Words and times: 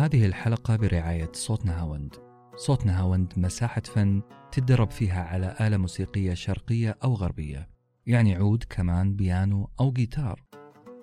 هذه 0.00 0.26
الحلقة 0.26 0.76
برعاية 0.76 1.30
صوت 1.32 1.66
نهاوند. 1.66 2.14
صوت 2.56 2.86
نهاوند 2.86 3.32
مساحة 3.36 3.80
فن 3.80 4.22
تدرب 4.52 4.90
فيها 4.90 5.24
على 5.24 5.56
آلة 5.60 5.76
موسيقية 5.76 6.34
شرقية 6.34 6.98
أو 7.04 7.14
غربية. 7.14 7.68
يعني 8.06 8.36
عود 8.36 8.64
كمان 8.70 9.16
بيانو 9.16 9.70
أو 9.80 9.92
جيتار. 9.92 10.42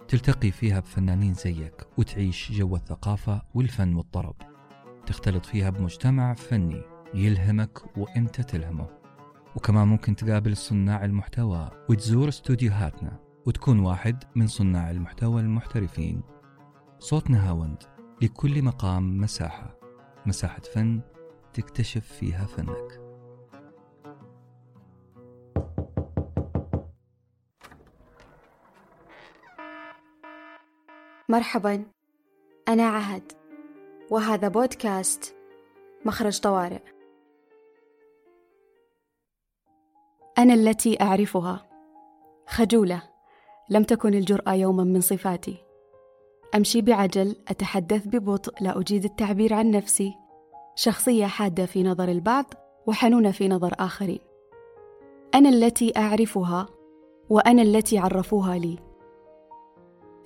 تلتقي 0.07 0.52
فيها 0.52 0.79
بفنانين 0.79 1.33
زيك 1.33 1.88
وتعيش 1.97 2.52
جو 2.52 2.75
الثقافة 2.75 3.42
والفن 3.54 3.96
والطرب. 3.96 4.36
تختلط 5.06 5.46
فيها 5.46 5.70
بمجتمع 5.70 6.34
فني 6.34 6.82
يلهمك 7.14 7.98
وإنت 7.98 8.42
تلهمه. 8.42 8.88
وكمان 9.56 9.88
ممكن 9.88 10.16
تقابل 10.16 10.58
صناع 10.58 11.06
المحتوى 11.06 11.70
وتزور 11.90 12.29
استوديوهاتنا 12.29 13.20
وتكون 13.46 13.79
واحد 13.79 14.24
من 14.36 14.48
صناع 14.48 14.92
المحتوى 14.92 15.42
المحترفين. 15.42 16.22
صوت 17.00 17.30
نهاوند. 17.30 17.97
لكل 18.22 18.62
مقام 18.62 19.22
مساحة 19.22 19.80
مساحة 20.26 20.62
فن 20.62 21.02
تكتشف 21.54 22.14
فيها 22.20 22.46
فنك. 22.46 23.02
مرحبا 31.30 31.86
أنا 32.68 32.84
عهد 32.84 33.32
وهذا 34.12 34.48
بودكاست 34.48 35.36
مخرج 36.05 36.40
طوارئ. 36.40 36.82
أنا 40.38 40.54
التي 40.54 41.02
أعرفها 41.02 41.70
خجولة 42.48 43.04
لم 43.70 43.84
تكن 43.84 44.13
الجرأة 44.13 44.54
يوما 44.54 44.84
من 44.84 45.02
صفاتي. 45.02 45.66
أمشي 46.56 46.82
بعجل 46.82 47.36
أتحدث 47.48 48.08
ببطء 48.08 48.54
لا 48.62 48.80
أجيد 48.80 49.04
التعبير 49.04 49.54
عن 49.54 49.72
نفسي. 49.72 50.14
شخصية 50.76 51.26
حادة 51.26 51.66
في 51.66 51.84
نظر 51.84 52.10
البعض 52.10 52.54
وحنونة 52.88 53.32
في 53.32 53.48
نظر 53.48 53.74
آخرين. 53.80 54.20
أنا 55.36 55.49
التي 55.49 55.98
أعرفها 55.98 56.68
وأنا 57.30 57.62
التي 57.62 57.98
عرفوها 57.98 58.58
لي. 58.58 58.80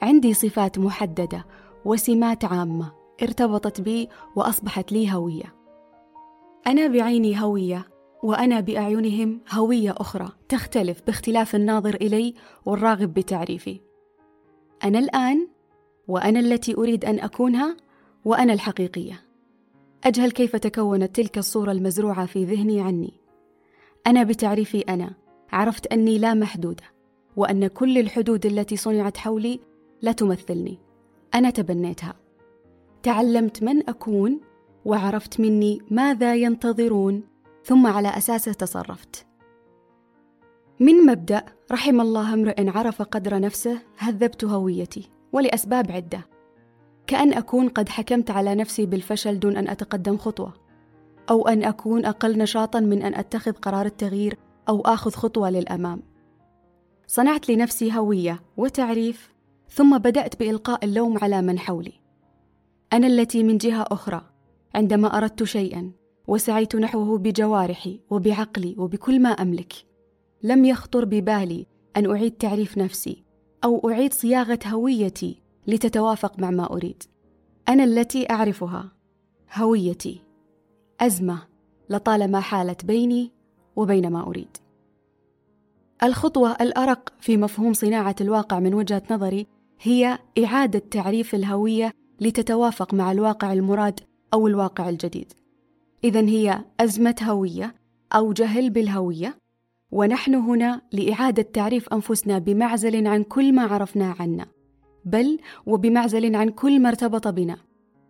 عندي 0.02 0.34
صفات 0.34 0.80
محددة 0.80 1.46
وسمات 1.86 2.46
عامة 2.46 2.92
ارتبطت 3.22 3.82
بي 3.82 4.10
وأصبحت 4.36 4.92
لي 4.92 5.14
هوية. 5.14 5.56
أنا 6.68 6.88
بعيني 6.88 7.42
هوية 7.42 7.88
وأنا 8.24 8.60
بأعينهم 8.60 9.42
هوية 9.52 9.96
أخرى. 9.98 10.30
تختلف 10.50 11.02
باختلاف 11.06 11.56
الناظر 11.56 11.96
إلي 11.96 12.34
والراغب 12.66 13.14
بتعريفي. 13.14 13.82
أنا 14.84 15.00
الآن 15.00 15.48
وأنا 16.08 16.40
التي 16.40 16.76
أريد 16.76 17.06
أن 17.06 17.20
أكونها 17.20 17.78
وأنا 18.26 18.54
الحقيقية. 18.54 19.22
أجهل 20.04 20.32
كيف 20.32 20.56
تكونت 20.56 21.16
تلك 21.16 21.38
الصورة 21.38 21.72
المزروعة 21.72 22.26
في 22.26 22.46
ذهني 22.46 22.82
عني. 22.82 23.14
أنا 24.08 24.24
بتعريفي 24.24 24.80
أنا. 24.80 25.14
عرفت 25.52 25.88
أني 25.88 26.18
لا 26.18 26.34
محدودة 26.34 26.84
وأن 27.36 27.68
كل 27.68 27.98
الحدود 27.98 28.46
التي 28.46 28.78
صنعت 28.78 29.18
حولي 29.18 29.60
لا 30.02 30.12
تمثلني. 30.12 30.80
أنا 31.36 31.50
تبنيتها. 31.50 32.14
تعلمت 33.04 33.64
من 33.64 33.90
أكون 33.90 34.40
وعرفت 34.86 35.40
مني 35.40 35.82
ماذا 35.92 36.36
ينتظرون 36.36 37.24
ثم 37.64 37.88
على 37.88 38.08
أساسه 38.08 38.54
تصرفت. 38.54 39.26
من 40.80 41.06
مبدأ 41.06 41.46
رحم 41.72 42.02
الله 42.02 42.34
امرئ 42.34 42.70
عرف 42.70 43.02
قدر 43.02 43.40
نفسه 43.40 43.82
هذبت 43.98 44.44
هويتي. 44.44 45.10
ولأسباب 45.34 45.92
عدة. 45.92 46.28
كأن 47.08 47.34
أكون 47.34 47.68
قد 47.70 47.90
حكمت 47.90 48.32
على 48.32 48.56
نفسي 48.56 48.86
بالفشل 48.86 49.40
دون 49.40 49.58
أن 49.58 49.68
أتقدم 49.68 50.18
خطوة 50.18 50.54
أو 51.30 51.48
أن 51.48 51.64
أكون 51.64 52.06
أقل 52.06 52.38
نشاطا 52.38 52.80
من 52.80 53.02
أن 53.02 53.16
أتخذ 53.16 53.52
قرار 53.52 53.86
التغيير 53.86 54.38
أو 54.70 54.82
آخذ 54.82 55.12
خطوة 55.12 55.50
للأمام. 55.50 56.04
صنعت 57.08 57.50
لنفسي 57.50 57.98
هوية 57.98 58.40
وتعريف 58.58 59.34
ثم 59.70 59.98
بدأت 59.98 60.40
بإلقاء 60.40 60.86
اللوم 60.86 61.18
على 61.18 61.42
من 61.42 61.60
حولي. 61.60 61.94
أنا 62.94 63.08
التي 63.08 63.44
من 63.44 63.58
جهة 63.58 63.86
أخرى 63.92 64.22
عندما 64.76 65.18
أردت 65.18 65.44
شيئا 65.44 65.92
وسعيت 66.28 66.76
نحوه 66.76 67.18
بجوارحي 67.18 68.00
وبعقلي 68.10 68.76
وبكل 68.78 69.20
ما 69.20 69.30
أملك 69.30 69.74
لم 70.44 70.66
يخطر 70.66 71.06
ببالي 71.06 71.66
أن 71.98 72.10
أعيد 72.10 72.32
تعريف 72.32 72.78
نفسي 72.78 73.24
أو 73.64 73.90
أعيد 73.90 74.14
صياغة 74.14 74.60
هويتي 74.66 75.42
لتتوافق 75.68 76.40
مع 76.40 76.52
ما 76.52 76.74
أريد. 76.74 77.04
أنا 77.70 77.84
التي 77.84 78.32
أعرفها. 78.32 78.92
هويتي. 79.54 80.22
أزمة. 81.02 81.40
لطالما 81.90 82.40
حالت 82.40 82.86
بيني 82.86 83.32
وبين 83.76 84.12
ما 84.12 84.28
أريد. 84.28 84.58
الخطوة 86.04 86.52
الأرق 86.52 87.14
في 87.20 87.38
مفهوم 87.38 87.74
صناعة 87.74 88.16
الواقع 88.22 88.60
من 88.60 88.74
وجهة 88.74 89.04
نظري 89.12 89.48
هي 89.82 90.20
إعادة 90.44 90.80
تعريف 90.80 91.36
الهوية 91.36 91.92
لتتوافق 92.22 92.94
مع 92.94 93.12
الواقع 93.12 93.54
المراد 93.54 94.00
أو 94.34 94.48
الواقع 94.48 94.90
الجديد. 94.90 95.34
إذا 96.04 96.22
هي 96.22 96.66
أزمة 96.80 97.16
هوية 97.22 97.76
أو 98.14 98.34
جهل 98.34 98.70
بالهوية، 98.70 99.38
ونحن 99.92 100.36
هنا 100.36 100.82
لإعادة 100.92 101.42
تعريف 101.42 101.94
أنفسنا 101.94 102.40
بمعزل 102.40 103.08
عن 103.08 103.24
كل 103.24 103.54
ما 103.54 103.64
عرفناه 103.64 104.16
عنا، 104.20 104.46
بل 105.06 105.40
وبمعزل 105.66 106.36
عن 106.36 106.50
كل 106.50 106.80
ما 106.80 106.90
ارتبط 106.90 107.28
بنا، 107.28 107.58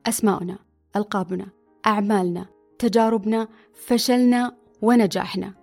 أسماؤنا، 0.06 0.58
ألقابنا، 0.96 1.48
أعمالنا، 1.88 2.46
تجاربنا، 2.80 3.48
فشلنا 3.74 4.56
ونجاحنا. 4.82 5.54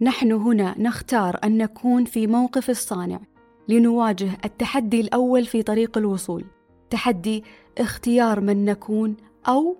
نحن 0.00 0.32
هنا 0.32 0.74
نختار 0.78 1.38
أن 1.44 1.58
نكون 1.58 2.04
في 2.04 2.26
موقف 2.26 2.70
الصانع 2.70 3.20
لنواجه 3.68 4.30
التحدي 4.44 5.00
الأول 5.00 5.44
في 5.44 5.62
طريق 5.62 5.98
الوصول، 5.98 6.44
تحدي 6.90 7.44
اختيار 7.78 8.40
من 8.40 8.64
نكون 8.64 9.16
أو 9.48 9.76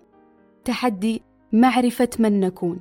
تحدي 0.65 1.23
معرفة 1.53 2.09
من 2.19 2.41
نكون. 2.41 2.81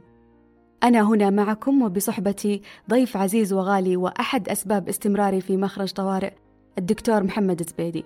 أنا 0.83 1.01
هنا 1.01 1.29
معكم 1.29 1.81
وبصحبتي 1.81 2.61
ضيف 2.89 3.17
عزيز 3.17 3.53
وغالي 3.53 3.97
وأحد 3.97 4.49
أسباب 4.49 4.89
استمراري 4.89 5.41
في 5.41 5.57
مخرج 5.57 5.91
طوارئ 5.91 6.33
الدكتور 6.77 7.23
محمد 7.23 7.69
زبيدي. 7.69 8.05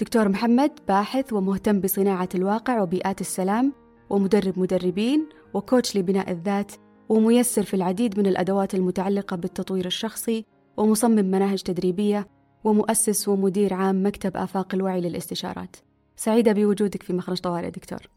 دكتور 0.00 0.28
محمد 0.28 0.70
باحث 0.88 1.32
ومهتم 1.32 1.80
بصناعة 1.80 2.28
الواقع 2.34 2.82
وبيئات 2.82 3.20
السلام 3.20 3.72
ومدرب 4.10 4.58
مدربين 4.58 5.28
وكوتش 5.54 5.96
لبناء 5.96 6.30
الذات 6.30 6.72
وميسر 7.08 7.62
في 7.62 7.74
العديد 7.74 8.18
من 8.18 8.26
الأدوات 8.26 8.74
المتعلقة 8.74 9.36
بالتطوير 9.36 9.86
الشخصي 9.86 10.44
ومصمم 10.76 11.24
مناهج 11.24 11.62
تدريبية 11.62 12.28
ومؤسس 12.64 13.28
ومدير 13.28 13.74
عام 13.74 14.06
مكتب 14.06 14.36
آفاق 14.36 14.74
الوعي 14.74 15.00
للاستشارات. 15.00 15.76
سعيدة 16.16 16.52
بوجودك 16.52 17.02
في 17.02 17.12
مخرج 17.12 17.38
طوارئ 17.38 17.70
دكتور. 17.70 18.08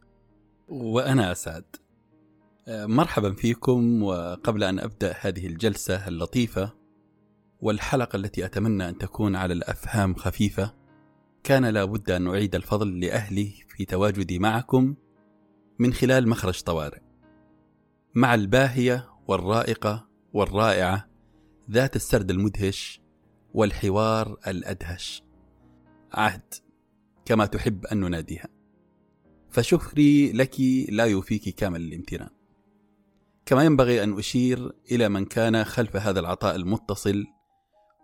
وأنا 0.69 1.31
أسعد. 1.31 1.63
مرحبا 2.71 3.33
فيكم 3.33 4.03
وقبل 4.03 4.63
أن 4.63 4.79
أبدأ 4.79 5.15
هذه 5.21 5.47
الجلسة 5.47 6.07
اللطيفة 6.07 6.73
والحلقة 7.59 8.15
التي 8.15 8.45
أتمنى 8.45 8.89
أن 8.89 8.97
تكون 8.97 9.35
على 9.35 9.53
الأفهام 9.53 10.15
خفيفة 10.15 10.75
كان 11.43 11.65
لابد 11.65 12.11
أن 12.11 12.27
أعيد 12.27 12.55
الفضل 12.55 12.99
لأهلي 12.99 13.53
في 13.67 13.85
تواجدي 13.85 14.39
معكم 14.39 14.95
من 15.79 15.93
خلال 15.93 16.29
مخرج 16.29 16.61
طوارئ. 16.61 16.99
مع 18.15 18.35
الباهية 18.35 19.09
والرائقة 19.27 20.07
والرائعة 20.33 21.09
ذات 21.71 21.95
السرد 21.95 22.31
المدهش 22.31 23.01
والحوار 23.53 24.37
الأدهش. 24.47 25.23
عهد 26.13 26.53
كما 27.25 27.45
تحب 27.45 27.85
أن 27.85 27.99
نناديها. 27.99 28.47
فشكري 29.49 30.31
لك 30.31 30.55
لا 30.89 31.05
يوفيك 31.05 31.55
كامل 31.55 31.81
الامتنان. 31.81 32.40
كما 33.45 33.63
ينبغي 33.63 34.03
أن 34.03 34.17
أشير 34.17 34.71
إلى 34.91 35.09
من 35.09 35.25
كان 35.25 35.63
خلف 35.63 35.95
هذا 35.95 36.19
العطاء 36.19 36.55
المتصل 36.55 37.25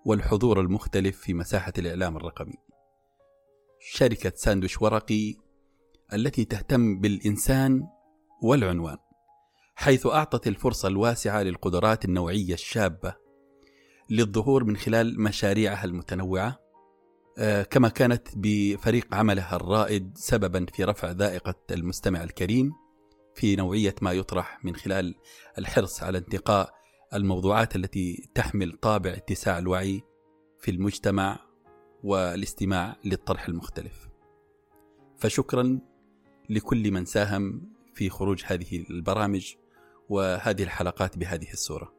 والحضور 0.05 0.61
المختلف 0.61 1.17
في 1.19 1.33
مساحة 1.33 1.73
الإعلام 1.77 2.17
الرقمي. 2.17 2.55
شركة 3.79 4.31
ساندويش 4.35 4.81
ورقي 4.81 5.35
التي 6.13 6.45
تهتم 6.45 6.99
بالإنسان 6.99 7.83
والعنوان 8.43 8.97
حيث 9.75 10.07
أعطت 10.07 10.47
الفرصة 10.47 10.87
الواسعة 10.87 11.43
للقدرات 11.43 12.05
النوعية 12.05 12.53
الشابة 12.53 13.15
للظهور 14.09 14.63
من 14.63 14.77
خلال 14.77 15.21
مشاريعها 15.21 15.85
المتنوعة 15.85 16.59
كما 17.69 17.89
كانت 17.89 18.27
بفريق 18.35 19.15
عملها 19.15 19.55
الرائد 19.55 20.17
سببا 20.17 20.65
في 20.73 20.83
رفع 20.83 21.11
ذائقة 21.11 21.55
المستمع 21.71 22.23
الكريم 22.23 22.71
في 23.37 23.55
نوعية 23.55 23.95
ما 24.01 24.11
يطرح 24.11 24.65
من 24.65 24.75
خلال 24.75 25.15
الحرص 25.57 26.03
على 26.03 26.17
انتقاء 26.17 26.73
الموضوعات 27.13 27.75
التي 27.75 28.29
تحمل 28.35 28.71
طابع 28.71 29.09
اتساع 29.09 29.57
الوعي 29.57 30.01
في 30.59 30.71
المجتمع 30.71 31.39
والاستماع 32.03 32.95
للطرح 33.05 33.47
المختلف. 33.47 34.09
فشكرا 35.17 35.79
لكل 36.49 36.91
من 36.91 37.05
ساهم 37.05 37.61
في 37.93 38.09
خروج 38.09 38.43
هذه 38.45 38.85
البرامج 38.89 39.53
وهذه 40.09 40.63
الحلقات 40.63 41.17
بهذه 41.17 41.51
الصورة 41.53 41.93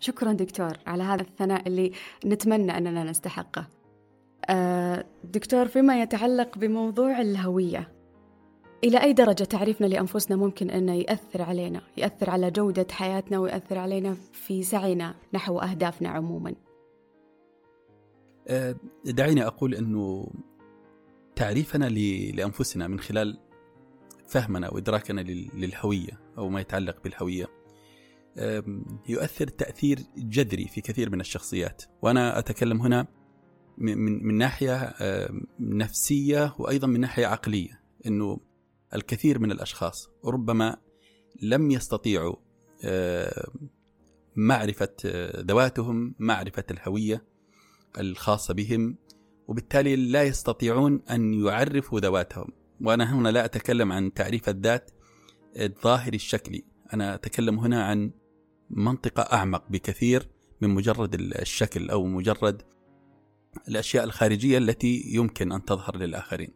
شكرا 0.00 0.32
دكتور 0.32 0.78
على 0.86 1.02
هذا 1.02 1.22
الثناء 1.22 1.68
اللي 1.68 1.92
نتمنى 2.26 2.78
أننا 2.78 3.04
نستحقه 3.04 3.68
آه، 4.50 5.04
دكتور 5.24 5.68
فيما 5.68 6.02
يتعلق 6.02 6.58
بموضوع 6.58 7.20
الهوية 7.20 8.01
إلى 8.84 9.02
أي 9.02 9.12
درجة 9.12 9.44
تعريفنا 9.44 9.86
لأنفسنا 9.86 10.36
ممكن 10.36 10.70
أنه 10.70 10.94
يأثر 10.94 11.42
علينا 11.42 11.82
يأثر 11.96 12.30
على 12.30 12.50
جودة 12.50 12.86
حياتنا 12.90 13.38
ويأثر 13.38 13.78
علينا 13.78 14.16
في 14.32 14.62
سعينا 14.62 15.14
نحو 15.34 15.58
أهدافنا 15.58 16.08
عموما. 16.08 16.54
آه، 18.48 18.76
دعيني 19.04 19.46
أقول 19.46 19.74
أنه 19.74 20.32
تعريفنا 21.36 21.84
لأنفسنا 22.34 22.88
من 22.88 23.00
خلال 23.00 23.38
فهمنا 24.26 24.70
وإدراكنا 24.72 25.20
للهوية 25.54 26.20
أو 26.38 26.48
ما 26.48 26.60
يتعلق 26.60 27.02
بالهوية 27.04 27.46
يؤثر 29.08 29.48
تأثير 29.48 29.98
جذري 30.16 30.68
في 30.68 30.80
كثير 30.80 31.10
من 31.10 31.20
الشخصيات. 31.20 31.82
وأنا 32.02 32.38
أتكلم 32.38 32.82
هنا 32.82 33.06
من, 33.78 34.26
من 34.26 34.34
ناحية 34.34 34.94
نفسية 35.60 36.54
وأيضا 36.58 36.86
من 36.86 37.00
ناحية 37.00 37.26
عقلية. 37.26 37.82
أنه 38.06 38.40
الكثير 38.94 39.38
من 39.38 39.52
الأشخاص 39.52 40.10
ربما 40.24 40.76
لم 41.42 41.70
يستطيعوا 41.70 42.36
معرفة 44.36 44.96
ذواتهم 45.36 46.14
معرفة 46.18 46.64
الهوية 46.70 47.24
الخاصة 47.98 48.54
بهم 48.54 48.96
وبالتالي 49.48 49.96
لا 49.96 50.22
يستطيعون 50.22 51.02
أن 51.10 51.34
يعرفوا 51.34 52.00
ذواتهم. 52.00 52.48
وأنا 52.80 53.14
هنا 53.14 53.28
لا 53.28 53.44
أتكلم 53.44 53.92
عن 53.92 54.12
تعريف 54.12 54.48
الذات 54.48 54.90
الظاهري 55.56 56.16
الشكلي 56.16 56.64
أنا 56.94 57.14
أتكلم 57.14 57.58
هنا 57.58 57.84
عن 57.84 58.10
منطقة 58.70 59.22
أعمق 59.22 59.64
بكثير 59.70 60.28
من 60.60 60.70
مجرد 60.70 61.14
الشكل 61.14 61.90
أو 61.90 62.06
مجرد 62.06 62.62
الأشياء 63.68 64.04
الخارجية 64.04 64.58
التي 64.58 65.02
يمكن 65.06 65.52
أن 65.52 65.64
تظهر 65.64 65.96
للآخرين. 65.96 66.50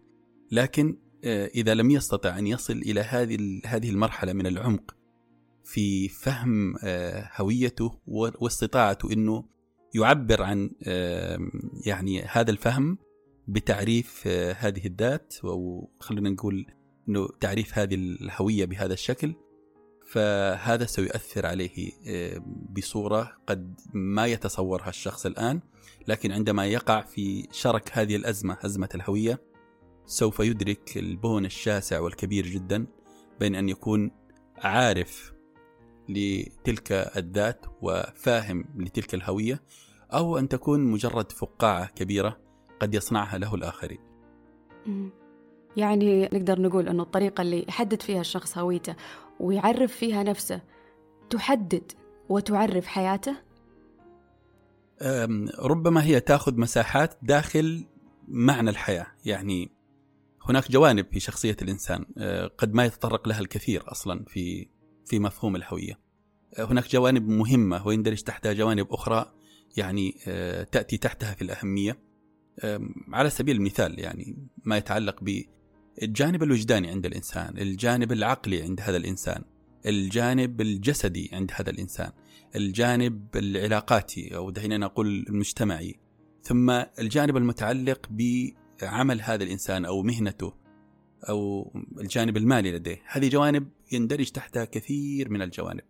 لكن 0.52 0.96
آه، 0.96 1.05
إذا 1.24 1.74
لم 1.74 1.90
يستطع 1.90 2.38
أن 2.38 2.46
يصل 2.46 2.72
إلى 2.72 3.00
هذه 3.00 3.60
هذه 3.66 3.90
المرحلة 3.90 4.32
من 4.32 4.46
العمق 4.46 4.96
في 5.64 6.08
فهم 6.08 6.76
آه، 6.84 7.30
هويته 7.36 7.98
واستطاعته 8.06 9.12
أنه 9.12 9.44
يعبر 9.94 10.42
عن 10.42 10.70
يعني 11.86 12.22
هذا 12.22 12.50
الفهم 12.50 12.98
بتعريف 13.48 14.22
آه، 14.26 14.52
هذه 14.52 14.86
الذات 14.86 15.34
أو 15.44 15.90
خلينا 16.00 16.30
نقول 16.30 16.66
أنه 17.08 17.28
تعريف 17.40 17.78
هذه 17.78 17.94
الهوية 17.94 18.64
بهذا 18.64 18.92
الشكل 18.92 19.34
فهذا 20.06 20.84
سيؤثر 20.84 21.46
عليه 21.46 21.92
بصورة 22.76 23.36
قد 23.46 23.80
ما 23.94 24.26
يتصورها 24.26 24.88
الشخص 24.88 25.26
الآن 25.26 25.60
لكن 26.08 26.32
عندما 26.32 26.66
يقع 26.66 27.00
في 27.00 27.48
شرك 27.52 27.90
هذه 27.92 28.16
الأزمة 28.16 28.58
أزمة 28.64 28.88
الهوية 28.94 29.40
سوف 30.06 30.40
يدرك 30.40 30.96
البون 30.96 31.44
الشاسع 31.44 32.00
والكبير 32.00 32.46
جدا 32.46 32.86
بين 33.40 33.54
أن 33.54 33.68
يكون 33.68 34.10
عارف 34.58 35.32
لتلك 36.08 36.92
الذات 36.92 37.66
وفاهم 37.82 38.64
لتلك 38.76 39.14
الهوية 39.14 39.62
أو 40.12 40.38
أن 40.38 40.48
تكون 40.48 40.80
مجرد 40.80 41.32
فقاعة 41.32 41.86
كبيرة 41.86 42.40
قد 42.80 42.94
يصنعها 42.94 43.38
له 43.38 43.54
الآخرين. 43.54 43.98
يعني 45.76 46.22
نقدر 46.24 46.60
نقول 46.60 46.88
أنه 46.88 47.02
الطريقة 47.02 47.42
اللي 47.42 47.64
يحدد 47.68 48.02
فيها 48.02 48.20
الشخص 48.20 48.58
هويته 48.58 48.96
ويعرف 49.40 49.92
فيها 49.92 50.22
نفسه 50.22 50.62
تحدد 51.30 51.92
وتعرف 52.28 52.86
حياته؟ 52.86 53.36
ربما 55.58 56.04
هي 56.04 56.20
تأخذ 56.20 56.60
مساحات 56.60 57.14
داخل 57.22 57.84
معنى 58.28 58.70
الحياة. 58.70 59.06
يعني 59.24 59.75
هناك 60.48 60.70
جوانب 60.70 61.06
في 61.12 61.20
شخصية 61.20 61.56
الإنسان 61.62 62.04
أه، 62.18 62.46
قد 62.46 62.74
ما 62.74 62.84
يتطرق 62.84 63.28
لها 63.28 63.40
الكثير 63.40 63.92
أصلا 63.92 64.24
في 64.28 64.68
في 65.06 65.18
مفهوم 65.18 65.56
الهوية. 65.56 65.98
أه، 66.58 66.64
هناك 66.64 66.90
جوانب 66.90 67.28
مهمة 67.28 67.86
ويندرج 67.86 68.22
تحتها 68.22 68.52
جوانب 68.52 68.86
أخرى 68.90 69.32
يعني 69.76 70.18
أه، 70.26 70.62
تأتي 70.62 70.96
تحتها 70.96 71.34
في 71.34 71.42
الأهمية. 71.42 72.06
على 73.12 73.30
سبيل 73.30 73.56
المثال 73.56 73.98
يعني 73.98 74.36
ما 74.64 74.76
يتعلق 74.76 75.20
بالجانب 75.22 76.42
الوجداني 76.42 76.88
عند 76.88 77.06
الإنسان 77.06 77.58
الجانب 77.58 78.12
العقلي 78.12 78.62
عند 78.62 78.80
هذا 78.80 78.96
الإنسان 78.96 79.44
الجانب 79.86 80.60
الجسدي 80.60 81.30
عند 81.32 81.50
هذا 81.54 81.70
الإنسان 81.70 82.10
الجانب 82.56 83.36
العلاقاتي 83.36 84.36
أو 84.36 84.50
دعينا 84.50 84.78
نقول 84.78 85.26
المجتمعي. 85.28 85.94
ثم 86.42 86.70
الجانب 86.70 87.36
المتعلق 87.36 88.06
بعمل 88.82 89.22
هذا 89.22 89.44
الإنسان 89.44 89.84
أو 89.84 90.02
مهنته 90.02 90.52
أو 91.28 91.72
الجانب 92.00 92.36
المالي 92.36 92.72
لديه. 92.72 93.02
هذه 93.06 93.28
جوانب 93.28 93.68
يندرج 93.92 94.30
تحتها 94.30 94.64
كثير 94.64 95.30
من 95.30 95.42
الجوانب. 95.42 95.82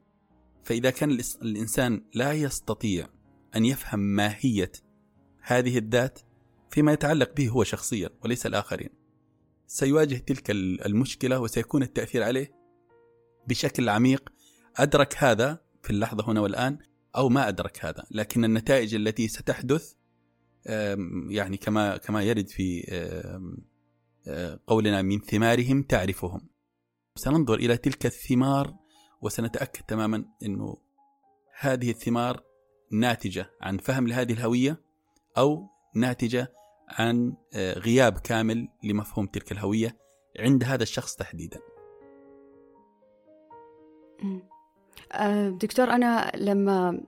فإذا 0.64 0.90
كان 0.90 1.18
الإنسان 1.42 2.04
لا 2.14 2.32
يستطيع 2.32 3.08
أن 3.56 3.64
يفهم 3.64 4.00
ماهية 4.00 4.72
هذه 5.40 5.78
الذات 5.78 6.18
فيما 6.70 6.92
يتعلق 6.92 7.34
به 7.36 7.48
هو 7.48 7.64
شخصيا 7.64 8.10
وليس 8.24 8.46
الآخرين. 8.46 8.90
سيواجه 9.66 10.16
تلك 10.16 10.50
المشكلة 10.50 11.40
وسيكون 11.40 11.82
التأثير 11.82 12.22
عليه 12.22 12.52
بشكل 13.48 13.88
عميق. 13.88 14.28
أدرك 14.76 15.14
هذا 15.18 15.60
في 15.82 15.90
اللحظة 15.90 16.30
هنا 16.30 16.40
والآن 16.40 16.78
أو 17.16 17.28
ما 17.28 17.48
أدرك 17.48 17.84
هذا. 17.84 18.06
لكن 18.10 18.44
النتائج 18.44 18.94
التي 18.94 19.28
ستحدث 19.28 19.92
يعني 21.28 21.56
كما 21.56 21.96
كما 21.96 22.22
يرد 22.22 22.48
في 22.48 22.82
قولنا 24.66 25.02
من 25.02 25.20
ثمارهم 25.20 25.82
تعرفهم 25.82 26.40
سننظر 27.14 27.54
إلى 27.54 27.76
تلك 27.76 28.06
الثمار 28.06 28.74
وسنتأكد 29.22 29.82
تماما 29.82 30.24
إنه 30.42 30.76
هذه 31.58 31.90
الثمار 31.90 32.42
ناتجة 32.92 33.50
عن 33.60 33.76
فهم 33.78 34.08
لهذه 34.08 34.32
الهوية 34.32 34.80
أو 35.38 35.68
ناتجة 35.94 36.52
عن 36.88 37.36
غياب 37.56 38.18
كامل 38.18 38.68
لمفهوم 38.84 39.26
تلك 39.26 39.52
الهوية 39.52 39.96
عند 40.38 40.64
هذا 40.64 40.82
الشخص 40.82 41.16
تحديدا. 41.16 41.60
دكتور 45.48 45.90
أنا 45.90 46.32
لما 46.36 47.00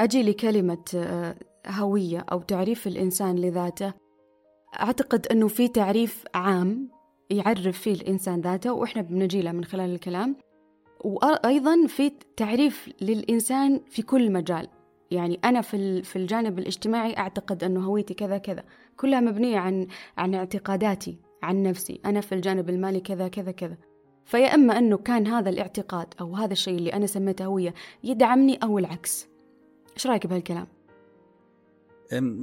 أجي 0.00 0.22
لكلمة 0.22 0.84
أه، 0.94 1.36
هوية 1.66 2.24
أو 2.32 2.40
تعريف 2.40 2.86
الإنسان 2.86 3.36
لذاته. 3.36 3.92
أعتقد 4.80 5.26
أنه 5.26 5.48
في 5.48 5.68
تعريف 5.68 6.24
عام 6.34 6.88
يعرف 7.30 7.78
فيه 7.78 7.92
الإنسان 7.92 8.40
ذاته 8.40 8.72
وإحنا 8.72 9.02
بنجي 9.02 9.42
له 9.42 9.52
من 9.52 9.64
خلال 9.64 9.94
الكلام. 9.94 10.36
وأيضا 11.04 11.86
في 11.86 12.12
تعريف 12.36 12.90
للإنسان 13.00 13.80
في 13.90 14.02
كل 14.02 14.32
مجال. 14.32 14.68
يعني 15.10 15.40
أنا 15.44 15.60
في 15.60 16.02
في 16.02 16.16
الجانب 16.16 16.58
الاجتماعي 16.58 17.18
أعتقد 17.18 17.64
أنه 17.64 17.80
هويتي 17.80 18.14
كذا 18.14 18.38
كذا. 18.38 18.64
كلها 18.96 19.20
مبنية 19.20 19.58
عن 19.58 19.86
عن 20.16 20.34
اعتقاداتي 20.34 21.18
عن 21.42 21.62
نفسي. 21.62 22.00
أنا 22.04 22.20
في 22.20 22.34
الجانب 22.34 22.70
المالي 22.70 23.00
كذا 23.00 23.28
كذا 23.28 23.52
كذا. 23.52 23.76
فيا 24.24 24.54
إما 24.54 24.78
أنه 24.78 24.96
كان 24.96 25.26
هذا 25.26 25.50
الاعتقاد 25.50 26.14
أو 26.20 26.36
هذا 26.36 26.52
الشيء 26.52 26.78
اللي 26.78 26.92
أنا 26.92 27.06
سميته 27.06 27.44
هوية 27.44 27.74
يدعمني 28.04 28.56
أو 28.62 28.78
العكس. 28.78 29.28
إيش 29.96 30.06
رأيك 30.06 30.26
بهالكلام؟ 30.26 30.66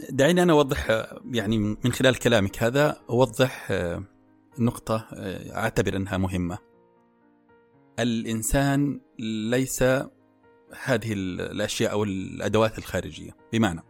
دعيني 0.10 0.44
أنا 0.44 0.54
أوضح 0.54 1.08
يعني 1.32 1.58
من 1.58 1.92
خلال 1.92 2.16
كلامك 2.16 2.64
هذا 2.64 2.98
أوضح 3.10 3.68
آه، 3.72 4.04
نقطة 4.60 5.08
آه، 5.14 5.56
أعتبر 5.56 5.96
أنها 5.96 6.18
مهمة. 6.18 6.58
الإنسان 8.00 9.02
ليس 9.50 9.84
هذه 10.84 11.14
الأشياء 11.14 11.92
أو 11.92 12.04
الأدوات 12.04 12.78
الخارجية. 12.78 13.32
بمعنى 13.54 13.84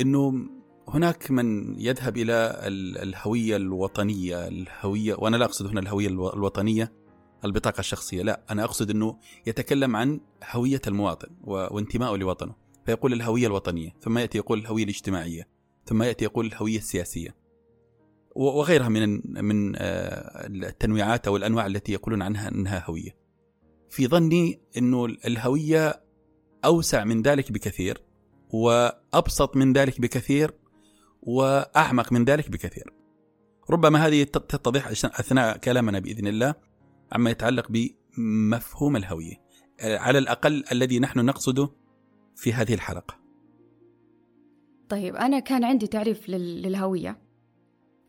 أنه 0.00 0.48
هناك 0.88 1.30
من 1.30 1.78
يذهب 1.80 2.16
إلى 2.16 2.60
الهوية 3.02 3.56
الوطنية 3.56 4.48
الهوية 4.48 5.14
وأنا 5.18 5.36
لا 5.36 5.44
أقصد 5.44 5.66
هنا 5.66 5.80
الهوية 5.80 6.08
الوطنية 6.08 6.92
البطاقة 7.44 7.80
الشخصية 7.80 8.22
لا 8.22 8.40
أنا 8.50 8.64
أقصد 8.64 8.90
أنه 8.90 9.18
يتكلم 9.46 9.96
عن 9.96 10.20
هوية 10.50 10.80
المواطن 10.86 11.28
وانتمائه 11.44 12.16
لوطنه. 12.16 12.54
فيقول 12.90 13.12
الهوية 13.12 13.46
الوطنية 13.46 13.94
ثم 14.00 14.18
يأتي 14.18 14.38
يقول 14.38 14.58
الهوية 14.58 14.84
الاجتماعية 14.84 15.48
ثم 15.86 16.02
يأتي 16.02 16.24
يقول 16.24 16.46
الهوية 16.46 16.78
السياسية. 16.78 17.36
وغيرها 18.36 18.88
من 18.88 19.20
من 19.44 19.76
آه، 19.76 20.46
التنويعات 20.46 21.26
أو 21.26 21.36
الأنواع 21.36 21.66
التي 21.66 21.92
يقولون 21.92 22.22
عنها 22.22 22.48
أنها 22.48 22.84
هوية. 22.86 23.16
في 23.90 24.06
ظني 24.06 24.60
أنه 24.76 25.04
الهوية 25.04 26.02
أوسع 26.64 27.04
من 27.04 27.22
ذلك 27.22 27.52
بكثير 27.52 28.02
وأبسط 28.50 29.56
من 29.56 29.72
ذلك 29.72 30.00
بكثير 30.00 30.54
وأعمق 31.22 32.12
من 32.12 32.24
ذلك 32.24 32.50
بكثير. 32.50 32.92
ربما 33.70 34.06
هذه 34.06 34.22
تتضح 34.22 34.86
أثناء 35.04 35.56
كلامنا 35.56 35.98
بإذن 35.98 36.26
الله 36.26 36.54
عما 37.12 37.30
يتعلق 37.30 37.66
بمفهوم 37.70 38.96
الهوية. 38.96 39.50
على 39.80 40.18
الأقل 40.18 40.64
الذي 40.72 40.98
نحن 40.98 41.24
نقصده 41.24 41.79
في 42.40 42.52
هذه 42.52 42.74
الحلقة. 42.74 43.14
طيب 44.88 45.16
أنا 45.16 45.38
كان 45.38 45.64
عندي 45.64 45.86
تعريف 45.86 46.28
للهوية. 46.28 47.18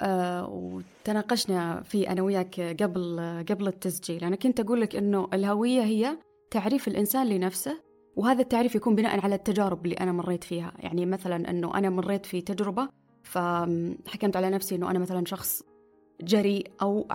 آه 0.01 0.49
وتناقشنا 0.49 1.81
فيه 1.81 2.11
أنا 2.11 2.21
وياك 2.21 2.59
قبل 2.81 3.19
قبل 3.49 3.67
التسجيل، 3.67 4.23
أنا 4.23 4.35
كنت 4.35 4.59
أقول 4.59 4.81
لك 4.81 4.95
إنه 4.95 5.27
الهوية 5.33 5.81
هي 5.81 6.17
تعريف 6.51 6.87
الإنسان 6.87 7.27
لنفسه 7.27 7.81
وهذا 8.15 8.41
التعريف 8.41 8.75
يكون 8.75 8.95
بناء 8.95 9.19
على 9.19 9.35
التجارب 9.35 9.85
اللي 9.85 9.95
أنا 9.95 10.11
مريت 10.11 10.43
فيها، 10.43 10.73
يعني 10.79 11.05
مثلا 11.05 11.49
إنه 11.49 11.77
أنا 11.77 11.89
مريت 11.89 12.25
في 12.25 12.41
تجربة 12.41 12.89
فحكمت 13.23 14.35
على 14.35 14.49
نفسي 14.49 14.75
إنه 14.75 14.91
أنا 14.91 14.99
مثلا 14.99 15.25
شخص 15.25 15.63
جريء 16.21 16.71
أو 16.81 17.07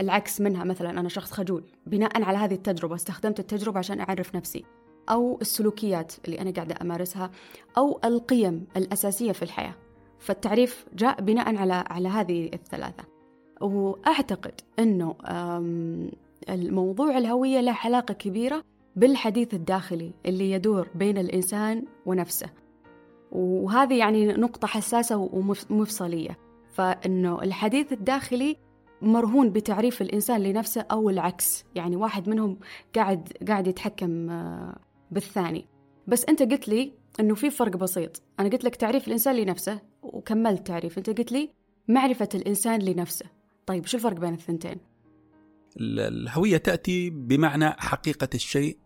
العكس 0.00 0.40
منها 0.40 0.64
مثلا 0.64 0.90
أنا 0.90 1.08
شخص 1.08 1.32
خجول. 1.32 1.64
بناء 1.86 2.22
على 2.22 2.38
هذه 2.38 2.54
التجربة 2.54 2.94
استخدمت 2.94 3.40
التجربة 3.40 3.78
عشان 3.78 4.00
أعرف 4.00 4.36
نفسي. 4.36 4.64
أو 5.10 5.38
السلوكيات 5.40 6.12
اللي 6.24 6.40
أنا 6.40 6.50
قاعدة 6.50 6.74
أمارسها 6.82 7.30
أو 7.78 8.00
القيم 8.04 8.66
الأساسية 8.76 9.32
في 9.32 9.42
الحياة. 9.42 9.74
فالتعريف 10.18 10.86
جاء 10.94 11.20
بناء 11.20 11.56
على 11.56 11.84
على 11.90 12.08
هذه 12.08 12.50
الثلاثة. 12.54 13.04
وأعتقد 13.60 14.60
إنه 14.78 15.14
الموضوع 16.48 17.18
الهوية 17.18 17.60
له 17.60 17.76
علاقة 17.84 18.14
كبيرة 18.14 18.64
بالحديث 18.96 19.54
الداخلي 19.54 20.12
اللي 20.26 20.50
يدور 20.50 20.88
بين 20.94 21.18
الإنسان 21.18 21.84
ونفسه. 22.06 22.46
وهذه 23.32 23.98
يعني 23.98 24.26
نقطة 24.26 24.68
حساسة 24.68 25.16
ومفصلية 25.70 26.38
فإنه 26.72 27.42
الحديث 27.42 27.92
الداخلي 27.92 28.56
مرهون 29.02 29.50
بتعريف 29.50 30.02
الإنسان 30.02 30.42
لنفسه 30.42 30.80
أو 30.90 31.10
العكس. 31.10 31.64
يعني 31.74 31.96
واحد 31.96 32.28
منهم 32.28 32.58
قاعد 32.94 33.28
قاعد 33.48 33.66
يتحكم 33.66 34.30
آه، 34.30 34.76
بالثاني. 35.14 35.66
بس 36.06 36.24
أنت 36.24 36.42
قلت 36.42 36.68
لي 36.68 36.92
إنه 37.20 37.34
في 37.34 37.50
فرق 37.50 37.76
بسيط. 37.76 38.22
أنا 38.40 38.48
قلت 38.48 38.64
لك 38.64 38.76
تعريف 38.76 39.06
الإنسان 39.06 39.36
لنفسه 39.36 39.80
وكملت 40.02 40.66
تعريف. 40.66 40.98
أنت 40.98 41.10
قلت 41.10 41.32
لي 41.32 41.50
معرفة 41.88 42.28
الإنسان 42.34 42.82
لنفسه. 42.82 43.26
طيب 43.66 43.86
شو 43.86 43.96
الفرق 43.96 44.20
بين 44.20 44.34
الثنتين؟ 44.34 44.76
الهوية 45.80 46.56
تأتي 46.56 47.10
بمعنى 47.10 47.70
حقيقة 47.70 48.28
الشيء 48.34 48.78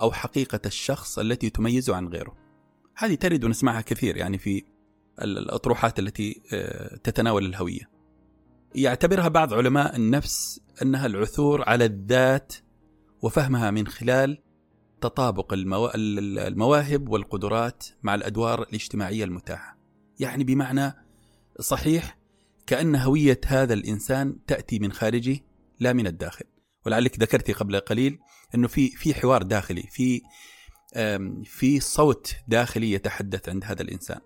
أو 0.00 0.12
حقيقة 0.12 0.60
الشخص 0.66 1.18
التي 1.18 1.50
تميزه 1.50 1.96
عن 1.96 2.08
غيره. 2.08 2.36
هذه 2.96 3.14
ترد 3.14 3.44
ونسمعها 3.44 3.80
كثير 3.80 4.16
يعني 4.16 4.38
في 4.38 4.64
الأطروحات 5.22 5.98
التي 5.98 6.42
آه، 6.52 6.96
تتناول 6.96 7.46
الهوية. 7.46 7.90
يعتبرها 8.74 9.28
بعض 9.28 9.54
علماء 9.54 9.96
النفس 9.96 10.60
أنها 10.82 11.06
العثور 11.06 11.68
على 11.68 11.84
الذات 11.84 12.52
وفهمها 13.22 13.70
من 13.70 13.86
خلال 13.86 14.38
تطابق 15.00 15.52
المواهب 15.54 17.08
والقدرات 17.08 17.84
مع 18.02 18.14
الأدوار 18.14 18.62
الاجتماعية 18.62 19.24
المتاحة 19.24 19.78
يعني 20.20 20.44
بمعنى 20.44 20.92
صحيح 21.60 22.18
كأن 22.66 22.96
هوية 22.96 23.40
هذا 23.46 23.74
الإنسان 23.74 24.38
تأتي 24.46 24.78
من 24.78 24.92
خارجه 24.92 25.38
لا 25.80 25.92
من 25.92 26.06
الداخل 26.06 26.44
ولعلك 26.86 27.20
ذكرتي 27.20 27.52
قبل 27.52 27.80
قليل 27.80 28.18
أنه 28.54 28.68
في 28.68 28.88
في 28.88 29.14
حوار 29.14 29.42
داخلي 29.42 29.82
في 29.82 30.22
في 31.44 31.80
صوت 31.80 32.34
داخلي 32.48 32.92
يتحدث 32.92 33.48
عند 33.48 33.64
هذا 33.64 33.82
الإنسان. 33.82 34.20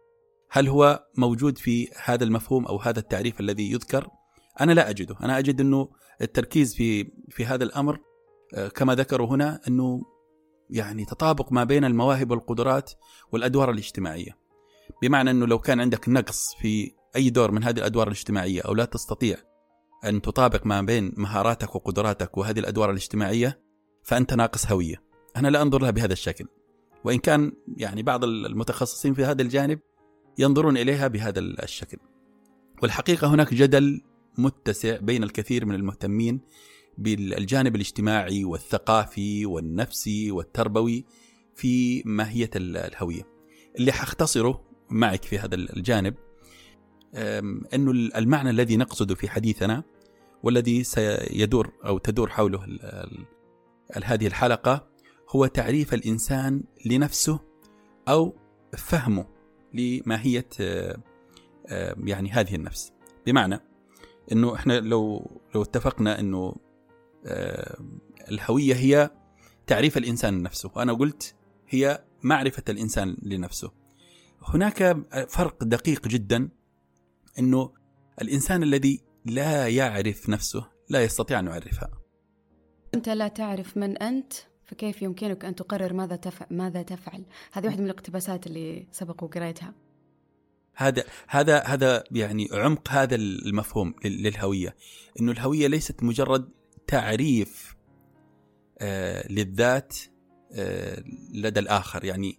هل 0.50 0.69
هو 0.69 1.07
موجود 1.17 1.59
في 1.59 1.88
هذا 2.05 2.25
المفهوم 2.25 2.67
أو 2.67 2.79
هذا 2.79 2.99
التعريف 2.99 3.41
الذي 3.41 3.73
يذكر؟ 3.73 4.09
أنا 4.61 4.73
لا 4.73 4.91
أجده، 4.91 5.17
أنا 5.23 5.38
أجد 5.38 5.61
أنه 5.61 5.88
التركيز 6.23 6.75
في 6.75 7.12
في 7.31 7.47
هذا 7.47 7.64
الأمر 7.64 7.99
أه، 8.55 8.69
كما 8.69 8.95
ذكروا 8.95 9.26
هنا 9.26 9.61
أنه 9.69 10.02
يعني 10.73 11.05
تطابق 11.05 11.52
ما 11.52 11.64
بين 11.64 11.85
المواهب 11.85 12.31
والقدرات 12.31 12.93
والأدوار 13.33 13.71
الاجتماعية. 13.71 14.38
بمعنى 15.02 15.31
أنه 15.31 15.47
لو 15.47 15.59
كان 15.59 15.81
عندك 15.81 16.09
نقص 16.09 16.55
في 16.61 16.93
أي 17.17 17.31
دور 17.31 17.50
من 17.50 17.64
هذه 17.64 17.79
الأدوار 17.79 18.07
الاجتماعية 18.07 18.61
أو 18.61 18.75
لا 18.75 18.85
تستطيع 18.85 19.37
أن 20.05 20.23
تطابق 20.23 20.67
ما 20.67 20.83
بين 20.83 21.12
مهاراتك 21.17 21.75
وقدراتك 21.75 22.38
وهذه 22.38 22.59
الأدوار 22.59 22.91
الاجتماعية 22.91 23.61
فأنت 24.02 24.35
ناقص 24.35 24.67
هوية. 24.67 25.02
أنا 25.37 25.49
لا 25.49 25.62
أنظر 25.62 25.83
لها 25.83 25.91
بهذا 25.91 26.12
الشكل 26.12 26.47
وإن 27.05 27.19
كان 27.19 27.52
يعني 27.76 28.02
بعض 28.02 28.25
المتخصصين 28.25 29.14
في 29.14 29.25
هذا 29.25 29.43
الجانب 29.43 29.79
ينظرون 30.38 30.76
إليها 30.76 31.09
بهذا 31.09 31.41
الشكل 31.41 31.99
والحقيقة 32.83 33.29
هناك 33.29 33.55
جدل 33.55 34.00
متسع 34.38 34.97
بين 34.97 35.23
الكثير 35.23 35.67
من 35.67 35.75
المهتمين 35.75 36.41
بالجانب 36.99 37.77
الاجتماعي 37.77 38.45
والثقافي 38.45 39.47
والنفسي 39.47 40.31
والتربوي 40.31 41.05
في 41.55 42.03
ماهية 42.07 42.51
الهوية. 42.57 43.27
اللي 43.79 43.93
حاختصره 43.93 44.65
معك 44.91 45.25
في 45.25 45.39
هذا 45.39 45.55
الجانب 45.55 46.15
أنه 47.75 47.91
المعنى 47.91 48.51
الذي 48.51 48.77
نقصده 48.77 49.15
في 49.15 49.29
حديثنا 49.29 49.83
والذي 50.43 50.85
سيدور 50.85 51.73
أو 51.85 51.99
تدور 51.99 52.31
حوله 52.31 52.79
هذه 54.05 54.27
الحلقة 54.27 54.89
هو 55.31 55.47
تعريف 55.47 55.95
الإنسان 55.95 56.63
لنفسه 56.87 57.41
أو 58.09 58.37
فهمه 58.77 59.27
لماهية 59.75 60.49
آه، 60.61 60.97
يعني 62.05 62.31
هذه 62.31 62.55
النفس. 62.55 62.93
بمعنى 63.27 63.61
أنه 64.33 64.55
إحنا 64.55 64.81
لو 64.81 65.31
لو 65.55 65.63
اتفقنا 65.63 66.21
أنه 66.21 66.55
آه، 67.26 67.76
الهوية 68.31 68.75
هي 68.75 69.11
تعريف 69.67 69.97
الإنسان 69.97 70.38
لنفسه 70.38 70.71
وأنا 70.76 70.93
قلت 70.93 71.35
هي 71.69 72.05
معرفة 72.23 72.62
الإنسان 72.69 73.17
لنفسه 73.23 73.71
هناك 74.43 74.97
فرق 75.29 75.64
دقيق 75.64 76.09
جدا 76.09 76.49
إنه 77.38 77.73
الإنسان 78.23 78.62
الذي 78.62 79.00
لا 79.25 79.69
يعرف 79.69 80.29
نفسه 80.29 80.69
لا 80.88 81.05
يستطيع 81.05 81.38
أن 81.38 81.47
يعرفها 81.47 81.91
أنت 82.95 83.09
لا 83.09 83.29
تعرف 83.29 83.76
من 83.76 83.97
أنت 83.99 84.33
فكيف 84.73 85.02
يمكنك 85.02 85.45
أن 85.45 85.55
تقرر 85.55 85.93
ماذا 85.93 86.17
تفعل 86.17 86.47
ماذا 86.50 86.83
تفعل؟ 86.83 87.25
هذه 87.52 87.67
واحدة 87.67 87.81
من 87.81 87.91
الاقتباسات 87.91 88.47
اللي 88.47 88.87
سبق 88.91 89.25
وقريتها. 89.25 89.75
هذا 90.75 91.05
هذا 91.29 91.59
هذا 91.59 92.05
يعني 92.11 92.49
عمق 92.52 92.88
هذا 92.91 93.14
المفهوم 93.14 93.95
للهوية، 94.05 94.76
إنه 95.21 95.33
الهوية 95.33 95.67
ليست 95.67 96.02
مجرد 96.02 96.49
تعريف 96.87 97.77
آه 98.79 99.33
للذات 99.33 99.97
آه 100.53 101.05
لدى 101.35 101.61
الآخر، 101.61 102.05
يعني 102.05 102.39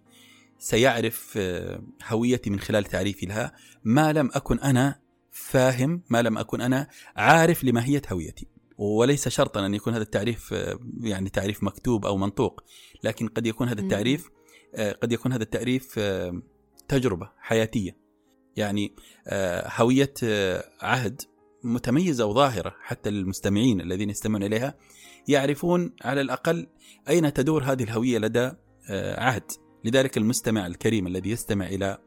سيعرف 0.58 1.34
آه 1.36 1.82
هويتي 2.06 2.50
من 2.50 2.60
خلال 2.60 2.84
تعريفي 2.84 3.26
لها. 3.26 3.52
ما 3.84 4.12
لم 4.12 4.30
أكن 4.34 4.58
أنا 4.58 5.00
فاهم 5.30 6.02
ما 6.10 6.22
لم 6.22 6.38
أكن 6.38 6.60
أنا 6.60 6.88
عارف 7.16 7.64
لماهية 7.64 8.02
هويتي. 8.12 8.48
وليس 8.78 9.28
شرطا 9.28 9.66
أن 9.66 9.74
يكون 9.74 9.92
هذا 9.92 10.02
التعريف 10.02 10.54
يعني 11.00 11.30
تعريف 11.30 11.62
مكتوب 11.62 12.06
أو 12.06 12.16
منطوق. 12.16 12.64
لكن 13.04 13.28
قد 13.28 13.46
يكون 13.46 13.68
هذا 13.68 13.80
التعريف 13.80 14.30
آه، 14.74 14.92
قد 14.92 15.12
يكون 15.12 15.32
هذا 15.32 15.42
التعريف 15.42 16.00
تجربة 16.88 17.30
حياتية. 17.38 17.96
يعني 18.56 18.96
هوية 19.66 20.14
عهد 20.80 21.22
متميزة 21.64 22.26
وظاهرة 22.26 22.74
حتى 22.82 23.10
للمستمعين 23.10 23.80
الذين 23.80 24.10
يستمعون 24.10 24.42
إليها 24.42 24.74
يعرفون 25.28 25.92
على 26.02 26.20
الأقل 26.20 26.66
أين 27.08 27.32
تدور 27.32 27.62
هذه 27.62 27.82
الهوية 27.82 28.18
لدى 28.18 28.52
عهد. 29.18 29.42
لذلك 29.84 30.16
المستمع 30.16 30.66
الكريم 30.66 31.06
الذي 31.06 31.30
يستمع 31.30 31.66
إلى 31.66 31.98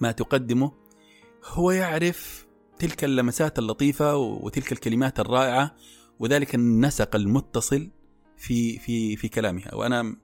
ما 0.00 0.12
تقدمه 0.12 0.72
هو 1.44 1.70
يعرف 1.70 2.46
تلك 2.78 3.04
اللمسات 3.04 3.58
اللطيفة 3.58 4.16
وتلك 4.16 4.72
الكلمات 4.72 5.20
الرائعة 5.20 5.76
وذلك 6.18 6.54
النسق 6.54 7.16
المتصل 7.16 7.90
في 8.36 8.78
في 8.78 9.16
في 9.16 9.28
كلامها. 9.28 9.74
وأنا 9.74 10.16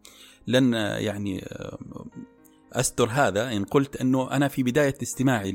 لن 0.46 0.72
يعني 0.72 1.44
أستر 2.72 3.08
هذا 3.08 3.52
إن 3.52 3.64
قلت 3.64 3.96
أنه 3.96 4.30
أنا 4.30 4.48
في 4.48 4.62
بداية 4.62 4.94
استماعي 5.02 5.52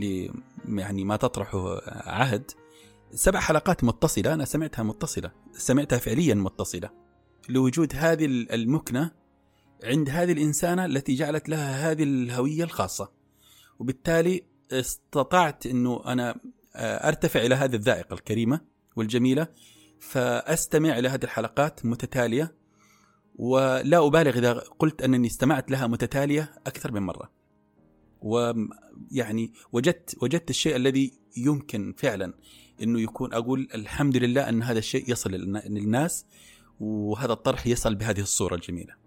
ل 0.00 0.30
يعني 0.68 1.04
ما 1.04 1.16
تطرحه 1.16 1.80
عهد 1.88 2.50
سبع 3.14 3.40
حلقات 3.40 3.84
متصلة 3.84 4.34
أنا 4.34 4.44
سمعتها 4.44 4.82
متصلة 4.82 5.30
سمعتها 5.52 5.98
فعليا 5.98 6.34
متصلة 6.34 6.90
لوجود 7.48 7.92
هذه 7.96 8.24
المكنة 8.24 9.10
عند 9.84 10.10
هذه 10.10 10.32
الإنسانة 10.32 10.84
التي 10.84 11.14
جعلت 11.14 11.48
لها 11.48 11.90
هذه 11.90 12.02
الهوية 12.02 12.64
الخاصة 12.64 13.12
وبالتالي 13.78 14.44
استطعت 14.72 15.66
إنه 15.66 16.02
أنا 16.06 16.40
آه، 16.76 17.08
أرتفع 17.08 17.40
إلى 17.40 17.54
هذه 17.54 17.74
الذائقة 17.74 18.14
الكريمة 18.14 18.60
والجميلة 18.96 19.48
فأستمع 20.00 20.98
إلى 20.98 21.08
هذه 21.08 21.24
الحلقات 21.24 21.86
متتالية 21.86 22.54
ولا 23.34 24.06
أبالغ 24.06 24.38
إذا 24.38 24.52
قلت 24.52 25.02
أنني 25.02 25.26
استمعت 25.26 25.70
لها 25.70 25.86
متتالية 25.86 26.52
أكثر 26.66 26.92
من 26.92 27.02
مرة. 27.02 27.39
ويعني 28.22 29.52
وجدت 29.72 30.22
وجدت 30.22 30.50
الشيء 30.50 30.76
الذي 30.76 31.12
يمكن 31.36 31.94
فعلا 31.98 32.34
إنه 32.82 33.00
يكون 33.00 33.34
أقول 33.34 33.68
الحمد 33.74 34.16
لله 34.16 34.48
أن 34.48 34.62
هذا 34.62 34.78
الشيء 34.78 35.10
يصل 35.10 35.30
للناس 35.30 36.26
وهذا 36.80 37.32
الطرح 37.32 37.66
يصل 37.66 37.94
بهذه 37.94 38.20
الصورة 38.20 38.54
الجميلة. 38.54 39.00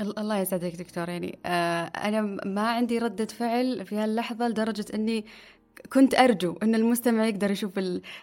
الله 0.00 0.38
يسعدك 0.38 0.76
دكتور 0.76 1.08
يعني 1.08 1.38
آه 1.46 1.84
أنا 1.84 2.20
ما 2.46 2.70
عندي 2.70 2.98
ردة 2.98 3.24
فعل 3.26 3.86
في 3.86 3.96
هاللحظة 3.96 4.48
لدرجة 4.48 4.86
إني 4.94 5.24
كنت 5.92 6.14
أرجو 6.14 6.56
أن 6.62 6.74
المستمع 6.74 7.26
يقدر 7.26 7.50
يشوف 7.50 7.80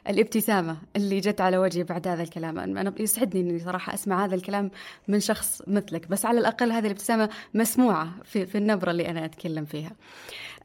الابتسامة 0.09 0.77
اللي 0.95 1.19
جت 1.19 1.41
على 1.41 1.57
وجهي 1.57 1.83
بعد 1.83 2.07
هذا 2.07 2.23
الكلام. 2.23 2.59
أنا 2.59 2.93
يسعدني 2.99 3.41
أني 3.41 3.59
صراحة 3.59 3.93
أسمع 3.93 4.25
هذا 4.25 4.35
الكلام 4.35 4.71
من 5.07 5.19
شخص 5.19 5.61
مثلك 5.67 6.07
بس 6.07 6.25
على 6.25 6.39
الأقل 6.39 6.71
هذه 6.71 6.85
الابتسامة 6.85 7.29
مسموعة 7.53 8.09
في, 8.23 8.45
في 8.45 8.57
النبرة 8.57 8.91
اللي 8.91 9.09
أنا 9.09 9.25
أتكلم 9.25 9.65
فيها. 9.65 9.91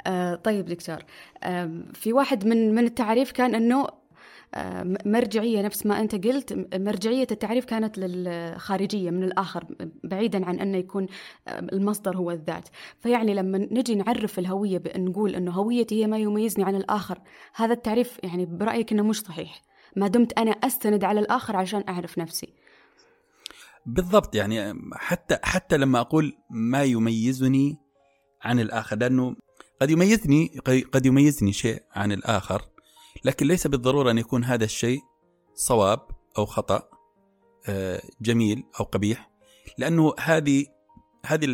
آه 0.06 0.34
طيب 0.34 0.66
دكتور 0.66 0.98
آه 1.42 1.70
في 1.94 2.12
واحد 2.12 2.46
من 2.46 2.74
من 2.74 2.84
التعريف 2.84 3.32
كان 3.32 3.54
أنه 3.54 3.86
مرجعية 5.06 5.62
نفس 5.62 5.86
ما 5.86 6.00
أنت 6.00 6.26
قلت. 6.26 6.66
مرجعية 6.74 7.26
التعريف 7.30 7.64
كانت 7.64 7.98
للخارجية 7.98 9.10
من 9.10 9.22
الآخر 9.22 9.64
بعيدا 10.04 10.46
عن 10.46 10.60
أنه 10.60 10.78
يكون 10.78 11.06
المصدر 11.48 12.16
هو 12.16 12.30
الذات. 12.30 12.68
فيعني 13.00 13.34
لما 13.34 13.58
نجي 13.58 13.94
نعرف 13.94 14.38
الهوية 14.38 14.78
بأن 14.78 15.04
نقول 15.04 15.34
أنه 15.34 15.52
هويتي 15.52 16.02
هي 16.02 16.06
ما 16.06 16.18
يميزني 16.18 16.64
عن 16.64 16.74
الآخر 16.74 17.18
هذا 17.54 17.72
التعريف 17.72 18.18
يعني 18.22 18.46
برأيك 18.46 18.92
أنه 18.92 19.02
مش 19.02 19.20
صحيح. 19.20 19.62
ما 19.96 20.08
دمت 20.08 20.38
أنا 20.38 20.50
أستند 20.50 21.04
على 21.04 21.20
الآخر 21.20 21.56
عشان 21.56 21.84
أعرف 21.88 22.18
نفسي. 22.18 22.54
بالضبط 23.86 24.34
يعني 24.34 24.74
حتى 24.92 25.38
حتى 25.42 25.76
لما 25.76 26.00
أقول 26.00 26.32
ما 26.50 26.82
يميزني 26.82 27.76
عن 28.42 28.60
الآخر 28.60 28.96
لأنه 28.96 29.36
قد 29.80 29.90
يميزني 29.90 30.50
قد 30.92 31.06
يميزني 31.06 31.52
شيء 31.52 31.82
عن 31.92 32.12
الآخر 32.12 32.62
لكن 33.24 33.46
ليس 33.46 33.66
بالضرورة 33.66 34.10
أن 34.10 34.18
يكون 34.18 34.44
هذا 34.44 34.64
الشيء 34.64 35.00
صواب 35.54 36.00
أو 36.38 36.46
خطأ 36.46 36.82
آه، 37.68 38.02
جميل 38.20 38.64
أو 38.80 38.84
قبيح 38.84 39.30
لأنه 39.78 40.14
هذه 40.20 40.66
هذه 41.26 41.46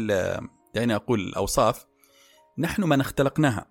يعني 0.74 0.96
أقول 0.96 1.20
الأوصاف 1.20 1.86
نحن 2.58 2.82
من 2.82 3.00
اختلقناها. 3.00 3.66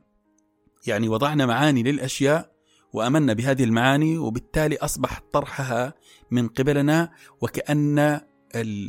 يعني 0.88 1.10
وضعنا 1.10 1.46
معاني 1.46 1.84
للأشياء 1.84 2.52
وأمنا 2.94 3.34
بهذه 3.34 3.64
المعاني 3.64 4.18
وبالتالي 4.18 4.78
أصبح 4.78 5.22
طرحها 5.32 5.94
من 6.32 6.48
قبلنا 6.48 7.12
وكأن 7.42 8.22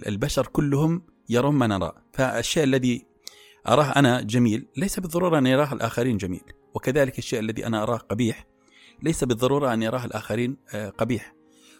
البشر 0.06 0.46
كلهم 0.46 1.02
يرون 1.28 1.54
ما 1.54 1.66
نرى. 1.66 1.92
فالشيء 2.12 2.64
الذي 2.64 3.06
أراه 3.68 3.84
أنا 3.84 4.20
جميل 4.20 4.68
ليس 4.76 5.00
بالضرورة 5.00 5.38
أن 5.38 5.46
يراه 5.46 5.72
الآخرين 5.72 6.16
جميل. 6.16 6.42
وكذلك 6.74 7.18
الشيء 7.18 7.40
الذي 7.40 7.66
أنا 7.66 7.82
أراه 7.82 7.96
قبيح 7.96 8.46
ليس 9.02 9.24
بالضرورة 9.24 9.74
أن 9.74 9.82
يراه 9.82 10.04
الآخرين 10.04 10.56
آه، 10.74 10.88
قبيح. 10.88 11.34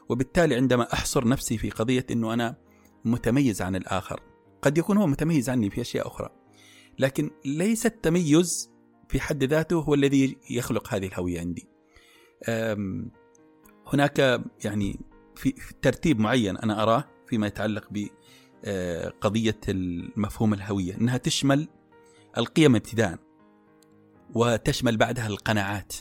وبالتالي 0.08 0.54
عندما 0.54 0.92
أحصر 0.92 1.28
نفسي 1.28 1.58
في 1.58 1.70
قضية 1.70 2.06
أنه 2.10 2.34
أنا 2.34 2.56
متميز 3.04 3.62
عن 3.62 3.76
الآخر 3.76 4.20
قد 4.62 4.78
يكون 4.78 4.96
هو 4.96 5.06
متميز 5.06 5.50
عني 5.50 5.70
في 5.70 5.80
أشياء 5.80 6.06
أخرى. 6.06 6.28
لكن 6.98 7.30
ليس 7.44 7.86
التميز 7.86 8.70
في 9.08 9.20
حد 9.20 9.44
ذاته 9.44 9.76
هو 9.76 9.94
الذي 9.94 10.36
يخلق 10.50 10.94
هذه 10.94 11.06
الهوية 11.06 11.40
عندي. 11.40 11.68
هناك 13.86 14.42
يعني 14.64 15.00
في 15.36 15.54
ترتيب 15.82 16.20
معين 16.20 16.56
أنا 16.56 16.82
أراه 16.82 17.04
فيما 17.26 17.46
يتعلق 17.46 17.88
بقضية 17.90 19.60
آه، 19.68 19.70
المفهوم 19.70 20.54
الهوية 20.54 20.96
أنها 20.96 21.16
تشمل 21.16 21.68
القيم 22.38 22.76
ابتداء 22.76 23.18
وتشمل 24.34 24.96
بعدها 24.96 25.26
القناعات. 25.26 25.92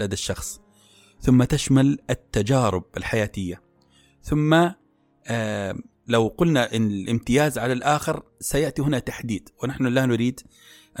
لدى 0.00 0.12
الشخص. 0.12 0.60
ثم 1.20 1.44
تشمل 1.44 1.98
التجارب 2.10 2.84
الحياتية. 2.96 3.62
ثم 4.22 4.70
آه 5.26 5.74
لو 6.06 6.34
قلنا 6.38 6.76
إن 6.76 6.90
الامتياز 6.90 7.58
على 7.58 7.72
الآخر 7.72 8.22
سيأتي 8.40 8.82
هنا 8.82 8.98
تحديد 8.98 9.48
ونحن 9.62 9.86
لا 9.86 10.06
نريد 10.06 10.40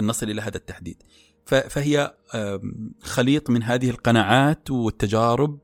أن 0.00 0.06
نصل 0.06 0.30
إلى 0.30 0.42
هذا 0.42 0.56
التحديد. 0.56 1.02
فهي 1.46 2.14
خليط 3.00 3.50
من 3.50 3.62
هذه 3.62 3.90
القناعات 3.90 4.70
والتجارب 4.70 5.58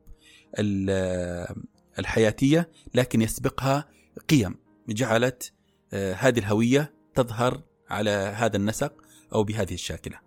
الحياتية 1.98 2.70
لكن 2.94 3.22
يسبقها 3.22 3.88
قيم. 4.28 4.54
جعلت 4.88 5.52
آه، 5.92 6.14
هذه 6.14 6.38
الهوية 6.38 6.94
تظهر 7.14 7.62
على 7.90 8.10
هذا 8.10 8.56
النسق 8.56 8.92
أو 9.32 9.44
بهذه 9.44 9.74
الشاكلة. 9.74 10.25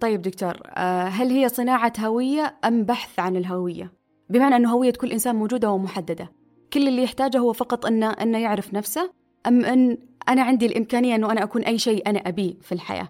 طيب 0.00 0.22
دكتور 0.22 0.60
آه، 0.66 1.04
هل 1.04 1.30
هي 1.30 1.48
صناعة 1.48 1.92
هوية 1.98 2.56
أم 2.64 2.84
بحث 2.84 3.18
عن 3.18 3.36
الهوية؟ 3.36 3.92
بمعنى 4.30 4.56
أن 4.56 4.66
هوية 4.66 4.92
كل 4.92 5.12
إنسان 5.12 5.36
موجودة 5.36 5.70
ومحددة. 5.70 6.32
كل 6.72 6.88
اللي 6.88 7.02
يحتاجه 7.02 7.38
هو 7.38 7.52
فقط 7.52 7.86
أنه, 7.86 8.10
أنه 8.10 8.38
يعرف 8.38 8.74
نفسه 8.74 9.12
أم 9.46 9.64
أن 9.64 9.98
أنا 10.28 10.42
عندي 10.42 10.66
الإمكانية 10.66 11.14
أنه 11.14 11.32
أنا 11.32 11.42
أكون 11.42 11.62
أي 11.62 11.78
شيء 11.78 12.10
أنا 12.10 12.18
أبيه 12.18 12.54
في 12.60 12.72
الحياة. 12.72 13.08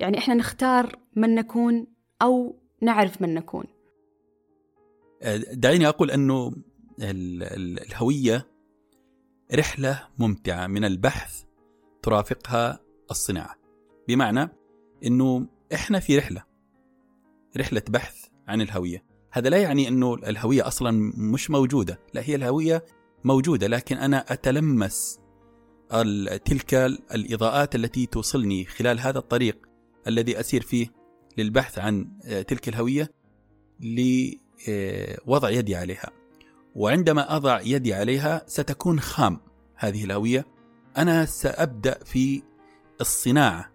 يعني 0.00 0.18
إحنا 0.18 0.34
نختار 0.34 0.98
من 1.16 1.34
نكون 1.34 1.86
أو 2.22 2.56
نعرف 2.80 3.22
من 3.22 3.34
نكون. 3.34 3.64
آه، 5.22 5.36
دعيني 5.36 5.88
أقول 5.88 6.10
أنه 6.10 6.52
الهوية 7.00 8.46
رحلة 9.54 10.02
ممتعة 10.18 10.66
من 10.66 10.84
البحث 10.84 11.42
ترافقها 12.02 12.80
الصناعة. 13.10 13.54
بمعنى 14.08 14.48
أنه 15.06 15.46
إحنا 15.74 16.00
في 16.00 16.18
رحلة. 16.18 16.42
رحلة 17.56 17.82
بحث 17.88 18.16
عن 18.48 18.60
الهوية. 18.60 19.04
هذا 19.30 19.48
لا 19.48 19.56
يعني 19.56 19.88
إنه 19.88 20.14
الهوية 20.14 20.66
أصلا 20.66 21.12
مش 21.16 21.50
موجودة. 21.50 22.00
لا 22.14 22.22
هي 22.24 22.34
الهوية 22.34 22.84
موجودة 23.24 23.66
لكن 23.66 23.96
أنا 23.96 24.24
أتلمس 24.28 25.20
تلك 26.44 26.74
الإضاءات 27.14 27.74
التي 27.74 28.06
توصلني 28.06 28.64
خلال 28.64 29.00
هذا 29.00 29.18
الطريق 29.18 29.68
الذي 30.06 30.40
أسير 30.40 30.62
فيه 30.62 30.88
للبحث 31.38 31.78
عن 31.78 32.18
آه، 32.24 32.42
تلك 32.42 32.68
الهوية 32.68 33.10
لوضع 33.80 35.50
يدي 35.50 35.76
عليها. 35.76 36.10
وعندما 36.74 37.36
أضع 37.36 37.60
يدي 37.60 37.94
عليها 37.94 38.42
ستكون 38.46 39.00
خام 39.00 39.40
هذه 39.76 40.04
الهوية. 40.04 40.46
أنا 40.96 41.24
سأبدأ 41.24 41.98
في 42.04 42.42
الصناعة 43.00 43.72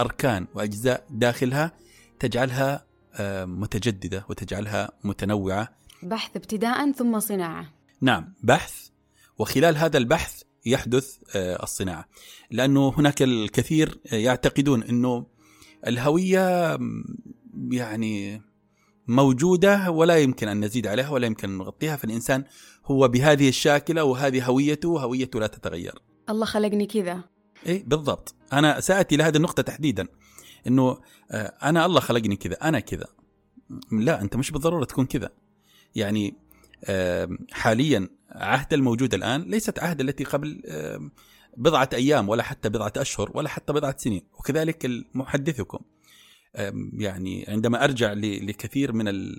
أركان 0.00 0.46
وأجزاء 0.54 1.06
داخلها 1.10 1.72
تجعلها 2.20 2.90
آه، 3.14 3.44
متجددة 3.44 4.26
وتجعلها 4.28 4.90
متنوعة. 5.04 5.68
بحث 6.02 6.36
ابتداء 6.36 6.92
ثم 6.92 7.20
صناعة. 7.20 7.66
نعم 8.00 8.34
بحث. 8.42 8.88
وخلال 9.38 9.76
هذا 9.76 9.98
البحث 9.98 10.42
يحدث 10.66 11.16
آه، 11.36 11.62
الصناعة. 11.62 12.08
لأنه 12.50 12.88
هناك 12.98 13.22
الكثير 13.22 14.00
يعتقدون 14.12 14.82
أنه 14.82 15.26
الهوية 15.86 16.78
يعني 17.70 18.42
موجودة 19.08 19.90
ولا 19.90 20.18
يمكن 20.18 20.48
أن 20.48 20.64
نزيد 20.64 20.86
عليها 20.86 21.10
ولا 21.10 21.26
يمكن 21.26 21.50
أن 21.50 21.58
نغطيها. 21.58 21.96
فالإنسان 21.96 22.44
هو 22.86 23.08
بهذه 23.08 23.48
الشاكلة 23.48 24.04
وهذه 24.04 24.44
هويته 24.44 25.02
هويته 25.02 25.40
لا 25.40 25.46
تتغير. 25.46 25.94
الله 26.30 26.46
خلقني 26.46 26.86
كذا. 26.86 27.24
اي 27.66 27.84
بالضبط. 27.86 28.34
أنا 28.52 28.80
سأتي 28.80 29.16
لهذه 29.16 29.36
النقطة 29.36 29.62
تحديدا. 29.62 30.06
إنه 30.66 31.00
آه، 31.30 31.54
أنا 31.62 31.86
الله 31.86 32.00
خلقني 32.00 32.36
كذا 32.36 32.54
أنا 32.54 32.80
كذا. 32.80 33.06
لا 33.92 34.22
أنت 34.22 34.36
مش 34.36 34.50
بالضرورة 34.50 34.84
تكون 34.84 35.06
كذا. 35.06 35.30
يعني 35.94 36.34
حاليا 37.52 38.08
عهد 38.30 38.72
الموجود 38.72 39.14
الآن 39.14 39.42
ليست 39.42 39.78
عهد 39.78 40.00
التي 40.00 40.24
قبل 40.24 40.62
بضعة 41.56 41.88
أيام 41.92 42.28
ولا 42.28 42.42
حتى 42.42 42.68
بضعة 42.68 42.92
أشهر 42.96 43.30
ولا 43.34 43.48
حتى 43.48 43.72
بضعة 43.72 43.96
سنين. 43.98 44.22
وكذلك 44.38 44.90
محدثكم 45.14 45.78
يعني 46.92 47.44
عندما 47.48 47.84
أرجع 47.84 48.12
لكثير 48.12 48.92
من 48.92 49.36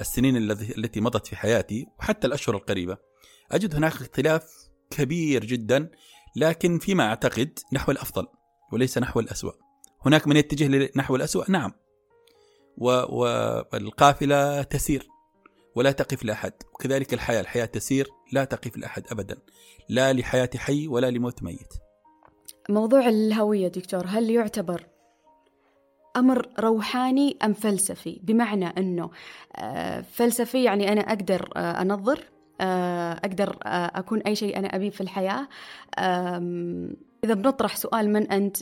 السنين 0.00 0.36
التي 0.36 1.00
مضت 1.00 1.26
في 1.26 1.36
حياتي 1.36 1.86
وحتى 1.98 2.26
الأشهر 2.26 2.56
القريبة 2.56 2.96
أجد 3.50 3.74
هناك 3.74 3.92
اختلاف 3.92 4.68
كبير 4.90 5.44
جدا 5.44 5.90
لكن 6.36 6.78
فيما 6.78 7.04
أعتقد 7.04 7.58
نحو 7.72 7.92
الأفضل 7.92 8.26
وليس 8.72 8.98
نحو 8.98 9.20
الأسوأ. 9.20 9.52
هناك 10.06 10.28
من 10.28 10.36
يتجه 10.36 10.90
نحو 10.96 11.16
الأسوأ؟ 11.16 11.50
نعم. 11.50 11.72
والقافلة 12.78 14.62
تسير 14.62 15.08
ولا 15.74 15.92
تقف 15.92 16.24
لأحد. 16.24 16.52
وكذلك 16.74 17.14
الحياة 17.14 17.40
الحياة 17.40 17.64
تسير 17.64 18.08
لا 18.32 18.44
تقف 18.44 18.76
لأحد 18.76 19.02
أبدا. 19.10 19.38
لا 19.88 20.12
لحياة 20.12 20.50
حي 20.56 20.88
ولا 20.88 21.10
لموت 21.10 21.42
ميت. 21.42 21.74
موضوع 22.68 23.08
الهوية 23.08 23.68
دكتور 23.68 24.04
هل 24.06 24.30
يعتبر 24.30 24.86
أمر 26.16 26.48
روحاني 26.60 27.36
أم 27.44 27.52
فلسفي؟ 27.52 28.20
بمعنى 28.22 28.66
أنه 28.66 29.10
آه، 29.56 30.00
فلسفي 30.00 30.64
يعني 30.64 30.92
أنا 30.92 31.00
أقدر 31.00 31.50
آه، 31.56 31.82
أنظر؟ 31.82 32.24
أقدر 33.24 33.56
آه، 33.62 33.90
أكون 33.94 34.20
أي 34.20 34.34
شيء 34.34 34.58
أنا 34.58 34.76
أبيه 34.76 34.90
في 34.90 35.00
الحياة. 35.00 35.48
إذا 37.24 37.34
بنطرح 37.34 37.76
سؤال 37.76 38.12
من 38.12 38.30
أنت 38.30 38.56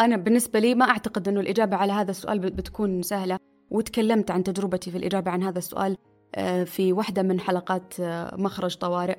أنا 0.00 0.16
بالنسبة 0.16 0.58
لي 0.58 0.74
ما 0.74 0.84
أعتقد 0.84 1.28
أنه 1.28 1.40
الإجابة 1.40 1.76
على 1.76 1.92
هذا 1.92 2.10
السؤال 2.10 2.38
بتكون 2.38 3.02
سهلة. 3.02 3.38
وتكلمت 3.70 4.30
عن 4.30 4.44
تجربتي 4.44 4.90
في 4.90 4.98
الإجابة 4.98 5.30
عن 5.30 5.42
هذا 5.42 5.58
السؤال 5.58 5.96
آه، 6.34 6.64
في 6.64 6.92
واحدة 6.92 7.22
من 7.22 7.40
حلقات 7.40 7.94
آه، 8.00 8.36
مخرج 8.36 8.76
طوارئ. 8.76 9.18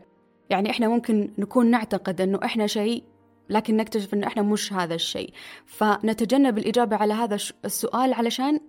يعني 0.50 0.70
إحنا 0.70 0.88
ممكن 0.88 1.32
نكون 1.38 1.72
نعتقد 1.72 2.22
أنه 2.22 2.40
إحنا 2.46 2.68
شيء 2.68 3.04
لكن 3.50 3.78
نكتشف 3.78 4.14
أنه 4.14 4.28
إحنا 4.28 4.42
مش 4.42 4.74
هذا 4.74 4.96
الشيء. 4.96 5.34
فنتجنب 5.66 6.58
الإجابة 6.58 6.96
على 6.96 7.14
هذا 7.14 7.38
السؤال 7.66 8.14
علشان 8.14 8.60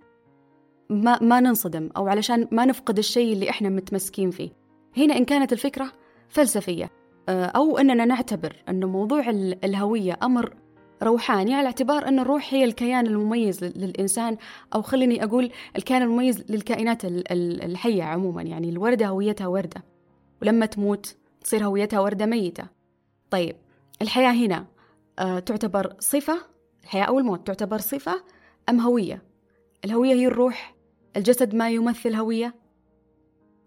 ما, 0.89 1.23
ما 1.23 1.39
ننصدم 1.39 1.89
أو 1.97 2.07
علشان 2.07 2.47
ما 2.51 2.65
نفقد 2.65 2.97
الشيء 2.97 3.33
اللي 3.33 3.49
إحنا 3.49 3.69
متمسكين 3.69 4.31
فيه. 4.31 4.49
هنا 4.97 5.17
إن 5.17 5.25
كانت 5.25 5.53
الفكرة 5.53 5.91
فلسفية 6.29 6.91
آه، 7.29 7.45
أو 7.45 7.77
أننا 7.77 8.05
نعتبر 8.05 8.55
أن 8.69 8.85
موضوع 8.85 9.29
الهوية 9.63 10.17
أمر 10.23 10.53
روحاني 11.03 11.53
على 11.53 11.65
اعتبار 11.65 12.07
أن 12.07 12.19
الروح 12.19 12.53
هي 12.53 12.63
الكيان 12.63 13.07
المميز 13.07 13.63
للإنسان 13.63 14.37
أو 14.75 14.81
خليني 14.81 15.23
أقول 15.23 15.51
الكيان 15.75 16.01
المميز 16.01 16.43
للكائنات 16.49 17.01
الحية 17.05 18.03
عموما 18.03 18.41
يعني 18.41 18.69
الوردة 18.69 19.07
هويتها 19.07 19.47
وردة. 19.47 19.83
ولما 20.41 20.65
تموت 20.65 21.15
تصير 21.41 21.65
هويتها 21.65 21.99
وردة 21.99 22.25
ميتة. 22.25 22.63
طيب 23.29 23.55
الحياة 24.01 24.31
هنا 24.31 24.65
آه، 25.19 25.39
تعتبر 25.39 25.93
صفة؟ 25.99 26.37
الحياة 26.83 27.03
أو 27.03 27.19
الموت 27.19 27.47
تعتبر 27.47 27.77
صفة 27.77 28.23
أم 28.69 28.79
هوية؟ 28.79 29.23
الهوية 29.85 30.13
هي 30.13 30.27
الروح 30.27 30.76
الجسد 31.17 31.55
ما 31.55 31.69
يمثل 31.69 32.15
هوية؟ 32.15 32.55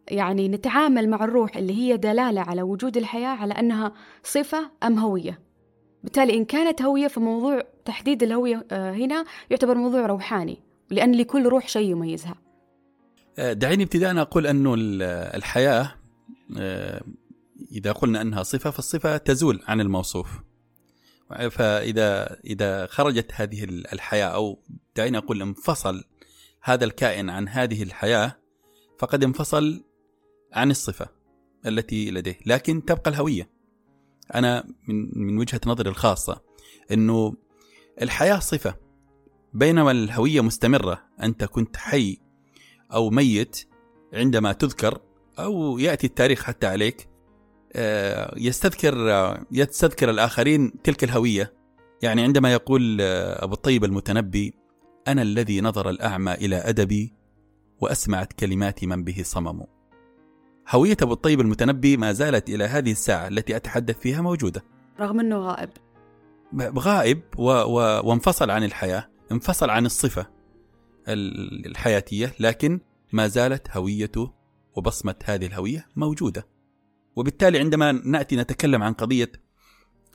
يعني 0.08 0.48
نتعامل 0.48 1.08
مع 1.08 1.24
الروح 1.24 1.56
اللي 1.56 1.72
هي 1.72 1.96
دلالة 1.96 2.40
على 2.40 2.62
وجود 2.62 2.96
الحياة 2.96 3.28
على 3.28 3.54
أنها 3.54 3.92
صفة 4.22 4.70
أم 4.82 4.98
هوية. 4.98 5.40
بالتالي 6.04 6.34
إن 6.34 6.44
كانت 6.44 6.82
هوية 6.82 7.08
فموضوع 7.08 7.62
تحديد 7.84 8.22
الهوية 8.22 8.66
آه، 8.70 8.92
هنا 8.92 9.24
يعتبر 9.50 9.74
موضوع 9.74 10.06
روحاني 10.06 10.58
لأن 10.90 11.14
لكل 11.14 11.46
روح 11.46 11.68
شيء 11.68 11.90
يميزها. 11.90 12.34
آه، 13.38 13.52
دعيني 13.52 13.82
ابتداء 13.82 14.20
أقول 14.20 14.46
أنه 14.46 14.74
الحياة 15.34 15.94
آه، 16.58 17.02
إذا 17.72 17.92
قلنا 17.92 18.22
أنها 18.22 18.42
صفة 18.42 18.70
فالصفة 18.70 19.16
تزول 19.16 19.60
عن 19.68 19.80
الموصوف. 19.80 20.40
فإذا 21.50 22.36
إذا 22.44 22.86
خرجت 22.86 23.30
هذه 23.34 23.64
الحياة 23.64 24.26
أو 24.26 24.58
دعيني 24.96 25.18
أقول 25.18 25.42
انفصل 25.42 26.04
هذا 26.62 26.84
الكائن 26.84 27.30
عن 27.30 27.48
هذه 27.48 27.82
الحياة 27.82 28.36
فقد 28.98 29.24
انفصل 29.24 29.84
عن 30.52 30.70
الصفة 30.70 31.08
التي 31.66 32.10
لديه 32.10 32.38
لكن 32.46 32.84
تبقى 32.84 33.10
الهوية. 33.10 33.50
أنا 34.34 34.64
من, 34.88 35.18
من 35.18 35.38
وجهة 35.38 35.60
نظري 35.66 35.90
الخاصة 35.90 36.40
أنه 36.92 37.34
الحياة 38.02 38.38
صفة. 38.38 38.74
بينما 39.54 39.90
الهوية 39.90 40.40
مستمرة 40.40 41.02
أنت 41.22 41.44
كنت 41.44 41.76
حي 41.76 42.18
أو 42.92 43.10
ميت 43.10 43.66
عندما 44.12 44.52
تذكر 44.52 45.00
أو 45.38 45.78
يأتي 45.78 46.06
التاريخ 46.06 46.42
حتى 46.42 46.66
عليك. 46.66 47.08
آه، 47.72 48.34
يستذكر 48.36 48.94
يستذكر 49.52 50.10
الآخرين 50.10 50.82
تلك 50.82 51.04
الهوية. 51.04 51.54
يعني 52.02 52.22
عندما 52.22 52.52
يقول 52.52 52.98
آه، 53.00 53.44
أبو 53.44 53.54
الطيب 53.54 53.84
المتنبي 53.84 54.59
أنا 55.12 55.22
الذي 55.22 55.60
نظر 55.60 55.90
الأعمى 55.90 56.32
إلى 56.32 56.56
أدبي 56.56 57.12
وأسمعت 57.80 58.32
كلمات 58.32 58.84
من 58.84 59.04
به 59.04 59.22
صمم. 59.22 59.62
هوية 60.68 60.96
أبو 61.02 61.12
الطيب 61.12 61.40
المتنبي 61.40 61.96
ما 61.96 62.12
زالت 62.12 62.48
إلى 62.48 62.64
هذه 62.64 62.92
الساعة 62.92 63.28
التي 63.28 63.56
أتحدث 63.56 63.98
فيها 63.98 64.22
موجودة. 64.22 64.64
رغم 65.00 65.20
أنه 65.20 65.38
غائب. 65.38 65.70
غائب 66.78 67.22
و... 67.38 67.50
و... 67.50 68.00
وانفصل 68.08 68.50
عن 68.50 68.64
الحياة 68.64 69.08
انفصل 69.32 69.70
عن 69.70 69.86
الصفة 69.86 70.26
الحياتية 71.08 72.34
لكن 72.40 72.80
ما 73.12 73.28
زالت 73.28 73.76
هويته 73.76 74.32
وبصمة 74.76 75.14
هذه 75.24 75.46
الهوية 75.46 75.86
موجودة. 75.96 76.46
وبالتالي 77.16 77.58
عندما 77.58 77.92
نأتي 77.92 78.36
نتكلم 78.36 78.82
عن 78.82 78.92
قضية 78.92 79.32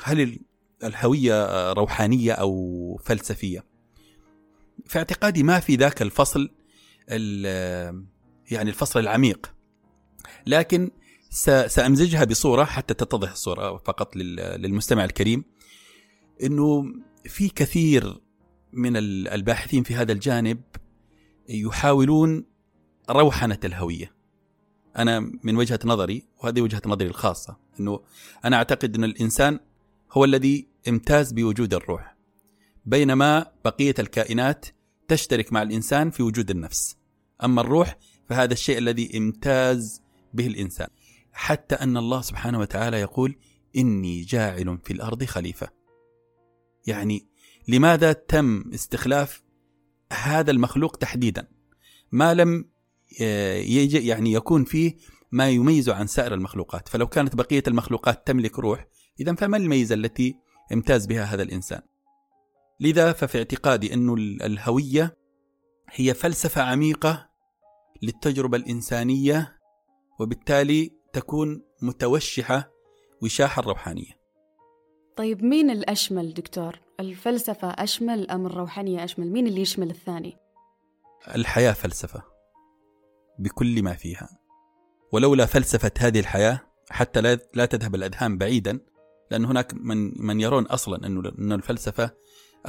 هل 0.03 0.39
الهوية 0.83 1.73
روحانية 1.73 2.31
أو 2.31 2.99
فلسفية 3.03 3.74
في 4.85 4.97
اعتقادي 4.97 5.43
ما 5.43 5.59
في 5.59 5.75
ذاك 5.75 6.01
الفصل 6.01 6.49
يعني 8.51 8.69
الفصل 8.69 8.99
العميق. 8.99 9.53
لكن 10.47 10.91
سأمزجها 11.67 12.23
بصورة 12.23 12.63
حتى 12.63 12.93
تتضح 12.93 13.31
الصورة 13.31 13.77
فقط 13.77 14.15
للمستمع 14.15 15.05
الكريم 15.05 15.43
أنه 16.43 16.93
في 17.25 17.49
كثير 17.49 18.21
من 18.73 18.97
الباحثين 19.27 19.83
في 19.83 19.95
هذا 19.95 20.11
الجانب 20.11 20.61
يحاولون 21.49 22.45
روحنة 23.09 23.59
الهوية. 23.63 24.15
أنا 24.97 25.19
من 25.19 25.57
وجهة 25.57 25.79
نظري 25.85 26.27
وهذه 26.43 26.61
وجهة 26.61 26.81
نظري 26.85 27.07
الخاصة 27.07 27.57
أنه 27.79 27.99
أنا 28.45 28.57
أعتقد 28.57 28.95
أن 28.95 29.03
الإنسان 29.03 29.59
هو 30.11 30.25
الذي 30.25 30.67
امتاز 30.87 31.31
بوجود 31.31 31.73
الروح. 31.73 32.14
بينما 32.85 33.51
بقية 33.65 33.95
الكائنات 33.99 34.65
تشترك 35.07 35.53
مع 35.53 35.61
الإنسان 35.61 36.09
في 36.09 36.23
وجود 36.23 36.49
النفس. 36.49 36.97
أما 37.43 37.61
الروح 37.61 37.97
فهذا 38.29 38.53
الشيء 38.53 38.77
الذي 38.77 39.17
امتاز 39.17 40.01
به 40.33 40.47
الإنسان. 40.47 40.87
حتى 41.31 41.75
أن 41.75 41.97
الله 41.97 42.21
سبحانه 42.21 42.59
وتعالى 42.59 42.99
يقول 42.99 43.35
إني 43.75 44.21
جاعل 44.21 44.79
في 44.83 44.93
الأرض 44.93 45.23
خليفة. 45.23 45.67
يعني 46.87 47.27
لماذا 47.67 48.13
تم 48.13 48.63
استخلاف 48.73 49.43
هذا 50.13 50.51
المخلوق 50.51 50.95
تحديدا؟ 50.95 51.47
ما 52.11 52.33
لم 52.33 52.69
آه، 53.21 53.55
يجي 53.55 54.07
يعني 54.07 54.33
يكون 54.33 54.63
فيه 54.63 54.95
ما 55.31 55.49
يميزه 55.49 55.93
عن 55.93 56.07
سائر 56.07 56.33
المخلوقات. 56.33 56.87
فلو 56.87 57.07
كانت 57.07 57.35
بقية 57.35 57.63
المخلوقات 57.67 58.27
تملك 58.27 58.59
روح 58.59 58.87
إذا 59.19 59.35
فما 59.35 59.57
الميزة 59.57 59.95
التي 59.95 60.35
امتاز 60.73 61.05
بها 61.05 61.23
هذا 61.23 61.43
الإنسان؟ 61.43 61.81
لذا 62.79 63.11
ففي 63.11 63.37
اعتقادي 63.37 63.93
أن 63.93 64.13
الهوية 64.41 65.17
هي 65.91 66.13
فلسفة 66.13 66.61
عميقة 66.61 67.29
للتجربة 68.01 68.57
الإنسانية 68.57 69.57
وبالتالي 70.19 70.91
تكون 71.13 71.61
متوشحة 71.81 72.71
وشاح 73.21 73.59
الروحانية 73.59 74.25
طيب 75.17 75.43
مين 75.43 75.69
الأشمل 75.69 76.33
دكتور؟ 76.33 76.79
الفلسفة 76.99 77.67
أشمل 77.67 78.29
أم 78.29 78.45
الروحانية 78.45 79.03
أشمل؟ 79.03 79.31
مين 79.31 79.47
اللي 79.47 79.61
يشمل 79.61 79.89
الثاني؟ 79.89 80.37
الحياة 81.35 81.71
فلسفة 81.71 82.23
بكل 83.39 83.83
ما 83.83 83.93
فيها 83.93 84.29
ولولا 85.11 85.45
فلسفة 85.45 85.91
هذه 85.99 86.19
الحياة 86.19 86.59
حتى 86.89 87.21
لا 87.21 87.39
لا 87.53 87.65
تذهب 87.65 87.95
الأذهان 87.95 88.37
بعيدا 88.37 88.79
لأن 89.31 89.45
هناك 89.45 89.73
من 89.73 90.25
من 90.25 90.41
يرون 90.41 90.65
أصلا 90.65 91.07
أنه 91.07 91.55
الفلسفة 91.55 92.11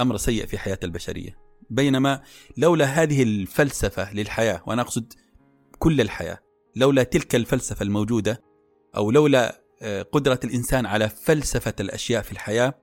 أمر 0.00 0.16
سيء 0.16 0.46
في 0.46 0.58
حياة 0.58 0.78
البشرية. 0.82 1.46
بينما 1.70 2.22
لولا 2.56 2.84
هذه 2.84 3.22
الفلسفة 3.22 4.14
للحياة 4.14 4.62
وأنا 4.66 4.82
أقصد 4.82 5.12
كل 5.78 6.00
الحياة 6.00 6.38
لولا 6.76 7.02
تلك 7.02 7.34
الفلسفة 7.34 7.82
الموجودة 7.82 8.42
أو 8.96 9.10
لولا 9.10 9.62
آه، 9.82 10.02
قدرة 10.02 10.40
الإنسان 10.44 10.86
على 10.86 11.08
فلسفة 11.08 11.74
الأشياء 11.80 12.22
في 12.22 12.32
الحياة 12.32 12.74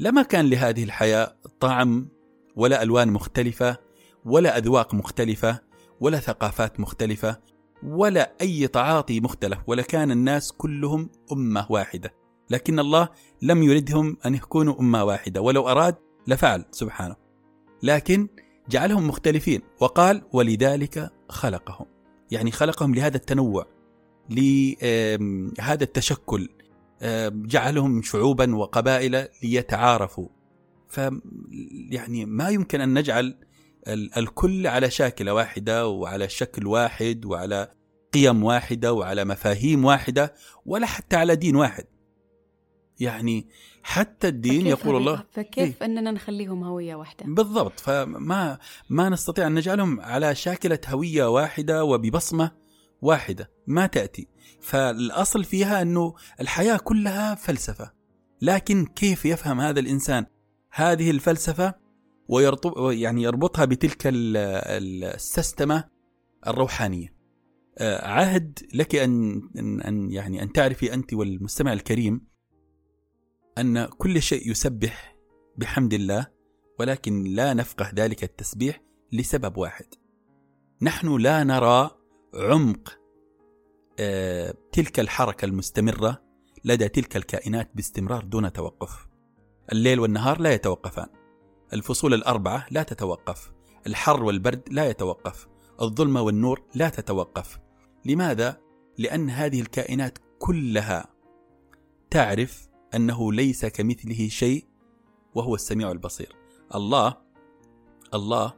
لما 0.00 0.22
كان 0.22 0.50
لهذه 0.50 0.84
الحياة 0.84 1.36
طعم 1.60 2.08
ولا 2.56 2.82
ألوان 2.82 3.08
مختلفة 3.08 3.76
ولا 4.24 4.58
أذواق 4.58 4.94
مختلفة 4.94 5.60
ولا 6.00 6.18
ثقافات 6.18 6.80
مختلفة 6.80 7.40
ولا 7.82 8.32
أي 8.40 8.68
تعاطي 8.68 9.20
مختلف 9.20 9.58
ولا 9.66 9.82
كان 9.82 10.10
الناس 10.10 10.52
كلهم 10.52 11.10
أمة 11.32 11.66
واحدة. 11.70 12.14
لكن 12.50 12.78
الله 12.78 13.08
لم 13.42 13.62
يردهم 13.62 14.16
أن 14.26 14.34
يكونوا 14.34 14.80
أمة 14.80 15.04
واحدة. 15.04 15.40
ولو 15.40 15.68
أراد 15.68 15.94
لفعل 16.26 16.64
سبحانه. 16.70 17.16
لكن 17.82 18.28
جعلهم 18.68 19.08
مختلفين 19.08 19.60
وقال 19.80 20.22
ولذلك 20.32 21.10
خلقهم. 21.28 21.86
يعني 22.30 22.50
خلقهم 22.50 22.94
لهذا 22.94 23.16
التنوع 23.16 23.66
لهذا 24.30 25.84
التشكل 25.84 26.48
جعلهم 27.30 28.02
شعوبا 28.02 28.56
وقبائل 28.56 29.28
ليتعارفوا. 29.42 30.28
ف 30.88 31.00
يعني 31.90 32.24
ما 32.24 32.48
يمكن 32.48 32.80
أن 32.80 32.98
نجعل 32.98 33.38
الكل 34.16 34.66
على 34.66 34.90
شاكلة 34.90 35.34
واحدة 35.34 35.88
وعلى 35.88 36.28
شكل 36.28 36.66
واحد 36.66 37.24
وعلى 37.24 37.72
قيم 38.12 38.44
واحدة 38.44 38.92
وعلى 38.92 39.24
مفاهيم 39.24 39.84
واحدة 39.84 40.34
ولا 40.66 40.86
حتى 40.86 41.16
على 41.16 41.36
دين 41.36 41.56
واحد. 41.56 41.84
يعني 43.00 43.48
حتى 43.86 44.28
الدين 44.28 44.66
يقول 44.66 44.96
الله 44.96 45.24
فكيف 45.30 45.82
إيه؟ 45.82 45.86
أننا 45.86 46.10
نخليهم 46.10 46.64
هوية 46.64 46.94
واحدة؟ 46.94 47.24
بالضبط. 47.26 47.80
فما 47.80 48.58
ما 48.90 49.08
نستطيع 49.08 49.46
أن 49.46 49.54
نجعلهم 49.54 50.00
على 50.00 50.34
شاكلة 50.34 50.78
هوية 50.88 51.24
واحدة 51.24 51.84
وببصمة 51.84 52.50
واحدة 53.02 53.50
ما 53.66 53.86
تأتي. 53.86 54.28
فالأصل 54.60 55.44
فيها 55.44 55.82
أنه 55.82 56.14
الحياة 56.40 56.76
كلها 56.76 57.34
فلسفة. 57.34 57.92
لكن 58.42 58.86
كيف 58.86 59.24
يفهم 59.24 59.60
هذا 59.60 59.80
الإنسان 59.80 60.26
هذه 60.72 61.10
الفلسفة 61.10 61.74
ويربط 62.28 62.92
يعني 62.92 63.22
يربطها 63.22 63.64
بتلك 63.64 64.02
السستمة 64.06 65.84
الروحانية؟ 66.46 67.14
آه، 67.78 68.08
عهد 68.08 68.58
لك 68.74 68.94
أن, 68.94 69.42
أن 69.88 70.12
يعني 70.12 70.42
أن 70.42 70.52
تعرفي 70.52 70.94
أنت 70.94 71.14
والمستمع 71.14 71.72
الكريم 71.72 72.33
أن 73.58 73.84
كل 73.84 74.22
شيء 74.22 74.50
يسبح 74.50 75.16
بحمد 75.56 75.94
الله 75.94 76.26
ولكن 76.78 77.24
لا 77.24 77.54
نفقه 77.54 77.90
ذلك 77.94 78.24
التسبيح 78.24 78.80
لسبب 79.12 79.56
واحد. 79.56 79.86
نحن 80.82 81.16
لا 81.16 81.44
نرى 81.44 81.90
عمق 82.34 82.98
آه، 83.98 84.54
تلك 84.72 85.00
الحركة 85.00 85.44
المستمرة 85.44 86.22
لدى 86.64 86.88
تلك 86.88 87.16
الكائنات 87.16 87.70
باستمرار 87.74 88.24
دون 88.24 88.52
توقف. 88.52 89.06
الليل 89.72 90.00
والنهار 90.00 90.40
لا 90.40 90.52
يتوقفان. 90.52 91.06
الفصول 91.72 92.14
الأربعة 92.14 92.66
لا 92.70 92.82
تتوقف. 92.82 93.52
الحر 93.86 94.24
والبرد 94.24 94.62
لا 94.70 94.88
يتوقف. 94.90 95.48
الظلمة 95.82 96.22
والنور 96.22 96.62
لا 96.74 96.88
تتوقف. 96.88 97.58
لماذا؟ 98.04 98.60
لأن 98.98 99.30
هذه 99.30 99.60
الكائنات 99.60 100.18
كلها 100.38 101.06
تعرف 102.10 102.68
أنه 102.94 103.32
ليس 103.32 103.66
كمثله 103.66 104.28
شيء 104.28 104.64
وهو 105.34 105.54
السميع 105.54 105.90
البصير. 105.90 106.36
الله 106.74 107.16
الله 108.14 108.54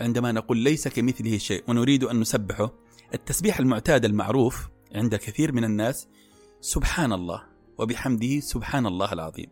عندما 0.00 0.32
نقول 0.32 0.58
ليس 0.58 0.88
كمثله 0.88 1.38
شيء 1.38 1.64
ونريد 1.68 2.04
أن 2.04 2.20
نسبحه 2.20 2.74
التسبيح 3.14 3.58
المعتاد 3.58 4.04
المعروف 4.04 4.68
عند 4.94 5.14
كثير 5.14 5.52
من 5.52 5.64
الناس 5.64 6.08
سبحان 6.60 7.12
الله 7.12 7.42
وبحمده 7.78 8.40
سبحان 8.40 8.86
الله 8.86 9.12
العظيم. 9.12 9.50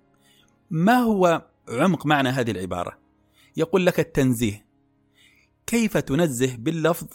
ما 0.71 0.99
هو 0.99 1.49
عمق 1.69 2.07
معنى 2.07 2.29
هذه 2.29 2.51
العبارة؟ 2.51 2.99
يقول 3.57 3.87
لك 3.87 4.01
التنزيه. 4.01 4.67
كيف 5.67 5.97
تنزه 5.97 6.57
باللفظ 6.57 7.07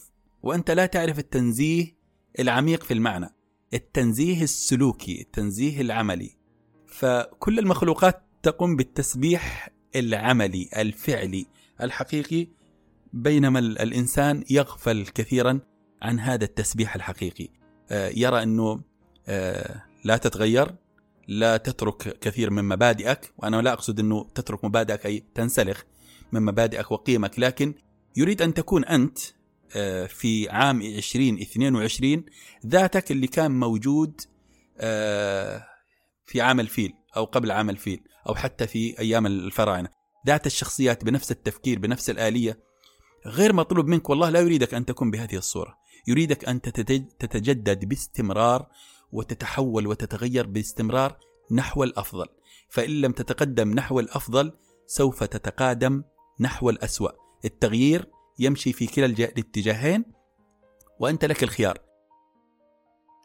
وأنت 0.43 0.71
لا 0.71 0.85
تعرف 0.85 1.19
التنزيه 1.19 1.95
العميق 2.39 2.83
في 2.83 2.93
المعنى؟ 2.93 3.35
التنزيه 3.73 4.43
السلوكي 4.43 5.21
التنزيه 5.21 5.81
العملي. 5.81 6.38
فكل 6.99 7.59
المخلوقات 7.59 8.23
تقوم 8.43 8.75
بالتسبيح 8.75 9.69
العملي 9.95 10.69
الفعلي 10.77 11.47
الحقيقي 11.81 12.47
بينما 13.13 13.59
الإنسان 13.59 14.43
يغفل 14.49 15.05
كثيرا 15.05 15.59
عن 16.01 16.19
هذا 16.19 16.45
التسبيح 16.45 16.95
الحقيقي. 16.95 17.47
آه، 17.91 18.11
يرى 18.15 18.43
أنه 18.43 18.81
آه، 19.27 19.83
لا 20.03 20.17
تتغير 20.17 20.75
لا 21.27 21.57
تترك 21.57 22.19
كثير 22.19 22.49
من 22.49 22.63
مبادئك 22.63 23.33
وأنا 23.37 23.61
لا 23.61 23.73
أقصد 23.73 23.99
أنه 23.99 24.27
تترك 24.35 24.65
مبادئك 24.65 25.05
أي 25.05 25.23
تنسلخ 25.35 25.83
من 26.31 26.41
مبادئك 26.41 26.91
وقيمك 26.91 27.39
لكن 27.39 27.73
يريد 28.15 28.41
أن 28.41 28.53
تكون 28.53 28.85
أنت 28.85 29.19
آه، 29.75 30.05
في 30.05 30.49
عام 30.49 30.81
2022 30.81 32.23
ذاتك 32.65 33.11
اللي 33.11 33.27
كان 33.27 33.51
موجود 33.59 34.21
في 36.29 36.41
عام 36.41 36.59
الفيل 36.59 36.93
أو 37.17 37.25
قبل 37.25 37.51
عام 37.51 37.69
الفيل 37.69 38.03
أو 38.27 38.35
حتى 38.35 38.67
في 38.67 38.99
أيام 38.99 39.25
الفراعنة. 39.25 39.89
ذات 40.27 40.45
الشخصيات 40.45 41.05
بنفس 41.05 41.31
التفكير 41.31 41.79
بنفس 41.79 42.09
الآلية. 42.09 42.59
غير 43.25 43.53
مطلوب 43.53 43.87
منك 43.87 44.09
والله 44.09 44.29
لا 44.29 44.39
يريدك 44.39 44.73
أن 44.73 44.85
تكون 44.85 45.11
بهذه 45.11 45.35
الصورة. 45.35 45.77
يريدك 46.07 46.49
أن 46.49 46.61
تتجدد 47.19 47.85
باستمرار 47.85 48.67
وتتحول 49.11 49.87
وتتغير 49.87 50.47
باستمرار 50.47 51.17
نحو 51.51 51.83
الأفضل. 51.83 52.25
فإن 52.69 53.01
لم 53.01 53.11
تتقدم 53.11 53.73
نحو 53.73 53.99
الأفضل 53.99 54.53
سوف 54.87 55.23
تتقادم 55.23 56.03
نحو 56.39 56.69
الأسوأ. 56.69 57.11
التغيير 57.45 58.09
يمشي 58.39 58.73
في 58.73 58.87
كلا 58.87 59.05
الاتجاهين 59.05 60.05
وأنت 60.99 61.25
لك 61.25 61.43
الخيار. 61.43 61.77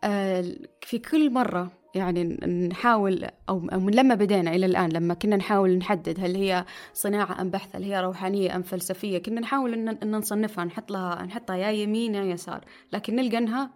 آه، 0.04 0.56
في 0.82 0.98
كل 0.98 1.32
مرة 1.32 1.83
يعني 1.94 2.24
نحاول 2.70 3.26
أو 3.48 3.58
من 3.60 3.94
لما 3.94 4.14
بدينا 4.14 4.54
إلى 4.54 4.66
الآن 4.66 4.92
لما 4.92 5.14
كنا 5.14 5.36
نحاول 5.36 5.78
نحدد 5.78 6.20
هل 6.20 6.36
هي 6.36 6.64
صناعة 6.92 7.40
أم 7.40 7.50
بحث 7.50 7.76
هل 7.76 7.82
هي 7.82 8.00
روحانية 8.00 8.56
أم 8.56 8.62
فلسفية 8.62 9.18
كنا 9.18 9.40
نحاول 9.40 9.72
إن, 9.74 10.10
نصنفها 10.10 10.64
نحط 10.64 10.90
لها 10.90 11.22
نحطها 11.22 11.56
يا 11.56 11.70
يمين 11.70 12.14
يا 12.14 12.24
يسار 12.24 12.64
لكن 12.92 13.16
نلقى 13.16 13.38
إنها 13.38 13.70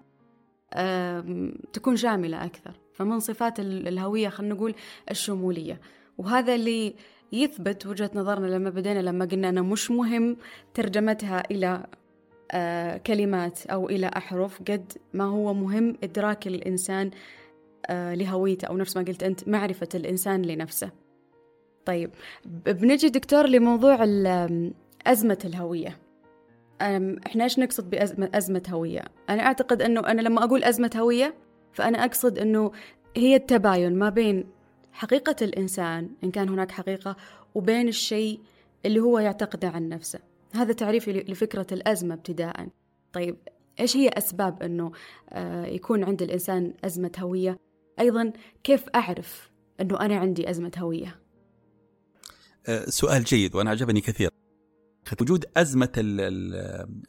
تكون 1.73 1.97
شاملة 1.97 2.45
أكثر. 2.45 2.73
فمن 2.93 3.21
صفات 3.21 3.61
الهوية 3.61 4.29
خلينا 4.29 4.55
نقول 4.55 4.75
الشمولية. 5.11 5.81
وهذا 6.19 6.55
اللي 6.55 6.95
يثبت 7.33 7.87
وجهة 7.87 8.11
نظرنا 8.15 8.47
لما 8.47 8.71
بدينا 8.71 8.99
لما 8.99 9.25
قلنا 9.25 9.49
أنه 9.49 9.63
مش 9.63 9.91
مهم 9.91 10.37
ترجمتها 10.75 11.43
إلى 11.51 11.87
آه، 12.53 12.97
كلمات 12.97 13.67
أو 13.67 13.89
إلى 13.89 14.11
أحرف 14.17 14.59
قد 14.59 14.93
ما 15.15 15.25
هو 15.25 15.55
مهم 15.55 15.97
إدراك 16.05 16.47
الإنسان 16.47 17.11
لهويته 17.91 18.67
أو 18.67 18.77
نفس 18.77 18.97
ما 18.97 19.03
قلت 19.03 19.23
أنت 19.23 19.49
معرفة 19.49 19.89
الإنسان 19.95 20.43
لنفسه. 20.43 20.91
طيب 21.85 22.11
بنجي 22.67 23.09
دكتور 23.09 23.47
لموضوع 23.47 23.99
أزمة 25.07 25.39
الهوية. 25.45 25.99
إحنا 27.27 27.45
إيش 27.45 27.59
نقصد 27.59 27.91
بأزمة 27.91 28.31
أزمة 28.35 28.63
هوية؟ 28.71 29.05
أنا 29.31 29.43
أعتقد 29.43 29.83
أنه 29.83 30.01
أنا 30.01 30.21
لما 30.21 30.45
أقول 30.45 30.65
أزمة 30.65 30.91
هوية 30.97 31.35
فأنا 31.73 32.05
أقصد 32.05 32.39
أنه 32.39 32.73
هي 33.17 33.37
التباين 33.37 33.95
ما 33.99 34.09
بين 34.09 34.47
حقيقة 34.93 35.37
الإنسان 35.43 36.11
إن 36.25 36.31
كان 36.31 36.49
هناك 36.49 36.71
حقيقة 36.71 37.17
وبين 37.55 37.89
الشيء 37.89 38.41
اللي 38.87 39.01
هو 39.01 39.19
يعتقده 39.19 39.69
عن 39.69 39.89
نفسه. 39.89 40.19
هذا 40.55 40.73
تعريفي 40.73 41.13
لفكرة 41.13 41.67
الأزمة 41.73 42.15
ابتداء. 42.15 42.69
طيب 43.13 43.37
إيش 43.81 43.97
هي 43.97 44.09
أسباب 44.09 44.63
أنه 44.63 44.93
آه، 45.31 45.67
يكون 45.67 46.05
عند 46.05 46.23
الإنسان 46.23 46.73
أزمة 46.85 47.13
هوية؟ 47.19 47.59
أيضا 48.01 48.33
كيف 48.65 48.89
أعرف 48.95 49.51
أنه 49.81 50.01
أنا 50.01 50.17
عندي 50.17 50.51
أزمة 50.51 50.73
هوية؟ 50.79 51.21
أه، 52.67 52.91
سؤال 52.91 53.25
جيد 53.25 53.55
وأنا 53.55 53.71
عجبني 53.71 54.01
كثير. 54.01 54.31
وجود 55.21 55.45
أزمة 55.57 55.93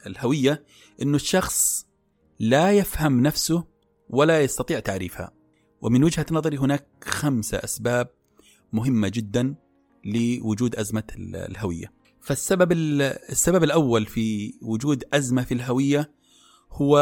الهوية 0.08 0.64
أنه 1.02 1.16
الشخص 1.16 1.88
لا 2.40 2.72
يفهم 2.72 3.22
نفسه 3.24 3.64
ولا 4.10 4.42
يستطيع 4.42 4.80
تعريفها. 4.80 5.32
ومن 5.82 6.04
وجهة 6.04 6.26
نظري 6.32 6.58
هناك 6.58 6.88
خمسة 7.04 7.58
أسباب 7.58 8.08
مهمة 8.74 9.08
جدا 9.08 9.56
لوجود 10.06 10.76
أزمة 10.76 11.04
الهوية. 11.18 11.92
فالسبب 12.22 12.72
السبب 12.72 13.64
الأول 13.64 14.06
في 14.06 14.54
وجود 14.62 15.04
أزمة 15.14 15.44
في 15.44 15.54
الهوية 15.54 16.12
هو 16.72 16.98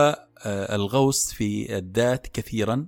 أه، 0.46 0.76
الغوص 0.76 1.34
في 1.34 1.78
الذات 1.78 2.28
كثيرا. 2.28 2.88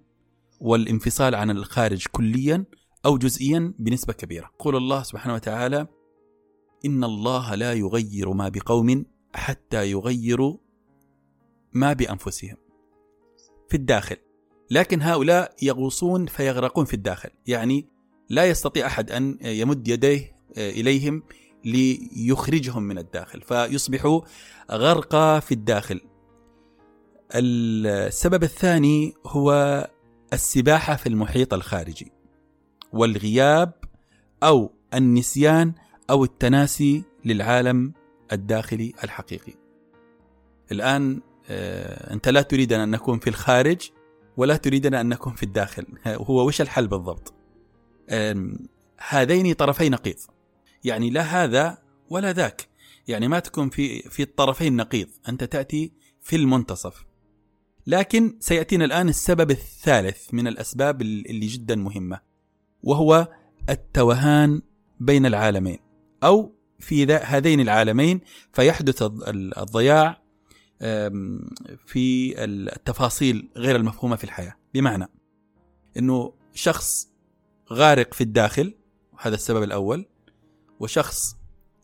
والانفصال 0.60 1.36
عن 1.36 1.52
الخارج 1.52 2.08
كليا 2.12 2.66
أو 3.06 3.18
جزئيا 3.18 3.74
بنسبة 3.80 4.14
كبيرة. 4.14 4.50
قول 4.60 4.76
الله 4.76 5.04
سبحانه 5.04 5.34
وتعالى 5.34 5.88
إن 6.86 7.04
الله 7.04 7.56
لا 7.56 7.74
يغير 7.74 8.34
ما 8.34 8.50
بقوم 8.50 9.06
حتى 9.34 9.92
يغيروا 9.92 10.58
ما 11.74 11.94
بأنفسهم. 11.94 12.58
في 13.70 13.78
الداخل. 13.78 14.18
لكن 14.72 15.02
هؤلاء 15.02 15.56
يغوصون 15.62 16.26
فيغرقون 16.26 16.86
في 16.86 16.94
الداخل. 16.94 17.30
يعني 17.48 17.88
لا 18.30 18.46
يستطيع 18.46 18.88
أحد 18.88 19.12
أن 19.12 19.38
يمد 19.42 19.88
يديه 19.88 20.36
إليهم 20.58 21.24
ليخرجهم 21.66 22.84
من 22.84 22.98
الداخل. 22.98 23.42
فيصبحوا 23.42 24.22
غرقى 24.72 25.42
في 25.42 25.52
الداخل. 25.52 26.02
السبب 27.36 28.44
الثاني 28.44 29.14
هو 29.26 29.52
السباحة 30.34 30.96
في 30.96 31.10
المحيط 31.10 31.54
الخارجي 31.54 32.12
والغياب 32.94 33.74
أو 34.44 34.74
النسيان 34.94 35.74
أو 36.10 36.24
التناسي 36.24 37.04
للعالم 37.26 37.94
الداخلي 38.32 38.94
الحقيقي. 39.04 39.54
الآن 40.72 41.22
آه، 41.50 42.14
أنت 42.14 42.30
لا 42.30 42.42
تريدنا 42.42 42.84
أن 42.84 42.92
نكون 42.92 43.20
في 43.20 43.30
الخارج 43.30 43.90
ولا 44.38 44.58
تريدنا 44.58 45.02
أن 45.02 45.10
نكون 45.10 45.34
في 45.34 45.44
الداخل. 45.44 45.86
هو 46.30 46.48
وش 46.48 46.62
الحل 46.62 46.88
بالضبط؟ 46.88 47.34
هذين 48.98 49.54
طرفي 49.54 49.90
نقيض. 49.90 50.16
يعني 50.84 51.10
لا 51.10 51.22
هذا 51.22 51.78
ولا 52.10 52.34
ذاك. 52.34 52.70
يعني 53.08 53.28
ما 53.28 53.40
تكون 53.40 53.70
في 53.70 54.02
في 54.02 54.24
الطرفين 54.24 54.76
نقيض. 54.76 55.08
أنت 55.30 55.44
تأتي 55.44 55.94
في 56.22 56.36
المنتصف. 56.36 57.06
لكن 57.88 58.38
سيأتينا 58.40 58.86
الآن 58.86 59.10
السبب 59.10 59.52
الثالث 59.52 60.34
من 60.34 60.48
الأسباب 60.48 61.02
اللي 61.02 61.48
جدا 61.48 61.76
مهمة 61.76 62.20
وهو 62.84 63.28
التوهان 63.70 64.62
بين 65.00 65.26
العالمين 65.26 65.78
أو 66.24 66.56
في 66.80 67.06
هذين 67.14 67.60
العالمين 67.60 68.22
فيحدث 68.54 69.04
الضياع 69.58 70.22
في 71.86 72.34
التفاصيل 72.44 73.50
غير 73.56 73.76
المفهومة 73.76 74.16
في 74.16 74.24
الحياة. 74.24 74.56
بمعنى 74.74 75.08
إنه 75.98 76.34
شخص 76.54 77.10
غارق 77.72 78.14
في 78.14 78.22
الداخل 78.22 78.76
هذا 79.20 79.36
السبب 79.36 79.64
الأول 79.64 80.06
وشخص 80.80 81.36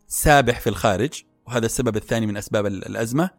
سابح 0.06 0.60
في 0.60 0.68
الخارج 0.68 1.22
وهذا 1.46 1.66
السبب 1.66 1.96
الثاني 1.96 2.26
من 2.26 2.36
أسباب 2.36 2.66
الأزمة 2.66 3.30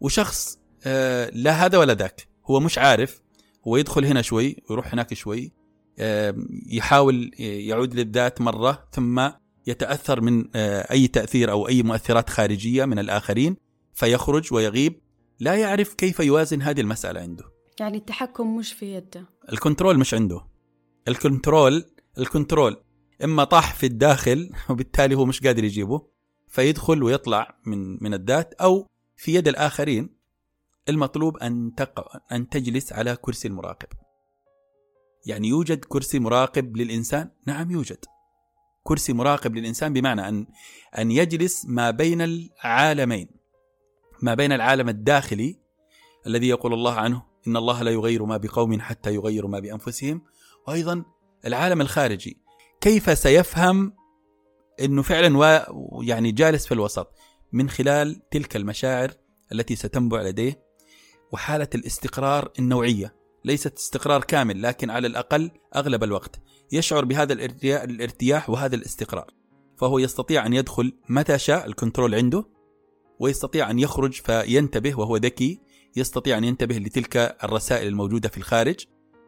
وشخص 0.00 0.58
آه، 0.86 1.30
لا 1.34 1.52
هذا 1.52 1.78
ولا 1.78 1.94
ذاك. 1.94 2.28
هو 2.46 2.60
مش 2.60 2.78
عارف. 2.78 3.22
هو 3.66 3.76
يدخل 3.76 4.04
هنا 4.04 4.22
شوي 4.22 4.56
ويروح 4.70 4.92
هناك 4.92 5.14
شوي 5.14 5.52
يحاول 6.66 7.30
يعود 7.38 7.94
للذات 7.94 8.40
مرة 8.40 8.88
ثم 8.92 9.28
يتأثر 9.66 10.20
من 10.20 10.44
آه، 10.54 10.92
أي 10.92 11.08
تأثير 11.08 11.50
أو 11.50 11.68
أي 11.68 11.82
مؤثرات 11.82 12.30
خارجية 12.30 12.84
من 12.84 12.98
الآخرين 12.98 13.56
فيخرج 13.94 14.52
ويغيب. 14.52 15.00
لا 15.40 15.54
يعرف 15.54 15.94
كيف 15.94 16.20
يوازن 16.20 16.62
هذه 16.62 16.80
المسألة 16.80 17.20
عنده. 17.20 17.44
يعني 17.80 17.98
التحكم 17.98 18.56
مش 18.56 18.72
في 18.72 18.94
يده. 18.94 19.26
ال 19.52 19.58
control 19.58 19.98
مش 19.98 20.14
عنده. 20.14 20.46
ال 21.08 21.17
control 21.17 21.84
ال 22.18 22.24
control. 22.24 22.76
إما 23.24 23.44
طاح 23.44 23.74
في 23.74 23.86
الداخل 23.86 24.50
وبالتالي 24.70 25.14
هو 25.14 25.24
مش 25.24 25.40
قادر 25.40 25.64
يجيبه 25.64 26.02
فيدخل 26.48 27.02
ويطلع 27.02 27.58
من 27.66 28.04
من 28.04 28.14
الذات 28.14 28.54
أو 28.54 28.86
في 29.16 29.34
يد 29.34 29.48
الآخرين. 29.48 30.15
المطلوب 30.88 31.36
أن 31.36 31.74
تق... 31.76 32.06
أن 32.32 32.48
تجلس 32.48 32.92
على 32.92 33.16
كرسي 33.16 33.48
المراقب. 33.48 33.88
يعني 35.26 35.48
يوجد 35.48 35.84
كرسي 35.84 36.18
مراقب 36.18 36.76
للإنسان؟ 36.76 37.30
نعم 37.46 37.70
يوجد. 37.70 38.04
كرسي 38.82 39.12
مراقب 39.12 39.56
للإنسان 39.56 39.92
بمعنى 39.92 40.28
أن 40.28 40.46
أن 40.98 41.10
يجلس 41.10 41.66
ما 41.68 41.90
بين 41.90 42.22
العالمين. 42.22 43.28
ما 44.22 44.34
بين 44.34 44.52
العالم 44.52 44.88
الداخلي 44.88 45.58
الذي 46.26 46.48
يقول 46.48 46.74
الله 46.74 46.94
عنه 46.94 47.22
إن 47.46 47.56
الله 47.56 47.82
لا 47.82 47.90
يغير 47.90 48.24
ما 48.24 48.36
بقوم 48.36 48.80
حتى 48.80 49.14
يغيروا 49.14 49.50
ما 49.50 49.58
بأنفسهم. 49.58 50.22
وأيضا 50.68 51.04
العالم 51.46 51.80
الخارجي. 51.80 52.42
كيف 52.80 53.18
سيفهم 53.18 53.92
إنه 54.80 55.02
فعلا 55.02 55.38
و 55.38 56.02
يعني 56.02 56.32
جالس 56.32 56.66
في 56.66 56.74
الوسط 56.74 57.12
من 57.52 57.70
خلال 57.70 58.28
تلك 58.30 58.56
المشاعر 58.56 59.10
التي 59.52 59.76
ستنبع 59.76 60.22
لديه 60.22 60.65
وحالة 61.32 61.68
الاستقرار 61.74 62.52
النوعية. 62.58 63.16
ليست 63.44 63.76
استقرار 63.76 64.24
كامل 64.24 64.62
لكن 64.62 64.90
على 64.90 65.06
الأقل 65.06 65.50
أغلب 65.76 66.04
الوقت 66.04 66.40
يشعر 66.72 67.04
بهذا 67.04 67.32
الارتياح 67.62 68.50
وهذا 68.50 68.76
الاستقرار. 68.76 69.30
فهو 69.76 69.98
يستطيع 69.98 70.46
أن 70.46 70.52
يدخل 70.52 70.92
متى 71.08 71.38
شاء 71.38 71.66
الكنترول 71.66 72.14
عنده 72.14 72.44
ويستطيع 73.20 73.70
أن 73.70 73.78
يخرج 73.78 74.12
فينتبه 74.12 74.98
وهو 74.98 75.16
ذكي 75.16 75.60
يستطيع 75.96 76.38
أن 76.38 76.44
ينتبه 76.44 76.78
لتلك 76.78 77.16
الرسائل 77.44 77.88
الموجودة 77.88 78.28
في 78.28 78.38
الخارج 78.38 78.76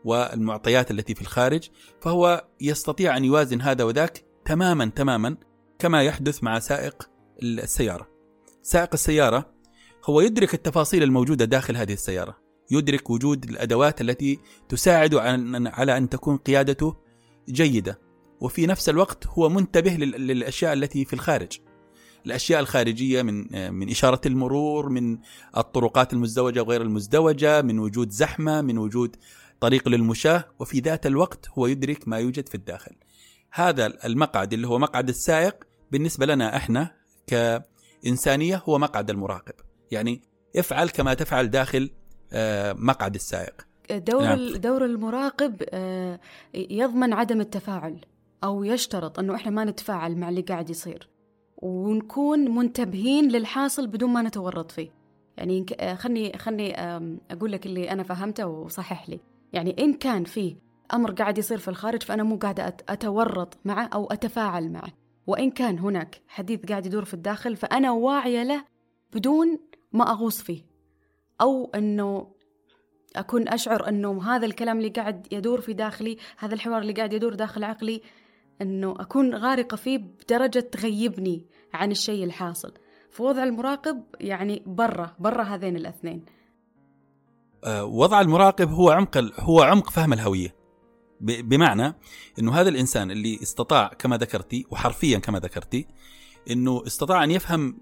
والمعطيات 0.04 0.90
التي 0.90 1.14
في 1.14 1.20
الخارج. 1.20 1.68
فهو 2.00 2.48
يستطيع 2.60 3.16
أن 3.16 3.24
يوازن 3.24 3.60
هذا 3.60 3.84
وذاك 3.84 4.24
تماما 4.44 4.86
تماما 4.86 5.36
كما 5.78 6.02
يحدث 6.02 6.42
مع 6.42 6.58
سائق 6.58 7.10
السيارة. 7.42 8.08
سائق 8.62 8.88
السيارة 8.92 9.57
هو 10.08 10.20
يدرك 10.20 10.54
التفاصيل 10.54 11.02
الموجودة 11.02 11.44
داخل 11.44 11.76
هذه 11.76 11.92
السيارة، 11.92 12.36
يدرك 12.70 13.10
وجود 13.10 13.44
الأدوات 13.44 14.00
التي 14.00 14.38
تساعد 14.68 15.14
على 15.66 15.96
أن 15.96 16.08
تكون 16.08 16.36
قيادته 16.36 16.96
جيدة، 17.48 18.00
وفي 18.40 18.66
نفس 18.66 18.88
الوقت 18.88 19.26
هو 19.26 19.48
منتبه 19.48 19.90
للأشياء 19.90 20.72
التي 20.72 21.04
في 21.04 21.12
الخارج. 21.12 21.58
الأشياء 22.26 22.60
الخارجية 22.60 23.22
من 23.22 23.72
من 23.74 23.90
إشارة 23.90 24.20
المرور، 24.26 24.88
من 24.88 25.18
الطرقات 25.56 26.12
المزدوجة 26.12 26.62
وغير 26.62 26.82
المزدوجة، 26.82 27.62
من 27.62 27.78
وجود 27.78 28.10
زحمة، 28.10 28.60
من 28.60 28.78
وجود 28.78 29.16
طريق 29.60 29.88
للمشاة. 29.88 30.44
وفي 30.58 30.80
ذات 30.80 31.06
الوقت 31.06 31.48
هو 31.58 31.66
يدرك 31.66 32.08
ما 32.08 32.18
يوجد 32.18 32.48
في 32.48 32.54
الداخل. 32.54 32.92
هذا 33.52 34.06
المقعد 34.06 34.52
اللي 34.52 34.68
هو 34.68 34.78
مقعد 34.78 35.08
السائق 35.08 35.64
بالنسبة 35.92 36.26
لنا 36.26 36.56
إحنا 36.56 36.94
كإنسانية 37.26 38.62
هو 38.66 38.78
مقعد 38.78 39.10
المراقب. 39.10 39.54
يعني 39.90 40.22
افعل 40.56 40.88
كما 40.88 41.14
تفعل 41.14 41.50
داخل 41.50 41.90
آه، 42.32 42.72
مقعد 42.72 43.14
السائق. 43.14 43.66
دور 43.90 44.22
نعم. 44.22 44.52
دور 44.56 44.84
المراقب 44.84 45.62
آه، 45.70 46.20
يضمن 46.54 47.12
عدم 47.12 47.40
التفاعل 47.40 48.00
أو 48.44 48.64
يشترط 48.64 49.18
أنه 49.18 49.34
إحنا 49.34 49.50
ما 49.50 49.64
نتفاعل 49.64 50.16
مع 50.16 50.28
اللي 50.28 50.40
قاعد 50.40 50.70
يصير. 50.70 51.08
ونكون 51.56 52.54
منتبهين 52.54 53.28
للحاصل 53.28 53.86
بدون 53.86 54.10
ما 54.10 54.22
نتورط 54.22 54.70
فيه. 54.70 54.90
يعني 55.36 55.66
آه، 55.80 55.94
خلني 55.94 56.38
خلني 56.38 56.74
أقول 57.30 57.52
لك 57.52 57.66
اللي 57.66 57.90
أنا 57.90 58.02
فهمته 58.02 58.46
وصحح 58.46 59.08
لي. 59.08 59.20
يعني 59.52 59.76
إن 59.78 59.94
كان 59.94 60.24
في 60.24 60.56
أمر 60.94 61.10
قاعد 61.10 61.38
يصير 61.38 61.58
في 61.58 61.68
الخارج 61.68 62.02
فأنا 62.02 62.22
مو 62.22 62.36
قاعدة 62.36 62.76
أتورط 62.88 63.58
معه 63.64 63.88
أو 63.94 64.06
أتفاعل 64.06 64.72
معه. 64.72 64.92
وإن 65.26 65.50
كان 65.50 65.78
هناك 65.78 66.20
حديث 66.28 66.60
قاعد 66.66 66.86
يدور 66.86 67.04
في 67.04 67.14
الداخل 67.14 67.56
فأنا 67.56 67.90
واعية 67.90 68.42
له 68.42 68.64
بدون 69.14 69.58
ما 69.92 70.10
أغوص 70.10 70.42
فيه. 70.42 70.66
أو 71.40 71.70
أنه 71.74 72.26
أكون 73.16 73.48
أشعر 73.48 73.88
أنه 73.88 74.22
هذا 74.22 74.46
الكلام 74.46 74.78
اللي 74.78 74.88
قاعد 74.88 75.26
يدور 75.32 75.60
في 75.60 75.72
داخلي 75.72 76.16
هذا 76.38 76.54
الحوار 76.54 76.82
اللي 76.82 76.92
قاعد 76.92 77.12
يدور 77.12 77.34
داخل 77.34 77.64
عقلي 77.64 78.02
أنه 78.62 78.94
أكون 78.98 79.34
غارقة 79.34 79.76
فيه 79.76 79.98
بدرجة 79.98 80.60
تغيبني 80.60 81.46
عن 81.74 81.90
الشيء 81.90 82.24
الحاصل. 82.24 82.72
فوضع 83.10 83.44
المراقب 83.44 84.02
يعني 84.20 84.62
برا 84.66 85.16
برا 85.18 85.42
هذين 85.42 85.76
الاثنين. 85.76 86.24
آه، 87.64 87.84
وضع 87.84 88.20
المراقب 88.20 88.70
هو 88.70 88.90
عمق 88.90 89.18
هو 89.40 89.62
عمق 89.62 89.90
فهم 89.90 90.12
الهوية. 90.12 90.58
بمعنى 91.20 91.94
إنه 92.38 92.52
هذا 92.52 92.68
الإنسان 92.68 93.10
اللي 93.10 93.38
استطاع 93.42 93.88
كما 93.88 94.16
ذكرتي 94.16 94.66
وحرفيا 94.70 95.18
كما 95.18 95.38
ذكرتي 95.38 95.86
إنه 96.50 96.82
استطاع 96.86 97.24
أن 97.24 97.30
يفهم 97.30 97.78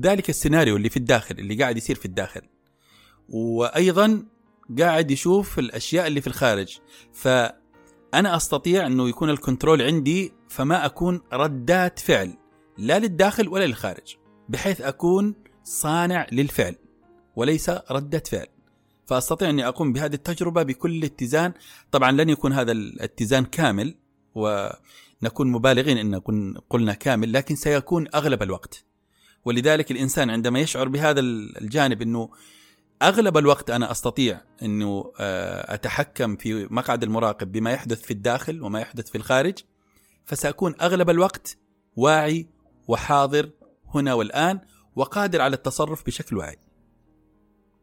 ذلك 0.00 0.28
السيناريو 0.28 0.76
اللي 0.76 0.88
في 0.88 0.96
الداخل 0.96 1.38
اللي 1.38 1.54
قاعد 1.54 1.76
يصير 1.76 1.96
في 1.96 2.04
الداخل. 2.06 2.42
وأيضا 3.28 4.26
قاعد 4.78 5.10
يشوف 5.10 5.58
الأشياء 5.58 6.06
اللي 6.06 6.20
في 6.20 6.26
الخارج. 6.26 6.78
فأنا 7.12 8.36
أستطيع 8.36 8.86
إنه 8.86 9.08
يكون 9.08 9.30
الكنترول 9.30 9.82
عندي 9.82 10.32
فما 10.48 10.86
أكون 10.86 11.20
ردات 11.32 11.98
فعل 11.98 12.34
لا 12.78 12.98
للداخل 12.98 13.48
ولا 13.48 13.64
للخارج 13.64 14.16
بحيث 14.48 14.80
أكون 14.80 15.34
صانع 15.64 16.26
للفعل 16.32 16.76
وليس 17.36 17.70
ردة 17.90 18.22
فعل. 18.30 18.46
فأستطيع 19.06 19.50
إني 19.50 19.68
أقوم 19.68 19.92
بهذه 19.92 20.14
التجربة 20.14 20.62
بكل 20.62 21.04
اتزان. 21.04 21.52
طبعا 21.90 22.12
لن 22.12 22.28
يكون 22.28 22.52
هذا 22.52 22.72
الاتزان 22.72 23.44
كامل 23.44 23.94
ونكون 24.34 25.52
مبالغين 25.52 25.98
إن 25.98 26.14
قلنا 26.70 26.94
كامل 26.94 27.32
لكن 27.32 27.56
سيكون 27.56 28.06
أغلب 28.14 28.42
الوقت. 28.42 28.84
ولذلك 29.44 29.90
الإنسان 29.90 30.30
عندما 30.30 30.60
يشعر 30.60 30.88
بهذا 30.88 31.20
الجانب 31.20 32.02
إنه 32.02 32.30
أغلب 33.02 33.36
الوقت 33.36 33.70
أنا 33.70 33.90
أستطيع 33.90 34.40
إنه 34.62 35.12
آه، 35.20 35.74
أتحكم 35.74 36.36
في 36.36 36.68
مقعد 36.70 37.02
المراقب 37.02 37.52
بما 37.52 37.70
يحدث 37.70 38.02
في 38.02 38.10
الداخل 38.10 38.62
وما 38.62 38.80
يحدث 38.80 39.10
في 39.10 39.18
الخارج 39.18 39.58
فسأكون 40.24 40.74
أغلب 40.80 41.10
الوقت 41.10 41.58
واعي 41.96 42.46
وحاضر 42.88 43.50
هنا 43.94 44.14
والآن 44.14 44.60
وقادر 44.96 45.40
على 45.40 45.56
التصرف 45.56 46.06
بشكل 46.06 46.36
واعي. 46.36 46.56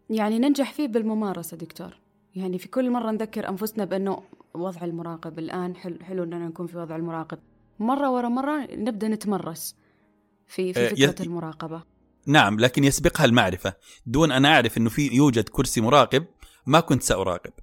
يعني 0.09 0.39
ننجح 0.39 0.73
فيه 0.73 0.87
بالممارسة 0.87 1.57
دكتور. 1.57 1.99
يعني 2.35 2.57
في 2.57 2.67
كل 2.67 2.89
مرة 2.89 3.11
نذكر 3.11 3.49
أنفسنا 3.49 3.85
بأنه 3.85 4.23
وضع 4.53 4.83
المراقب 4.83 5.39
الآن 5.39 5.75
حلو, 5.75 5.99
حلو 6.01 6.23
أننا 6.23 6.47
نكون 6.47 6.67
في 6.67 6.77
وضع 6.77 6.95
المراقب. 6.95 7.39
مرة 7.79 8.11
ورا 8.11 8.29
مرة 8.29 8.67
نبدأ 8.71 9.07
نتمرس. 9.07 9.75
في 10.49 10.73
في 10.73 10.85
آه، 10.85 10.89
فكرة 10.89 11.23
المراقبة. 11.23 11.83
نعم 12.27 12.59
لكن 12.59 12.83
يسبقها 12.83 13.25
المعرفة. 13.25 13.73
دون 14.05 14.31
أن 14.31 14.45
أعرف 14.45 14.77
أنه 14.77 14.89
في 14.89 15.07
يوجد 15.07 15.49
كرسي 15.49 15.81
مراقب 15.81 16.25
ما 16.65 16.79
كنت 16.79 17.03
سأراقب. 17.03 17.53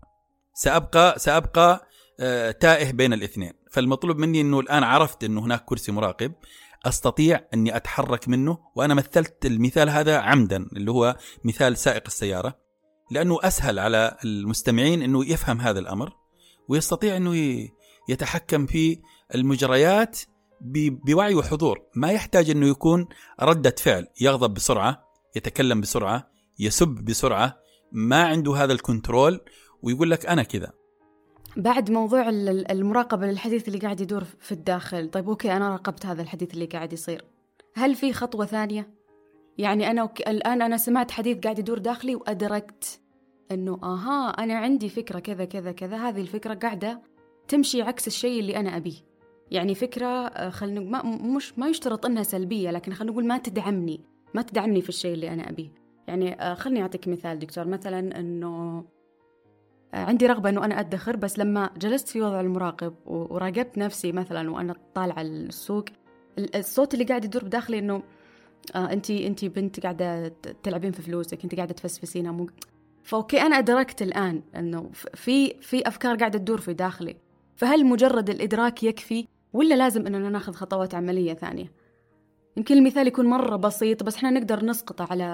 سأبقى 0.55 1.19
سأبقى 1.19 1.89
آه، 2.21 2.51
تائه 2.51 2.93
بين 2.93 3.13
الاثنين. 3.13 3.53
فالمطلوب 3.71 4.19
مني 4.19 4.41
أنه 4.41 4.61
الآن 4.61 4.85
عرفت 4.85 5.25
أنه 5.25 5.41
هناك 5.41 5.65
كرسي 5.65 5.93
مراقب. 5.93 6.33
أستطيع 6.85 7.41
أني 7.55 7.77
أتحرك 7.77 8.29
منه 8.29 8.59
وأنا 8.77 8.95
مثلت 8.95 9.47
المثال 9.47 9.91
هذا 9.91 10.19
عمدا 10.19 10.67
اللي 10.77 10.91
هو 10.91 11.17
مثال 11.45 11.77
سائق 11.77 12.03
السيارة. 12.07 12.59
لأنه 13.11 13.39
أسهل 13.43 13.79
على 13.79 14.17
المستمعين 14.25 15.03
إنه 15.03 15.25
يفهم 15.25 15.61
هذا 15.61 15.79
الأمر 15.79 16.13
ويستطيع 16.69 17.17
إنه 17.17 17.69
يتحكم 18.09 18.67
في 18.67 19.01
المجريات 19.35 20.21
بوعي 20.61 21.35
وحضور. 21.35 21.83
ما 21.95 22.11
يحتاج 22.13 22.51
إنه 22.51 22.67
يكون 22.67 23.07
ردة 23.43 23.75
فعل. 23.79 24.07
يغضب 24.21 24.55
بسرعة 24.55 25.05
يتكلم 25.37 25.81
بسرعة 25.81 26.31
يسب 26.59 26.89
بسرعة. 26.89 27.57
ما 27.93 28.25
عنده 28.25 28.57
هذا 28.57 28.73
الكنترول 28.73 29.41
ويقول 29.83 30.11
لك 30.11 30.27
أنا 30.27 30.43
كذا. 30.43 30.73
بعد 31.57 31.91
موضوع 31.91 32.29
المراقبة 32.71 33.27
للحديث 33.27 33.69
اللي 33.69 33.79
قاعد 33.79 34.01
يدور 34.01 34.25
في 34.41 34.53
الداخل. 34.53 35.11
طيب 35.11 35.29
okay 35.29 35.53
أنا 35.53 35.69
راقبت 35.69 36.07
هذا 36.07 36.23
الحديث 36.23 36.55
اللي 36.55 36.67
قاعد 36.67 36.93
يصير. 36.93 37.25
هل 37.75 37.95
في 37.95 38.13
خطوة 38.13 38.47
ثانية؟ 38.47 38.91
يعني 39.59 39.91
أنا 39.91 40.03
okay 40.03 40.31
الآن 40.31 40.63
أنا 40.63 40.77
سمعت 40.77 41.11
حديث 41.11 41.39
قاعد 41.39 41.59
يدور 41.59 41.79
داخلي 41.79 42.15
وأدركت 42.15 43.01
أنه 43.51 43.79
آها 43.83 44.29
أنا 44.31 44.55
عندي 44.59 44.89
فكرة 44.89 45.19
كذا 45.19 45.45
كذا 45.45 45.73
كذا. 45.73 45.97
هذه 45.97 46.21
الفكرة 46.21 46.55
قاعدة 46.55 47.03
تمشي 47.49 47.83
عكس 47.83 48.07
الشيء 48.07 48.41
اللي 48.41 48.57
أنا 48.57 48.77
أبيه. 48.77 49.16
يعني 49.51 49.75
فكرة 49.75 50.07
آه، 50.07 50.51
خلينا 50.51 50.81
ما 50.81 51.03
مش 51.03 51.59
ما 51.59 51.69
يشترط 51.69 52.07
إنها 52.07 52.23
سلبية 52.23 52.71
لكن 52.71 52.93
خلينا 52.93 53.13
نقول 53.13 53.27
ما 53.27 53.39
تدعمني 53.39 54.01
ما 54.35 54.43
تدعمني 54.43 54.81
في 54.81 54.89
الشيء 54.89 55.15
اللي 55.15 55.33
أنا 55.33 55.51
أبيه. 55.51 55.69
يعني 56.09 56.43
آه، 56.43 56.55
خلني 56.55 56.83
أعطيك 56.83 57.09
مثال 57.09 57.39
دكتور. 57.39 57.69
مثلا 57.69 58.21
إنه 58.21 58.85
آه، 59.95 60.05
عندي 60.05 60.27
رغبة 60.27 60.49
إنه 60.49 60.65
أنا 60.65 60.81
أدخر 60.81 61.17
بس 61.17 61.39
لما 61.39 61.71
جلست 61.77 62.09
في 62.09 62.23
وضع 62.23 62.41
المراقب 62.41 62.95
وراقبت 63.07 63.79
نفسي 63.79 64.13
مثلا 64.13 64.51
وأنا 64.51 64.75
طالعة 64.95 65.23
السوق 65.23 65.85
الصوت 66.39 66.95
اللي 66.95 67.05
قاعد 67.05 67.25
يدور 67.25 67.45
بداخلي 67.45 67.79
إنه 67.79 68.03
انت 68.77 69.11
انت 69.11 69.45
بنت 69.45 69.81
قاعدة 69.81 70.29
تلعبين 70.63 70.93
في 70.93 71.03
فلوسك 71.03 71.43
انت 71.45 71.55
قاعدة 71.55 71.75
تفسفسينها 71.75 72.33
مو 72.33 72.49
فأوكي 73.03 73.43
أنا 73.43 73.59
أدركت 73.59 74.03
الآن 74.03 74.43
إنه 74.57 74.91
في 75.15 75.55
في 75.61 75.89
أفكار 75.89 76.17
قاعدة 76.17 76.39
تدور 76.39 76.61
في 76.61 76.75
داخلي. 76.75 77.17
فهل 77.57 77.87
مجرد 77.87 78.31
الإدراك 78.31 78.83
يكفي؟ 78.83 79.27
ولا 79.57 79.75
لازم 79.75 80.07
إننا 80.07 80.31
ناخذ 80.31 80.53
خطوات 80.53 80.95
عملية 80.95 81.35
ثانية؟ 81.35 81.73
يمكن 82.57 82.75
المثال 82.75 83.07
يكون 83.07 83.27
مرة 83.27 83.57
بسيط 83.57 84.03
بس 84.03 84.17
إحنا 84.17 84.31
نقدر 84.31 84.65
نسقطه 84.65 85.07
على 85.11 85.25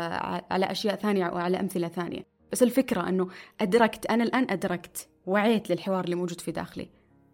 على 0.51 0.67
أشياء 0.67 0.97
ثانية 0.97 1.25
أو 1.25 1.37
على 1.37 1.61
أمثلة 1.61 1.89
ثانية. 1.89 2.27
بس 2.53 2.63
الفكرة 2.63 3.09
إنه 3.09 3.29
أدركت 3.61 4.07
أنا 4.07 4.25
الآن 4.25 4.51
أدركت 4.51 5.09
وعيت 5.27 5.71
للحوار 5.71 6.05
اللي 6.05 6.17
موجود 6.17 6.41
في 6.41 6.53
داخلي. 6.53 6.89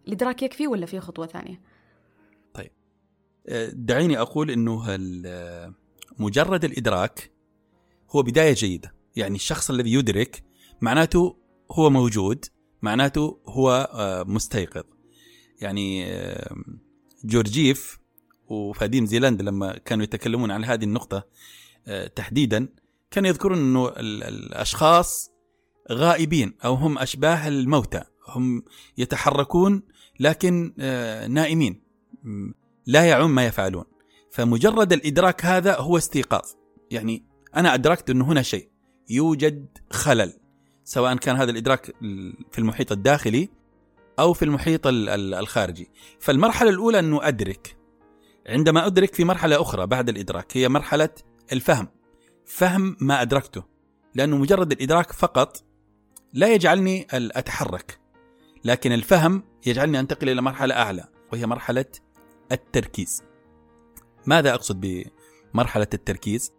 الإدراك 0.07 0.43
يكفي 0.43 0.67
ولا 0.67 0.85
في 0.85 0.99
خطوة 0.99 1.27
ثانية؟ 1.27 1.61
طيب. 2.53 2.71
آه، 3.47 3.69
دعيني 3.73 4.17
أقول 4.17 4.51
إنه 4.51 4.97
مجرد 6.19 6.65
الإدراك 6.65 7.31
هو 8.11 8.23
بداية 8.23 8.53
جيدة. 8.53 8.93
يعني 9.15 9.35
الشخص 9.35 9.69
الذي 9.69 9.93
يدرك 9.93 10.43
معناته 10.81 11.37
هو 11.71 11.89
موجود 11.89 12.45
معناته 12.81 13.39
هو 13.47 13.89
آه، 13.93 14.23
مستيقظ. 14.23 14.98
يعني 15.61 16.05
آه، 16.05 16.55
جورجيف 17.23 17.99
وفاديم 18.47 19.05
زيلاند 19.05 19.41
لما 19.41 19.77
كانوا 19.77 20.03
يتكلمون 20.03 20.51
عن 20.51 20.65
هذه 20.65 20.83
النقطة 20.83 21.23
آه، 21.87 22.07
تحديدا 22.07 22.67
كانوا 23.11 23.29
يذكرون 23.29 23.57
أنه 23.57 23.87
الأشخاص 23.97 25.31
غائبين 25.91 26.53
أو 26.65 26.73
هم 26.73 26.97
أشباه 26.97 27.47
الموتى 27.47 28.03
هم 28.27 28.63
يتحركون 28.97 29.83
لكن 30.19 30.73
نائمين 31.29 31.81
لا 32.85 33.05
يعون 33.05 33.29
ما 33.31 33.45
يفعلون. 33.45 33.85
فمجرد 34.31 34.93
الإدراك 34.93 35.45
هذا 35.45 35.77
هو 35.77 35.97
استيقاظ. 35.97 36.43
يعني 36.91 37.25
أنا 37.55 37.73
أدركت 37.73 38.09
أنه 38.09 38.25
هنا 38.25 38.41
شيء 38.41 38.69
يوجد 39.09 39.67
خلل 39.91 40.33
سواء 40.83 41.15
كان 41.15 41.35
هذا 41.35 41.51
الإدراك 41.51 41.85
في 42.51 42.59
المحيط 42.59 42.91
الداخلي 42.91 43.49
أو 44.19 44.33
في 44.33 44.45
المحيط 44.45 44.81
الخارجي. 44.87 45.89
فالمرحلة 46.19 46.69
الأولى 46.69 46.99
أنه 46.99 47.27
أدرك. 47.27 47.77
عندما 48.47 48.85
أدرك 48.85 49.15
في 49.15 49.23
مرحلة 49.23 49.61
أخرى 49.61 49.87
بعد 49.87 50.09
الإدراك 50.09 50.57
هي 50.57 50.69
مرحلة 50.69 51.09
الفهم. 51.51 51.87
فهم 52.45 52.97
ما 53.01 53.21
أدركته. 53.21 53.63
لأنه 54.15 54.37
مجرد 54.37 54.71
الإدراك 54.71 55.11
فقط 55.11 55.63
لا 56.33 56.53
يجعلني 56.53 57.07
أتحرك. 57.13 57.99
لكن 58.65 58.91
الفهم 58.91 59.43
يجعلني 59.65 59.99
أنتقل 59.99 60.29
إلى 60.29 60.41
مرحلة 60.41 60.75
أعلى 60.75 61.07
وهي 61.33 61.45
مرحلة 61.45 61.85
التركيز. 62.51 63.23
ماذا 64.25 64.53
أقصد 64.53 65.05
بمرحلة 65.53 65.87
التركيز؟ 65.93 66.51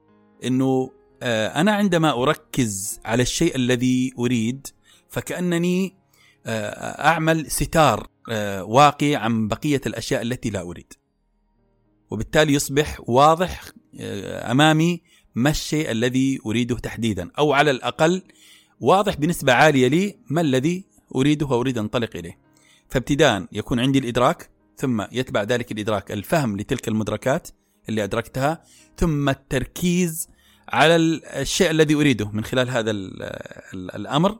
أنه 0.45 0.91
آه، 1.23 1.61
أنا 1.61 1.73
عندما 1.73 2.23
أركز 2.23 3.01
على 3.05 3.23
الشيء 3.23 3.57
الذي 3.57 4.13
أريد 4.19 4.67
فكأنني 5.09 6.00
آه، 6.47 7.07
أعمل 7.09 7.51
ستار 7.51 8.09
آه، 8.31 8.65
واقي 8.65 9.15
عن 9.15 9.49
بقية 9.49 9.81
الأشياء 9.87 10.23
التي 10.23 10.51
لا 10.51 10.61
أريد. 10.61 10.93
وبالتالي 12.11 12.53
يصبح 12.53 13.01
واضح 13.07 13.63
أمامي 14.51 15.03
ما 15.35 15.51
الشيء 15.51 15.91
الذي 15.91 16.39
أريده 16.47 16.79
تحديدا 16.79 17.31
أو 17.39 17.53
على 17.53 17.71
الأقل 17.71 18.23
واضح 18.81 19.17
بنسبة 19.17 19.53
عالية 19.53 19.89
لي 19.89 20.19
ما 20.31 20.41
الذي 20.41 20.85
أريده 21.15 21.47
وأريد 21.47 21.79
أن 21.79 21.85
أنطلق 21.85 22.17
إليه. 22.17 22.39
فابتداء 22.89 23.47
يكون 23.53 23.81
عندي 23.81 23.99
الإدراك 23.99 24.51
ثم 24.77 25.05
يتبع 25.13 25.43
ذلك 25.43 25.73
الإدراك 25.73 26.13
الفهم 26.13 26.57
لتلك 26.57 26.89
المدركات 26.89 27.49
اللي 27.89 28.05
أدركتها 28.05 28.63
ثم 28.97 29.29
التركيز 29.29 30.29
على 30.69 30.97
الشيء 30.97 31.71
الذي 31.71 31.95
أريده 31.95 32.31
من 32.31 32.45
خلال 32.45 32.71
هذا 32.71 32.91
الأمر 33.75 34.39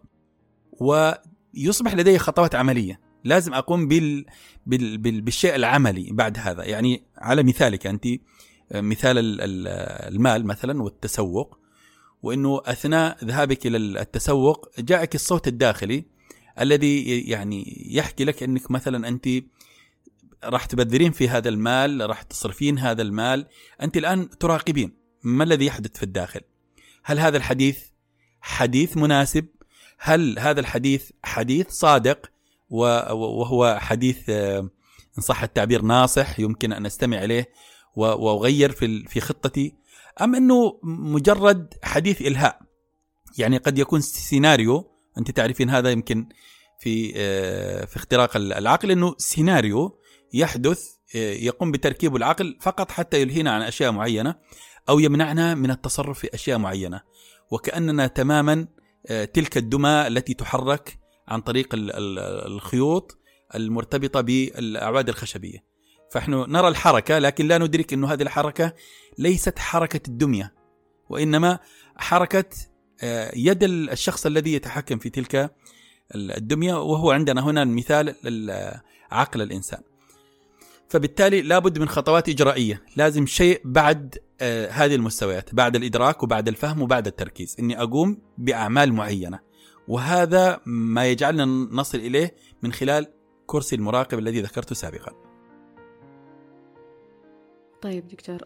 ويصبح 1.55 1.95
لدي 1.95 2.19
خطوات 2.19 2.55
عملية. 2.55 3.01
لازم 3.25 3.55
أقوم 3.55 3.89
بال 3.89 4.25
بال 4.67 4.99
بال 4.99 5.21
بالشيء 5.21 5.55
العملي 5.55 6.09
بعد 6.13 6.39
هذا. 6.39 6.65
يعني 6.65 7.03
على 7.19 7.43
مثالك 7.43 7.87
أنت 7.87 8.07
مثال 8.75 9.15
المال 10.15 10.47
مثلا 10.47 10.83
والتسوق 10.83 11.59
وإنه 12.23 12.61
أثناء 12.65 13.25
ذهابك 13.25 13.67
إلى 13.67 13.77
التسوق 13.77 14.81
جاءك 14.81 15.15
الصوت 15.15 15.49
الداخلي 15.49 16.05
الذي 16.61 17.21
يعني 17.21 17.87
يحكي 17.91 18.25
لك 18.25 18.43
إنك 18.43 18.71
مثلا 18.71 19.09
أنت 19.09 19.29
راح 20.45 20.65
تبذرين 20.65 21.13
في 21.13 21.29
هذا 21.29 21.49
المال 21.49 22.11
راح 22.11 22.23
تصرفين 22.23 22.79
هذا 22.79 23.03
المال. 23.03 23.47
أنت 23.83 23.97
الآن 23.97 24.29
تراقبين 24.31 24.93
ما 25.23 25.45
الذي 25.45 25.67
يحدث 25.67 25.97
في 25.97 26.03
الداخل. 26.03 26.41
هل 27.05 27.19
هذا 27.19 27.37
الحديث 27.37 27.79
حديث 28.41 28.97
مناسب؟ 28.97 29.47
هل 30.03 30.39
هذا 30.39 30.61
الحديث 30.61 31.11
حديث 31.25 31.69
صادق 31.69 32.31
وهو 32.71 33.79
حديث 33.81 34.31
آه، 34.31 34.59
إن 35.19 35.23
صح 35.23 35.43
التعبير 35.43 35.83
ناصح 35.83 36.41
يمكن 36.41 36.73
أن 36.73 36.87
أستمع 36.87 37.25
إليه 37.25 37.49
وأغير 37.97 38.73
في 38.73 39.05
في 39.09 39.21
خطتي 39.21 39.75
أم 40.21 40.35
أنه 40.35 40.81
مجرد 40.83 41.75
حديث 41.83 42.23
إلهاء؟ 42.23 42.61
يعني 43.39 43.57
قد 43.57 43.79
يكون 43.79 44.01
سيناريو 44.01 44.91
أنت 45.19 45.31
تعرفين 45.31 45.71
هذا 45.71 45.91
يمكن 45.91 46.29
في 46.81 47.13
آه، 47.17 47.85
في 47.85 47.97
اختراق 47.97 48.37
العقل 48.37 48.91
أنه 48.91 49.15
سيناريو 49.19 49.99
يحدث 50.33 50.83
آه، 51.17 51.33
يقوم 51.33 51.73
بتركيب 51.73 52.17
العقل 52.17 52.59
فقط 52.61 52.91
حتى 52.91 53.21
يلهينا 53.21 53.51
عن 53.53 53.63
أشياء 53.63 53.93
معينة 53.93 54.35
أو 54.89 54.99
يمنعنا 54.99 55.55
من 55.55 55.71
التصرف 55.71 56.19
في 56.19 56.35
أشياء 56.35 56.59
معينة. 56.59 57.01
وكأننا 57.51 58.07
تماما 58.07 58.67
تلك 59.09 59.57
الدمى 59.57 60.07
التي 60.07 60.35
تحرك 60.35 60.99
عن 61.29 61.41
طريق 61.41 61.69
الخيوط 62.47 63.19
المرتبطة 63.55 64.21
بالأعواد 64.21 65.09
الخشبية. 65.09 65.65
فنحن 66.11 66.31
نرى 66.33 66.69
الحركة 66.69 67.19
لكن 67.19 67.49
لا 67.49 67.59
ندرك 67.59 67.93
إنه 67.93 68.13
هذه 68.13 68.23
الحركة 68.23 68.75
ليست 69.19 69.59
حركة 69.59 70.01
الدمية 70.09 70.55
وإنما 71.09 71.59
حركة 71.97 72.45
آه، 73.03 73.33
يد 73.37 73.63
الشخص 73.63 74.27
الذي 74.27 74.53
يتحكم 74.53 74.99
في 74.99 75.11
تلك 75.11 75.55
الدمية. 76.15 76.75
وهو 76.75 77.11
عندنا 77.11 77.45
هنا 77.45 77.63
المثال 77.63 78.15
عقل 79.11 79.43
الإنسان. 79.43 79.83
فبالتالي 80.91 81.43
لابد 81.43 81.79
من 81.79 81.89
خطوات 81.89 82.29
إجرائية. 82.29 82.83
لازم 82.97 83.27
شيء 83.27 83.61
بعد 83.65 84.19
آه 84.41 84.71
هذه 84.71 84.95
المستويات 84.95 85.55
بعد 85.55 85.77
الإدراك 85.77 86.23
وبعد 86.23 86.49
الفهم 86.49 86.83
وبعد 86.83 87.07
التركيز. 87.07 87.57
إني 87.61 87.83
أقوم 87.83 88.19
بأعمال 88.39 88.93
معينة. 88.93 89.39
وهذا 89.89 90.61
ما 90.67 91.07
يجعلنا 91.07 91.45
نصل 91.73 91.99
إليه 91.99 92.35
من 92.63 92.73
خلال 92.73 93.07
كرسي 93.47 93.77
المراقب 93.77 94.19
الذي 94.19 94.41
ذكرته 94.41 94.75
سابقا. 94.75 95.13
طيب 97.83 98.09
دكتور 98.09 98.39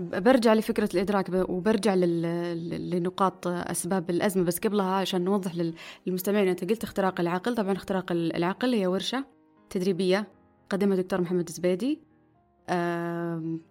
برجع 0.00 0.54
لفكرة 0.54 0.88
الإدراك 0.94 1.30
وبرجع 1.32 1.94
لنقاط 1.94 3.46
أسباب 3.46 4.10
الأزمة. 4.10 4.44
بس 4.44 4.58
قبلها 4.58 4.94
عشان 4.94 5.24
نوضح 5.24 5.72
للمستمعين 6.06 6.48
أنت 6.48 6.70
قلت 6.70 6.84
اختراق 6.84 7.20
العقل. 7.20 7.54
طبعا 7.54 7.72
اختراق 7.72 8.12
العقل 8.12 8.74
هي 8.74 8.86
ورشة 8.86 9.24
تدريبية. 9.70 10.39
قدمها 10.70 10.94
الدكتور 10.94 11.20
محمد 11.20 11.48
الزبيدي. 11.48 12.10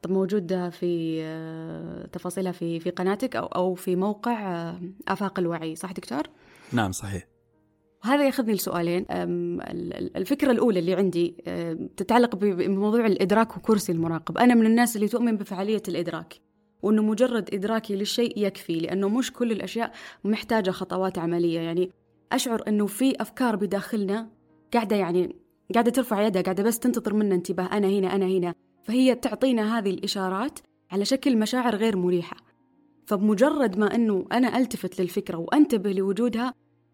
طب 0.01 0.11
موجودة 0.11 0.69
في 0.69 1.19
آه، 1.23 2.05
تفاصيلها 2.05 2.51
في 2.51 2.79
في 2.79 2.89
قناتك 2.89 3.35
أو 3.35 3.45
أو 3.45 3.75
في 3.75 3.95
موقع 3.95 4.53
آه، 4.53 4.81
آفاق 5.07 5.39
الوعي 5.39 5.75
صح 5.75 5.91
دكتور؟ 5.91 6.23
نعم 6.73 6.91
صحيح. 6.91 7.27
هذا 8.03 8.25
ياخذني 8.25 8.53
لسؤالين. 8.53 9.05
الفكرة 10.15 10.51
الأولى 10.51 10.79
اللي 10.79 10.93
عندي 10.93 11.35
تتعلق 11.97 12.35
بموضوع 12.35 13.05
الإدراك 13.05 13.57
وكرسي 13.57 13.91
المراقب. 13.91 14.37
أنا 14.37 14.55
من 14.55 14.65
الناس 14.65 14.95
اللي 14.95 15.07
تؤمن 15.07 15.37
بفعالية 15.37 15.83
الإدراك 15.87 16.33
وأنه 16.81 17.03
مجرد 17.03 17.53
إدراكي 17.53 17.95
للشيء 17.95 18.45
يكفي 18.45 18.79
لأنه 18.79 19.09
مش 19.09 19.33
كل 19.33 19.51
الأشياء 19.51 19.91
محتاجة 20.23 20.71
خطوات 20.71 21.17
عملية. 21.17 21.59
يعني 21.59 21.91
أشعر 22.31 22.63
أنه 22.67 22.85
في 22.85 23.21
أفكار 23.21 23.55
بداخلنا 23.55 24.29
قاعدة 24.73 24.95
يعني 24.95 25.35
قاعدة 25.73 25.91
ترفع 25.91 26.21
يدها 26.21 26.41
قاعدة 26.41 26.63
بس 26.63 26.79
تنتظر 26.79 27.13
منا 27.13 27.35
انتباه 27.35 27.65
أنا 27.65 27.87
هنا 27.87 28.15
أنا 28.15 28.25
هنا. 28.25 28.53
فهي 28.83 29.15
تعطينا 29.15 29.77
هذه 29.77 29.89
الإشارات 29.89 30.59
على 30.91 31.05
شكل 31.05 31.37
مشاعر 31.37 31.75
غير 31.75 31.97
مريحة. 31.97 32.37
فبمجرد 33.05 33.79
ما 33.79 33.95
أنه 33.95 34.25
أنا 34.31 34.57
ألتفت 34.57 35.01
للفكرة 35.01 35.37
وأنتبه 35.37 35.91
لوجودها 35.91 36.53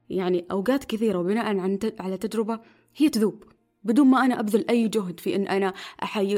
يعني 0.09 0.45
أوقات 0.51 0.86
كثيرة 0.86 1.19
وبناء 1.19 1.78
على 1.99 2.17
تجربة 2.17 2.59
هي 2.95 3.09
تذوب. 3.09 3.43
بدون 3.84 4.07
ما 4.07 4.26
أنا 4.26 4.39
أبذل 4.39 4.65
أي 4.69 4.88
جهد 4.88 5.19
في 5.19 5.36
أن 5.36 5.47
أنا 5.47 5.73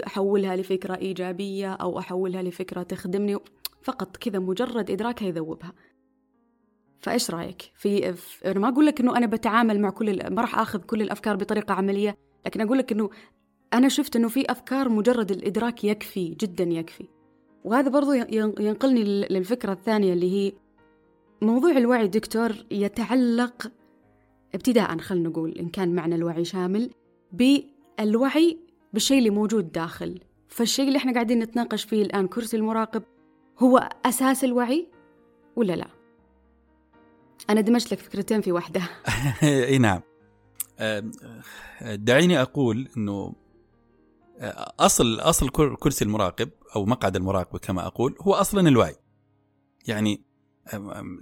أحولها 0.08 0.56
لفكرة 0.56 0.96
إيجابية 0.96 1.74
أو 1.74 2.00
أحولها 2.00 2.44
لفكرة 2.44 2.84
تخدمني 2.84 3.38
فقط 3.82 4.18
كذا 4.18 4.40
مجرد 4.40 4.92
إدراكها 4.92 5.28
يذوبها. 5.28 5.74
فإيش 7.00 7.32
رأيك؟ 7.32 7.72
في, 7.76 8.16
أنا 8.46 8.60
ما 8.60 8.70
أقول 8.70 8.86
لك 8.86 9.02
أنه 9.02 9.18
أنا 9.18 9.26
بتعامل 9.26 9.82
مع 9.82 9.90
كل 9.90 10.34
ما 10.34 10.42
راح 10.42 10.60
أخذ 10.60 10.80
كل 10.80 11.02
الأفكار 11.02 11.36
بطريقة 11.36 11.74
عملية 11.74 12.18
لكن 12.48 12.62
أقول 12.62 12.78
لك 12.78 12.92
أنه 12.92 13.10
أنا 13.74 13.90
شفت 13.90 14.16
أنه 14.16 14.28
في 14.28 14.52
أفكار 14.52 14.90
مجرد 14.90 15.32
الإدراك 15.32 15.84
يكفي 15.84 16.30
جدا 16.30 16.64
يكفي. 16.64 17.06
وهذا 17.64 17.90
برضو 17.90 18.14
ينقلني 18.60 19.04
للفكرة 19.04 19.72
الثانية 19.72 20.14
اللي 20.14 20.32
هي 20.32 20.54
موضوع 21.42 21.72
الوعي 21.72 22.08
دكتور 22.08 22.52
يتعلق 22.72 23.72
ابتداء 24.56 24.98
خلينا 24.98 25.30
نقول 25.30 25.52
إن 25.52 25.70
كان 25.70 25.96
معنى 25.96 26.16
الوعي 26.16 26.46
شامل 26.46 26.90
بالوعي 27.32 28.58
بالشيء 28.94 29.18
اللي 29.18 29.30
موجود 29.30 29.72
داخل. 29.72 30.20
فالشيء 30.48 30.88
اللي 30.88 30.98
إحنا 30.98 31.14
قاعدين 31.14 31.40
نتناقش 31.40 31.84
فيه 31.84 32.02
الآن 32.02 32.28
كرسي 32.28 32.58
المراقب 32.58 33.04
هو 33.60 33.90
أساس 34.06 34.44
الوعي 34.44 34.88
ولا 35.56 35.74
لا؟ 35.74 35.88
أنا 37.50 37.62
دمجت 37.62 37.92
لك 37.92 38.00
فكرتين 38.00 38.42
في 38.42 38.52
واحدة. 38.52 38.82
إي 39.44 39.78
نعم. 39.78 40.02
دعيني 41.82 42.42
أقول 42.42 42.90
أنه 42.98 43.36
أصل 44.80 45.20
أصل 45.20 45.50
كرسي 45.50 46.06
المراقب 46.06 46.50
أو 46.76 46.86
مقعد 46.86 47.16
المراقبة 47.16 47.60
كما 47.60 47.88
أقول 47.88 48.16
هو 48.22 48.34
أصلا 48.34 48.70
الوعي. 48.70 48.96
يعني 49.88 50.24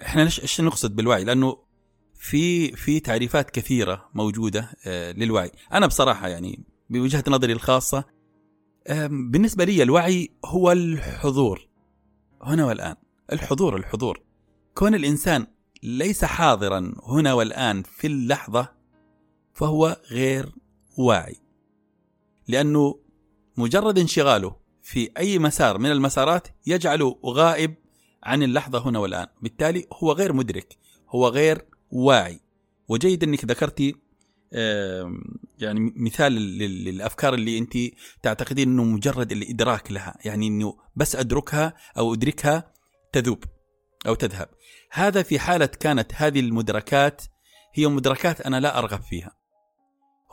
إحنا 0.01 0.22
إيش 0.24 0.62
نقصد 0.62 0.95
بالوعي؟ 0.95 1.24
لأنه 1.24 1.58
في 2.14 2.72
في 2.72 2.99
تعريفات 2.99 3.51
كثيرة 3.51 4.10
موجودة 4.14 4.72
آه، 4.86 5.12
للوعي. 5.12 5.51
أنا 5.74 5.88
بصراحة 5.88 6.28
يعني 6.28 6.64
بوجهة 6.89 7.24
نظري 7.28 7.53
الخاصة 7.53 8.03
بالنسبة 9.10 9.64
لي 9.64 9.84
الوعي 9.84 10.32
هو 10.45 10.72
الحضور. 10.72 11.68
هنا 12.41 12.66
والآن. 12.66 12.95
الحضور 13.32 13.76
الحضور. 13.76 14.22
كون 14.76 14.95
الإنسان 14.95 15.47
ليس 15.84 16.26
حاضرا 16.26 16.93
هنا 17.03 17.34
والآن 17.34 17.84
في 17.84 18.08
اللحظة 18.08 18.75
فهو 19.56 20.01
غير 20.12 20.56
واعي. 20.97 21.36
لأنه 22.47 22.99
مجرد 23.58 23.99
انشغاله 23.99 24.56
في 24.84 25.10
أي 25.18 25.39
مسار 25.39 25.78
من 25.78 25.91
المسارات 25.91 26.47
يجعله 26.68 27.20
غائب 27.26 27.76
عن 28.24 28.43
اللحظة 28.43 28.89
هنا 28.89 28.99
والآن. 28.99 29.28
بالتالي 29.41 29.88
هو 29.93 30.12
غير 30.12 30.34
مدرك 30.34 30.78
هو 31.10 31.28
غير 31.28 31.66
واعي. 31.91 32.39
وجيد 32.88 33.24
إنك 33.24 33.45
ذكرتي 33.45 33.95
يعني 35.60 35.93
مثال 35.95 36.32
للأفكار 36.34 37.34
اللي 37.34 37.58
أنت 37.58 37.78
تعتقدين 38.24 38.70
إنه 38.70 38.84
مجرد 38.84 39.32
الإدراك 39.32 39.91
لها. 39.91 40.18
يعني 40.26 40.47
إنه 40.47 40.78
بس 40.95 41.16
أدركها 41.16 41.74
أو 41.97 42.14
أدركها 42.14 42.74
تذوب 43.12 43.43
أو 44.08 44.16
تذهب. 44.16 44.49
هذا 44.91 45.24
في 45.24 45.39
حالة 45.39 45.66
كانت 45.66 46.12
هذه 46.16 46.39
المدركات 46.39 47.22
هي 47.74 47.88
مدركات 47.88 48.41
أنا 48.41 48.60
لا 48.60 48.78
أرغب 48.78 49.01
فيها. 49.01 49.45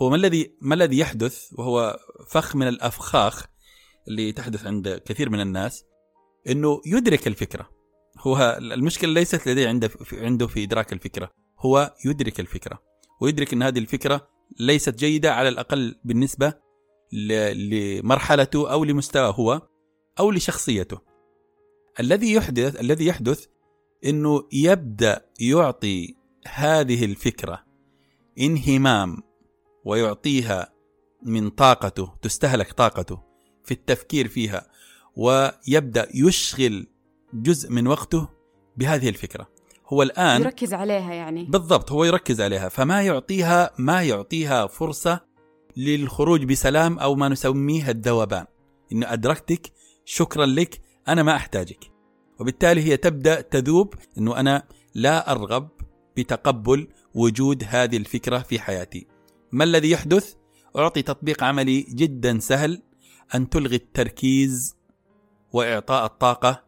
هو 0.03 0.11
ما 0.11 0.17
الذي 0.17 0.55
ما 0.61 0.75
الذي 0.75 0.99
يحدث 0.99 1.49
وهو 1.53 1.99
فخ 2.29 2.57
من 2.57 2.69
الأفخاخ 2.69 3.47
اللي 4.09 4.33
تحدث 4.33 4.67
عند 4.67 5.03
كثير 5.05 5.31
من 5.31 5.41
الناس 5.41 5.85
إنه 6.49 6.81
يدرك 6.87 7.27
الفكرة. 7.27 7.71
هو 8.19 8.59
المشكلة 8.61 9.13
ليست 9.13 9.49
لديه 9.49 9.69
عنده 9.69 9.89
في 9.89 10.25
عنده 10.25 10.47
في 10.47 10.63
إدراك 10.63 10.93
الفكرة. 10.93 11.31
هو 11.59 11.95
يدرك 12.05 12.41
الفكرة. 12.41 12.83
ويدرك 13.21 13.53
إن 13.53 13.63
هذه 13.63 13.79
الفكرة 13.79 14.29
ليست 14.59 14.95
جيدة 14.95 15.35
على 15.35 15.49
الأقل 15.49 16.01
بالنسبة 16.05 16.55
لمرحلته 17.13 18.73
أو 18.73 18.85
لمستواه 18.85 19.31
هو 19.31 19.63
أو 20.21 20.31
لشخصيته. 20.31 20.99
الذي 22.01 22.33
يحدث 22.33 22.81
الذي 22.81 23.07
يحدث 23.07 23.47
إنه 24.05 24.49
يبدأ 24.53 25.27
يعطي 25.41 26.15
هذه 26.47 27.05
الفكرة 27.05 27.65
انهمام 28.39 29.32
ويعطيها 29.85 30.73
من 31.23 31.51
طاقته 31.51 32.13
تستهلك 32.23 32.73
طاقته 32.73 33.21
في 33.65 33.75
التفكير 33.75 34.29
فيها 34.29 34.67
ويبدأ 35.17 36.09
يشغل 36.15 36.87
جزء 37.35 37.71
من 37.71 37.87
وقته 37.87 38.29
بهذه 38.77 39.09
الفكرة. 39.09 39.49
هو 39.87 40.03
الآن 40.03 40.41
يركز 40.41 40.75
عليها 40.75 41.15
يعني. 41.15 41.45
بالضبط 41.45 41.93
هو 41.93 42.05
يركز 42.05 42.41
عليها. 42.41 42.69
فما 42.69 43.03
يعطيها 43.03 43.71
ما 43.79 44.03
يعطيها 44.03 44.67
فرصة 44.67 45.21
للخروج 45.77 46.45
بسلام 46.45 46.99
أو 46.99 47.15
ما 47.15 47.29
نسميه 47.29 47.91
الذوبان 47.91 48.47
انه 48.93 49.13
أدركتك 49.13 49.73
شكرا 50.05 50.47
لك 50.47 50.81
أنا 51.09 51.23
ما 51.23 51.37
أحتاجك. 51.37 51.91
وبالتالي 52.41 52.83
هي 52.83 52.97
تبدأ 52.97 53.41
تذوب 53.41 53.95
إنه 54.19 54.41
أنا 54.41 54.63
لا 54.95 55.33
أرغب 55.33 55.69
بتقبل 56.17 56.89
وجود 57.15 57.65
هذه 57.69 57.97
الفكرة 57.97 58.39
في 58.39 58.59
حياتي. 58.59 59.12
ما 59.53 59.65
الذي 59.65 59.91
يحدث؟ 59.91 60.35
أعطي 60.77 61.03
تطبيق 61.03 61.45
عملي 61.45 61.81
جدا 61.81 62.39
سهل 62.39 62.83
أن 63.35 63.49
تلغي 63.49 63.77
التركيز 63.77 64.77
وإعطاء 65.53 66.07
الطاقة 66.07 66.65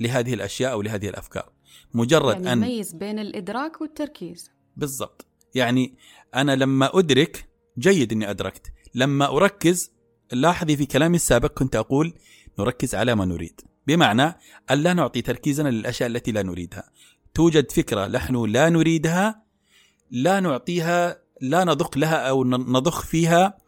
لهذه 0.00 0.34
الأشياء 0.34 0.72
أو 0.72 0.82
لهذه 0.82 1.08
الأفكار. 1.08 1.52
مجرد 1.94 2.34
يعني 2.34 2.52
أن 2.52 2.62
يميز 2.62 2.92
بين 2.92 3.18
الإدراك 3.18 3.80
والتركيز. 3.80 4.50
بالضبط. 4.76 5.26
يعني 5.54 5.94
أنا 6.34 6.56
لما 6.56 6.98
أدرك 6.98 7.48
جيد 7.78 8.12
إني 8.12 8.30
أدركت. 8.30 8.72
لما 8.94 9.36
أركز 9.36 9.90
لاحظي 10.32 10.76
في 10.76 10.86
كلامي 10.86 11.16
السابق 11.16 11.52
كنت 11.52 11.76
أقول 11.76 12.14
نركز 12.58 12.94
على 12.94 13.14
ما 13.14 13.24
نريد. 13.24 13.60
بمعنى 13.86 14.34
أن 14.70 14.78
لا 14.78 14.94
نعطي 14.94 15.22
تركيزنا 15.22 15.68
للأشياء 15.68 16.08
التي 16.08 16.32
لا 16.32 16.42
نريدها. 16.42 16.90
توجد 17.34 17.70
فكرة 17.70 18.06
نحن 18.06 18.44
لا 18.44 18.68
نريدها 18.68 19.42
لا 20.10 20.40
نعطيها 20.40 21.25
لا 21.40 21.64
نضخ 21.64 21.98
لها 21.98 22.28
أو 22.28 22.44
نضخ 22.44 23.02
فيها 23.02 23.58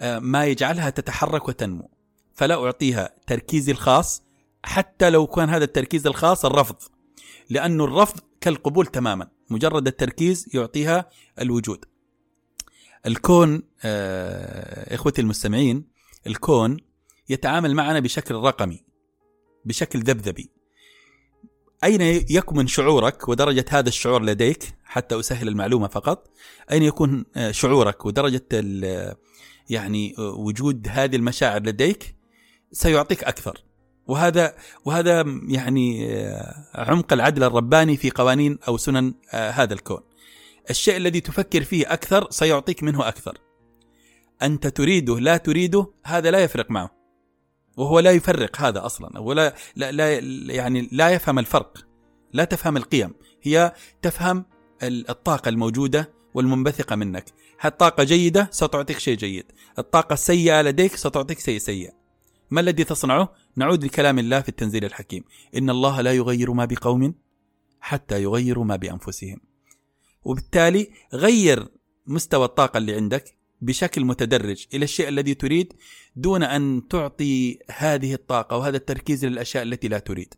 آه، 0.00 0.18
ما 0.18 0.46
يجعلها 0.46 0.90
تتحرك 0.90 1.48
وتنمو. 1.48 1.90
فلا 2.34 2.64
أعطيها 2.64 3.14
تركيزي 3.26 3.72
الخاص 3.72 4.22
حتى 4.64 5.10
لو 5.10 5.26
كان 5.26 5.48
هذا 5.48 5.64
التركيز 5.64 6.06
الخاص 6.06 6.44
الرفض. 6.44 6.76
لأنه 7.50 7.84
الرفض 7.84 8.20
كالقبول 8.40 8.86
تماما. 8.86 9.28
مجرد 9.50 9.86
التركيز 9.86 10.48
يعطيها 10.54 11.08
الوجود. 11.40 11.84
الكون 13.06 13.62
آه 13.84 14.94
إخوتي 14.94 15.20
المستمعين 15.20 15.84
الكون 16.26 16.76
يتعامل 17.28 17.74
معنا 17.74 18.00
بشكل 18.00 18.34
رقمي 18.34 18.84
بشكل 19.64 19.98
ذبذبي. 19.98 20.59
أين 21.84 22.00
يكمن 22.30 22.66
شعورك 22.66 23.28
ودرجة 23.28 23.64
هذا 23.70 23.88
الشعور 23.88 24.22
لديك 24.22 24.74
حتى 24.84 25.20
أسهل 25.20 25.48
المعلومة 25.48 25.88
فقط 25.88 26.30
أين 26.72 26.82
يكون 26.82 27.24
آه، 27.36 27.50
شعورك 27.50 28.06
ودرجة 28.06 28.46
يعني 29.70 30.14
آه، 30.18 30.30
وجود 30.30 30.88
هذه 30.90 31.16
المشاعر 31.16 31.62
لديك 31.62 32.14
سيعطيك 32.72 33.24
أكثر 33.24 33.64
وهذا 34.06 34.54
وهذا 34.84 35.24
يعني 35.48 36.14
آه، 36.16 36.66
عمق 36.74 37.12
العدل 37.12 37.44
الرباني 37.44 37.96
في 37.96 38.10
قوانين 38.10 38.58
أو 38.68 38.76
سنن 38.76 39.14
آه، 39.32 39.50
هذا 39.50 39.74
الكون. 39.74 40.00
الشيء 40.70 40.96
الذي 40.96 41.20
تفكر 41.20 41.64
فيه 41.64 41.92
أكثر 41.92 42.30
سيعطيك 42.30 42.82
منه 42.82 43.08
أكثر. 43.08 43.38
أنت 44.42 44.66
تريده 44.66 45.20
لا 45.20 45.36
تريده 45.36 45.86
هذا 46.04 46.30
لا 46.30 46.38
يفرق 46.38 46.70
معه. 46.70 46.99
وهو 47.80 47.98
لا 47.98 48.10
يفرق 48.10 48.60
هذا 48.60 48.86
أصلا 48.86 49.18
هو 49.18 49.32
لا, 49.32 49.54
لا, 49.76 49.92
لا 49.92 50.18
يعني 50.54 50.88
لا 50.92 51.10
يفهم 51.10 51.38
الفرق. 51.38 51.86
لا 52.32 52.44
تفهم 52.44 52.76
القيم، 52.76 53.14
هي 53.42 53.74
تفهم 54.02 54.44
الطاقة 54.82 55.48
الموجودة 55.48 56.12
والمنبثقة 56.34 56.96
منك. 56.96 57.24
الطاقه 57.64 58.04
جيدة 58.04 58.48
ستعطيك 58.52 58.98
شيء 58.98 59.16
جيد، 59.16 59.44
الطاقة 59.78 60.12
السيئة 60.12 60.62
لديك 60.62 60.96
ستعطيك 60.96 61.40
شيء 61.40 61.58
سيء. 61.58 61.90
ما 62.50 62.60
الذي 62.60 62.84
تصنعه؟ 62.84 63.34
نعود 63.56 63.84
لكلام 63.84 64.18
الله 64.18 64.40
في 64.40 64.48
التنزيل 64.48 64.84
الحكيم 64.84 65.24
إن 65.56 65.70
الله 65.70 66.00
لا 66.00 66.12
يغير 66.12 66.52
ما 66.52 66.64
بقوم 66.64 67.14
حتى 67.80 68.22
يغيروا 68.22 68.64
ما 68.64 68.76
بأنفسهم 68.76 69.40
وبالتالي 70.24 70.90
غير 71.14 71.68
مستوى 72.06 72.44
الطاقة 72.44 72.78
اللي 72.78 72.94
عندك 72.94 73.36
بشكل 73.60 74.04
متدرج 74.04 74.66
إلى 74.74 74.84
الشيء 74.84 75.08
الذي 75.08 75.34
تريد 75.34 75.72
دون 76.16 76.42
أن 76.42 76.88
تعطي 76.88 77.58
هذه 77.70 78.14
الطاقة 78.14 78.56
وهذا 78.56 78.76
التركيز 78.76 79.24
للأشياء 79.24 79.62
التي 79.62 79.88
لا 79.88 79.98
تريد. 79.98 80.34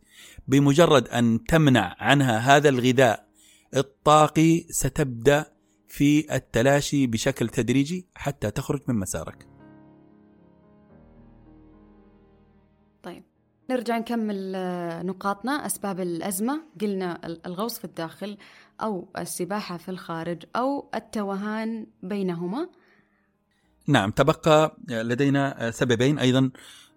بمجرد 0.47 1.07
أن 1.07 1.43
تمنع 1.43 1.95
عنها 1.99 2.37
هذا 2.37 2.69
الغذاء 2.69 3.27
الطاقي 3.75 4.65
ستبدأ 4.69 5.45
في 5.87 6.35
التلاشي 6.35 7.07
بشكل 7.07 7.49
تدريجي 7.49 8.07
حتى 8.15 8.51
تخرج 8.51 8.81
من 8.87 8.95
مسارك. 8.95 9.53
نرجع 13.69 13.97
نكمل 13.97 14.53
آه، 14.55 15.03
نقاطنا. 15.03 15.65
أسباب 15.65 15.99
الأزمة 15.99 16.61
قلنا 16.81 17.19
الغوص 17.45 17.79
في 17.79 17.85
الداخل 17.85 18.37
أو 18.81 19.07
السباحة 19.17 19.77
في 19.77 19.89
الخارج 19.89 20.43
أو 20.55 20.89
التوهان 20.95 21.87
بينهما. 22.03 22.69
نعم 23.87 24.11
تبقى 24.11 24.77
لدينا 24.89 25.71
سببين 25.71 26.19
أيضا 26.19 26.51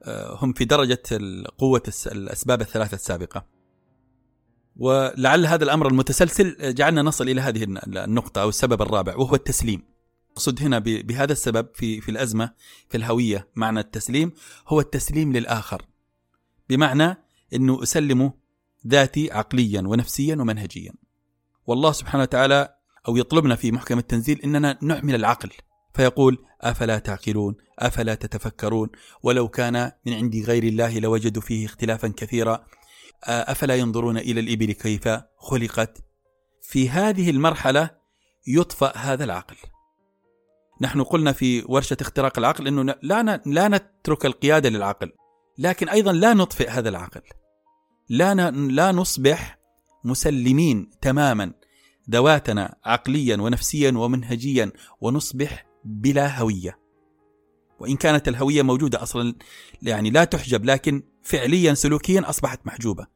هم 0.08 0.52
في 0.52 0.64
درجة 0.64 1.02
قوه 1.58 1.82
الأسباب 2.06 2.60
الثلاثة 2.60 2.94
السابقة. 2.94 3.46
ولعل 4.76 5.46
هذا 5.46 5.64
الأمر 5.64 5.88
المتسلسل 5.88 6.74
جعلنا 6.74 7.02
نصل 7.02 7.28
إلى 7.28 7.40
هذه 7.40 7.64
النقطة 7.64 8.42
أو 8.42 8.48
السبب 8.48 8.82
الرابع 8.82 9.16
وهو 9.16 9.34
التسليم. 9.34 9.82
أقصد 10.32 10.62
هنا 10.62 10.78
بهذا 10.78 11.32
السبب 11.32 11.68
في 11.74 12.00
في 12.00 12.10
الأزمة 12.10 12.52
في 12.88 12.96
الهوية 12.96 13.48
معنى 13.56 13.80
التسليم 13.80 14.32
هو 14.68 14.80
التسليم 14.80 15.32
للآخر. 15.32 15.82
بمعنى 16.68 17.16
إنه 17.54 17.82
اسلمه 17.82 18.32
ذاتي 18.86 19.32
عقليا 19.32 19.80
ونفسيا 19.80 20.36
ومنهجيا. 20.36 20.92
والله 21.66 21.92
سبحانه 21.92 22.22
وتعالى 22.22 22.76
أو 23.08 23.16
يطلبنا 23.16 23.56
في 23.56 23.72
محكم 23.72 23.98
التنزيل 23.98 24.40
إننا 24.44 24.78
نعمل 24.82 25.14
العقل 25.14 25.50
فيقول 25.96 26.38
أفلا 26.60 26.98
تعقلون 26.98 27.56
أفلا 27.78 28.14
تتفكرون 28.14 28.88
ولو 29.22 29.48
كان 29.48 29.92
من 30.06 30.12
عند 30.12 30.36
غير 30.36 30.62
الله 30.62 30.98
لوجدوا 30.98 31.42
فيه 31.42 31.66
اختلافا 31.66 32.08
كثيرا. 32.16 32.64
أفلا 33.24 33.76
ينظرون 33.76 34.18
إلى 34.18 34.40
الإبل 34.40 34.72
كيف 34.72 35.08
خلقت؟ 35.36 35.98
في 36.62 36.90
هذه 36.90 37.30
المرحلة 37.30 37.90
يطفأ 38.46 38.96
هذا 38.96 39.24
العقل. 39.24 39.56
نحن 40.80 41.02
قلنا 41.02 41.32
في 41.32 41.64
ورشة 41.68 41.96
اختراق 42.00 42.38
العقل 42.38 42.66
إنه 42.66 42.94
لا 43.02 43.42
لا 43.46 43.68
نترك 43.68 44.26
القيادة 44.26 44.68
للعقل 44.68 45.12
لكن 45.58 45.88
أيضا 45.88 46.12
لا 46.12 46.34
نطفئ 46.34 46.68
هذا 46.70 46.88
العقل. 46.88 47.20
لا 48.08 48.50
لا 48.50 48.92
نصبح 48.92 49.58
مسلمين 50.04 50.90
تماما 51.00 51.52
ذواتنا 52.10 52.76
عقليا 52.84 53.36
ونفسيا 53.36 53.92
ومنهجيا 53.96 54.72
ونصبح 55.00 55.65
بلا 55.86 56.38
هوية. 56.40 56.78
وإن 57.80 57.96
كانت 57.96 58.28
الهوية 58.28 58.62
موجودة 58.62 59.02
أصلا 59.02 59.34
يعني 59.82 60.10
لا 60.10 60.24
تحجب 60.24 60.64
لكن 60.64 61.02
فعليا 61.22 61.74
سلوكيا 61.74 62.30
أصبحت 62.30 62.66
محجوبة. 62.66 63.06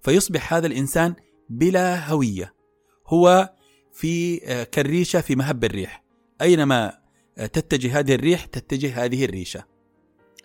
فيصبح 0.00 0.54
هذا 0.54 0.66
الإنسان 0.66 1.14
بلا 1.48 2.10
هوية. 2.10 2.54
هو 3.06 3.54
في 3.92 4.40
آه، 4.44 4.64
كالريشة 4.64 5.20
في 5.20 5.36
مهب 5.36 5.64
الريح. 5.64 6.04
أينما 6.42 6.98
آه، 7.38 7.46
تتجه 7.46 7.98
هذه 7.98 8.14
الريح 8.14 8.44
تتجه 8.44 9.04
هذه 9.04 9.24
الريشة. 9.24 9.64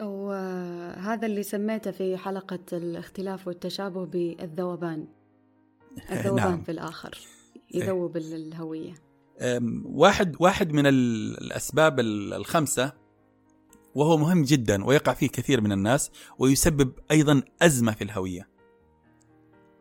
وهذا 0.01 1.25
اللي 1.25 1.43
سميته 1.43 1.91
في 1.91 2.17
حلقة 2.17 2.59
الاختلاف 2.73 3.47
والتشابه 3.47 4.05
بالذوبان. 4.05 5.07
الذوبان 6.11 6.49
نعم. 6.49 6.61
في 6.61 6.71
الآخر 6.71 7.17
يذوب 7.73 8.17
الهوية. 8.17 8.93
واحد 9.85 10.35
واحد 10.39 10.71
من 10.71 10.87
الأسباب 10.87 11.99
الخمسة 11.99 12.93
وهو 13.95 14.17
مهم 14.17 14.43
جدا 14.43 14.85
ويقع 14.85 15.13
فيه 15.13 15.29
كثير 15.29 15.61
من 15.61 15.71
الناس 15.71 16.11
ويسبب 16.39 16.93
أيضا 17.11 17.41
أزمة 17.61 17.91
في 17.91 18.03
الهوية. 18.03 18.49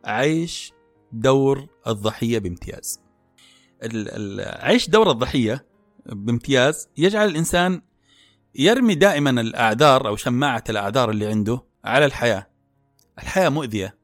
عيش 0.05 0.73
دور 1.11 1.67
الضحية 1.87 2.39
بامتياز. 2.39 2.99
عيش 4.39 4.89
دور 4.89 5.11
الضحية 5.11 5.65
بامتياز 6.05 6.89
يجعل 6.97 7.27
الإنسان 7.29 7.81
يرمي 8.55 8.95
دائما 8.95 9.29
الأعذار 9.29 10.07
أو 10.07 10.15
شماعة 10.15 10.63
الأعذار 10.69 11.09
اللي 11.09 11.27
عنده 11.27 11.63
على 11.85 12.05
الحياة. 12.05 12.47
الحياة 13.19 13.49
مؤذية، 13.49 13.97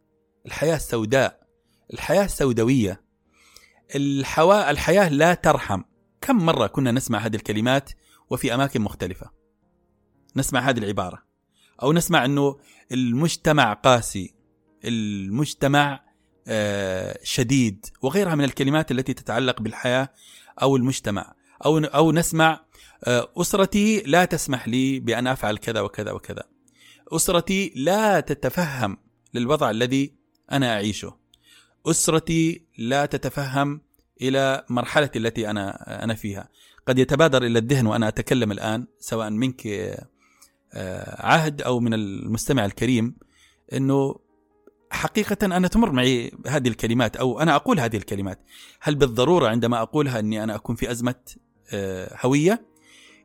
الحياة 0.45 0.77
سوداء، 0.77 1.47
الحياة 1.93 2.27
سوداوية. 2.27 3.08
الحوا... 3.95 4.71
الحياة 4.71 5.09
لا 5.09 5.33
ترحم. 5.33 5.81
كم 6.21 6.35
مرة 6.35 6.67
كنا 6.67 6.91
نسمع 6.91 7.19
هذه 7.19 7.35
الكلمات 7.35 7.89
وفي 8.29 8.53
أماكن 8.53 8.81
مختلفة. 8.81 9.39
نسمع 10.35 10.59
هذه 10.59 10.77
العبارة 10.77 11.23
أو 11.83 11.93
نسمع 11.93 12.25
أنه 12.25 12.57
المجتمع 12.91 13.73
قاسي 13.73 14.35
المجتمع 14.85 16.09
آه، 16.47 17.19
شديد 17.23 17.85
وغيرها 18.01 18.35
من 18.35 18.43
الكلمات 18.43 18.91
التي 18.91 19.13
تتعلق 19.13 19.61
بالحياة 19.61 20.09
أو 20.61 20.75
المجتمع 20.75 21.33
أو 21.65 21.77
أو 21.77 22.11
نسمع 22.11 22.65
آه، 23.03 23.31
أسرتي 23.37 24.03
لا 24.05 24.25
تسمح 24.25 24.67
لي 24.67 24.99
بأن 24.99 25.27
أفعل 25.27 25.57
كذا 25.57 25.81
وكذا 25.81 26.11
وكذا 26.11 26.43
أسرتي 27.07 27.73
لا 27.75 28.19
تتفهم 28.19 28.97
للوضع 29.33 29.69
الذي 29.69 30.13
أنا 30.51 30.73
أعيشه 30.73 31.18
أسرتي 31.85 32.61
لا 32.77 33.05
تتفهم 33.05 33.81
إلى 34.21 34.65
مرحلة 34.69 35.09
التي 35.15 35.49
أنا 35.49 36.03
أنا 36.03 36.15
فيها. 36.15 36.49
قد 36.87 36.99
يتبادر 36.99 37.43
إلى 37.43 37.59
الذهن 37.59 37.87
وأنا 37.87 38.07
أتكلم 38.07 38.51
الآن 38.51 38.87
سواء 38.99 39.29
منك 39.29 39.67
آه، 40.73 41.25
عهد 41.25 41.61
أو 41.61 41.79
من 41.79 41.93
المستمع 41.93 42.65
الكريم 42.65 43.15
إنه 43.73 44.15
حقيقة 44.91 45.45
أنا 45.45 45.67
تمر 45.67 45.91
معي 45.91 46.31
هذه 46.47 46.67
الكلمات 46.67 47.17
أو 47.17 47.39
أنا 47.39 47.55
أقول 47.55 47.79
هذه 47.79 47.97
الكلمات. 47.97 48.39
هل 48.81 48.95
بالضرورة 48.95 49.47
عندما 49.47 49.81
أقولها 49.81 50.19
أني 50.19 50.43
أنا 50.43 50.55
أكون 50.55 50.75
في 50.75 50.91
أزمة 50.91 51.15
آه، 51.73 52.17
هوية؟ 52.21 52.65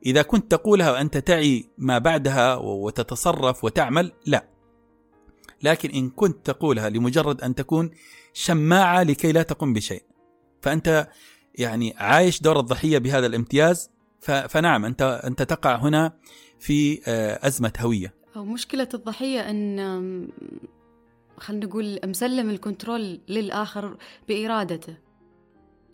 إذا 0.07 0.23
كنت 0.23 0.51
تقولها 0.51 0.93
وأنت 0.93 1.17
تعي 1.19 1.69
ما 1.79 1.99
بعدها 1.99 2.55
وتتصرف 2.55 3.65
وتعمل 3.65 4.13
لا. 4.27 4.49
لكن 5.63 5.91
إن 5.91 6.11
كنت 6.11 6.47
تقولها 6.47 6.89
لمجرد 6.89 7.41
أن 7.41 7.55
تكون 7.55 7.91
شماعة 8.35 9.03
لكي 9.03 9.33
لا 9.33 9.43
تقوم 9.43 9.73
بشيء. 9.73 10.03
فأنت 10.63 11.09
يعني 11.55 11.95
عايش 11.97 12.43
دور 12.43 12.61
الضحية 12.61 12.99
بهذا 12.99 13.27
الامتياز 13.27 13.91
فنعم 14.49 14.85
أنت 14.85 15.21
أنت 15.25 15.43
تقع 15.43 15.77
هنا 15.77 16.13
في 16.59 17.01
آه، 17.07 17.47
أزمة 17.47 17.73
هوية. 17.79 18.15
أو 18.37 18.45
مشكلة 18.45 18.89
الضحية 18.95 19.51
أن 19.51 20.29
خلينا 21.39 21.67
نقول 21.67 21.99
مسلم 22.05 22.51
الكنترول 22.51 23.21
للآخر 23.29 23.97
بإرادته. 24.29 24.97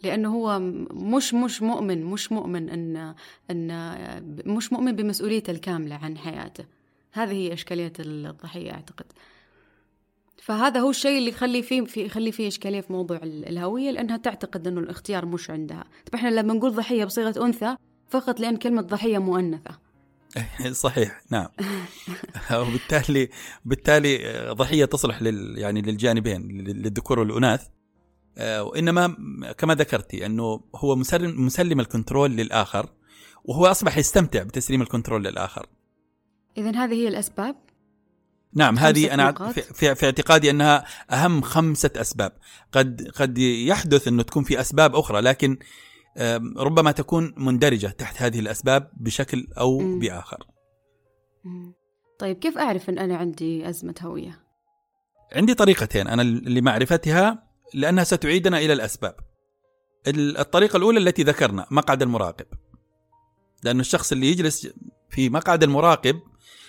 لأنه 0.02 0.34
هو 0.34 0.58
مش 0.90 1.34
مش 1.34 1.62
مؤمن 1.62 2.04
مش 2.04 2.32
مؤمن 2.32 2.68
أن 2.70 3.14
أن 3.50 4.42
مش 4.46 4.72
مؤمن 4.72 4.96
بمسؤوليته 4.96 5.50
الكاملة 5.50 5.94
عن 5.94 6.18
حياته. 6.18 6.64
هذه 7.12 7.32
هي 7.32 7.52
إشكالية 7.52 7.92
الضحية 7.98 8.72
أعتقد. 8.72 9.06
فهذا 10.40 10.80
هو 10.80 10.90
الشيء 10.90 11.18
اللي 11.18 11.30
يخلي 11.30 11.62
فيه 11.62 11.82
في 11.82 12.04
يخلي 12.04 12.32
فيه 12.32 12.48
إشكالية 12.48 12.80
في 12.80 12.92
موضوع 12.92 13.20
الهوية 13.22 13.90
لأنها 13.90 14.16
تعتقد 14.16 14.66
إنه 14.66 14.80
الاختيار 14.80 15.26
مش 15.26 15.50
عندها. 15.50 15.84
طيب 16.06 16.14
إحنا 16.14 16.28
لما 16.28 16.54
نقول 16.54 16.74
ضحية 16.74 17.04
بصيغة 17.04 17.46
أنثى 17.46 17.76
فقط 18.08 18.40
لأن 18.40 18.56
كلمة 18.56 18.82
ضحية 18.82 19.18
مؤنثة. 19.18 19.78
صحيح 20.70 21.20
نعم. 21.30 21.48
وبالتالي 22.60 23.28
بالتالي 23.64 24.18
ضحية 24.52 24.84
تصلح 24.84 25.22
لل 25.22 25.58
يعني 25.58 25.82
للجانبين 25.82 26.48
للذكور 26.48 27.18
والأناث. 27.18 27.66
آه، 28.38 28.62
وإنما 28.62 29.16
كما 29.58 29.74
ذكرتي 29.74 30.26
أنه 30.26 30.60
هو 30.76 30.96
مسلم 30.96 31.46
مسلم 31.46 31.80
ال 31.80 31.87
control 31.87 32.30
للآخر 32.30 32.88
وهو 33.44 33.66
أصبح 33.66 33.98
يستمتع 33.98 34.42
بتسليم 34.42 34.82
ال 34.82 34.88
control 34.88 35.24
للآخر. 35.24 35.66
اذا 36.58 36.70
هذه 36.70 36.94
هي 36.94 37.08
الأسباب. 37.08 37.56
نعم 38.54 38.78
هذه 38.78 39.14
أنا 39.14 39.32
في, 39.52 39.94
في 39.94 40.06
اعتقادي 40.06 40.50
أنها 40.50 40.84
أهم 41.10 41.40
خمسة 41.40 41.90
أسباب. 41.96 42.32
قد 42.72 43.10
قد 43.14 43.38
يحدث 43.38 44.08
أنه 44.08 44.22
تكون 44.22 44.44
في 44.44 44.60
أسباب 44.60 44.96
أخرى 44.96 45.20
لكن 45.20 45.58
ربما 46.56 46.92
تكون 46.92 47.34
مندرجة 47.36 47.86
تحت 47.86 48.22
هذه 48.22 48.38
الأسباب 48.40 48.90
بشكل 48.96 49.46
أو 49.58 49.78
مم. 49.78 49.98
بآخر. 49.98 50.46
طيب 52.18 52.38
كيف 52.38 52.58
أعرف 52.58 52.90
أن 52.90 52.98
أنا 52.98 53.16
عندي 53.16 53.68
أزمة 53.68 53.94
هوية؟ 54.02 54.44
عندي 55.32 55.54
طريقتين 55.54 56.08
أنا 56.08 56.22
لمعرفتها 56.22 57.46
لأنها 57.74 58.04
ستعيدنا 58.04 58.58
إلى 58.58 58.72
الأسباب. 58.72 59.14
الطريقة 60.08 60.76
الأولى 60.76 60.98
التي 60.98 61.22
ذكرنا 61.22 61.66
مقعد 61.70 62.02
المراقب. 62.02 62.46
لأن 63.62 63.80
الشخص 63.80 64.12
اللي 64.12 64.26
يجلس 64.26 64.68
في 65.10 65.28
مقعد 65.28 65.62
المراقب 65.62 66.20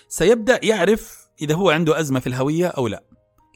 سيبدأ 0.08 0.60
يعرف 0.64 1.21
إذا 1.42 1.54
هو 1.54 1.70
عنده 1.70 2.00
أزمة 2.00 2.20
في 2.20 2.26
الهوية 2.26 2.66
أو 2.66 2.88
لا. 2.88 3.04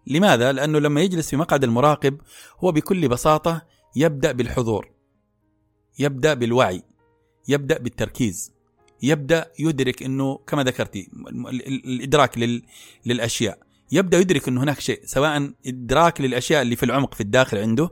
لماذا؟ 0.06 0.52
لأنه 0.52 0.78
لما 0.78 1.00
يجلس 1.00 1.30
في 1.30 1.36
مقعد 1.36 1.64
المراقب 1.64 2.20
هو 2.58 2.72
بكل 2.72 3.08
بساطة 3.08 3.62
يبدأ 3.96 4.32
بالحضور 4.32 4.90
يبدأ 5.98 6.34
بالوعي 6.34 6.82
يبدأ 7.48 7.78
بالتركيز 7.78 8.52
يبدأ 9.02 9.52
يدرك 9.58 10.02
إنه 10.02 10.38
كما 10.46 10.62
ذكرتي 10.62 11.08
الإدراك 11.86 12.38
لل... 12.38 12.62
للأشياء. 13.06 13.58
يبدأ 13.92 14.18
يدرك 14.18 14.48
إنه 14.48 14.62
هناك 14.62 14.80
شيء 14.80 15.00
سواء 15.04 15.52
إدراك 15.66 16.20
للأشياء 16.20 16.62
اللي 16.62 16.76
في 16.76 16.82
العمق 16.82 17.14
في 17.14 17.20
الداخل 17.20 17.58
عنده 17.58 17.90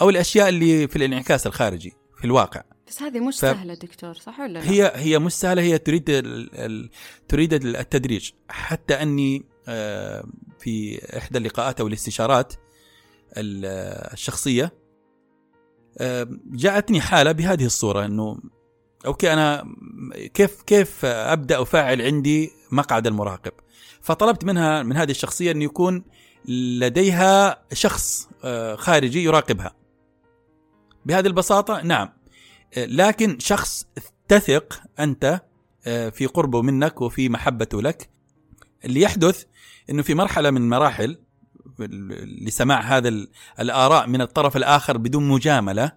أو 0.00 0.10
الأشياء 0.10 0.48
اللي 0.48 0.88
في 0.88 0.96
الانعكاس 0.96 1.46
الخارجي 1.46 1.92
في 2.18 2.24
الواقع. 2.24 2.62
بس 2.94 3.02
هذه 3.02 3.20
مش 3.20 3.34
ف... 3.34 3.40
سهلة 3.40 3.74
دكتور 3.74 4.14
صح 4.14 4.40
ولا 4.40 4.52
لا؟ 4.52 4.70
هي 4.70 4.92
هي 4.94 5.18
مش 5.18 5.32
سهلة 5.32 5.62
هي 5.62 5.78
تريد 5.78 6.10
ال... 6.10 6.54
ال... 6.54 6.90
تريد 7.28 7.54
التدريج. 7.54 8.30
حتى 8.48 8.94
أني 8.94 9.44
آه، 9.68 10.24
في 10.58 11.00
إحدى 11.18 11.38
اللقاءات 11.38 11.80
أو 11.80 11.86
الاستشارات 11.86 12.54
الشخصية 13.36 14.72
جاءتني 16.46 17.00
حالة 17.00 17.32
بهذه 17.32 17.66
الصورة 17.66 18.04
إنه 18.04 18.38
أوكي 19.06 19.32
أنا 19.32 19.74
كيف 20.34 20.62
كيف 20.62 21.04
أبدأ 21.04 21.62
افعل 21.62 22.02
عندي 22.02 22.50
مقعد 22.72 23.06
المراقب؟ 23.06 23.52
فطلبت 24.00 24.44
منها 24.44 24.82
من 24.82 24.96
هذه 24.96 25.10
الشخصية 25.10 25.50
أن 25.50 25.62
يكون 25.62 26.04
لديها 26.48 27.64
شخص 27.72 28.28
آه، 28.44 28.76
خارجي 28.76 29.24
يراقبها. 29.24 29.74
بهذه 31.06 31.26
البساطة 31.26 31.82
نعم. 31.82 32.08
آه، 32.08 32.23
لكن 32.76 33.38
شخص 33.38 33.86
تثق 34.28 34.82
أنت 35.00 35.40
آه، 35.86 36.08
في 36.08 36.26
قربه 36.26 36.62
منك 36.62 37.00
وفي 37.00 37.28
محبته 37.28 37.82
لك 37.82 38.10
اللي 38.84 39.00
يحدث 39.00 39.44
إنه 39.90 40.02
في 40.02 40.14
مرحلة 40.14 40.50
من 40.50 40.68
مراحل 40.68 41.18
لسماع 42.40 42.80
هذا 42.80 43.26
الآراء 43.60 44.06
من 44.06 44.20
الطرف 44.20 44.56
الآخر 44.56 44.96
بدون 44.96 45.28
مجاملة 45.28 45.92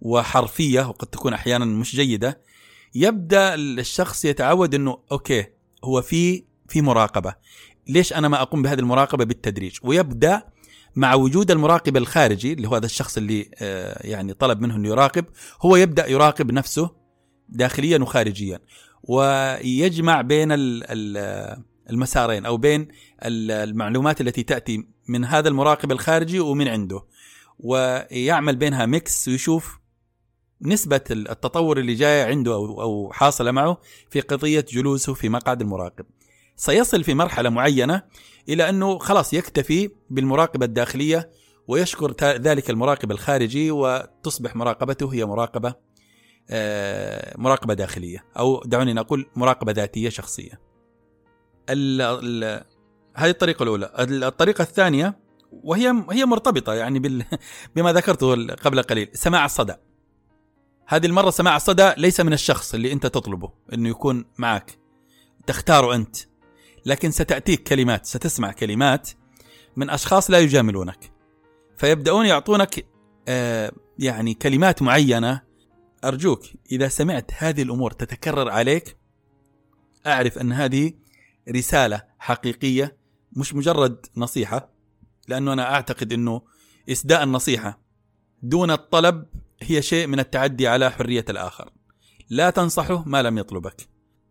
وحرفية 0.00 0.88
وقد 0.88 1.06
تكون 1.06 1.32
أحيانا 1.32 1.64
مش 1.64 1.96
جيدة 1.96 2.40
يبدأ 2.94 3.54
الشخص 3.54 4.24
يتعود 4.24 4.74
إنه 4.74 4.98
أوكي 5.12 5.46
هو 5.84 6.02
في 6.02 6.44
في 6.68 6.82
مراقبة. 6.82 7.34
ليش 7.88 8.12
أنا 8.12 8.28
ما 8.28 8.42
أقوم 8.42 8.62
بهذه 8.62 8.78
المراقبة 8.78 9.24
بالتدريج؟ 9.24 9.78
ويبدأ 9.82 10.42
مع 10.96 11.14
وجود 11.14 11.50
المراقب 11.50 11.96
الخارجي 11.96 12.52
اللي 12.52 12.68
هو 12.68 12.74
هذا 12.74 12.86
الشخص 12.86 13.16
اللي 13.16 13.50
آه، 13.58 14.06
يعني 14.06 14.34
طلب 14.34 14.60
منه 14.60 14.76
إنه 14.76 14.88
يراقب 14.88 15.24
هو 15.62 15.76
يبدأ 15.76 16.06
يراقب 16.06 16.52
نفسه 16.52 16.90
داخليا 17.48 17.98
وخارجيا. 17.98 18.60
ويجمع 19.02 20.20
بين 20.20 20.48
المسارين 21.90 22.46
أو 22.46 22.56
بين 22.56 22.88
المعلومات 23.22 24.20
التي 24.20 24.42
تأتي 24.42 24.86
من 25.08 25.24
هذا 25.24 25.48
المراقب 25.48 25.92
الخارجي 25.92 26.40
ومن 26.40 26.68
عنده. 26.68 27.02
ويعمل 27.58 28.56
بينها 28.56 28.86
ميكس 28.86 29.28
ويشوف 29.28 29.78
نسبة 30.62 31.00
التطور 31.10 31.78
اللي 31.78 31.94
جاية 31.94 32.24
عنده 32.24 32.54
أو, 32.54 32.82
أو 32.82 33.12
حاصلة 33.12 33.50
معه 33.50 33.80
في 34.10 34.20
قضية 34.20 34.66
جلوسه 34.68 35.14
في 35.14 35.28
مقعد 35.28 35.60
المراقب. 35.60 36.06
سيصل 36.56 37.04
في 37.04 37.14
مرحلة 37.14 37.50
معينة 37.50 38.02
إلى 38.48 38.68
أنه 38.68 38.98
خلاص 38.98 39.34
يكتفي 39.34 39.90
بالمراقبة 40.10 40.66
الداخلية 40.66 41.30
ويشكر 41.68 42.14
ذلك 42.22 42.70
المراقب 42.70 43.10
الخارجي 43.10 43.70
وتصبح 43.70 44.56
مراقبته 44.56 45.14
هي 45.14 45.24
مراقبة 45.24 45.74
آه، 46.50 47.34
مراقبة 47.38 47.74
داخلية. 47.74 48.24
أو 48.38 48.62
دعوني 48.64 48.92
نقول 48.92 49.26
مراقبة 49.36 49.72
ذاتية 49.72 50.08
شخصية. 50.08 50.60
ال 51.70 52.00
ال 52.02 52.64
هذه 53.14 53.30
الطريقة 53.30 53.62
الأولى. 53.62 53.90
الطريقة 53.98 54.62
الثانية 54.62 55.18
وهي 55.52 56.04
هي 56.10 56.24
مرتبطة 56.24 56.74
يعني 56.74 56.98
بال 56.98 57.24
بما 57.76 57.92
ذكرته 57.92 58.46
قبل 58.46 58.82
قليل. 58.82 59.08
سماع 59.12 59.44
الصدى. 59.44 59.74
هذه 60.86 61.06
المرة 61.06 61.30
سماع 61.30 61.56
الصدى 61.56 61.92
ليس 61.96 62.20
من 62.20 62.32
الشخص 62.32 62.74
اللي 62.74 62.92
أنت 62.92 63.06
تطلبه 63.06 63.52
أنه 63.72 63.88
يكون 63.88 64.24
معك. 64.38 64.78
تختاره 65.46 65.94
أنت. 65.94 66.16
لكن 66.86 67.10
ستأتيك 67.10 67.62
كلمات 67.62 68.06
ستسمع 68.06 68.52
كلمات 68.52 69.10
من 69.76 69.90
أشخاص 69.90 70.30
لا 70.30 70.38
يجاملونك. 70.38 71.12
فيبدأون 71.76 72.26
يعطونك 72.26 72.86
آه 73.28 73.72
يعني 73.98 74.34
كلمات 74.34 74.82
معينة. 74.82 75.42
أرجوك 76.04 76.42
إذا 76.72 76.88
سمعت 76.88 77.30
هذه 77.38 77.62
الأمور 77.62 77.90
تتكرر 77.90 78.50
عليك 78.50 78.96
أعرف 80.06 80.38
أن 80.38 80.52
هذه 80.52 80.92
رسالة 81.50 82.02
حقيقية 82.18 82.96
مش 83.32 83.54
مجرد 83.54 84.06
نصيحة 84.16 84.70
لأنه 85.28 85.52
أنا 85.52 85.74
أعتقد 85.74 86.12
أنه 86.12 86.42
إسداء 86.90 87.22
النصيحة 87.22 87.80
دون 88.42 88.70
الطلب 88.70 89.26
هي 89.62 89.82
شيء 89.82 90.06
من 90.06 90.20
التعدي 90.20 90.68
على 90.68 90.90
حرية 90.90 91.24
الآخر. 91.28 91.70
لا 92.30 92.50
تنصحه 92.50 93.04
ما 93.06 93.22
لم 93.22 93.38
يطلبك. 93.38 93.88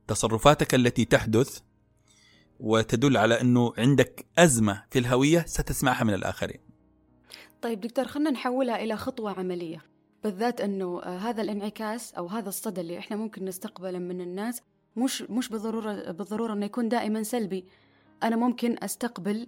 تصرفاتك 0.07 0.75
التي 0.75 1.05
تحدث 1.05 1.59
وتدل 2.63 3.17
على 3.17 3.41
أنه 3.41 3.73
عندك 3.77 4.25
أزمة 4.37 4.83
في 4.89 4.99
الهوية 4.99 5.45
ستسمعها 5.47 6.03
من 6.03 6.13
الآخرين. 6.13 6.59
طيب 7.61 7.81
دكتور 7.81 8.05
خلينا 8.05 8.31
نحولها 8.31 8.83
إلى 8.83 8.97
خطوة 8.97 9.39
عملية 9.39 9.81
بالذات 10.23 10.61
أنه 10.61 11.01
آه، 11.03 11.17
هذا 11.17 11.41
الانعكاس 11.41 12.13
أو 12.13 12.27
هذا 12.27 12.49
الصدى 12.49 12.81
اللي 12.81 12.99
إحنا 12.99 13.17
ممكن 13.17 13.45
نستقبله 13.45 13.99
من 13.99 14.21
الناس 14.21 14.61
مش 14.95 15.21
مش 15.21 15.49
بالضرورة 15.49 16.11
بالضرورة 16.11 16.53
أنه 16.53 16.65
يكون 16.65 16.89
دائما 16.89 17.23
سلبي. 17.23 17.65
أنا 18.23 18.35
ممكن 18.35 18.75
أستقبل 18.83 19.47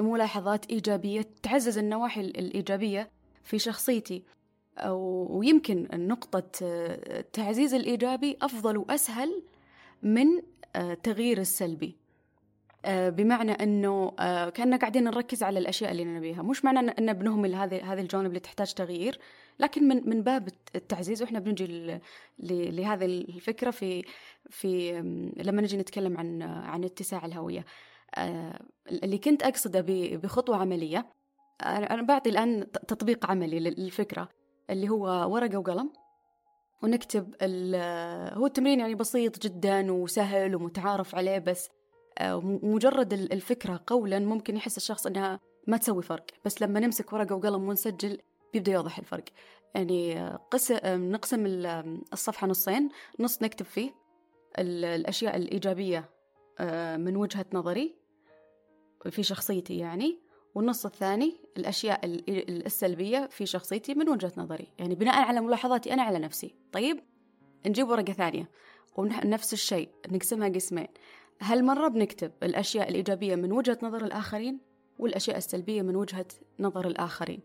ملاحظات 0.00 0.66
إيجابية 0.70 1.26
تعزز 1.42 1.78
النواحي 1.78 2.20
الإيجابية 2.20 3.10
في 3.44 3.58
شخصيتي. 3.58 4.22
ويمكن 4.88 5.88
نقطة 5.94 6.50
التعزيز 6.62 7.74
الإيجابي 7.74 8.36
أفضل 8.42 8.76
وأسهل 8.76 9.42
من 10.02 10.26
التغيير 10.76 11.38
السلبي. 11.38 11.96
بمعنى 12.86 13.52
إنه 13.52 14.10
كنا 14.56 14.76
قاعدين 14.76 15.04
نركز 15.04 15.42
على 15.42 15.58
الأشياء 15.58 15.90
اللي 15.90 16.04
نبيها. 16.04 16.42
مش 16.42 16.64
معنى 16.64 16.78
ان 16.78 17.12
بنهمل 17.12 17.54
هذه 17.54 17.92
هذه 17.92 18.00
الجوانب 18.00 18.28
اللي 18.28 18.40
تحتاج 18.40 18.74
تغيير 18.74 19.18
لكن 19.58 19.88
من 19.88 20.08
من 20.08 20.22
باب 20.22 20.48
التعزيز 20.74 21.22
وإحنا 21.22 21.38
بنجي 21.38 22.00
لهذه 22.70 23.04
الفكرة 23.04 23.70
في 23.70 24.04
في 24.50 24.92
لما 25.36 25.62
نجي 25.62 25.76
نتكلم 25.76 26.18
عن 26.18 26.42
عن 26.42 26.84
اتساع 26.84 27.26
الهوية. 27.26 27.64
اللي 28.88 29.18
كنت 29.18 29.42
أقصده 29.42 29.84
بخطوة 30.16 30.56
عملية 30.56 31.06
أنا 31.62 32.02
بعطي 32.02 32.30
الآن 32.30 32.70
تطبيق 32.72 33.30
عملي 33.30 33.60
للفكرة 33.60 34.28
اللي 34.70 34.88
هو 34.88 35.32
ورقة 35.34 35.58
وقلم. 35.58 35.90
ونكتب 36.82 37.34
هو 38.34 38.46
التمرين 38.46 38.80
يعني 38.80 38.94
بسيط 38.94 39.38
جدا 39.38 39.92
وسهل 39.92 40.54
ومتعارف 40.54 41.14
عليه 41.14 41.38
بس 41.38 41.68
آه، 42.18 42.40
مجرد 42.62 43.12
الفكرة 43.12 43.80
قولا 43.86 44.18
ممكن 44.18 44.56
يحس 44.56 44.76
الشخص 44.76 45.06
إنها 45.06 45.40
ما 45.66 45.76
تسوي 45.76 46.02
فرق. 46.02 46.26
بس 46.44 46.62
لما 46.62 46.80
نمسك 46.80 47.12
ورقة 47.12 47.34
وقلم 47.34 47.68
ونسجل 47.68 48.18
بيبدأ 48.52 48.72
يوضح 48.72 48.98
الفرق. 48.98 49.24
يعني 49.74 50.20
آه، 50.20 50.36
قس... 50.50 50.70
آه، 50.70 50.96
نقسم 50.96 51.46
الصفحة 52.12 52.46
نصين. 52.46 52.88
نص 53.20 53.42
نكتب 53.42 53.66
فيه 53.66 53.90
الأشياء 54.58 55.36
الإيجابية 55.36 56.10
من 56.96 57.16
وجهة 57.16 57.46
نظري 57.52 57.94
في 59.10 59.22
شخصيتي 59.22 59.78
يعني. 59.78 60.18
والنص 60.54 60.86
الثاني 60.86 61.36
الأشياء 61.56 62.00
السلبية 62.66 63.26
في 63.26 63.46
شخصيتي 63.46 63.94
من 63.94 64.08
وجهة 64.08 64.32
نظري. 64.36 64.68
يعني 64.78 64.94
بناء 64.94 65.14
على 65.14 65.40
ملاحظاتي 65.40 65.92
أنا 65.92 66.02
على 66.02 66.18
نفسي. 66.18 66.54
طيب 66.72 67.00
نجيب 67.66 67.88
ورقة 67.88 68.12
ثانية. 68.12 68.50
ونفس 68.96 69.52
الشيء 69.52 69.88
نقسمها 70.08 70.48
قسمين. 70.48 70.88
هالمرة 71.40 71.88
بنكتب 71.88 72.32
الأشياء 72.42 72.88
الإيجابية 72.88 73.36
من 73.36 73.52
وجهة 73.52 73.78
نظر 73.82 74.04
الآخرين 74.04 74.60
والأشياء 74.98 75.36
السلبية 75.36 75.82
من 75.82 75.96
وجهة 75.96 76.26
نظر 76.60 76.86
الآخرين؟ 76.86 77.40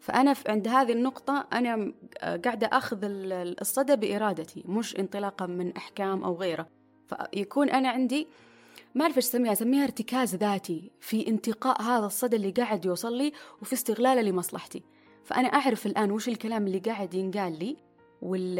فأنا 0.00 0.34
عند 0.46 0.68
هذه 0.68 0.92
النقطة 0.92 1.46
أنا 1.52 1.92
قاعدة 2.22 2.66
أخذ 2.72 2.98
الصدى 3.02 3.96
بإرادتي 3.96 4.64
مش 4.66 4.96
انطلاقا 4.96 5.46
من 5.46 5.76
أحكام 5.76 6.24
أو 6.24 6.34
غيره. 6.34 6.68
فيكون 7.06 7.70
أنا 7.70 7.88
عندي 7.88 8.28
ما 8.96 9.02
أعرف 9.02 9.16
إيش 9.16 9.24
أسميها 9.24 9.52
أسميها 9.52 9.84
ارتكاز 9.84 10.34
ذاتي 10.34 10.90
في 11.00 11.28
انتقاء 11.28 11.82
هذا 11.82 12.06
الصدى 12.06 12.36
اللي 12.36 12.50
قاعد 12.50 12.84
يوصل 12.84 13.16
لي 13.16 13.32
وفي 13.62 13.72
استغلاله 13.72 14.22
لمصلحتي. 14.22 14.82
فأنا 15.24 15.48
أعرف 15.48 15.86
الآن 15.86 16.10
وش 16.10 16.28
الكلام 16.28 16.66
اللي 16.66 16.78
قاعد 16.78 17.14
ينقال 17.14 17.58
لي 17.58 17.76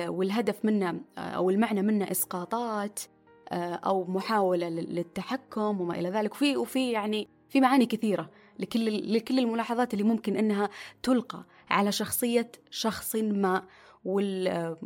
والهدف 0.08 0.64
منه 0.64 1.00
أو 1.18 1.50
المعنى 1.50 1.82
منه 1.82 2.10
إسقاطات 2.10 3.00
آه، 3.48 3.74
أو 3.74 4.04
محاولة 4.04 4.68
للتحكم 4.68 5.80
وما 5.80 5.98
إلى 5.98 6.10
ذلك. 6.10 6.32
وفي 6.32 6.56
وفي 6.56 6.90
يعني 6.90 7.28
في 7.48 7.60
معاني 7.60 7.86
كثيرة 7.86 8.30
لكل 8.58 9.14
لكل 9.16 9.38
الملاحظات 9.38 9.92
اللي 9.92 10.04
ممكن 10.04 10.36
إنها 10.36 10.70
تلقى 11.02 11.44
على 11.70 11.92
شخصية 11.92 12.52
شخص 12.70 13.16
ما. 13.16 13.66
وال 14.04 14.76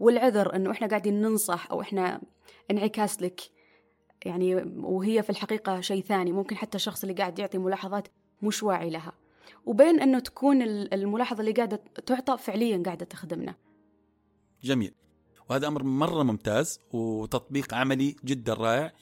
والعذر 0.00 0.56
إنه 0.56 0.70
إحنا 0.70 0.86
قاعدين 0.86 1.20
ننصح 1.20 1.70
أو 1.70 1.80
إحنا 1.80 2.20
انعكاس 2.70 3.22
لك. 3.22 3.55
يعني 4.26 4.54
وهي 4.76 5.22
في 5.22 5.30
الحقيقة 5.30 5.80
شيء 5.80 6.02
ثاني. 6.02 6.32
ممكن 6.32 6.56
حتى 6.56 6.76
الشخص 6.76 7.02
اللي 7.02 7.14
قاعد 7.14 7.38
يعطي 7.38 7.58
ملاحظات 7.58 8.08
مش 8.42 8.62
واعي 8.62 8.90
لها. 8.90 9.12
وبين 9.66 10.00
أنه 10.00 10.18
تكون 10.18 10.62
الملاحظة 10.62 11.40
اللي 11.40 11.52
قاعدة 11.52 11.82
تعطى 12.06 12.38
فعليا 12.38 12.82
قاعدة 12.86 13.04
تخدمنا. 13.04 13.54
جميل. 14.62 14.94
وهذا 15.50 15.66
أمر 15.66 15.82
مرة 15.82 16.22
ممتاز 16.22 16.80
وتطبيق 16.92 17.74
عملي 17.74 18.16
جدا 18.24 18.54
رائع. 18.54 18.92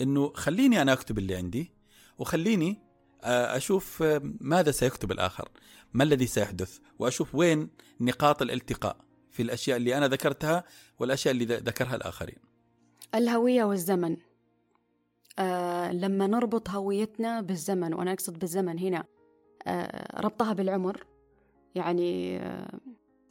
أنه 0.00 0.32
خليني 0.34 0.82
أنا 0.82 0.92
أكتب 0.92 1.18
اللي 1.18 1.34
عندي 1.34 1.72
وخليني 2.18 2.78
آه، 3.24 3.56
أشوف 3.56 4.02
آه، 4.02 4.20
ماذا 4.40 4.70
سيكتب 4.70 5.12
الآخر 5.12 5.48
ما 5.92 6.04
الذي 6.04 6.26
سيحدث 6.26 6.78
وأشوف 6.98 7.34
وين 7.34 7.70
نقاط 8.00 8.42
الالتقاء 8.42 8.96
في 9.30 9.42
الأشياء 9.42 9.76
اللي 9.76 9.96
أنا 9.96 10.08
ذكرتها 10.08 10.64
والأشياء 10.98 11.34
اللي 11.34 11.44
ذكرها 11.44 11.96
الآخرين. 11.96 12.36
الهوية 13.14 13.64
والزمن. 13.64 14.16
آه 15.38 15.92
لما 15.92 16.26
نربط 16.26 16.70
هويتنا 16.70 17.40
بالزمن 17.40 17.94
وأنا 17.94 18.12
أقصد 18.12 18.38
بالزمن 18.38 18.78
هنا 18.78 19.04
آه 19.66 20.20
ربطها 20.20 20.52
بالعمر. 20.52 21.06
يعني 21.74 22.38
آه 22.38 22.78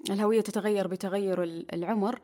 الهوية 0.10 0.42
تتغير 0.42 0.88
بتغير 0.88 1.44
العمر 1.44 2.20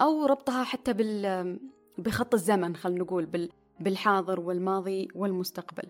أو 0.00 0.26
ربطها 0.26 0.64
حتى 0.64 0.92
بال 0.92 1.58
بخط 1.98 2.34
الزمن 2.34 2.76
خلينا 2.76 3.04
نقول 3.04 3.26
بال 3.26 3.50
بالحاضر 3.80 4.40
والماضي 4.40 5.08
والمستقبل. 5.14 5.88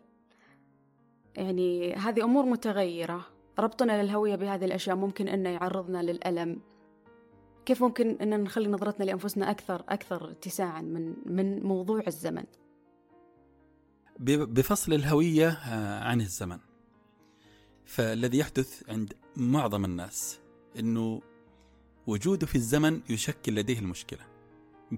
يعني 1.37 1.95
هذه 1.95 2.25
أمور 2.25 2.45
متغيرة. 2.45 3.27
ربطنا 3.59 4.03
للهوية 4.03 4.37
بهذه 4.37 4.65
الأشياء 4.65 4.97
ممكن 4.97 5.29
أنه 5.29 5.49
يعرضنا 5.49 6.03
للألم. 6.03 6.61
كيف 7.67 7.83
ممكن 7.83 8.17
أن 8.21 8.43
نخلي 8.43 8.69
نظرتنا 8.69 9.05
لأنفسنا 9.05 9.51
أكثر 9.51 9.83
أكثر 9.89 10.31
اتساعا 10.31 10.81
من 10.81 11.15
من 11.27 11.63
موضوع 11.63 12.03
الزمن؟ 12.07 12.45
بفصل 14.21 14.93
الهوية 14.93 15.49
آه، 15.49 16.05
عن 16.05 16.21
الزمن. 16.21 16.59
فالذي 17.85 18.39
يحدث 18.39 18.83
عند 18.89 19.13
معظم 19.37 19.85
الناس 19.85 20.39
أنه 20.79 21.23
وجوده 22.07 22.47
في 22.47 22.55
الزمن 22.55 23.01
يشكل 23.09 23.55
لديه 23.55 23.79
المشكلة. 23.79 24.27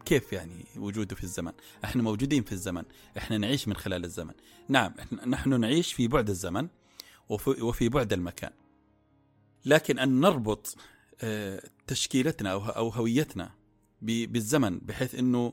كيف 0.04 0.32
يعني 0.32 0.64
وجوده 0.76 1.16
في 1.16 1.24
الزمن؟ 1.24 1.52
إحنا 1.84 2.02
موجودين 2.02 2.42
في 2.42 2.52
الزمن 2.52 2.82
إحنا 3.18 3.38
نعيش 3.38 3.68
من 3.68 3.76
خلال 3.76 4.04
الزمن. 4.04 4.34
نعم 4.68 4.94
نحن 5.26 5.60
نعيش 5.60 5.92
في 5.92 6.08
بعد 6.08 6.30
الزمن 6.30 6.68
وفي 7.28 7.88
بعد 7.88 8.12
المكان. 8.12 8.52
لكن 9.64 9.98
أن 9.98 10.20
نربط 10.20 10.76
آه، 11.20 11.62
تشكيلتنا 11.86 12.50
أو 12.50 12.88
هويتنا 12.88 13.50
بالزمن 14.02 14.78
بحيث 14.78 15.14
أنه 15.14 15.52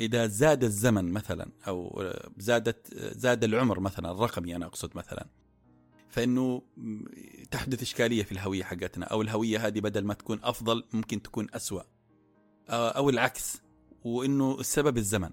إذا 0.00 0.26
زاد 0.26 0.64
الزمن 0.64 1.12
مثلا 1.12 1.50
أو 1.68 2.10
زادت 2.38 2.94
زاد 2.94 3.44
العمر 3.44 3.80
مثلا 3.80 4.10
الرقمي 4.10 4.56
أنا 4.56 4.66
أقصد 4.66 4.96
مثلا 4.96 5.26
فإنه 6.08 6.62
تحدث 7.50 7.82
إشكالية 7.82 8.22
في 8.22 8.32
الهوية 8.32 8.64
حقتنا 8.64 9.06
أو 9.06 9.22
الهوية 9.22 9.66
هذه 9.66 9.80
بدل 9.80 10.04
ما 10.04 10.14
تكون 10.14 10.40
أفضل 10.42 10.84
ممكن 10.92 11.22
تكون 11.22 11.46
أسوأ 11.54 11.82
أو 12.68 13.10
العكس 13.10 13.62
وإنه 14.04 14.60
السبب 14.60 14.96
الزمن. 14.98 15.30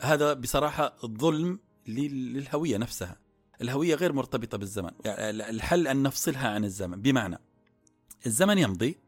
هذا 0.00 0.32
بصراحة 0.32 0.96
ظلم 1.06 1.58
للهوية 1.86 2.76
نفسها. 2.76 3.16
الهوية 3.62 3.94
غير 3.94 4.12
مرتبطة 4.12 4.58
بالزمن. 4.58 4.90
يعني 5.04 5.30
الحل 5.30 5.88
أن 5.88 6.02
نفصلها 6.02 6.48
عن 6.48 6.64
الزمن. 6.64 7.02
بمعنى 7.02 7.38
الزمن 8.26 8.58
يمضي 8.58 8.98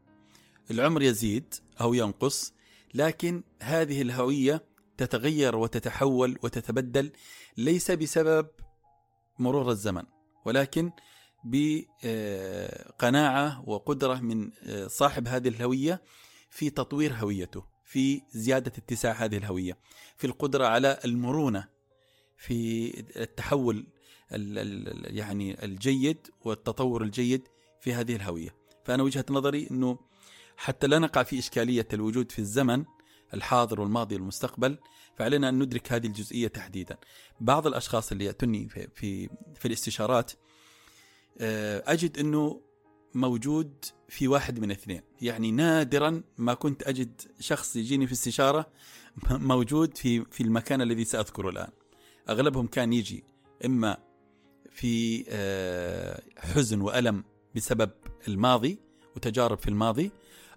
العمر 0.71 1.01
يزيد 1.01 1.53
أو 1.81 1.93
ينقص 1.93 2.53
لكن 2.93 3.43
هذه 3.61 4.01
الهوية 4.01 4.63
تتغير 4.97 5.55
وتتحول 5.55 6.39
وتتبدل 6.43 7.11
ليس 7.57 7.91
بسبب 7.91 8.47
مرور 9.39 9.71
الزمن 9.71 10.03
ولكن 10.45 10.91
بقناعه 12.03 12.49
وقدرة 13.69 14.15
من 14.15 14.51
صاحب 14.87 15.27
هذه 15.27 15.47
الهوية 15.47 16.01
في 16.49 16.69
تطوير 16.69 17.13
هويته 17.13 17.63
في 17.85 18.21
زيادة 18.31 18.71
اتساع 18.77 19.11
هذه 19.11 19.37
الهوية 19.37 19.77
في 20.17 20.27
القدرة 20.27 20.65
على 20.67 20.99
المرونة 21.05 21.67
في 22.37 22.93
التحول 23.15 23.87
يعني 24.31 25.63
الجيد 25.65 26.27
والتطور 26.45 27.03
الجيد 27.03 27.47
في 27.81 27.93
هذه 27.93 28.15
الهوية. 28.15 28.55
فأنا 28.85 29.03
وجهة 29.03 29.25
نظري 29.29 29.67
إنه 29.71 29.99
حتى 30.57 30.87
لا 30.87 30.99
نقع 30.99 31.23
في 31.23 31.39
إشكالية 31.39 31.87
الوجود 31.93 32.31
في 32.31 32.39
الزمن 32.39 32.85
الحاضر 33.35 33.81
والماضي 33.81 34.15
والمستقبل 34.15 34.77
فعلينا 35.15 35.49
أن 35.49 35.59
ندرك 35.59 35.93
هذه 35.93 36.07
الجزئية 36.07 36.47
تحديدا. 36.47 36.97
بعض 37.39 37.67
الأشخاص 37.67 38.11
اللي 38.11 38.25
يأتوني 38.25 38.69
في 38.69 38.87
في, 38.95 39.29
في 39.55 39.67
الاستشارات 39.67 40.31
آه، 41.39 41.83
أجد 41.87 42.19
إنه 42.19 42.61
موجود 43.13 43.85
في 44.09 44.27
واحد 44.27 44.59
من 44.59 44.71
اثنين، 44.71 45.01
يعني 45.21 45.51
نادرا 45.51 46.23
ما 46.37 46.53
كنت 46.53 46.83
أجد 46.83 47.21
شخص 47.39 47.75
يجيني 47.75 48.07
في 48.07 48.13
استشاره 48.13 48.67
موجود 49.29 49.97
في 49.97 50.25
في 50.25 50.43
المكان 50.43 50.81
الذي 50.81 51.05
سأذكره 51.05 51.49
الآن. 51.49 51.69
أغلبهم 52.29 52.67
كان 52.67 52.93
يجي 52.93 53.23
إما 53.65 53.97
في 54.71 55.25
آه، 55.29 56.21
حزن 56.37 56.81
وألم 56.81 57.23
بسبب 57.55 57.91
الماضي 58.27 58.79
وتجارب 59.15 59.57
في 59.57 59.67
الماضي 59.67 60.11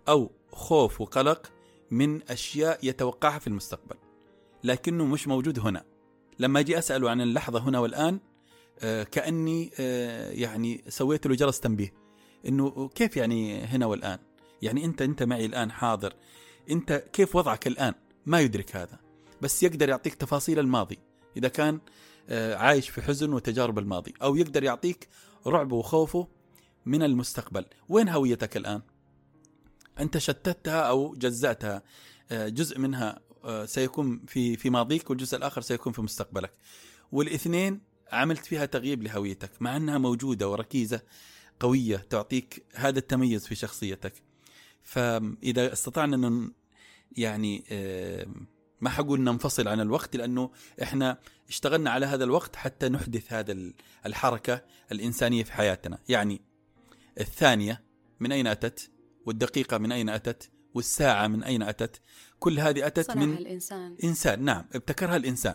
أو 0.08 0.30
خوف 0.52 1.00
وقلق 1.00 1.52
من 1.90 2.22
أشياء 2.22 2.78
يتوقعها 2.82 3.38
في 3.38 3.46
المستقبل 3.46 3.96
لكنه 4.64 5.06
مش 5.06 5.28
موجود 5.28 5.58
هنا. 5.58 5.84
لما 6.38 6.60
أجي 6.60 6.78
اساله 6.78 7.10
عن 7.10 7.20
اللحظة 7.20 7.58
هنا 7.58 7.78
والآن 7.78 8.20
آه، 8.80 9.02
كأني 9.02 9.70
آه، 9.80 10.30
يعني 10.30 10.84
سويت 10.88 11.26
له 11.26 11.34
جرس 11.34 11.60
تنبيه 11.60 11.92
إنه 12.46 12.88
كيف 12.88 13.16
يعني 13.16 13.60
هنا 13.60 13.86
والآن؟ 13.86 14.18
يعني 14.62 14.84
أنت 14.84 15.02
أنت 15.02 15.22
معي 15.22 15.46
الآن 15.46 15.72
حاضر. 15.72 16.14
أنت 16.70 17.04
كيف 17.12 17.36
وضعك 17.36 17.66
الآن؟ 17.66 17.94
ما 18.26 18.40
يدرك 18.40 18.76
هذا. 18.76 18.98
بس 19.42 19.62
يقدر 19.62 19.88
يعطيك 19.88 20.14
تفاصيل 20.14 20.58
الماضي 20.58 20.98
إذا 21.36 21.48
كان 21.48 21.80
آه، 22.28 22.56
عايش 22.56 22.88
في 22.88 23.02
حزن 23.02 23.32
وتجارب 23.32 23.78
الماضي 23.78 24.14
أو 24.22 24.36
يقدر 24.36 24.64
يعطيك 24.64 25.08
رعبه 25.46 25.76
وخوفه 25.76 26.28
من 26.86 27.02
المستقبل. 27.02 27.64
وين 27.88 28.08
هويتك 28.08 28.56
الآن؟ 28.56 28.82
أنت 30.00 30.18
شتتها 30.18 30.80
أو 30.80 31.14
جزأتها 31.14 31.82
جزء 32.32 32.78
منها 32.78 33.20
سيكون 33.64 34.24
في 34.26 34.56
في 34.56 34.70
ماضيك 34.70 35.10
والجزء 35.10 35.36
الآخر 35.36 35.60
سيكون 35.60 35.92
في 35.92 36.02
مستقبلك. 36.02 36.52
والإثنين 37.12 37.80
عملت 38.12 38.46
فيها 38.46 38.66
تغييب 38.66 39.02
لهويتك 39.02 39.50
مع 39.60 39.76
أنها 39.76 39.98
موجودة 39.98 40.48
وركيزة 40.48 41.00
قوية 41.60 41.96
تعطيك 41.96 42.64
هذا 42.74 42.98
التميز 42.98 43.46
في 43.46 43.54
شخصيتك. 43.54 44.12
فإذا 44.82 45.72
استطعنا 45.72 46.28
أن 46.28 46.52
يعني 47.16 47.64
ما 48.80 48.90
حقول 48.90 49.20
ننفصل 49.20 49.68
عن 49.68 49.80
الوقت 49.80 50.16
لأنه 50.16 50.50
إحنا 50.82 51.18
اشتغلنا 51.48 51.90
على 51.90 52.06
هذا 52.06 52.24
الوقت 52.24 52.56
حتى 52.56 52.88
نحدث 52.88 53.32
هذا 53.32 53.56
الحركة 54.06 54.64
الإنسانية 54.92 55.44
في 55.44 55.52
حياتنا. 55.52 55.98
يعني 56.08 56.40
الثانية 57.20 57.84
من 58.20 58.32
أين 58.32 58.46
أتت؟ 58.46 58.90
والدقيقة 59.28 59.78
من 59.78 59.92
أين 59.92 60.08
أتت؟ 60.08 60.50
والساعة 60.74 61.26
من 61.26 61.44
أين 61.44 61.62
أتت؟ 61.62 62.00
كل 62.38 62.60
هذه 62.60 62.86
أتت 62.86 63.16
من 63.16 63.36
الإنسان. 63.36 63.96
إنسان 64.04 64.44
نعم 64.44 64.64
ابتكرها 64.74 65.16
الإنسان. 65.16 65.54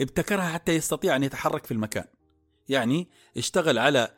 ابتكرها 0.00 0.48
حتى 0.48 0.72
يستطيع 0.72 1.16
أن 1.16 1.22
يتحرك 1.22 1.66
في 1.66 1.72
المكان. 1.74 2.04
يعني 2.68 3.08
اشتغل 3.36 3.78
على 3.78 4.14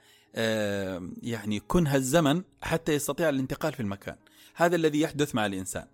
يعني 1.22 1.60
كنها 1.60 1.96
الزمن 1.96 2.42
حتى 2.62 2.92
يستطيع 2.92 3.28
الانتقال 3.28 3.72
في 3.72 3.80
المكان. 3.80 4.16
هذا 4.54 4.76
الذي 4.76 5.00
يحدث 5.00 5.34
مع 5.34 5.46
الإنسان. 5.46 5.86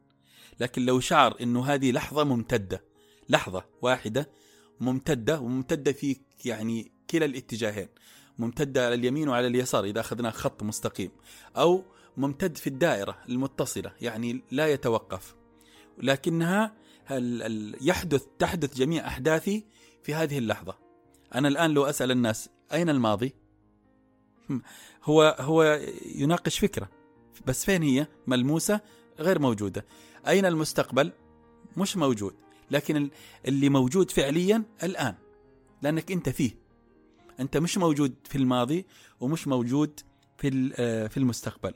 لكن 0.61 0.86
لو 0.86 1.00
شعر 1.00 1.36
انه 1.40 1.64
هذه 1.64 1.92
لحظة 1.92 2.24
ممتدة 2.24 2.84
لحظة 3.28 3.64
واحدة 3.82 4.28
ممتدة 4.80 5.40
وممتدة 5.40 5.92
في 5.92 6.16
يعني 6.44 6.92
كلا 7.11 7.24
الاتجاهين 7.24 7.88
ممتدة 8.38 8.86
على 8.86 8.94
اليمين 8.94 9.28
وعلى 9.28 9.46
اليسار 9.46 9.84
إذا 9.84 10.00
أخذنا 10.00 10.30
خط 10.30 10.62
مستقيم 10.62 11.11
أو 11.56 11.84
ممتد 12.18 12.56
في 12.56 12.66
الدائرة 12.66 13.18
المتصلة 13.28 13.92
يعني 14.00 14.42
لا 14.50 14.66
يتوقف. 14.66 15.34
لكنها 15.98 16.74
يحدث 17.80 18.26
تحدث 18.38 18.74
جميع 18.74 19.06
أحداثي 19.06 19.64
في 20.02 20.14
هذه 20.14 20.38
اللحظة. 20.38 20.78
أنا 21.34 21.48
الآن 21.48 21.70
لو 21.70 21.84
أسأل 21.84 22.10
الناس 22.10 22.50
أين 22.72 22.88
الماضي؟ 22.88 23.34
هو 25.04 25.36
هو 25.40 25.80
يناقش 26.14 26.58
فكرة 26.58 26.88
بس 27.46 27.64
فين 27.64 27.82
هي؟ 27.82 28.06
ملموسة 28.26 28.80
غير 29.18 29.38
موجودة. 29.38 29.86
أين 30.28 30.46
المستقبل؟ 30.46 31.12
مش 31.76 31.96
موجود 31.96 32.34
لكن 32.70 33.10
اللي 33.48 33.68
موجود 33.68 34.10
فعليا 34.10 34.62
الآن 34.82 35.14
لأنك 35.82 36.12
أنت 36.12 36.28
فيه. 36.28 36.50
أنت 37.40 37.56
مش 37.56 37.78
موجود 37.78 38.14
في 38.24 38.38
الماضي 38.38 38.86
ومش 39.20 39.48
موجود 39.48 40.00
في 40.39 40.72
آه، 40.76 41.07
في 41.07 41.16
المستقبل. 41.16 41.74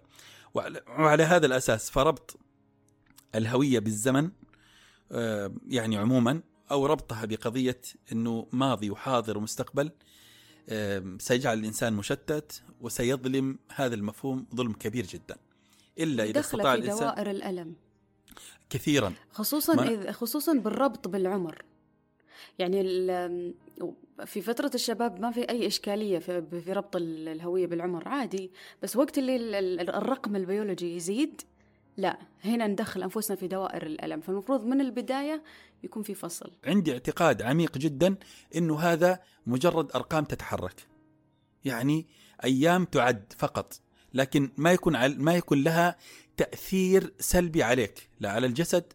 وعلى 0.55 1.23
هذا 1.23 1.47
الأساس 1.47 1.91
فربط 1.91 2.37
الهوية 3.35 3.79
بالزمن 3.79 4.31
آه، 5.13 5.53
يعني 5.69 5.97
عموما 5.97 6.43
أو 6.71 6.87
ربطها 6.87 7.25
بقضية 7.25 7.81
إنه 8.13 8.47
ماضي 8.53 8.91
وحاضر 8.91 9.39
ومستقبل 9.39 9.91
آه، 10.69 11.17
سيجعل 11.19 11.59
الإنسان 11.59 11.93
مشتت 11.93 12.63
وسيظلم 12.81 13.59
هذا 13.75 13.95
المفهوم 13.95 14.47
ظلم 14.55 14.73
كبير 14.73 15.07
جدا. 15.07 15.37
إلا 15.99 16.25
إذا 16.25 16.41
استطاع 16.41 16.75
في 16.75 16.81
الإنسان 16.81 16.99
دوائر 16.99 17.31
الألم. 17.31 17.75
كثيرا. 18.71 19.13
خصوصا 19.31 19.75
ما... 19.75 20.13
خصوصا 20.13 20.53
بالربط 20.53 21.09
بالعمر. 21.09 21.63
يعني 22.59 22.83
في 24.24 24.41
فترة 24.41 24.70
الشباب 24.74 25.20
ما 25.20 25.30
في 25.30 25.41
أي 25.51 25.66
إشكالية 25.66 26.18
في, 26.18 26.72
ربط 26.72 26.97
الهوية 26.97 27.66
بالعمر 27.66 28.09
عادي. 28.09 28.51
بس 28.83 28.97
وقت 28.97 29.18
اللي 29.18 29.59
الرقم 29.83 30.37
البيولوجي 30.37 30.97
يزيد 30.97 31.43
لا. 31.97 32.18
هنا 32.45 32.66
ندخل 32.66 33.03
أنفسنا 33.03 33.37
في 33.37 33.49
دوائر 33.49 33.87
الألم. 33.87 34.20
فالمفروض 34.20 34.64
من 34.64 34.80
البداية 34.80 35.43
يكون 35.83 36.03
في 36.03 36.14
فصل. 36.14 36.51
عندي 36.64 36.93
اعتقاد 36.93 37.43
عميق 37.43 37.78
جدا 37.78 38.16
أنه 38.57 38.80
هذا 38.80 39.20
مجرد 39.47 39.91
أرقام 39.95 40.24
تتحرك. 40.24 40.87
يعني 41.64 42.07
أيام 42.45 42.85
تعد 42.85 43.33
فقط. 43.39 43.80
لكن 44.14 44.51
ما 44.57 44.72
يكون 44.72 45.07
ما 45.07 45.35
يكون 45.35 45.62
لها 45.62 45.97
تأثير 46.37 47.12
سلبي 47.18 47.62
عليك. 47.62 48.09
لا 48.20 48.30
على 48.30 48.47
الجسد 48.47 48.93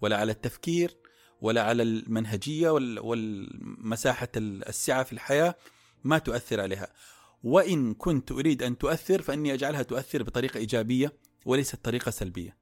ولا 0.00 0.16
على 0.16 0.32
التفكير 0.32 0.96
ولا 1.44 1.62
على 1.62 1.82
المنهجية 1.82 2.70
والمساحة 2.70 4.28
السعة 4.36 5.02
في 5.02 5.12
الحياة 5.12 5.54
ما 6.04 6.18
تؤثر 6.18 6.60
عليها. 6.60 6.88
وإن 7.42 7.94
كنت 7.94 8.32
أريد 8.32 8.62
أن 8.62 8.78
تؤثر 8.78 9.22
فإني 9.22 9.54
أجعلها 9.54 9.82
تؤثر 9.82 10.22
بطريقة 10.22 10.58
إيجابية 10.58 11.12
وليست 11.46 11.84
طريقة 11.84 12.10
سلبية. 12.10 12.56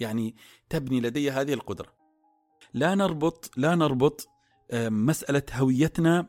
يعني 0.00 0.36
تبني 0.68 1.00
لدي 1.00 1.30
هذه 1.30 1.54
القدرة. 1.54 1.94
لا 2.74 2.94
نربط 2.94 3.50
لا 3.56 3.74
نربط 3.74 4.28
آه، 4.70 4.88
مسألة 4.88 5.42
هويتنا 5.52 6.28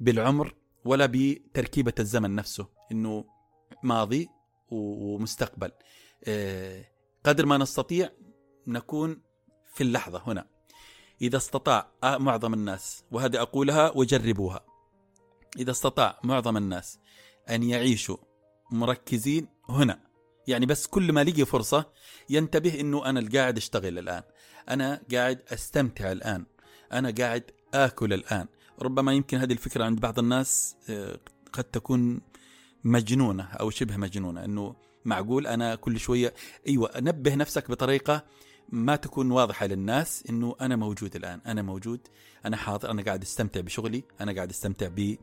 بالعمر 0.00 0.54
ولا 0.84 1.06
بتركيبة 1.06 1.94
الزمن 1.98 2.34
نفسه 2.34 2.68
إنه 2.92 3.24
ماضي 3.82 4.28
ومستقبل. 4.70 5.70
آه، 6.24 6.84
قدر 7.24 7.46
ما 7.46 7.58
نستطيع 7.58 8.10
نكون 8.66 9.22
في 9.74 9.80
اللحظة 9.80 10.22
هنا. 10.26 10.51
إذا 11.22 11.36
استطاع 11.36 11.90
معظم 12.04 12.54
الناس 12.54 13.04
وهذه 13.10 13.42
أقولها 13.42 13.92
وجربوها. 13.96 14.64
إذا 15.58 15.70
استطاع 15.70 16.20
معظم 16.24 16.56
الناس 16.56 16.98
أن 17.50 17.62
يعيشوا 17.62 18.16
مركزين 18.70 19.48
هنا 19.68 20.00
يعني 20.46 20.66
بس 20.66 20.86
كل 20.86 21.12
ما 21.12 21.24
لقي 21.24 21.44
فرصة 21.44 21.86
ينتبه 22.30 22.80
إنه 22.80 23.06
أنا 23.06 23.28
قاعد 23.34 23.56
أشتغل 23.56 23.98
الآن 23.98 24.22
أنا 24.68 25.02
قاعد 25.12 25.42
أستمتع 25.48 26.12
الآن 26.12 26.46
أنا 26.92 27.14
قاعد 27.18 27.50
آكل 27.74 28.12
الآن. 28.12 28.46
ربما 28.82 29.12
يمكن 29.12 29.38
هذه 29.38 29.52
الفكرة 29.52 29.84
عند 29.84 30.00
بعض 30.00 30.18
الناس 30.18 30.76
آه، 30.90 31.18
قد 31.52 31.64
تكون 31.64 32.20
مجنونة 32.84 33.44
أو 33.44 33.70
شبه 33.70 33.96
مجنونة 33.96 34.44
إنه 34.44 34.76
معقول 35.04 35.46
أنا 35.46 35.74
كل 35.74 35.98
شوية 35.98 36.34
أيوه 36.68 36.90
نبه 36.96 37.34
نفسك 37.34 37.70
بطريقة 37.70 38.24
ما 38.72 38.96
تكون 38.96 39.30
واضحة 39.30 39.66
للناس 39.66 40.24
إنه 40.30 40.56
أنا 40.60 40.76
موجود 40.76 41.16
الآن. 41.16 41.40
أنا 41.46 41.62
موجود 41.62 42.00
أنا 42.46 42.56
حاضر 42.56 42.90
أنا 42.90 43.02
قاعد 43.02 43.22
أستمتع 43.22 43.60
بشغلي 43.60 44.04
أنا 44.20 44.32
قاعد 44.32 44.50
أستمتع 44.50 44.88
ب 44.88 45.16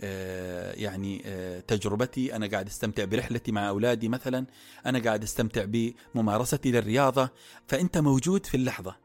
آه، 0.00 0.72
يعني 0.72 1.22
آه، 1.26 1.60
تجربتي 1.60 2.36
أنا 2.36 2.46
قاعد 2.46 2.66
أستمتع 2.66 3.04
برحلتي 3.04 3.52
مع 3.52 3.68
أولادي 3.68 4.08
مثلا 4.08 4.46
أنا 4.86 4.98
قاعد 4.98 5.22
أستمتع 5.22 5.64
بممارستي 5.64 6.70
للرياضة. 6.72 7.30
فأنت 7.66 7.98
موجود 7.98 8.46
في 8.46 8.56
اللحظة. 8.56 8.96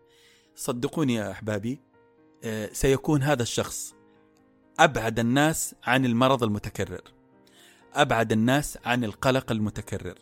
صدقوني 0.56 1.14
يا 1.14 1.32
أحبابي 1.32 1.80
آه، 2.44 2.70
سيكون 2.74 3.24
هذا 3.24 3.44
الشخص 3.44 3.96
أبعد 4.80 5.20
الناس 5.20 5.76
عن 5.84 6.06
المرض 6.06 6.44
المتكرر. 6.44 7.02
أبعد 7.94 8.32
الناس 8.32 8.78
عن 8.86 9.04
القلق 9.04 9.52
المتكرر. 9.52 10.16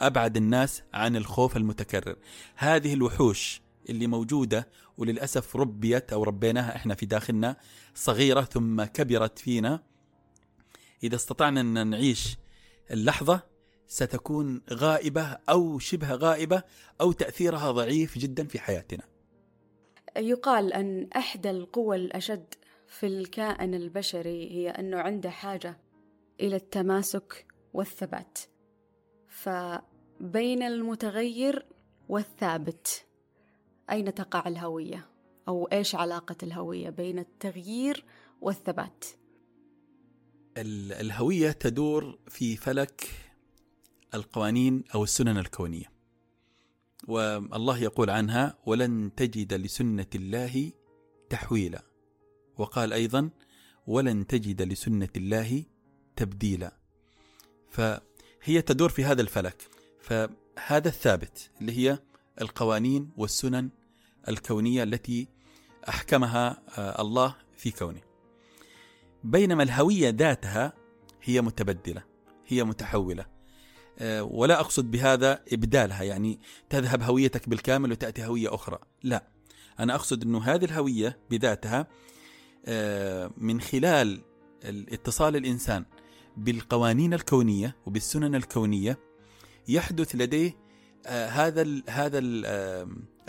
أبعد 0.00 0.36
الناس 0.36 0.82
عن 0.92 1.16
الخوف 1.16 1.56
المتكرر. 1.56 2.16
هذه 2.56 2.94
الوحوش 2.94 3.60
اللي 3.88 4.06
موجودة 4.06 4.68
وللأسف 4.98 5.56
ربيت 5.56 6.12
أو 6.12 6.22
ربيناها 6.22 6.76
إحنا 6.76 6.94
في 6.94 7.06
داخلنا 7.06 7.56
صغيرة 7.94 8.40
ثم 8.40 8.84
كبرت 8.84 9.38
فينا. 9.38 9.82
إذا 11.02 11.16
استطعنا 11.16 11.60
أن 11.60 11.86
نعيش 11.90 12.36
اللحظة 12.90 13.42
ستكون 13.86 14.62
غائبة 14.72 15.22
أو 15.48 15.78
شبه 15.78 16.14
غائبة 16.14 16.62
أو 17.00 17.12
تأثيرها 17.12 17.70
ضعيف 17.70 18.18
جدا 18.18 18.46
في 18.46 18.58
حياتنا. 18.58 19.02
يقال 20.16 20.72
أن 20.72 21.08
إحدى 21.16 21.50
القوى 21.50 21.96
الأشد 21.96 22.54
في 22.88 23.06
الكائن 23.06 23.74
البشري 23.74 24.50
هي 24.50 24.70
أنه 24.70 24.96
عنده 24.96 25.30
حاجة 25.30 25.80
إلى 26.40 26.56
التماسك 26.56 27.46
والثبات. 27.72 28.38
فبين 29.44 30.62
المتغير 30.62 31.66
والثابت. 32.08 33.06
أين 33.90 34.14
تقع 34.14 34.48
الهوية؟ 34.48 35.08
أو 35.48 35.64
إيش 35.64 35.94
علاقة 35.94 36.36
الهوية 36.42 36.90
بين 36.90 37.18
التغيير 37.18 38.04
والثبات؟ 38.40 39.04
الهوية 40.56 41.50
تدور 41.50 42.18
في 42.28 42.56
فلك 42.56 43.10
القوانين 44.14 44.84
أو 44.94 45.04
السنن 45.04 45.38
الكونية. 45.38 45.92
والله 47.08 47.78
يقول 47.78 48.10
عنها 48.10 48.58
ولن 48.66 49.14
تجد 49.16 49.54
لسنة 49.54 50.06
الله 50.14 50.72
تحويلا 51.30 51.82
وقال 52.58 52.92
أيضا 52.92 53.30
ولن 53.86 54.26
تجد 54.26 54.62
لسنة 54.62 55.08
الله 55.16 55.64
تبديلا 56.16 56.76
فهي 58.44 58.62
تدور 58.62 58.88
في 58.88 59.04
هذا 59.04 59.22
الفلك. 59.22 59.56
فهذا 60.00 60.88
الثابت 60.88 61.50
اللي 61.60 61.78
هي 61.78 61.98
القوانين 62.40 63.10
والسنن 63.16 63.70
الكونية 64.28 64.82
التي 64.82 65.28
أحكمها 65.88 66.62
آه، 66.78 67.02
الله 67.02 67.36
في 67.56 67.70
كونه. 67.70 68.00
بينما 69.24 69.62
الهوية 69.62 70.08
ذاتها 70.08 70.72
هي 71.22 71.40
متبدلة 71.40 72.02
هي 72.46 72.64
متحولة. 72.64 73.26
آه، 73.98 74.22
ولا 74.22 74.60
أقصد 74.60 74.90
بهذا 74.90 75.42
إبدالها 75.52 76.02
يعني 76.02 76.40
تذهب 76.70 77.02
هويتك 77.02 77.48
بالكامل 77.48 77.92
وتأتي 77.92 78.26
هوية 78.26 78.54
أخرى. 78.54 78.78
لا 79.02 79.28
أنا 79.80 79.94
أقصد 79.94 80.22
إنه 80.22 80.42
هذه 80.42 80.64
الهوية 80.64 81.18
بذاتها 81.30 81.86
آه، 82.66 83.30
من 83.36 83.60
خلال 83.60 84.20
اتصال 84.64 85.36
الإنسان 85.36 85.84
بالقوانين 86.36 87.14
الكونية 87.14 87.76
وبالسنن 87.86 88.34
الكونية 88.34 88.98
يحدث 89.68 90.14
لديه 90.14 90.64
آه، 91.06 91.28
هذا 91.28 91.82
هذا 91.88 92.18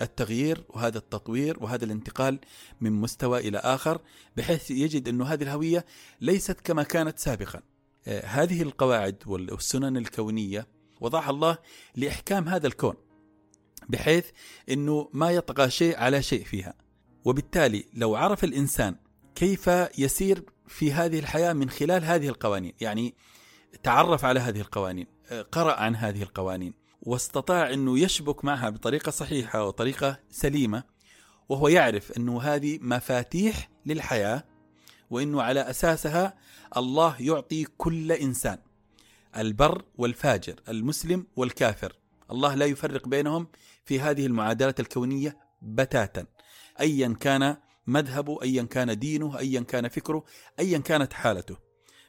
التغيير 0.01 0.63
وهذا 0.69 0.97
التطوير 0.97 1.63
وهذا 1.63 1.85
الانتقال 1.85 2.39
من 2.81 2.91
مستوى 2.91 3.39
إلى 3.39 3.57
آخر 3.57 4.01
بحيث 4.37 4.71
يجد 4.71 5.07
أنه 5.07 5.25
هذه 5.25 5.43
الهوية 5.43 5.85
ليست 6.21 6.61
كما 6.61 6.83
كانت 6.83 7.19
سابقا. 7.19 7.61
آه، 8.07 8.25
هذه 8.25 8.61
القواعد 8.61 9.23
والسنن 9.25 9.97
الكونية 9.97 10.67
وضعها 11.01 11.29
الله 11.29 11.57
لإحكام 11.95 12.49
هذا 12.49 12.67
الكون. 12.67 12.95
بحيث 13.89 14.25
أنه 14.69 15.09
ما 15.13 15.31
يطغى 15.31 15.69
شيء 15.69 15.97
على 15.97 16.23
شيء 16.23 16.43
فيها. 16.43 16.73
وبالتالي 17.25 17.85
لو 17.93 18.15
عرف 18.15 18.43
الإنسان 18.43 18.95
كيف 19.35 19.67
يسير 19.97 20.43
في 20.67 20.93
هذه 20.93 21.19
الحياة 21.19 21.53
من 21.53 21.69
خلال 21.69 22.03
هذه 22.03 22.27
القوانين، 22.27 22.73
يعني 22.81 23.15
تعرف 23.83 24.25
على 24.25 24.39
هذه 24.39 24.61
القوانين، 24.61 25.07
قرأ 25.51 25.73
عن 25.73 25.95
هذه 25.95 26.23
القوانين، 26.23 26.73
واستطاع 27.01 27.73
إنه 27.73 27.99
يشبك 27.99 28.45
معها 28.45 28.69
بطريقة 28.69 29.09
صحيحة 29.09 29.65
وطريقة 29.65 30.19
سليمة 30.29 30.83
وهو 31.49 31.67
يعرف 31.67 32.11
إنه 32.11 32.41
هذه 32.41 32.79
مفاتيح 32.81 33.69
للحياة 33.85 34.43
وإنه 35.09 35.41
على 35.41 35.59
أساسها 35.59 36.37
الله 36.77 37.15
يعطي 37.19 37.65
كل 37.77 38.11
إنسان 38.11 38.57
البر 39.37 39.85
والفاجر 39.97 40.55
المسلم 40.69 41.27
والكافر. 41.35 41.93
الله 42.31 42.55
لا 42.55 42.65
يفرق 42.65 43.07
بينهم 43.07 43.47
في 43.85 43.99
هذه 43.99 44.25
المعادله 44.25 44.75
الكونية 44.79 45.37
بتاتا 45.61 46.25
ايا 46.79 47.15
كان 47.19 47.57
مذهبه 47.87 48.41
ايا 48.41 48.63
كان 48.63 48.99
دينه 48.99 49.39
ايا 49.39 49.61
كان 49.61 49.87
فكره 49.87 50.23
ايا 50.59 50.77
كانت 50.77 51.13
حالته. 51.13 51.57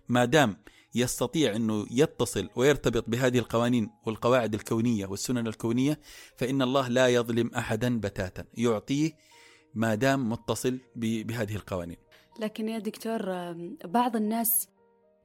ما 0.09 0.24
دام 0.24 0.57
يستطيع 0.95 1.57
أنه 1.57 1.87
يتصل 1.91 2.51
ويرتبط 2.57 3.05
بهذه 3.09 3.39
القوانين 3.39 3.91
والقواعد 4.07 4.55
الكونية 4.55 5.07
والسنن 5.07 5.47
الكونية 5.47 6.01
فإن 6.37 6.62
الله 6.62 6.89
لا 6.89 7.09
يظلم 7.09 7.51
احدا 7.55 8.01
بتاتا. 8.01 8.45
يعطيه 8.55 9.12
ما 9.74 9.95
دام 9.95 10.31
متصل 10.31 10.79
بهذه 10.97 11.57
القوانين. 11.57 11.97
لكن 12.41 12.68
يا 12.68 12.79
دكتور 12.79 13.53
بعض 13.85 14.16
الناس 14.16 14.68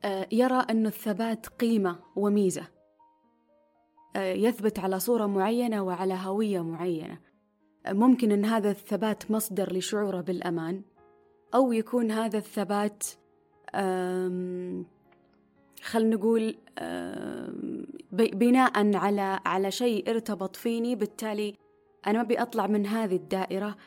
آه، 0.04 0.28
يرى 0.32 0.66
أن 0.70 0.86
الثبات 0.86 1.48
قيمة 1.48 2.00
وميزة. 2.16 2.68
آه، 4.16 4.34
يثبت 4.34 4.80
على 4.80 5.00
صورة 5.00 5.26
معينة 5.26 5.82
وعلى 5.82 6.14
هوية 6.14 6.64
معينة. 6.64 7.20
ممكن 7.88 8.32
أن 8.32 8.46
هذا 8.46 8.72
الثبات 8.72 9.32
مصدر 9.32 9.74
لشعوره 9.74 10.22
بالأمان 10.22 10.82
أو 11.56 11.72
يكون 11.72 12.12
هذا 12.12 12.38
الثبات 12.38 13.04
خلينا 15.82 16.16
نقول 16.16 16.56
بناء 18.14 18.96
على 18.96 19.40
على 19.46 19.72
شيء 19.72 20.10
ارتبط 20.10 20.56
فيني. 20.56 20.96
بالتالي 20.96 21.56
أنا 22.08 22.14
ما 22.14 22.22
أبي 22.22 22.42
أطلع 22.42 22.68
من 22.68 22.86
هذه 22.86 23.16
الدائرة 23.16 23.78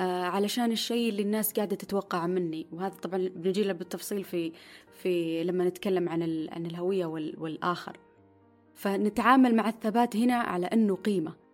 آه، 0.00 0.22
علشان 0.22 0.72
الشيء 0.72 1.08
اللي 1.08 1.22
الناس 1.22 1.52
قاعدة 1.52 1.76
تتوقع 1.76 2.26
مني. 2.26 2.66
وهذا 2.72 2.94
طبعا 2.94 3.28
بنجي 3.36 3.62
له 3.62 3.72
بالتفصيل 3.72 4.24
في 4.24 4.52
في 4.92 5.44
لما 5.44 5.64
نتكلم 5.64 6.08
عن 6.08 6.48
عن 6.52 6.66
الهوية 6.66 7.06
والآخر. 7.38 7.98
فنتعامل 8.74 9.54
مع 9.54 9.68
الثبات 9.68 10.16
هنا 10.16 10.34
على 10.34 10.66
أنه 10.66 10.96
قيمة. 10.96 11.47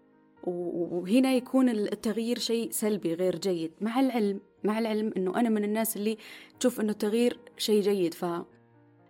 وهنا 0.46 1.32
يكون 1.32 1.68
التغيير 1.68 2.38
شيء 2.38 2.70
سلبي 2.70 3.14
غير 3.14 3.36
جيد. 3.38 3.72
مع 3.80 4.00
العلم 4.00 4.40
مع 4.64 4.78
العلم 4.78 5.12
أنه 5.16 5.40
أنا 5.40 5.48
من 5.48 5.64
الناس 5.64 5.96
اللي 5.96 6.18
تشوف 6.60 6.80
أنه 6.80 6.92
التغيير 6.92 7.38
شيء 7.56 7.82
جيد 7.82 8.14
ف 8.14 8.24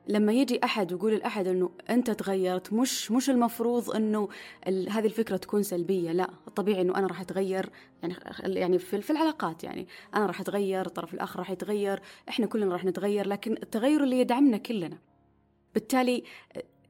لما 0.08 0.32
يجي 0.32 0.60
أحد 0.64 0.92
ويقول 0.92 1.12
الاحد 1.12 1.48
إنه 1.48 1.70
أنت 1.90 2.10
تغيرت 2.10 2.72
مش 2.72 3.10
مش 3.10 3.30
المفروض 3.30 3.90
إنه 3.90 4.28
هذه 4.66 5.06
الفكرة 5.06 5.36
تكون 5.36 5.62
سلبية 5.62 6.12
لا. 6.12 6.30
الطبيعي 6.48 6.80
إنه 6.80 6.96
أنا 6.96 7.06
راح 7.06 7.20
أتغير 7.20 7.70
يعني 8.02 8.14
يعني 8.42 8.78
في, 8.78 9.00
في 9.00 9.10
العلاقات 9.10 9.64
يعني. 9.64 9.86
أنا 10.14 10.26
راح 10.26 10.40
أتغير 10.40 10.86
الطرف 10.86 11.14
الآخر 11.14 11.38
راح 11.38 11.50
يتغير 11.50 12.00
إحنا 12.28 12.46
كلنا 12.46 12.72
راح 12.72 12.84
نتغير 12.84 13.28
لكن 13.28 13.52
التغير 13.52 14.04
اللي 14.04 14.20
يدعمنا 14.20 14.56
كلنا. 14.56 14.98
بالتالي 15.74 16.24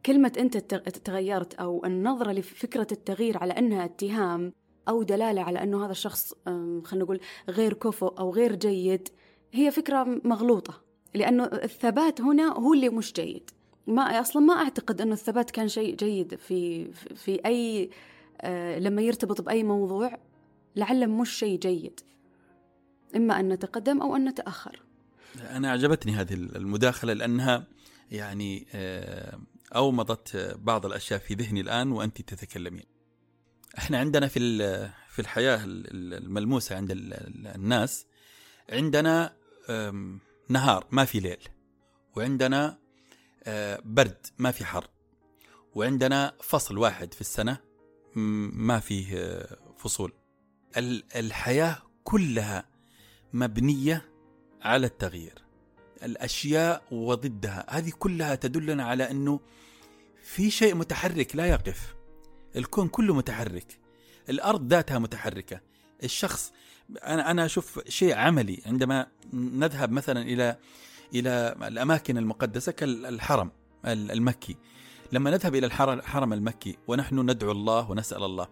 كلمة 0.07 0.33
أنت 0.39 0.57
تغ- 0.57 0.91
تغيرت 1.05 1.55
أو 1.55 1.85
النظرة 1.85 2.33
لفكرة 2.33 2.87
التغيير 2.93 3.39
على 3.39 3.53
أنها 3.53 3.85
اتهام 3.85 4.53
أو 4.89 5.03
دلالة 5.03 5.43
على 5.43 5.63
أنه 5.63 5.85
هذا 5.85 5.91
الشخص 5.93 6.35
خلينا 6.85 7.05
نقول 7.05 7.21
غير 7.49 7.73
كفؤ 7.75 8.19
أو 8.19 8.31
غير 8.35 8.55
جيد 8.57 9.09
هي 9.53 9.71
فكرة 9.71 10.21
مغلوطة. 10.25 10.81
لأنه 11.15 11.45
الثبات 11.45 12.21
هنا 12.21 12.53
هو 12.53 12.75
اللي 12.75 12.89
مش 12.89 13.13
جيد. 13.13 13.51
ما 13.87 14.03
أصلا 14.21 14.43
ما 14.43 14.55
أعتقد 14.55 15.01
أنه 15.01 15.13
الثبات 15.13 15.51
كان 15.51 15.69
شيء 15.69 15.97
جيد 15.97 16.35
في 16.35 16.93
في 16.93 17.41
أي 17.47 17.91
آه، 18.41 18.79
لما 18.79 19.03
يرتبط 19.03 19.41
بأي 19.41 19.63
موضوع 19.63 20.19
لعله 20.77 21.07
مش 21.07 21.31
شيء 21.31 21.59
جيد. 21.59 22.01
إما 23.17 23.41
أن 23.41 23.49
نتقدم 23.49 24.01
أو 24.03 24.17
أن 24.17 24.29
نتأخر. 24.29 24.83
أنا 25.51 25.71
عجبتني 25.71 26.13
هذه 26.13 26.35
المداخلة 26.35 27.13
لأنها 27.13 27.65
يعني 28.11 28.67
آه، 29.75 29.79
اومضت 29.79 30.37
بعض 30.59 30.87
الأشياء 30.87 31.19
في 31.21 31.35
ذهني 31.35 31.61
الآن 31.61 31.93
وأنت 31.93 32.21
تتكلمين. 32.23 32.85
إحنا 33.79 33.99
عندنا 33.99 34.29
في 34.29 34.41
في 35.09 35.19
الحياة 35.19 35.65
ال- 35.65 36.15
الملموسة 36.15 36.77
عند 36.77 36.91
ال- 36.91 37.15
ال- 37.15 37.47
الناس 37.47 38.07
عندنا 38.71 39.37
نهار 40.49 40.87
ما 40.91 41.05
في 41.05 41.21
ليل 41.21 41.49
وعندنا 42.17 42.79
برد 43.85 44.27
ما 44.39 44.51
في 44.51 44.65
حر 44.65 44.87
وعندنا 45.75 46.33
فصل 46.43 46.79
واحد 46.79 47.15
في 47.15 47.21
السنة 47.21 47.59
م- 48.17 48.67
ما 48.67 48.81
فيه 48.81 49.43
فصول. 49.79 50.13
ال- 50.77 51.05
الحياة 51.17 51.83
كلها 52.05 52.69
مبنية 53.33 54.13
على 54.63 54.87
التغيير 54.87 55.45
الأشياء 56.03 56.83
وضدها 56.91 57.67
هذه 57.69 57.91
كلها 57.99 58.35
تدلنا 58.35 58.85
على 58.85 59.11
إنه 59.11 59.41
في 60.25 60.51
شيء 60.51 60.75
متحرك 60.75 61.37
لا 61.37 61.47
يقف. 61.47 61.95
الكون 62.57 62.89
كله 62.89 63.15
متحرك. 63.15 63.79
الأرض 64.29 64.73
ذاتها 64.73 64.99
متحركة. 64.99 65.61
الشخص 66.05 66.53
أنا 67.05 67.31
أنا 67.31 67.45
أشوف 67.45 67.81
شيء 67.89 68.15
عملي 68.15 68.63
عندما 68.67 69.07
نذهب 69.33 69.91
مثلا 69.93 70.23
إلى 70.23 70.57
إلى 71.15 71.57
الأماكن 71.63 72.19
المقدسة 72.19 72.73
كالحرم 72.73 73.51
المكي. 73.87 74.57
لما 75.13 75.31
نذهب 75.31 75.55
إلى 75.55 75.67
الحر- 75.67 75.93
الحرم 75.93 76.33
المكي 76.33 76.77
ونحن 76.89 77.31
ندعو 77.31 77.51
الله 77.51 77.91
ونسأل 77.91 78.23
الله. 78.25 78.49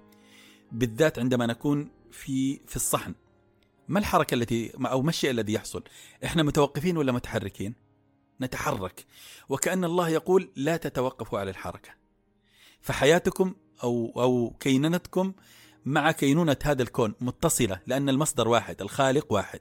بالذات 0.72 1.18
عندما 1.18 1.46
نكون 1.46 1.90
في 2.10 2.60
في 2.66 2.76
الصحن. 2.76 3.14
ما 3.88 3.98
الحركة 3.98 4.34
التي 4.34 4.72
أو 4.86 5.02
ما 5.02 5.10
الشيء 5.10 5.30
الذي 5.30 5.52
يحصل؟ 5.52 5.82
إحنا 6.24 6.42
متوقفين 6.42 6.96
ولا 6.96 7.12
متحركين؟ 7.12 7.81
نتحرك 8.40 9.06
وكأن 9.48 9.84
الله 9.84 10.08
يقول 10.08 10.50
لا 10.56 10.76
تتوقفوا 10.76 11.38
على 11.38 11.50
الحركة. 11.50 11.90
فحياتكم 12.80 13.54
أو 13.82 14.12
أو 14.16 14.56
كينونتكم 14.60 15.32
مع 15.84 16.12
كينونة 16.12 16.56
هذا 16.62 16.82
الكون 16.82 17.14
متصلة 17.20 17.80
لأن 17.86 18.08
المصدر 18.08 18.48
واحد، 18.48 18.82
الخالق 18.82 19.32
واحد. 19.32 19.60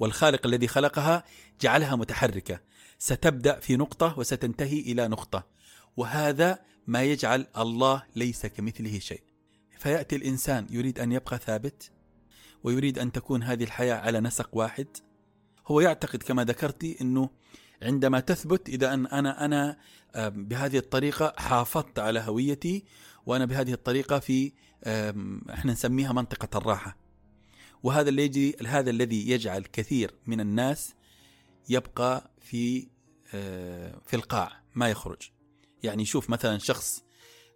والخالق 0.00 0.46
الذي 0.46 0.68
خلقها 0.68 1.24
جعلها 1.60 1.96
متحركة، 1.96 2.60
ستبدأ 2.98 3.60
في 3.60 3.76
نقطة 3.76 4.18
وستنتهي 4.18 4.80
إلى 4.80 5.08
نقطة. 5.08 5.46
وهذا 5.96 6.58
ما 6.86 7.02
يجعل 7.02 7.46
الله 7.56 8.02
ليس 8.16 8.46
كمثله 8.46 8.98
شيء. 8.98 9.22
فيأتي 9.78 10.16
الإنسان 10.16 10.66
يريد 10.70 10.98
أن 10.98 11.12
يبقى 11.12 11.38
ثابت 11.38 11.90
ويريد 12.64 12.98
أن 12.98 13.12
تكون 13.12 13.42
هذه 13.42 13.64
الحياة 13.64 13.94
على 13.94 14.20
نسق 14.20 14.48
واحد 14.52 14.86
هو 15.66 15.80
يعتقد 15.80 16.22
كما 16.22 16.44
ذكرتي 16.44 16.96
إنه 17.00 17.30
عندما 17.82 18.20
تثبت 18.20 18.68
إذا 18.68 18.94
أن 18.94 19.06
أنا 19.06 19.44
أنا 19.44 19.76
آم، 20.16 20.44
بهذه 20.44 20.78
الطريقة 20.78 21.34
حافظت 21.38 21.98
على 21.98 22.20
هويتي 22.20 22.84
وأنا 23.26 23.44
بهذه 23.44 23.72
الطريقة 23.72 24.18
في 24.18 24.52
إحنا 25.50 25.72
نسميها 25.72 26.12
منطقة 26.12 26.58
الراحة. 26.58 26.96
وهذا 27.82 28.08
اللي 28.08 28.24
يجي 28.24 28.56
هذا 28.66 28.90
الذي 28.90 29.30
يجعل 29.30 29.62
كثير 29.62 30.14
من 30.26 30.40
الناس 30.40 30.94
يبقى 31.68 32.30
في 32.40 32.88
آه، 33.34 34.00
في 34.06 34.16
القاع 34.16 34.62
ما 34.74 34.88
يخرج. 34.90 35.22
يعني 35.82 36.02
يشوف 36.02 36.30
مثلا 36.30 36.58
شخص 36.58 37.04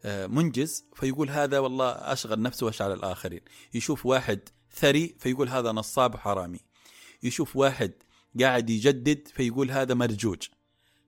آه، 0.05 0.27
منجز 0.27 0.85
فيقول 0.95 1.31
هذا 1.31 1.59
والله 1.59 1.91
أشغل 1.91 2.43
نفسه 2.43 2.67
واشغل 2.67 2.93
الآخرين. 2.93 3.41
يشوف 3.75 4.07
واحد 4.07 4.41
ثري 4.77 5.17
فيقول 5.19 5.49
هذا 5.49 5.73
نصاب 5.73 6.15
وحرامي 6.15 6.61
يشوف 7.23 7.57
واحد 7.57 7.93
قاعد 8.41 8.71
يجدد 8.71 9.29
فيقول 9.29 9.71
هذا 9.71 9.95
مرجوج. 9.95 10.49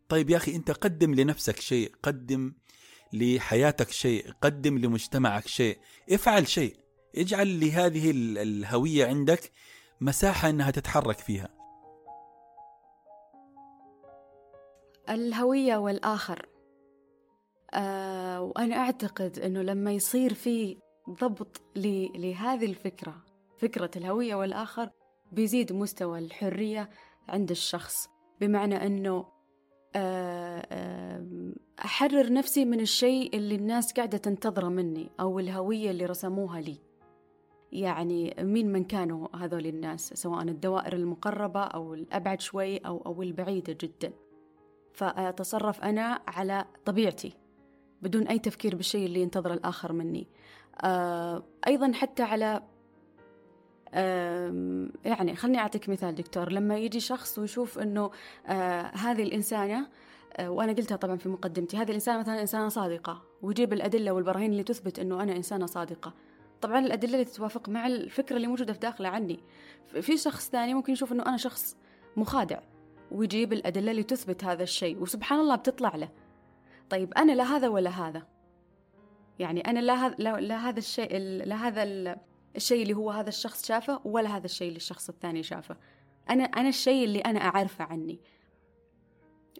طيب 0.08 0.30
يا 0.30 0.36
أخي 0.36 0.56
أنت 0.56 0.70
قدم 0.70 1.14
لنفسك 1.14 1.60
شيء 1.60 1.92
قدم 2.02 2.52
لحياتك 3.12 3.90
شيء 3.90 4.32
قدم 4.42 4.78
لمجتمعك 4.78 5.46
شيء 5.48 5.78
افعل 6.10 6.48
شيء. 6.48 6.76
اجعل 7.16 7.60
لهذه 7.60 8.10
ال- 8.10 8.38
الهوية 8.38 9.06
عندك 9.06 9.50
مساحة 10.00 10.50
إنها 10.50 10.70
تتحرك 10.70 11.18
فيها. 11.18 11.48
الهوية 15.10 15.76
والآخر. 15.76 16.46
آه 17.74 18.40
وأنا 18.42 18.76
أعتقد 18.76 19.38
أنه 19.38 19.62
لما 19.62 19.92
يصير 19.92 20.34
في 20.34 20.78
ضبط 21.10 21.62
لهذه 22.16 22.66
الفكرة 22.66 23.24
فكرة 23.58 23.90
الهوية 23.96 24.34
والآخر 24.34 24.90
بيزيد 25.32 25.72
مستوى 25.72 26.18
الحرية 26.18 26.90
عند 27.28 27.50
الشخص 27.50 28.08
بمعنى 28.40 28.86
أنه 28.86 29.26
آه، 29.96 30.66
آه، 30.70 31.52
أحرر 31.84 32.32
نفسي 32.32 32.64
من 32.64 32.80
الشيء 32.80 33.36
اللي 33.36 33.54
الناس 33.54 33.92
قاعدة 33.92 34.18
تنتظره 34.18 34.68
مني 34.68 35.10
أو 35.20 35.38
الهوية 35.38 35.90
اللي 35.90 36.06
رسموها 36.06 36.60
لي. 36.60 36.76
يعني 37.72 38.34
مين 38.38 38.72
من 38.72 38.84
كانوا 38.84 39.36
هذول 39.36 39.66
الناس؟ 39.66 40.14
سواء 40.14 40.42
الدوائر 40.42 40.92
المقربة 40.92 41.60
أو 41.60 41.94
الأبعد 41.94 42.40
شوي 42.40 42.78
أو 42.78 43.02
أو 43.06 43.22
البعيدة 43.22 43.76
جدا. 43.80 44.12
فأتصرف 44.92 45.80
أنا 45.80 46.20
على 46.28 46.64
طبيعتي 46.84 47.32
بدون 48.02 48.28
أي 48.28 48.38
تفكير 48.38 48.76
بالشيء 48.76 49.06
اللي 49.06 49.20
ينتظر 49.20 49.52
الآخر 49.52 49.92
مني. 49.92 50.26
آه 50.84 51.42
أيضا 51.66 51.92
حتى 51.92 52.22
على 52.22 52.62
يعني 55.04 55.37
خلني 55.37 55.58
أعطيك 55.58 55.88
مثال 55.88 56.14
دكتور. 56.14 56.53
لما 56.53 56.76
يجي 56.76 57.00
شخص 57.00 57.38
ويشوف 57.38 57.79
أنه 57.79 58.11
آه 58.46 58.83
هذه 58.83 59.22
الإنسانة 59.22 59.88
آه 60.37 60.50
وأنا 60.50 60.72
قلتها 60.72 60.96
طبعا 60.96 61.17
في 61.17 61.29
مقدمتي 61.29 61.76
هذه 61.76 61.88
الإنسانة 61.88 62.18
مثلا 62.18 62.41
إنسانة 62.41 62.68
صادقة 62.68 63.22
ويجيب 63.42 63.72
الأدلة 63.72 64.11
والبراهين 64.11 64.53
اللي 64.53 64.63
تثبت 64.63 64.99
أنه 64.99 65.22
أنا 65.22 65.37
إنسانة 65.37 65.67
صادقة. 65.67 66.13
طبعا 66.61 66.79
الأدلة 66.79 67.13
اللي 67.13 67.25
تتوافق 67.25 67.68
مع 67.68 67.87
الفكرة 67.87 68.37
اللي 68.37 68.46
موجودة 68.46 68.72
في 68.72 68.79
داخله 68.79 69.08
عني. 69.08 69.41
في 70.00 70.17
شخص 70.17 70.50
ثاني 70.50 70.75
ممكن 70.75 70.92
يشوف 70.92 71.13
أنه 71.13 71.22
أنا 71.26 71.37
شخص 71.37 71.76
مخادع 72.17 72.58
ويجيب 73.11 73.53
الأدلة 73.53 73.91
اللي 73.91 74.03
تثبت 74.03 74.45
هذا 74.45 74.63
الشيء 74.63 75.03
وسبحان 75.03 75.41
الله 75.41 75.57
بتطلع 75.57 75.96
له. 75.96 76.08
طيب 76.91 77.14
أنا 77.14 77.33
لا 77.33 77.45
هذا 77.45 77.68
ولا 77.68 77.91
هذا. 77.91 78.22
يعني 79.38 79.61
أنا 79.61 79.79
لا 79.79 79.95
هذا 79.95 80.14
لا, 80.18 80.41
لا 80.41 80.68
هذا 80.68 80.79
الشيء 80.79 81.18
لا 81.18 81.57
هذا 81.57 82.17
الشيء 82.57 82.83
اللي 82.83 82.95
هو 82.95 83.11
هذا 83.11 83.28
الشخص 83.28 83.66
شافه 83.66 84.00
ولا 84.04 84.37
هذا 84.37 84.45
الشيء 84.45 84.68
اللي 84.68 84.76
الشخص 84.76 85.08
الثاني 85.08 85.42
شافه. 85.42 85.76
أنا 86.30 86.45
أنا 86.45 86.68
الشيء 86.68 87.04
اللي 87.04 87.20
أنا 87.20 87.38
أعرفه 87.41 87.84
عني. 87.84 88.18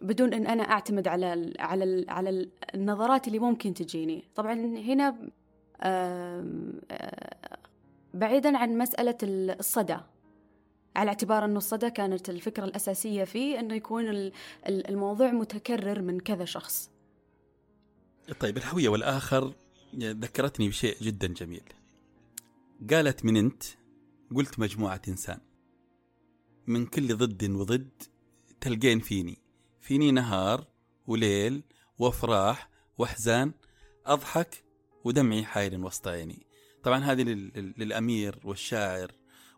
بدون 0.01 0.33
أن 0.33 0.47
أنا 0.47 0.63
أعتمد 0.63 1.07
على 1.07 1.33
ال 1.33 1.53
على 1.61 1.83
ال 1.83 2.09
على 2.09 2.29
ال- 2.29 2.49
النظرات 2.75 3.27
اللي 3.27 3.39
ممكن 3.39 3.73
تجيني. 3.73 4.23
طبعا 4.35 4.53
هنا 4.77 5.15
آه، 5.81 6.45
بعيدا 8.13 8.57
عن 8.57 8.81
ال- 9.23 9.59
الصدى. 9.59 9.97
على 10.95 11.07
اعتبار 11.09 11.45
أنه 11.45 11.57
الصدى 11.57 11.89
كانت 11.89 12.29
الفكرة 12.29 12.65
الأساسية 12.65 13.23
فيه 13.23 13.59
أنه 13.59 13.75
يكون 13.75 14.09
ال- 14.09 14.31
ال- 14.67 14.87
الموضوع 14.87 15.31
متكرر 15.31 16.01
من 16.01 16.19
كذا 16.19 16.45
شخص. 16.45 16.89
طيب 18.39 18.57
الهوية 18.57 18.89
والآخر 18.89 19.53
ذكرتني 19.97 20.69
بشيء 20.69 20.97
جدا 21.01 21.27
جميل. 21.27 21.63
قالت 22.91 23.25
من 23.25 23.37
أنت؟ 23.37 23.63
قلت 24.35 24.59
مجموعة 24.59 25.01
إنسان. 25.07 25.39
من 26.67 26.85
كل 26.85 27.17
ضد 27.17 27.49
وضد 27.49 27.89
تلقين 28.61 28.99
فيني. 28.99 29.37
فيني 29.81 30.11
نهار 30.11 30.67
وليل 31.07 31.63
وأفراح 31.99 32.69
وأحزان 32.97 33.51
أضحك 34.05 34.63
ودمعي 35.03 35.45
حائر 35.45 35.85
وسط 35.85 36.07
عيني 36.07 36.47
طبعا 36.83 36.99
هذه 36.99 37.21
لل- 37.23 37.51
لل- 37.55 37.73
للأمير 37.77 38.39
والشاعر 38.43 39.11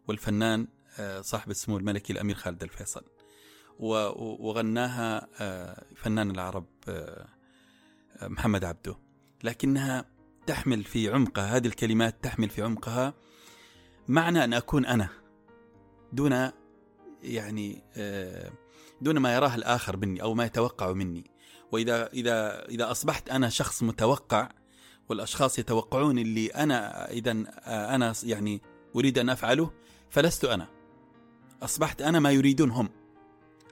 والفنان 0.07 0.67
آه، 0.99 1.21
صاحب 1.21 1.51
السمو 1.51 1.77
الملكي 1.77 2.13
الأمير 2.13 2.35
خالد 2.35 2.63
الفيصل. 2.63 3.03
وغناها 3.79 5.27
آه، 5.39 5.85
فنان 5.95 6.31
العرب 6.31 6.65
آه، 6.87 7.27
محمد 8.21 8.63
عبده. 8.63 8.95
لكنها 9.43 10.05
تحمل 10.49 10.83
في 10.83 11.09
عمقها 11.09 11.57
هذه 11.57 11.67
الكلمات 11.67 12.23
تحمل 12.23 12.49
في 12.49 12.61
عمقها 12.61 13.13
معنى 14.07 14.43
أن 14.43 14.53
أكون 14.53 14.85
أنا 14.85 15.09
دون 16.13 16.51
يعني 17.23 17.83
دون 19.01 19.17
ما 19.17 19.35
يراه 19.35 19.55
الآخر 19.55 19.97
مني 19.97 20.21
أو 20.21 20.33
ما 20.33 20.45
يتوقع 20.45 20.93
مني. 20.93 21.31
وإذا 21.71 22.07
إذا 22.07 22.65
إذا 22.65 22.91
أصبحت 22.91 23.29
أنا 23.29 23.49
شخص 23.49 23.83
متوقع 23.83 24.49
والأشخاص 25.09 25.59
يتوقعون 25.59 26.19
اللي 26.19 26.47
أنا 26.47 27.11
إذا 27.11 27.31
أنا 27.67 28.13
يعني 28.23 28.61
أريد 28.95 29.17
أن 29.19 29.29
أفعله 29.29 29.71
فلست 30.09 30.45
أنا. 30.45 30.67
أصبحت 31.61 32.01
أنا 32.01 32.19
ما 32.19 32.31
يريدون 32.31 32.71
هم 32.71 32.89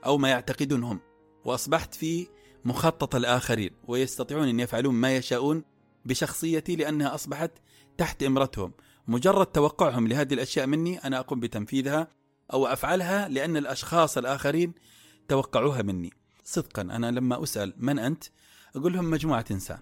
أو 0.06 0.18
ما 0.18 0.28
يعتقدون 0.28 0.82
هم 0.82 1.00
وأصبحت 1.44 1.94
في 1.94 2.28
مخطط 2.64 3.14
الآخرين 3.14 3.70
ويستطيعون 3.88 4.48
أن 4.48 4.60
يفعلون 4.60 4.94
ما 4.94 5.16
يشاءون 5.16 5.64
بشخصيتي 6.08 6.76
لأنها 6.76 7.14
أصبحت 7.14 7.50
تحت 7.98 8.22
إمرتهم. 8.22 8.72
مجرد 9.08 9.46
توقعهم 9.46 10.08
لهذه 10.08 10.34
الأشياء 10.34 10.66
مني 10.66 10.98
أنا 10.98 11.18
أقوم 11.18 11.40
بتنفيذها 11.40 12.08
أو 12.52 12.66
أفعلها 12.66 13.28
لأن 13.28 13.56
الأشخاص 13.56 14.18
الآخرين 14.18 14.72
توقعوها 15.28 15.82
مني. 15.82 16.12
صدقا 16.44 16.82
أنا 16.82 17.10
لما 17.10 17.42
أسأل 17.42 17.74
من 17.76 17.98
أنت؟ 17.98 18.24
أقول 18.76 18.92
لهم 18.92 19.10
مجموعة 19.10 19.44
إنسان. 19.50 19.78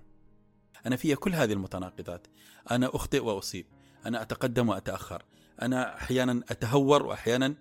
أنا 0.86 0.96
في 0.96 1.14
كل 1.14 1.34
هذه 1.34 1.52
المتناقضات. 1.52 2.26
أنا 2.70 2.90
أخطئ 2.94 3.24
وأصيب. 3.24 3.66
أنا 4.06 4.22
أتقدم 4.22 4.68
وأتأخر. 4.68 5.22
أنا 5.62 5.96
أحيانا 5.96 6.42
أتهور 6.50 7.06
وأحيانا 7.06 7.54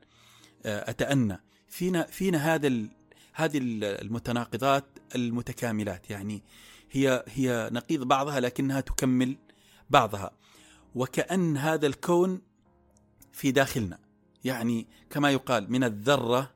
آه، 0.65 0.89
أتأنى. 0.89 1.41
فينا 1.67 2.03
فينا 2.03 2.55
هذا 2.55 2.67
هذه 3.33 3.59
المتناقضات 3.63 4.85
المتكاملات. 5.15 6.09
يعني 6.09 6.43
هي 6.91 7.23
هي 7.27 7.69
نقيض 7.73 8.03
بعضها 8.03 8.39
لكنها 8.39 8.81
تكمل 8.81 9.37
بعضها. 9.89 10.31
وكأن 10.95 11.57
هذا 11.57 11.87
الكون 11.87 12.41
في 13.33 13.51
داخلنا 13.51 13.99
يعني 14.43 14.87
كما 15.09 15.31
يقال 15.31 15.71
من 15.71 15.83
الذرة 15.83 16.53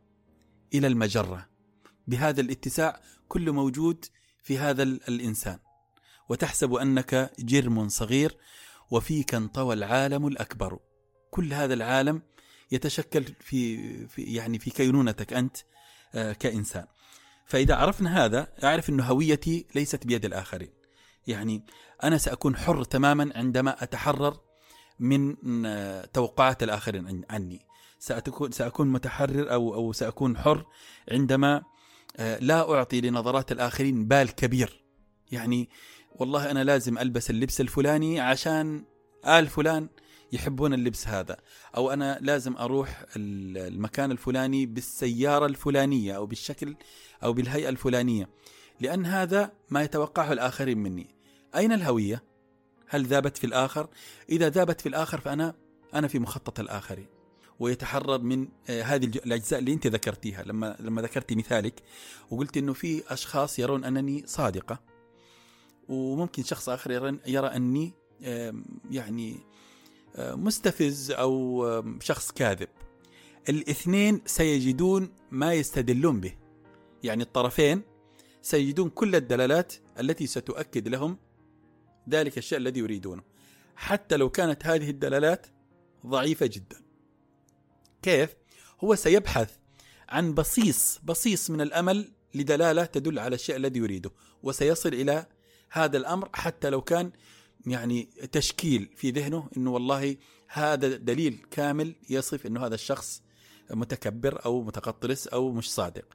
إلى 0.74 0.88
المجرة. 0.88 1.50
بهذا 2.08 2.42
الاتساع 2.42 3.02
كل 3.28 3.52
موجود 3.52 4.06
في 4.44 4.58
هذا 4.58 4.84
الإنسان. 4.84 5.60
وتحسب 6.30 6.74
أنك 6.74 7.32
جرم 7.40 7.90
صغير 7.90 8.38
وفيك 8.92 9.36
انطوى 9.36 9.74
العالم 9.74 10.28
الأكبر. 10.28 10.80
كل 11.32 11.54
هذا 11.54 11.74
العالم 11.74 12.22
يتشكل 12.72 13.24
في, 13.24 14.08
في 14.08 14.22
يعني 14.22 14.60
في 14.60 14.70
كينونتك 14.70 15.34
أنت 15.34 15.58
آه، 16.16 16.34
كإنسان. 16.34 16.86
فإذا 17.50 17.76
عرفنا 17.76 18.26
هذا 18.26 18.48
أعرف 18.64 18.90
أن 18.90 19.00
هويتي 19.00 19.66
ليست 19.76 20.08
بيد 20.08 20.26
الآخرين. 20.26 20.70
يعني 21.28 21.66
أنا 22.04 22.18
سأكون 22.18 22.56
حر 22.56 22.84
تماما 22.84 23.32
عندما 23.36 23.84
أتحرر 23.84 24.38
من 25.00 25.36
آه، 25.66 26.06
توقعات 26.06 26.64
الآخرين 26.64 27.26
عني. 27.30 27.60
سأكون 28.00 28.52
سأكون 28.52 28.88
متحرر 28.88 29.54
أو 29.54 29.74
أو 29.74 29.94
سأكون 29.94 30.38
حر 30.38 30.66
عندما 31.12 31.64
آه، 32.18 32.40
لا 32.40 32.74
أعطي 32.74 33.02
لنظرات 33.02 33.52
الآخرين 33.52 34.08
بال 34.08 34.36
كبير. 34.36 34.84
يعني 35.32 35.70
والله 36.16 36.52
أنا 36.52 36.64
لازم 36.64 36.98
ألبس 36.98 37.30
اللبس 37.30 37.62
الفلاني 37.62 38.20
عشان 38.20 38.86
آل 39.26 39.48
فلان 39.48 39.90
يحبون 40.34 40.74
اللبس 40.74 41.08
هذا 41.08 41.38
أو 41.78 41.92
أنا 41.92 42.18
لازم 42.22 42.58
أروح 42.58 43.06
المكان 43.16 44.12
الفلاني 44.12 44.66
بالسيارة 44.66 45.46
الفلانية 45.46 46.16
أو 46.16 46.26
بالشكل 46.26 46.76
أو 47.24 47.34
بالهيئة 47.34 47.70
الفلانية 47.70 48.30
لأن 48.80 49.06
هذا 49.06 49.52
ما 49.70 49.84
يتوقعه 49.84 50.34
الآخرين 50.34 50.78
مني 50.78 51.16
أين 51.56 51.72
الهوية؟ 51.72 52.24
هل 52.88 53.06
ذابت 53.06 53.38
في 53.38 53.44
الآخر؟ 53.44 53.90
إذا 54.30 54.50
ذابت 54.50 54.82
في 54.82 54.90
الآخر 54.90 55.20
فأنا 55.20 55.56
أنا 55.94 56.08
في 56.08 56.20
مخطط 56.20 56.60
الآخرين 56.60 57.08
ويتحرر 57.60 58.22
من 58.22 58.48
آه، 58.70 58.84
هذه 58.84 59.06
الأجزاء 59.06 59.60
اللي 59.60 59.74
أنت 59.74 59.88
ذكرتيها 59.88 60.44
لما 60.44 60.76
لما 60.80 61.02
ذكرتي 61.02 61.36
مثالك 61.36 61.84
وقلت 62.32 62.58
إنه 62.58 62.74
في 62.74 63.04
أشخاص 63.14 63.60
يرون 63.60 63.84
أنني 63.84 64.24
صادقة 64.26 64.80
وممكن 65.90 66.44
شخص 66.44 66.70
آخر 66.70 66.92
يرى, 66.92 67.20
يرى 67.28 67.48
أني 67.48 67.94
يعني 68.92 69.40
مستفز 70.18 71.11
أو 71.11 71.84
شخص 72.02 72.31
كاذب. 72.31 72.68
الاثنين 73.49 74.22
سيجدون 74.26 75.10
ما 75.31 75.53
يستدلون 75.53 76.19
به. 76.19 76.36
يعني 77.03 77.23
الطرفين 77.23 77.81
سيجدون 78.41 78.90
كل 78.90 79.15
الدلالات 79.15 79.73
التي 79.99 80.27
ستؤكد 80.27 80.88
لهم 80.88 81.18
ذلك 82.10 82.38
الشيء 82.38 82.57
الذي 82.57 82.80
يريدونه. 82.80 83.23
حتى 83.76 84.18
لو 84.18 84.30
كانت 84.30 84.65
هذه 84.65 84.90
الدلالات 84.90 85.48
ضعيفة 86.06 86.45
جدا. 86.45 86.81
كيف؟ 88.02 88.36
هو 88.84 88.95
سيبحث 88.95 89.52
عن 90.10 90.34
بصيص 90.34 90.99
بصيص 91.03 91.49
من 91.49 91.61
الأمل 91.61 92.11
لدلالة 92.36 92.86
تدل 92.86 93.19
على 93.19 93.36
الشيء 93.36 93.56
الذي 93.56 93.80
يريده. 93.80 94.11
وسيصل 94.44 94.94
إلى 94.94 95.26
هذا 95.72 95.98
الأمر 95.98 96.30
حتى 96.34 96.69
لو 96.69 96.81
كان 96.81 97.11
يعني 97.68 98.10
تشكيل 98.31 98.90
في 98.95 99.11
ذهنه 99.11 99.49
إنه 99.57 99.72
والله 99.72 100.18
هذا 100.48 100.98
دليل 100.98 101.45
كامل 101.52 101.95
يصف 102.10 102.45
إنه 102.45 102.65
هذا 102.65 102.76
الشخص 102.76 103.22
متكبر 103.72 104.45
أو 104.45 104.61
متقطرس 104.64 105.27
أو 105.27 105.52
مش 105.52 105.72
صادق. 105.72 106.06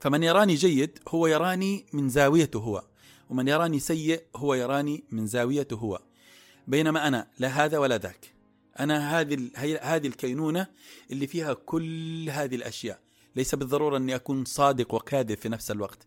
فمن 0.00 0.22
يراني 0.22 0.54
جيد 0.54 0.98
هو 1.08 1.26
يراني 1.26 1.86
من 1.92 2.08
زاويته 2.08 2.58
هو، 2.60 2.84
ومن 3.30 3.48
يراني 3.48 3.80
سيء 3.80 4.22
هو 4.36 4.54
يراني 4.54 5.04
من 5.10 5.26
زاويته 5.26 5.76
هو. 5.76 6.02
بينما 6.66 7.08
أنا 7.08 7.28
لا 7.38 7.48
هذا 7.48 7.78
ولا 7.78 7.98
ذاك. 7.98 8.34
أنا 8.80 9.20
هذه 9.20 9.50
هذه 9.82 10.06
الكينونة 10.06 10.66
اللي 11.10 11.26
فيها 11.26 11.52
كل 11.52 12.30
هذه 12.30 12.54
الأشياء، 12.54 13.00
ليس 13.36 13.54
بالضرورة 13.54 13.96
أني 13.96 14.14
أكون 14.14 14.44
صادق 14.44 14.94
وكاذب 14.94 15.38
في 15.38 15.48
نفس 15.48 15.70
الوقت. 15.70 16.06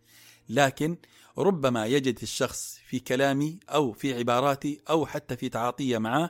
لكن 0.50 0.98
ربما 1.38 1.86
يجد 1.86 2.20
الشخص 2.24 2.80
في 2.88 3.00
كلامي 3.00 3.60
أو 3.70 3.92
في 3.92 4.14
عباراتي 4.14 4.82
أو 4.90 5.06
حتى 5.06 5.38
في 5.38 5.50
تعاطي 5.50 5.98
معه 5.98 6.30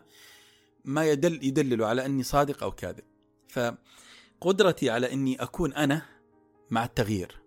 ما 0.86 1.06
يدل 1.06 1.44
يدلل 1.44 1.84
على 1.84 2.06
أني 2.06 2.24
صادق 2.24 2.64
أو 2.64 2.72
كاذب. 2.72 3.04
فقدرتي 3.48 4.90
على 4.90 5.14
أني 5.14 5.44
أكون 5.44 5.74
أنا 5.74 6.02
مع 6.72 6.86
التغيير. 6.86 7.40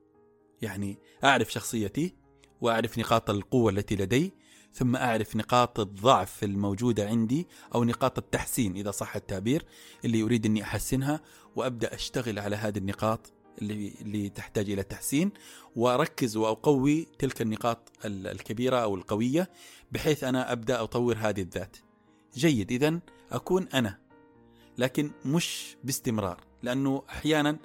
يعني 0.62 0.99
أعرف 1.24 1.53
شخصيتي 1.53 2.15
وأعرف 2.61 2.99
نقاط 2.99 3.31
القوة 3.31 3.70
التي 3.70 3.97
لدي 3.97 4.32
ثم 4.73 4.97
أعرف 4.97 5.37
نقاط 5.37 5.81
الضعف 5.81 6.45
الموجودة 6.45 7.09
عندي 7.09 7.49
أو 7.74 7.85
نقاط 7.85 8.19
التحسين 8.19 8.77
إذا 8.77 8.91
صح 8.91 9.16
التعبير 9.16 9.65
اللي 10.05 10.23
اريد 10.23 10.47
أني 10.47 10.62
أحسنها 10.62 11.20
وأبدأ 11.57 11.95
أشتغل 11.95 12.39
على 12.39 12.57
هذه 12.57 12.78
النقاط 12.78 13.32
اللي 13.62 13.95
اللي 14.01 14.28
تحتاج 14.28 14.70
إلى 14.70 14.82
تحسين 14.82 15.31
وأركز 15.77 16.37
وأقوي 16.37 17.07
تلك 17.19 17.43
النقاط 17.43 17.93
الكبيرة 18.05 18.77
أو 18.77 18.95
القوية 18.95 19.51
بحيث 19.93 20.24
أنا 20.24 20.53
أبدأ 20.53 20.82
أطور 20.82 21.16
هذه 21.19 21.43
الذات. 21.43 21.77
جيد 22.35 22.73
اذا 22.73 23.01
أكون 23.31 23.69
أنا 23.69 23.99
لكن 24.78 25.11
مش 25.24 25.77
باستمرار 25.85 26.41
لأنه 26.62 27.03
أحيانا 27.11 27.59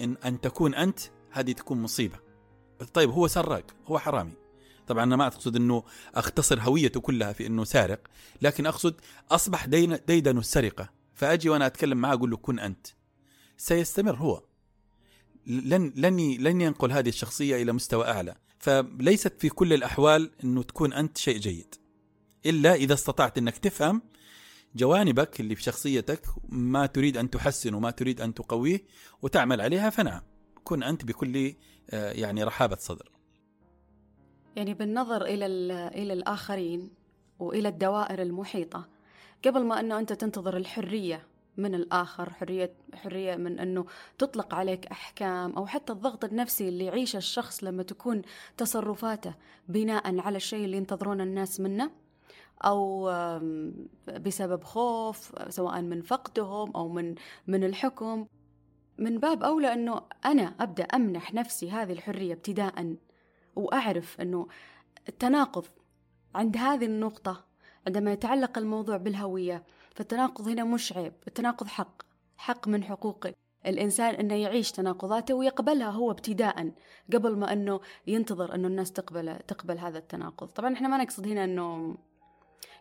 ان 0.00 0.16
أن 0.24 0.40
تكون 0.40 0.74
أنت 0.74 1.00
هذه 1.30 1.52
تكون 1.52 1.82
مصيبة. 1.82 2.18
طيب 2.94 3.10
هو 3.10 3.26
سراق 3.26 3.64
هو 3.86 3.98
حرامي. 3.98 4.32
طبعا 4.86 5.04
أنا 5.04 5.16
ما 5.16 5.26
أقصد 5.26 5.56
إنه 5.56 5.84
أختصر 6.14 6.60
هويته 6.60 7.00
كلها 7.00 7.32
في 7.32 7.46
إنه 7.46 7.64
سارق 7.64 8.00
لكن 8.42 8.66
أقصد 8.66 8.94
أصبح 9.30 9.66
ديدن 9.66 10.38
السرقة 10.38 10.90
فأجي 11.14 11.48
وأنا 11.48 11.66
أتكلم 11.66 11.98
معاه 11.98 12.14
أقول 12.14 12.30
له 12.30 12.36
كن 12.36 12.58
أنت 12.58 12.86
سيستمر 13.56 14.16
هو 14.16 14.42
لن 15.46 15.92
لن 15.96 16.36
لن 16.40 16.60
ينقل 16.60 16.92
هذه 16.92 17.08
الشخصية 17.08 17.62
إلى 17.62 17.72
مستوى 17.72 18.04
أعلى. 18.04 18.34
فليست 18.58 19.40
في 19.40 19.48
كل 19.48 19.72
الأحوال 19.72 20.30
إنه 20.44 20.62
تكون 20.62 20.92
أنت 20.92 21.18
شيء 21.18 21.38
جيد. 21.38 21.74
إلا 22.46 22.74
إذا 22.74 22.94
استطعت 22.94 23.38
إنك 23.38 23.58
تفهم 23.58 24.02
جوانبك 24.74 25.40
اللي 25.40 25.54
في 25.54 25.62
شخصيتك 25.62 26.22
ما 26.48 26.86
تريد 26.86 27.16
أن 27.16 27.30
تحسن 27.30 27.74
وما 27.74 27.90
تريد 27.90 28.20
أن 28.20 28.34
تقويه 28.34 28.84
وتعمل 29.22 29.60
عليها 29.60 29.90
فنعم 29.90 30.22
كن 30.64 30.82
أنت 30.82 31.04
بكل 31.04 31.54
آه، 31.90 32.12
يعني 32.12 32.44
رحابة 32.44 32.76
صدر. 32.76 33.10
يعني 34.56 34.74
بالنظر 34.74 35.24
إلى 35.24 35.46
إلى 35.88 36.12
الآخرين 36.12 36.90
وإلى 37.38 37.68
الدوائر 37.68 38.22
المحيطة 38.22 38.88
قبل 39.44 39.64
ما 39.64 39.80
إنه 39.80 39.98
أنت 39.98 40.12
تنتظر 40.12 40.56
الحرية 40.56 41.26
من 41.62 41.74
الآخر 41.74 42.30
حرية 42.30 42.72
حرية 42.94 43.36
من 43.36 43.58
أنه 43.58 43.84
تطلق 44.18 44.54
عليك 44.54 44.86
أحكام 44.86 45.52
أو 45.52 45.66
حتى 45.66 45.92
الضغط 45.92 46.24
النفسي 46.24 46.68
اللي 46.68 46.84
يعيشه 46.84 47.16
الشخص 47.16 47.64
لما 47.64 47.82
تكون 47.82 48.22
تصرفاته 48.56 49.34
بناء 49.68 50.18
على 50.20 50.36
الشيء 50.36 50.64
اللي 50.64 50.76
ينتظرون 50.76 51.20
الناس 51.20 51.60
منه 51.60 51.90
أو 52.64 53.10
بسبب 54.20 54.64
خوف 54.64 55.32
سواء 55.48 55.80
من 55.80 56.02
فقدهم 56.02 56.70
أو 56.76 56.88
من 56.88 57.14
من 57.46 57.64
الحكم. 57.64 58.26
من 58.98 59.18
باب 59.18 59.42
أولى 59.42 59.72
أنه 59.72 60.02
أنا 60.24 60.54
أبدأ 60.60 60.84
أمنح 60.84 61.34
نفسي 61.34 61.70
هذه 61.70 61.92
الحرية 61.92 62.32
ابتداء 62.32 62.96
وأعرف 63.56 64.20
أنه 64.20 64.48
التناقض 65.08 65.66
عند 66.34 66.56
هذه 66.56 66.84
النقطة 66.84 67.44
عندما 67.86 68.12
يتعلق 68.12 68.58
الموضوع 68.58 68.96
بالهوية 68.96 69.64
فالتناقض 69.94 70.48
هنا 70.48 70.64
مش 70.64 70.92
عيب 70.92 71.12
التناقض 71.28 71.66
حق 71.66 72.02
حق 72.36 72.68
من 72.68 72.84
حقوق 72.84 73.26
الإنسان 73.66 74.14
أنه 74.14 74.34
يعيش 74.34 74.72
تناقضاته 74.72 75.34
ويقبلها 75.34 75.90
هو 75.90 76.10
ابتداء 76.10 76.72
قبل 77.12 77.36
ما 77.36 77.52
أنه 77.52 77.80
ينتظر 78.06 78.54
أنه 78.54 78.68
الناس 78.68 78.92
تقبل 78.92 79.38
تقبل 79.48 79.78
هذا 79.78 79.98
التناقض. 79.98 80.46
طبعا 80.46 80.74
إحنا 80.74 80.88
ما 80.88 80.96
نقصد 80.96 81.26
هنا 81.26 81.44
أنه 81.44 81.96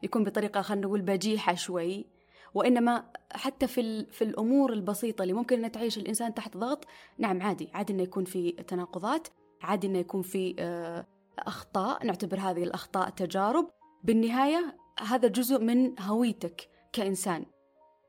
يكون 0.03 0.23
بطريقة 0.23 0.61
خلينا 0.61 0.87
نقول 0.87 1.01
بجيحة 1.01 1.53
شوي 1.55 2.05
وإنما 2.53 3.03
حتى 3.31 3.67
في, 3.67 4.05
في 4.05 4.23
الأمور 4.23 4.73
البسيطة 4.73 5.21
اللي 5.21 5.33
ممكن 5.33 5.65
أن 5.65 5.71
تعيش 5.71 5.97
الإنسان 5.97 6.33
تحت 6.33 6.57
ضغط 6.57 6.85
نعم 7.17 7.41
عادي 7.41 7.69
عادي 7.73 7.93
أنه 7.93 8.03
يكون 8.03 8.25
في 8.25 8.51
تناقضات 8.51 9.27
عادي 9.61 9.87
أنه 9.87 9.99
يكون 9.99 10.21
في 10.21 10.55
آه، 10.59 11.05
أخطاء 11.39 12.05
نعتبر 12.05 12.39
هذه 12.39 12.63
الأخطاء 12.63 13.09
تجارب. 13.09 13.69
بالنهاية 14.03 14.77
هذا 14.99 15.27
جزء 15.27 15.59
من 15.59 16.01
هويتك. 16.01 16.69
كإنسان. 16.93 17.45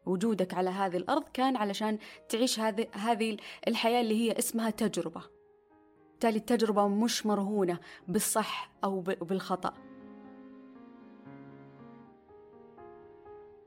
وجودك 0.07 0.55
على 0.55 0.71
هذه 0.71 0.97
الأرض 0.97 1.25
كان 1.33 1.57
علشان 1.57 1.99
تعيش 2.29 2.61
هذه 2.61 2.87
هذه 2.93 3.37
الحياة 3.69 4.01
اللي 4.01 4.15
هي 4.15 4.39
اسمها 4.39 4.71
تجربة. 4.71 5.23
بالتالي 6.11 6.39
التجربة 6.39 6.89
مش 6.89 7.27
مرهونة 7.27 7.79
بالصح 8.09 8.71
أو 8.85 9.01
بالخطأ. 9.01 9.75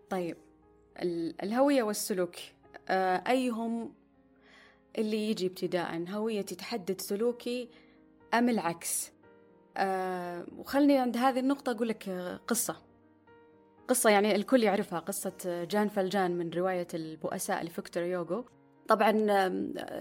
طيب 0.09 0.37
الهوية 1.43 1.83
والسلوك 1.83 2.35
آه، 2.89 3.23
أيهم 3.27 3.93
اللي 4.97 5.29
يجي 5.29 5.47
ابتداء 5.47 6.05
هويتي 6.09 6.55
تحدد 6.55 7.01
سلوكي 7.01 7.69
أم 8.33 8.49
العكس؟ 8.49 9.11
أه 9.77 10.45
وخلني 10.57 10.97
عند 10.97 11.17
هذه 11.17 11.39
النقطة 11.39 11.71
أقول 11.71 11.87
لك 11.87 12.09
قصة. 12.47 12.92
قصة 13.87 14.09
يعني 14.09 14.35
الكل 14.35 14.63
يعرفها 14.63 14.99
قصة 14.99 15.65
جان 15.71 15.87
فالجان 15.87 16.37
من 16.37 16.49
رواية 16.49 16.87
البؤساء 16.93 17.63
لفيكتور 17.63 18.03
هوغو. 18.03 18.45
طبعا 18.87 19.11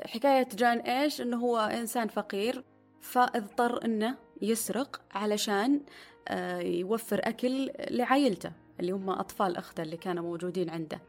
حكاية 0.07 0.49
جان 0.55 0.79
إيش؟ 0.79 1.21
إنه 1.21 1.37
هو 1.37 1.59
إنسان 1.59 2.09
فقير 2.09 2.65
فاضطر 3.01 3.85
إنه 3.85 4.17
يسرق 4.43 5.03
علشان 5.11 5.81
آه، 6.29 6.59
يوفر 6.59 7.21
أكل 7.25 7.71
لعائلته 7.91 8.53
اللي 8.81 8.93
هم 8.93 9.11
أطفال 9.11 9.57
أخته 9.57 9.83
اللي 9.83 9.97
كانوا 9.97 10.25
موجودين 10.25 10.71
عنده. 10.71 11.01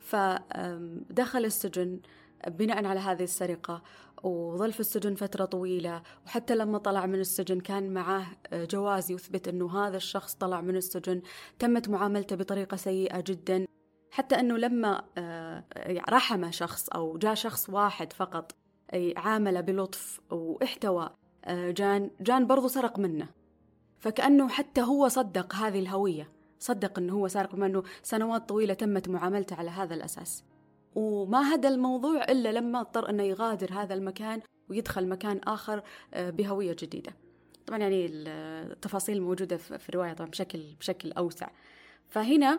فدخل 0.00 1.44
السجن 1.44 2.00
بناء 2.48 2.84
على 2.84 3.00
هذه 3.00 3.22
السرقة. 3.22 3.82
وظل 4.22 4.72
في 4.72 4.80
السجن 4.80 5.14
فترة 5.14 5.44
طويلة 5.44 6.02
وحتى 6.26 6.54
لما 6.54 6.78
طلع 6.78 7.06
من 7.06 7.20
السجن 7.20 7.60
كان 7.60 7.94
معاه 7.94 8.26
جواز 8.52 9.10
يثبت 9.10 9.48
أنه 9.48 9.78
هذا 9.78 9.96
الشخص 9.96 10.34
طلع 10.34 10.60
من 10.60 10.76
السجن. 10.76 11.22
تمت 11.58 11.88
معاملته 11.88 12.36
بطريقة 12.36 12.76
سيئة 12.76 13.20
جدا. 13.20 13.66
حتى 14.10 14.40
أنه 14.40 14.56
لما 14.56 15.02
آه، 15.18 15.64
رحم 16.10 16.50
شخص 16.50 16.88
أو 16.88 17.18
جاء 17.18 17.34
شخص 17.34 17.70
واحد 17.70 18.12
فقط 18.12 18.52
عامله 19.16 19.60
بلطف 19.60 20.20
واحتوى 20.30 21.10
آه، 21.44 21.70
جان 21.70 22.10
جان 22.20 22.46
برضو 22.46 22.68
سرق 22.68 22.98
منه. 22.98 23.28
فكأنه 23.98 24.48
حتى 24.48 24.80
هو 24.80 25.08
صدق 25.08 25.54
هذه 25.54 25.78
الهوية 25.78 26.28
صدق 26.58 26.98
أنه 26.98 27.12
هو 27.12 27.28
سارق 27.28 27.54
بما 27.54 27.66
أنه 27.66 27.82
سنوات 28.02 28.48
طويلة 28.48 28.74
تمت 28.74 29.08
معاملته 29.08 29.56
على 29.56 29.70
هذا 29.70 29.94
الأساس. 29.94 30.44
وما 30.94 31.54
هدى 31.54 31.68
الموضوع 31.68 32.24
إلا 32.24 32.52
لما 32.52 32.80
اضطر 32.80 33.10
أنه 33.10 33.22
يغادر 33.22 33.72
هذا 33.72 33.94
المكان 33.94 34.40
ويدخل 34.68 35.08
مكان 35.08 35.40
آخر 35.46 35.82
آه، 36.14 36.30
بهوية 36.30 36.76
جديدة. 36.78 37.12
طبعا 37.66 37.78
يعني 37.78 38.06
التفاصيل 38.06 39.22
موجودة 39.22 39.56
في 39.56 39.88
الرواية 39.88 40.12
طبعا 40.12 40.30
بشكل 40.30 40.62
بشكل 40.80 41.12
أوسع. 41.12 41.48
فهنا 42.08 42.58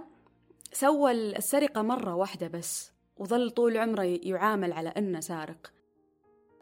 سوى 0.74 1.12
السرقة 1.12 1.82
مرة 1.82 2.16
واحدة 2.16 2.48
بس 2.48 2.92
وظل 3.18 3.50
طول 3.50 3.78
عمره 3.78 4.04
يعامل 4.04 4.74
على 4.74 4.90
أنه 4.90 5.20
سارق. 5.20 5.72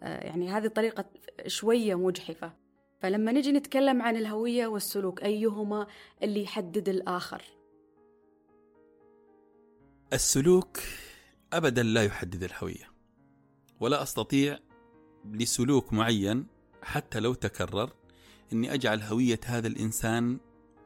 آه، 0.02 0.26
يعني 0.26 0.50
هذه 0.50 0.66
الطريقة 0.66 1.06
شوية 1.48 1.96
مجحفة. 1.96 2.54
فلما 3.00 3.32
نجي 3.32 3.52
نتكلم 3.52 4.02
عن 4.02 4.18
الهوية 4.18 4.68
والسلوك 4.68 5.24
أيهما 5.24 5.88
اللي 6.24 6.44
يحدد 6.44 6.90
الآخر؟ 6.90 7.42
السلوك 10.14 10.78
ابدا 11.54 11.84
لا 11.84 12.04
يحدد 12.04 12.44
الهوية 12.44 12.92
ولا 13.80 14.04
أستطيع 14.04 14.60
لسلوك 15.26 15.94
معين 15.94 16.46
حتى 16.84 17.20
لو 17.20 17.34
تكرر 17.34 17.92
إني 18.54 18.74
أجعل 18.74 19.02
هوية 19.02 19.40
هذا 19.46 19.68
الإنسان 19.68 20.40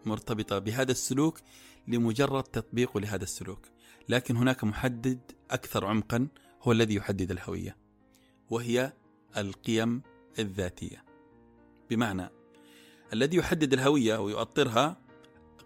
مرتبطة 0.06 0.60
بهذا 0.60 0.92
السلوك 0.92 1.40
لمجرد 1.88 2.44
تطبيقه 2.44 3.00
لهذا 3.00 3.24
السلوك. 3.24 3.60
لكن 4.10 4.36
هناك 4.36 4.64
محدد 4.64 5.20
أكثر 5.52 5.86
عمقا 5.86 6.28
هو 6.62 6.72
الذي 6.72 6.96
يحدد 6.96 7.32
الهوية 7.32 7.78
وهي 8.50 8.94
القيم 9.38 10.02
الذاتية. 10.40 11.04
بمعنى 11.90 12.30
الذي 13.14 13.38
يحدد 13.38 13.74
الهوية 13.74 14.18
ويؤطرها 14.18 15.02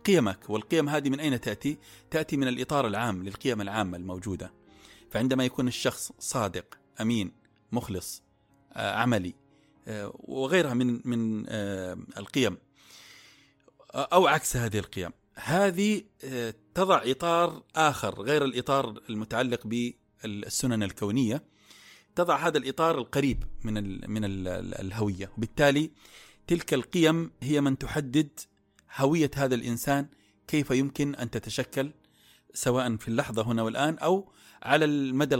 قيمك 0.06 0.50
والقيم 0.50 0.90
هذه 0.90 1.10
من 1.10 1.20
أين 1.20 1.42
تأتي؟ 1.42 1.78
تأتي 2.12 2.38
من 2.38 2.48
الإطار 2.48 2.88
العام 2.88 3.24
للقيم 3.24 3.62
العامة 3.62 3.98
الموجودة. 3.98 4.54
فعندما 5.12 5.46
يكون 5.46 5.68
الشخص 5.68 6.12
صادق 6.20 6.78
أمين 7.02 7.32
مخلص 7.72 8.24
آه، 8.74 8.96
عملي 8.96 9.34
آه، 9.88 10.14
وغيرها 10.20 10.74
من 10.74 11.02
من 11.06 11.46
آه، 11.50 11.98
القيم 12.18 12.58
أو 13.96 14.28
عكس 14.28 14.58
هذه 14.58 14.80
القيم 14.80 15.10
هذه 15.36 16.04
تضع 16.76 17.02
إطار 17.06 17.64
آخر 17.76 18.22
غير 18.22 18.46
الإطار 18.46 19.02
المتعلق 19.10 19.68
بالسنن 19.68 20.84
الكونية 20.84 21.44
تضع 22.16 22.48
هذا 22.48 22.58
الإطار 22.58 22.98
القريب 22.98 23.44
من 23.64 23.74
من 24.12 24.22
الهوية. 24.56 25.32
وبالتالي 25.38 25.92
تلك 26.48 26.74
القيم 26.74 27.32
هي 27.42 27.62
من 27.62 27.78
تحدد 27.78 28.40
هوية 28.96 29.32
هذا 29.36 29.56
الإنسان 29.56 30.08
كيف 30.48 30.72
يمكن 30.72 31.16
أن 31.16 31.30
تتشكل 31.30 31.92
سواء 32.54 32.96
في 32.96 33.08
اللحظة 33.08 33.42
هنا 33.42 33.64
والآن 33.64 33.98
أو 33.98 34.32
على 34.64 34.86
المدى 34.86 35.36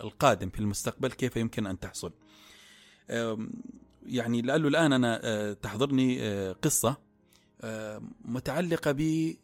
القادم 0.00 0.50
في 0.50 0.60
المستقبل 0.60 1.12
كيف 1.12 1.36
يمكن 1.36 1.66
أن 1.66 1.80
تحصل. 1.80 2.12
يعني 4.06 4.42
لعله 4.42 4.68
الآن 4.68 4.92
أنا 4.92 5.20
أه، 5.24 5.52
تحضرني 5.52 6.22
أه، 6.22 6.52
قصة 6.52 6.96
أه، 7.60 8.02
متعلقة 8.24 8.92
ب 8.92 9.34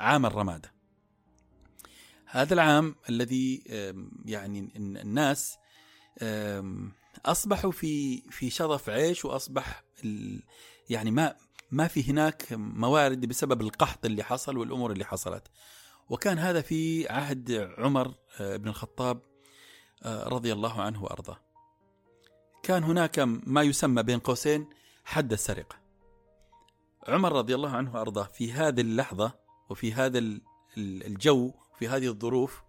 عام 0.00 0.26
الرمادة. 0.26 0.74
هذا 2.26 2.54
العام 2.54 2.94
الذي 3.08 3.62
يعني 4.24 4.68
الناس 4.76 5.58
أصبحوا 7.26 7.70
في 7.70 8.22
في 8.30 8.50
شظف 8.50 8.90
عيش 8.90 9.24
وأصبح 9.24 9.84
يعني 10.90 11.10
ما 11.10 11.36
ما 11.70 11.88
في 11.88 12.10
هناك 12.10 12.46
موارد 12.52 13.26
بسبب 13.26 13.60
القحط 13.60 14.04
اللي 14.04 14.22
حصل 14.22 14.56
والأمور 14.56 14.92
اللي 14.92 15.04
حصلت. 15.04 15.46
وكان 16.10 16.38
هذا 16.38 16.60
في 16.60 17.08
عهد 17.08 17.74
عمر 17.78 18.14
آه، 18.40 18.56
بن 18.56 18.68
الخطاب 18.68 19.20
آه، 20.02 20.28
رضي 20.28 20.52
الله 20.52 20.82
عنه 20.82 21.04
وأرضاه. 21.04 21.40
كان 22.62 22.84
هناك 22.84 23.18
ما 23.46 23.62
يسمى 23.62 24.02
بين 24.02 24.18
قوسين 24.18 24.68
حد 25.04 25.32
السرقة. 25.32 25.76
عمر 27.08 27.32
رضي 27.32 27.54
الله 27.54 27.70
عنه 27.70 27.94
وأرضاه 27.94 28.24
في 28.24 28.52
هذه 28.52 28.80
اللحظة 28.80 29.32
وفي 29.70 29.92
هذا 29.92 30.18
الجو 30.78 31.52
وفي 31.74 31.88
هذه 31.88 32.06
الظروف 32.06 32.62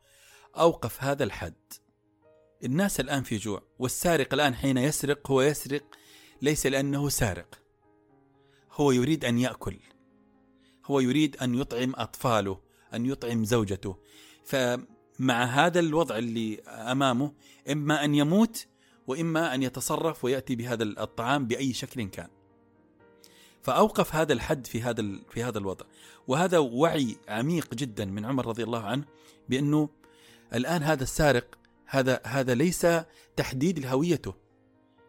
أوقف 0.57 1.03
هذا 1.03 1.23
الحد. 1.23 1.73
الناس 2.63 2.99
الآن 2.99 3.23
في 3.23 3.37
جوع 3.37 3.61
والسارق 3.79 4.33
الآن 4.33 4.55
حين 4.55 4.77
يسرق 4.77 5.31
هو 5.31 5.41
يسرق 5.41 5.83
ليس 6.41 6.65
لأنه 6.65 7.09
سارق. 7.09 7.61
هو 8.71 8.91
يريد 8.91 9.25
أن 9.25 9.39
يأكل. 9.39 9.79
هو 10.85 10.99
يريد 10.99 11.37
أن 11.37 11.55
يطعم 11.55 11.93
أطفاله 11.95 12.64
أن 12.93 13.05
يطعم 13.05 13.45
زوجته. 13.45 13.97
فمع 14.43 15.43
هذا 15.43 15.79
الوضع 15.79 16.17
اللي 16.17 16.61
أمامه 16.61 17.31
إما 17.71 18.05
أن 18.05 18.15
يموت 18.15 18.67
وإما 19.07 19.55
أن 19.55 19.63
يتصرف 19.63 20.25
ويأتي 20.25 20.55
بهذا 20.55 20.83
الطعام 20.83 21.47
بأي 21.47 21.73
شكل 21.73 22.03
كان. 22.03 22.27
فأوقف 23.61 24.15
هذا 24.15 24.33
الحد 24.33 24.67
في 24.67 24.81
هذا 24.81 25.03
في 25.29 25.43
هذا 25.43 25.57
الوضع. 25.57 25.85
وهذا 26.27 26.57
وعي 26.57 27.15
عميق 27.27 27.75
جدا 27.75 28.05
من 28.05 28.25
عمر 28.25 28.45
رضي 28.45 28.63
الله 28.63 28.83
عنه 28.83 29.05
بأنه 29.49 29.89
الآن 30.53 30.83
هذا 30.83 31.03
السارق 31.03 31.57
هذا 31.85 32.21
هذا 32.23 32.53
ليس 32.53 32.87
تحديد 33.35 33.79
لهويته. 33.79 34.33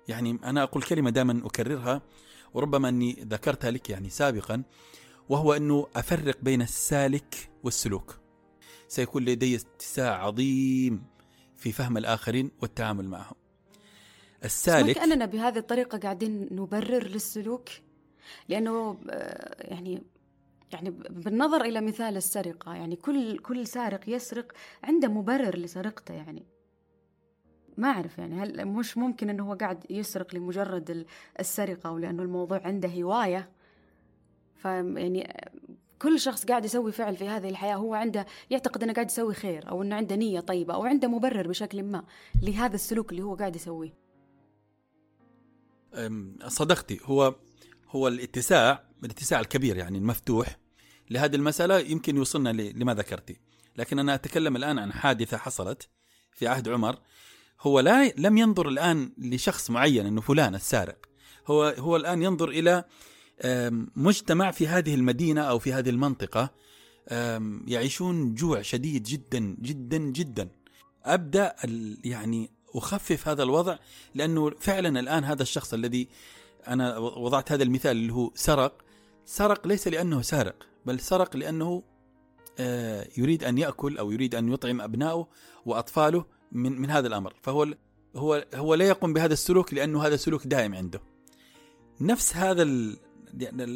يعني 0.09 0.39
أنا 0.45 0.63
أقول 0.63 0.83
كلمة 0.83 1.11
دائما 1.11 1.47
أكررها 1.47 2.03
وربما 2.55 2.89
أني 2.89 3.27
ذكرتها 3.31 3.71
لك 3.71 3.91
يعني 3.91 4.11
سابقا 4.11 4.63
وهو 5.29 5.53
أنه 5.53 5.87
أفرق 5.97 6.37
بين 6.43 6.63
السالك 6.63 7.51
والسلوك. 7.67 8.19
سيكون 8.89 9.25
لدي 9.25 9.57
اتساع 9.57 10.25
عظيم 10.25 11.05
في 11.57 11.73
فهم 11.73 11.97
الآخرين 11.97 12.51
والتعامل 12.63 13.09
معهم. 13.09 13.37
السالك 14.45 14.95
كأننا 14.95 15.27
بهذه 15.27 15.59
الطريقة 15.59 15.99
قاعدين 15.99 16.49
نبرر 16.53 17.07
للسلوك؟ 17.07 17.69
لأنه 18.49 18.99
آه، 19.11 19.69
يعني 19.73 20.03
يعني 20.73 20.91
بالنظر 20.91 21.61
إلى 21.61 21.81
مثال 21.81 22.17
السرقة 22.17 22.75
يعني 22.75 22.97
كل 22.97 23.39
كل 23.39 23.67
سارق 23.67 24.01
يسرق 24.09 24.53
عنده 24.85 25.09
مبرر 25.09 25.59
لسرقته 25.59 26.15
يعني. 26.15 26.47
ما 27.77 27.89
أعرف 27.89 28.19
يعني 28.19 28.35
هل 28.35 28.67
مش 28.67 28.99
ممكن 28.99 29.31
أنه 29.31 29.51
هو 29.51 29.55
قاعد 29.55 29.85
يسرق 29.91 30.35
لمجرد 30.35 31.07
السرقة 31.41 31.89
أو 31.89 31.99
لأنه 31.99 32.23
الموضوع 32.23 32.61
عنده 32.65 32.89
هواية؟ 32.89 33.51
فيعني 34.55 35.51
كل 36.03 36.21
شخص 36.21 36.47
قاعد 36.47 36.65
يسوي 36.65 36.93
فعل 36.93 37.17
في 37.17 37.29
هذه 37.29 37.49
الحياة 37.49 37.75
هو 37.75 37.95
عنده 37.95 38.27
يعتقد 38.51 38.83
أنه 38.83 38.93
قاعد 38.93 39.11
يسوي 39.11 39.35
خير 39.35 39.69
أو 39.69 39.83
أنه 39.83 39.97
عنده 39.97 40.17
نية 40.17 40.41
طيبة 40.41 40.75
أو 40.75 40.85
عنده 40.85 41.09
مبرر 41.09 41.49
بشكل 41.49 41.83
ما 41.83 42.05
لهذا 42.43 42.75
السلوك 42.75 43.11
اللي 43.11 43.23
هو 43.23 43.35
قاعد 43.35 43.57
يسويه. 43.57 43.95
صدقتي 46.47 47.01
هو 47.05 47.35
هو 47.89 48.09
الاتساع 48.09 48.85
الاتساع 49.05 49.41
الكبير 49.41 49.77
يعني 49.77 49.99
المفتوح 49.99 50.57
لهذه 51.11 51.37
المسألة 51.37 51.79
يمكن 51.79 52.17
يوصلنا 52.17 52.49
لما 52.53 52.95
ذكرتي. 52.95 53.41
لكن 53.77 53.99
أنا 53.99 54.15
أتكلم 54.15 54.57
الآن 54.57 54.79
عن 54.79 54.93
حادثة 54.93 55.37
حصلت 55.37 55.89
في 56.33 56.49
عهد 56.49 56.69
عمر. 56.69 56.99
هو 57.61 57.81
لا 57.81 58.13
لم 58.17 58.39
ينظر 58.39 58.69
الآن 58.69 59.13
لشخص 59.19 59.71
معين 59.71 60.07
أنه 60.07 60.21
فلان 60.21 60.55
السارق. 60.55 61.07
هو 61.47 61.65
هو 61.79 61.97
الآن 61.97 62.23
ينظر 62.23 62.49
إلى 62.49 62.85
مجتمع 63.97 64.51
في 64.51 64.67
هذه 64.67 64.95
المدينة 64.95 65.41
أو 65.41 65.59
في 65.59 65.73
هذه 65.73 65.91
المنطقة 65.91 66.51
يعيشون 67.67 68.35
جوع 68.35 68.63
شديد 68.63 69.03
جدا 69.03 69.57
جدا 69.61 69.99
جدا. 69.99 70.49
أبدأ 71.05 71.55
يعني 72.05 72.51
أخفف 72.75 73.29
هذا 73.29 73.43
الوضع 73.43 73.79
لأنه 74.15 74.51
فعلا 74.51 75.01
الآن 75.01 75.25
هذا 75.25 75.43
الشخص 75.43 75.75
الذي 75.75 76.09
أنا 76.69 76.99
وضعت 76.99 77.53
هذا 77.53 77.63
المثال 77.63 77.97
اللي 77.97 78.13
هو 78.13 78.31
سرق 78.35 78.85
سرق 79.25 79.67
ليس 79.67 79.89
لأنه 79.89 80.23
سارق 80.23 80.67
بل 80.87 81.01
سرق 81.01 81.37
لأنه 81.37 81.83
آه، 82.59 83.09
يريد 83.17 83.45
أن 83.45 83.59
يأكل 83.59 83.99
أو 83.99 84.11
يريد 84.11 84.35
أن 84.35 84.53
يطعم 84.53 84.81
أبنائه 84.81 85.29
وأطفاله 85.67 86.25
من 86.53 86.81
من 86.81 86.91
هذا 86.91 87.07
الأمر. 87.07 87.35
فهو 87.43 87.67
هو 88.17 88.45
هو 88.55 88.75
لا 88.75 88.89
يقوم 88.89 89.13
بهذا 89.13 89.33
السلوك 89.33 89.75
لأنه 89.75 90.07
هذا 90.07 90.17
سلوك 90.17 90.47
دائم 90.47 90.75
عنده. 90.75 91.01
نفس 92.01 92.37
هذا 92.37 92.63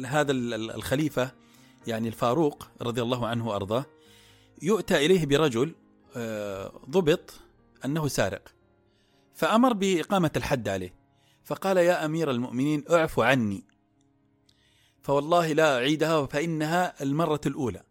هذا 0.05 0.31
الخليفة 0.31 1.31
يعني 1.87 2.07
الفاروق 2.07 2.67
رضي 2.81 3.01
الله 3.01 3.27
عنه 3.27 3.47
وأرضاه 3.47 3.85
يؤتى 4.61 5.05
إليه 5.05 5.25
برجل 5.25 5.75
آه، 6.15 6.81
ضبط 6.89 7.33
أنه 7.85 8.07
سارق 8.07 8.53
فأمر 9.33 9.73
بإقامة 9.73 10.31
الحد 10.35 10.69
عليه 10.69 10.93
فقال 11.43 11.77
يا 11.77 12.05
أمير 12.05 12.31
المؤمنين 12.31 12.83
اعف 12.91 13.19
عني 13.19 13.63
فوالله 15.01 15.53
لا 15.53 15.75
أعيدها 15.77 16.25
فإنها 16.25 17.03
المرة 17.03 17.41
الأولى. 17.45 17.83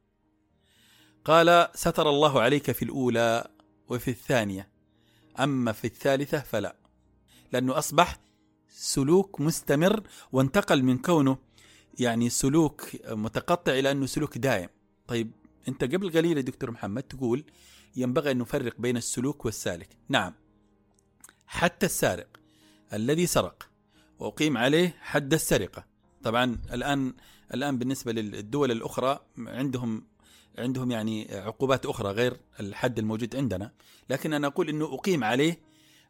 قال 1.25 1.69
ستر 1.75 2.11
الله 2.11 2.41
عليك 2.41 2.73
في 2.73 2.83
الأولى 2.83 3.49
وفي 3.89 4.11
الثانية 4.11 4.69
أما 5.41 5.73
في 5.73 5.85
الثالثة 5.85 6.39
فلا 6.39 6.77
لأنه 7.53 7.79
أصبح 7.79 8.19
سلوك 8.69 9.41
مستمر 9.41 10.03
وانتقل 10.33 10.83
من 10.83 10.99
كونه 10.99 11.39
يعني 11.99 12.31
سلوك 12.31 12.89
متقطع 13.09 13.73
إلى 13.73 13.91
أنه 13.91 14.07
سلوك 14.07 14.39
دائم. 14.39 14.69
طيب 15.07 15.31
أنت 15.69 15.85
قبل 15.85 16.13
قليل 16.13 16.37
يا 16.37 16.43
دكتور 16.43 16.71
محمد 16.71 17.03
تقول 17.03 17.45
ينبغي 17.97 18.31
أن 18.31 18.39
نفرق 18.39 18.75
بين 18.79 18.97
السلوك 18.97 19.45
والسالك. 19.45 19.89
نعم. 20.09 20.35
حتى 21.47 21.87
السارق 21.87 22.29
الذي 22.93 23.27
سرق 23.27 23.69
وأقيم 24.19 24.57
عليه 24.57 24.97
حد 25.01 25.35
السرقة. 25.35 25.85
طبعا 26.23 26.59
الآن 26.73 27.15
الآن 27.55 27.79
بالنسبة 27.79 28.13
للدول 28.13 28.71
الأخرى 28.71 29.21
عندهم 29.39 30.07
عندهم 30.59 30.91
يعني 30.91 31.29
عقوبات 31.31 31.87
أخرى 31.87 32.11
غير 32.11 32.41
الحد 32.61 32.99
الموجود 32.99 33.37
عندنا. 33.37 33.73
لكن 34.11 34.33
أنا 34.33 34.47
أقول 34.47 34.69
أنه 34.69 34.95
أقيم 34.95 35.25
عليه 35.25 35.61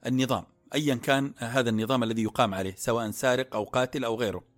النظام 0.07 0.45
أيا 0.75 0.95
كان 0.95 1.33
هذا 1.39 1.71
النظام 1.71 2.03
الذي 2.03 2.23
يقام 2.23 2.55
عليه 2.55 2.75
سواء 2.77 3.11
سارق 3.11 3.55
أو 3.55 3.65
قاتل 3.65 4.05
أو 4.05 4.15
غيره. 4.15 4.50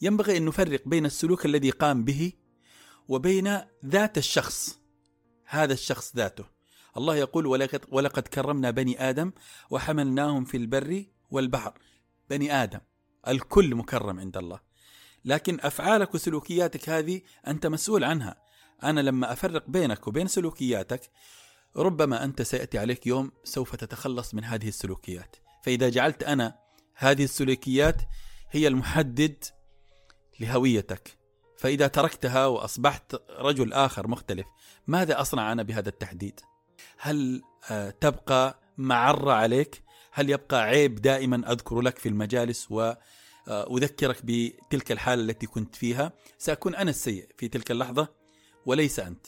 ينبغي 0.00 0.36
أن 0.36 0.44
نفرق 0.44 0.82
بين 0.86 1.06
السلوك 1.06 1.46
الذي 1.46 1.70
قام 1.70 2.04
به 2.04 2.32
وبين 3.08 3.60
ذات 3.86 4.18
الشخص 4.18 4.78
هذا 5.44 5.72
الشخص 5.72 6.16
ذاته. 6.16 6.44
الله 6.96 7.16
يقول 7.16 7.46
ولقد, 7.46 7.84
ولقد 7.88 8.22
كرمنا 8.22 8.70
بني 8.70 9.10
آدم 9.10 9.32
وحملناهم 9.70 10.44
في 10.44 10.56
البر 10.56 11.04
والبحر. 11.30 11.72
بني 12.30 12.62
آدم 12.62 12.80
الكل 13.28 13.74
مكرم 13.74 14.20
عند 14.20 14.36
الله. 14.36 14.60
لكن 15.24 15.58
أفعالك 15.60 16.14
وسلوكياتك 16.14 16.88
هذه 16.88 17.20
أنت 17.46 17.66
مسؤول 17.66 18.04
عنها. 18.04 18.42
أنا 18.82 19.00
لما 19.00 19.32
أفرق 19.32 19.64
بينك 19.68 20.08
وبين 20.08 20.26
سلوكياتك 20.26 21.10
ربما 21.76 22.24
أنت 22.24 22.42
سيأتي 22.42 22.78
عليك 22.78 23.06
يوم 23.06 23.32
سوف 23.44 23.76
تتخلص 23.76 24.34
من 24.34 24.44
هذه 24.44 24.68
السلوكيات. 24.68 25.36
فإذا 25.64 25.88
جعلت 25.88 26.22
أنا 26.22 26.58
هذه 26.94 27.24
السلوكيات 27.24 28.02
هي 28.50 28.68
المحدد 28.68 29.44
لهويتك. 30.40 31.20
فإذا 31.60 31.86
تركتها 31.86 32.46
وأصبحت 32.46 33.16
رجل 33.30 33.72
آخر 33.72 34.08
مختلف 34.08 34.46
ماذا 34.86 35.20
أصنع 35.20 35.52
أنا 35.52 35.62
بهذا 35.62 35.88
التحديد؟ 35.88 36.40
هل 36.98 37.42
آه، 37.70 37.90
تبقى 37.90 38.60
معرة 38.78 39.32
عليك؟ 39.32 39.82
هل 40.12 40.30
يبقى 40.30 40.62
عيب 40.62 40.94
دائما 40.94 41.52
أذكر 41.52 41.80
لك 41.80 41.98
في 41.98 42.08
المجالس 42.08 42.68
وأذكرك 42.70 44.20
بتلك 44.24 44.92
الحالة 44.92 45.22
التي 45.22 45.46
كنت 45.46 45.76
فيها؟ 45.76 46.12
سأكون 46.38 46.74
أنا 46.74 46.90
السيء 46.90 47.28
في 47.38 47.48
تلك 47.48 47.70
اللحظة 47.70 48.08
وليس 48.66 49.00
أنت. 49.00 49.26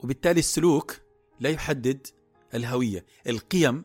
وبالتالي 0.00 0.38
السلوك 0.38 0.96
لا 1.40 1.50
يحدد 1.50 2.06
الهوية 2.54 3.06
القيم 3.26 3.84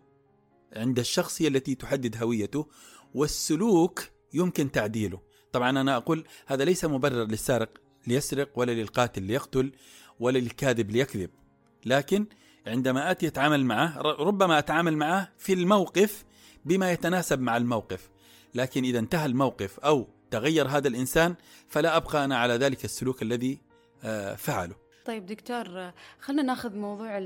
عند 0.76 0.99
الشخص 0.99 1.41
هي 1.41 1.48
التي 1.48 1.76
تحدد 1.76 2.23
هويته 2.23 2.68
والسلوك 3.14 4.03
يمكن 4.34 4.72
تعديله. 4.72 5.31
طبعا 5.52 5.69
أنا 5.69 5.98
أقول 5.98 6.26
هذا 6.48 6.65
ليس 6.65 6.86
مبرر 6.86 7.26
للسارق 7.26 7.69
ليسرق 8.07 8.49
ولا 8.56 8.72
للقاتل 8.72 9.23
ليقتل 9.23 9.72
ولا 10.19 10.40
للكاذب 10.40 10.91
ليكذب. 10.91 11.30
لكن 11.86 12.26
عندما 12.68 13.11
أتي 13.11 13.28
أتعامل 13.28 13.65
معه 13.65 14.02
ربما 14.02 14.60
أتعامل 14.60 14.98
معه 14.98 15.30
في 15.38 15.53
الموقف 15.53 16.26
بما 16.65 16.91
يتناسب 16.91 17.40
مع 17.40 17.57
الموقف. 17.57 18.10
لكن 18.56 18.84
إذا 18.84 18.99
انتهى 18.99 19.26
الموقف 19.26 19.80
أو 19.80 20.07
تغير 20.32 20.68
هذا 20.68 20.88
الإنسان 20.88 21.36
فلا 21.68 21.98
أبقى 21.98 22.26
أنا 22.26 22.38
على 22.38 22.53
ذلك 22.53 22.86
السلوك 22.86 23.22
الذي 23.22 23.60
آه، 24.03 24.36
فعله. 24.36 24.76
طيب 25.06 25.26
دكتور 25.26 25.91
خلينا 26.19 26.44
ناخذ 26.44 26.76
موضوع 26.76 27.18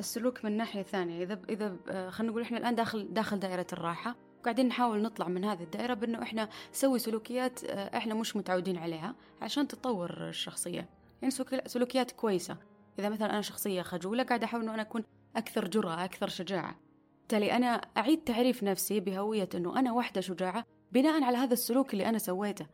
السلوك 0.00 0.44
من 0.44 0.56
ناحية 0.56 0.82
ثانية. 0.82 1.22
إذا 1.22 1.40
إذا 1.48 1.76
خلينا 2.10 2.32
نقول 2.32 2.42
إحنا 2.42 2.58
الآن 2.58 2.74
داخل 2.74 3.08
داخل 3.14 3.38
دائرة 3.38 3.66
الراحة. 3.72 4.16
وقاعدين 4.42 4.68
نحاول 4.68 5.02
نطلع 5.02 5.28
من 5.28 5.44
هذه 5.44 5.62
الدائرة 5.62 5.94
بأنه 5.94 6.22
إحنا 6.22 6.48
نسوي 6.72 6.98
سلوكيات 6.98 7.64
آه، 7.64 7.96
إحنا 7.96 8.14
مش 8.14 8.36
متعودين 8.36 8.76
عليها 8.76 9.14
عشان 9.42 9.68
تطور 9.68 10.28
الشخصية. 10.28 10.88
يعني 11.22 11.34
سلوكيات 11.66 12.10
كويسة. 12.10 12.56
إذا 12.98 13.08
مثلا 13.08 13.30
أنا 13.30 13.40
شخصية 13.40 13.82
خجولة 13.82 14.22
قاعدة 14.22 14.44
أحاول 14.44 14.62
أنه 14.62 14.74
أنا 14.74 14.82
أكون 14.82 15.04
أكثر 15.36 15.68
جرأة 15.68 16.04
أكثر 16.04 16.28
شجاعة. 16.28 16.80
بالتالي 17.20 17.52
أنا 17.52 17.66
أعيد 17.96 18.24
تعريف 18.24 18.62
نفسي 18.62 19.00
بهوية 19.00 19.48
أنه 19.54 19.78
أنا 19.78 19.92
واحدة 19.92 20.20
شجاعة 20.20 20.64
بناء 20.92 21.22
على 21.22 21.36
هذا 21.36 21.52
السلوك 21.52 21.92
اللي 21.92 22.08
أنا 22.08 22.18
سويته. 22.18 22.66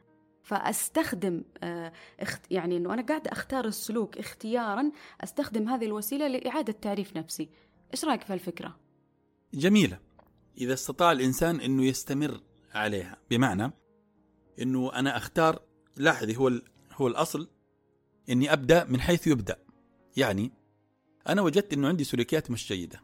فأستخدم 0.43 1.43
آه، 1.63 1.93
يعني 2.51 2.77
إنه 2.77 2.95
أنا 2.95 3.03
قاعدة 3.03 3.33
أختار 3.33 3.65
السلوك 3.65 4.19
اختيارا 4.19 4.91
أستخدم 5.21 5.69
هذه 5.69 5.85
الوسيلة 5.85 6.29
لإعادة 6.29 6.73
تعريف 6.73 7.17
نفسي. 7.17 7.49
إيش 7.93 8.05
رأيك 8.05 8.23
في 8.23 8.35
الفكرة 8.35 8.77
جميلة. 9.55 10.08
إذا 10.59 10.75
استطاع 10.75 11.13
الإنسان 11.13 11.61
إنه 11.61 11.85
يستمر 11.85 12.41
عليها 12.75 13.17
بمعنى 13.31 13.73
إنه 14.63 14.93
أنا 14.93 15.17
أختار 15.17 15.63
لاحظي 15.97 16.37
هو 16.37 16.53
هو 16.93 17.09
الأصل 17.09 17.49
إني 18.31 18.53
أبدأ 18.53 18.85
من 18.85 19.01
حيث 19.01 19.27
يبدأ. 19.27 19.57
يعني 20.17 20.53
أنا 21.29 21.43
وجدت 21.43 21.73
أنه 21.73 21.89
عندي 21.89 22.05
سلوكيات 22.05 22.51
مش 22.51 22.69
جيدة. 22.69 23.03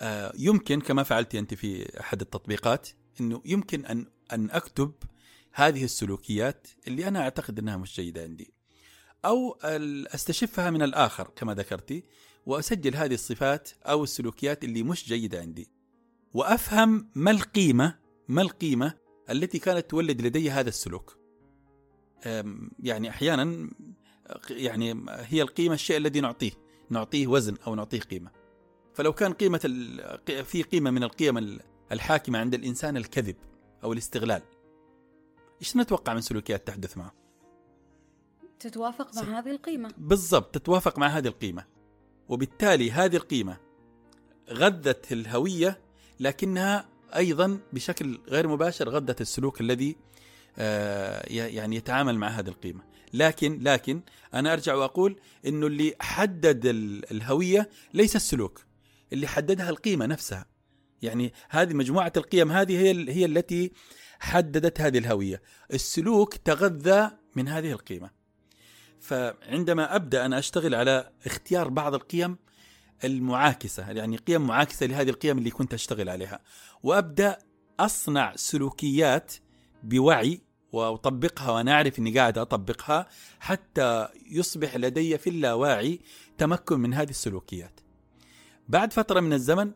آه 0.00 0.32
يمكن 0.38 0.80
كما 0.80 1.02
فعلت 1.02 1.34
أنت 1.34 1.54
في 1.54 2.00
أحد 2.00 2.20
التطبيقات 2.20 2.88
أنه 3.20 3.42
يمكن 3.44 3.86
أن 3.86 4.06
أن 4.32 4.50
أكتب 4.50 4.92
هذه 5.52 5.84
السلوكيات 5.84 6.66
اللي 6.88 7.08
أنا 7.08 7.20
أعتقد 7.20 7.58
أنها 7.58 7.76
مش 7.76 7.96
جيدة 7.96 8.22
عندي. 8.22 8.54
أو 9.24 9.58
أستشفها 10.14 10.70
من 10.70 10.82
الآخر 10.82 11.30
كما 11.36 11.54
ذكرتي 11.54 12.04
وأسجل 12.46 12.96
هذه 12.96 13.14
الصفات 13.14 13.70
أو 13.82 14.04
السلوكيات 14.04 14.64
اللي 14.64 14.82
مش 14.82 15.08
جيدة 15.08 15.40
عندي. 15.40 15.70
وأفهم 16.34 17.10
ما 17.14 17.30
القيمة 17.30 17.98
ما 18.28 18.42
القيمة 18.42 18.94
التي 19.30 19.58
كانت 19.58 19.90
تولد 19.90 20.22
لدي 20.22 20.50
هذا 20.50 20.68
السلوك. 20.68 21.18
يعني 22.78 23.10
أحيانا 23.10 23.70
يعني 24.50 25.04
هي 25.08 25.42
القيمة 25.42 25.74
الشيء 25.74 25.96
الذي 25.96 26.20
نعطيه 26.20 26.52
نعطيه 26.90 27.26
وزن 27.26 27.56
أو 27.66 27.74
نعطيه 27.74 28.00
قيمة. 28.00 28.30
فلو 28.94 29.12
كان 29.12 29.32
قيمة 29.32 29.60
ال... 29.64 30.44
في 30.44 30.62
قيمة 30.62 30.90
من 30.90 31.02
القيم 31.02 31.58
الحاكمة 31.92 32.38
عند 32.38 32.54
الإنسان 32.54 32.96
الكذب 32.96 33.36
أو 33.84 33.92
الاستغلال. 33.92 34.42
إيش 35.60 35.76
نتوقع 35.76 36.14
من 36.14 36.20
سلوكيات 36.20 36.66
تحدث 36.66 36.98
معه؟ 36.98 37.14
تتوافق 38.58 39.16
مع 39.16 39.38
هذه 39.38 39.50
القيمة. 39.50 39.90
بالضبط 39.98 40.54
تتوافق 40.54 40.98
مع 40.98 41.06
هذه 41.06 41.28
القيمة. 41.28 41.64
وبالتالي 42.28 42.90
هذه 42.90 43.16
القيمة 43.16 43.56
غذت 44.50 45.12
الهوية 45.12 45.83
لكنها 46.20 46.88
أيضا 47.16 47.58
بشكل 47.72 48.18
غير 48.28 48.48
مباشر 48.48 48.88
غذت 48.88 49.20
السلوك 49.20 49.60
الذي 49.60 49.96
آه، 50.58 51.22
يعني 51.28 51.76
يتعامل 51.76 52.18
مع 52.18 52.28
هذه 52.28 52.48
القيمة. 52.48 52.80
لكن 53.12 53.60
لكن 53.62 54.00
أنا 54.34 54.52
أرجع 54.52 54.74
وأقول 54.74 55.20
أنه 55.46 55.66
اللي 55.66 55.94
حدد 56.00 56.62
الهوية 57.10 57.70
ليس 57.94 58.16
السلوك 58.16 58.64
اللي 59.12 59.26
حددها 59.26 59.70
القيمة 59.70 60.06
نفسها. 60.06 60.46
يعني 61.02 61.32
هذه 61.48 61.74
مجموعة 61.74 62.12
القيم 62.16 62.52
هذه 62.52 62.78
هي 62.78 63.12
هي 63.12 63.24
التي 63.24 63.72
حددت 64.20 64.80
هذه 64.80 64.98
الهوية. 64.98 65.42
السلوك 65.72 66.36
تغذى 66.36 67.10
من 67.36 67.48
هذه 67.48 67.72
القيمة. 67.72 68.10
فعندما 69.00 69.96
أبدأ 69.96 70.26
أنا 70.26 70.38
أشتغل 70.38 70.74
على 70.74 71.10
اختيار 71.26 71.68
بعض 71.68 71.94
القيم 71.94 72.36
المعاكسة 73.04 73.90
يعني 73.90 74.16
قيم 74.16 74.46
معاكسة 74.46 74.86
لهذه 74.86 75.10
القيم 75.10 75.38
اللي 75.38 75.50
كنت 75.50 75.74
أشتغل 75.74 76.08
عليها. 76.08 76.40
وأبدأ 76.82 77.38
أصنع 77.80 78.32
سلوكيات 78.36 79.34
بوعي 79.82 80.40
وأطبقها 80.72 81.50
وأنا 81.50 81.72
أعرف 81.72 81.98
إني 81.98 82.18
قاعد 82.18 82.38
أطبقها 82.38 83.08
حتى 83.40 84.08
يصبح 84.30 84.76
لدي 84.76 85.18
في 85.18 85.30
اللاواعي 85.30 86.00
تمكن 86.38 86.80
من 86.80 86.94
هذه 86.94 87.10
السلوكيات. 87.10 87.80
بعد 88.68 88.92
فترة 88.92 89.20
من 89.20 89.32
الزمن 89.32 89.72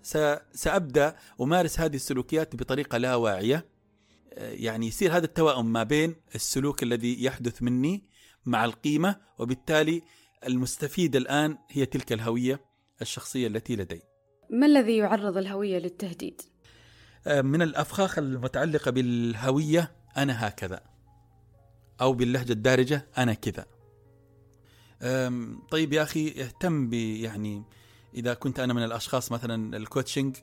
سأبدأ 0.52 1.16
أمارس 1.40 1.80
هذه 1.80 1.96
السلوكيات 1.96 2.56
بطريقة 2.56 2.98
لا 2.98 3.14
واعيه 3.14 3.66
يعني 4.36 4.86
يصير 4.86 5.16
هذا 5.16 5.24
التوائم 5.24 5.72
ما 5.72 5.82
بين 5.82 6.14
السلوك 6.34 6.82
الذي 6.82 7.24
يحدث 7.24 7.62
مني 7.62 8.04
مع 8.46 8.64
القيمة 8.64 9.16
وبالتالي 9.38 10.02
المستفيد 10.46 11.16
الآن 11.16 11.58
هي 11.68 11.86
تلك 11.86 12.12
الهوية. 12.12 12.67
الشخصية 13.02 13.46
التي 13.46 13.76
لدي. 13.76 14.02
ما 14.50 14.66
الذي 14.66 14.96
يعرض 14.96 15.36
الهوية 15.36 15.78
للتهديد؟ 15.78 16.42
من 17.26 17.62
الأفخاخ 17.62 18.18
المتعلقة 18.18 18.90
بالهوية 18.90 19.92
أنا 20.16 20.48
هكذا 20.48 20.80
أو 22.00 22.12
باللهجة 22.12 22.52
الدارجة 22.52 23.06
أنا 23.18 23.34
كذا. 23.34 23.66
طيب 25.70 25.92
يا 25.92 26.02
أخي 26.02 26.42
اهتم 26.42 26.90
ب 26.90 26.94
يعني 26.94 27.62
إذا 28.14 28.34
كنت 28.34 28.60
أنا 28.60 28.74
من 28.74 28.84
الأشخاص 28.84 29.32
مثلا 29.32 29.76
الكوتشنج 29.76 30.36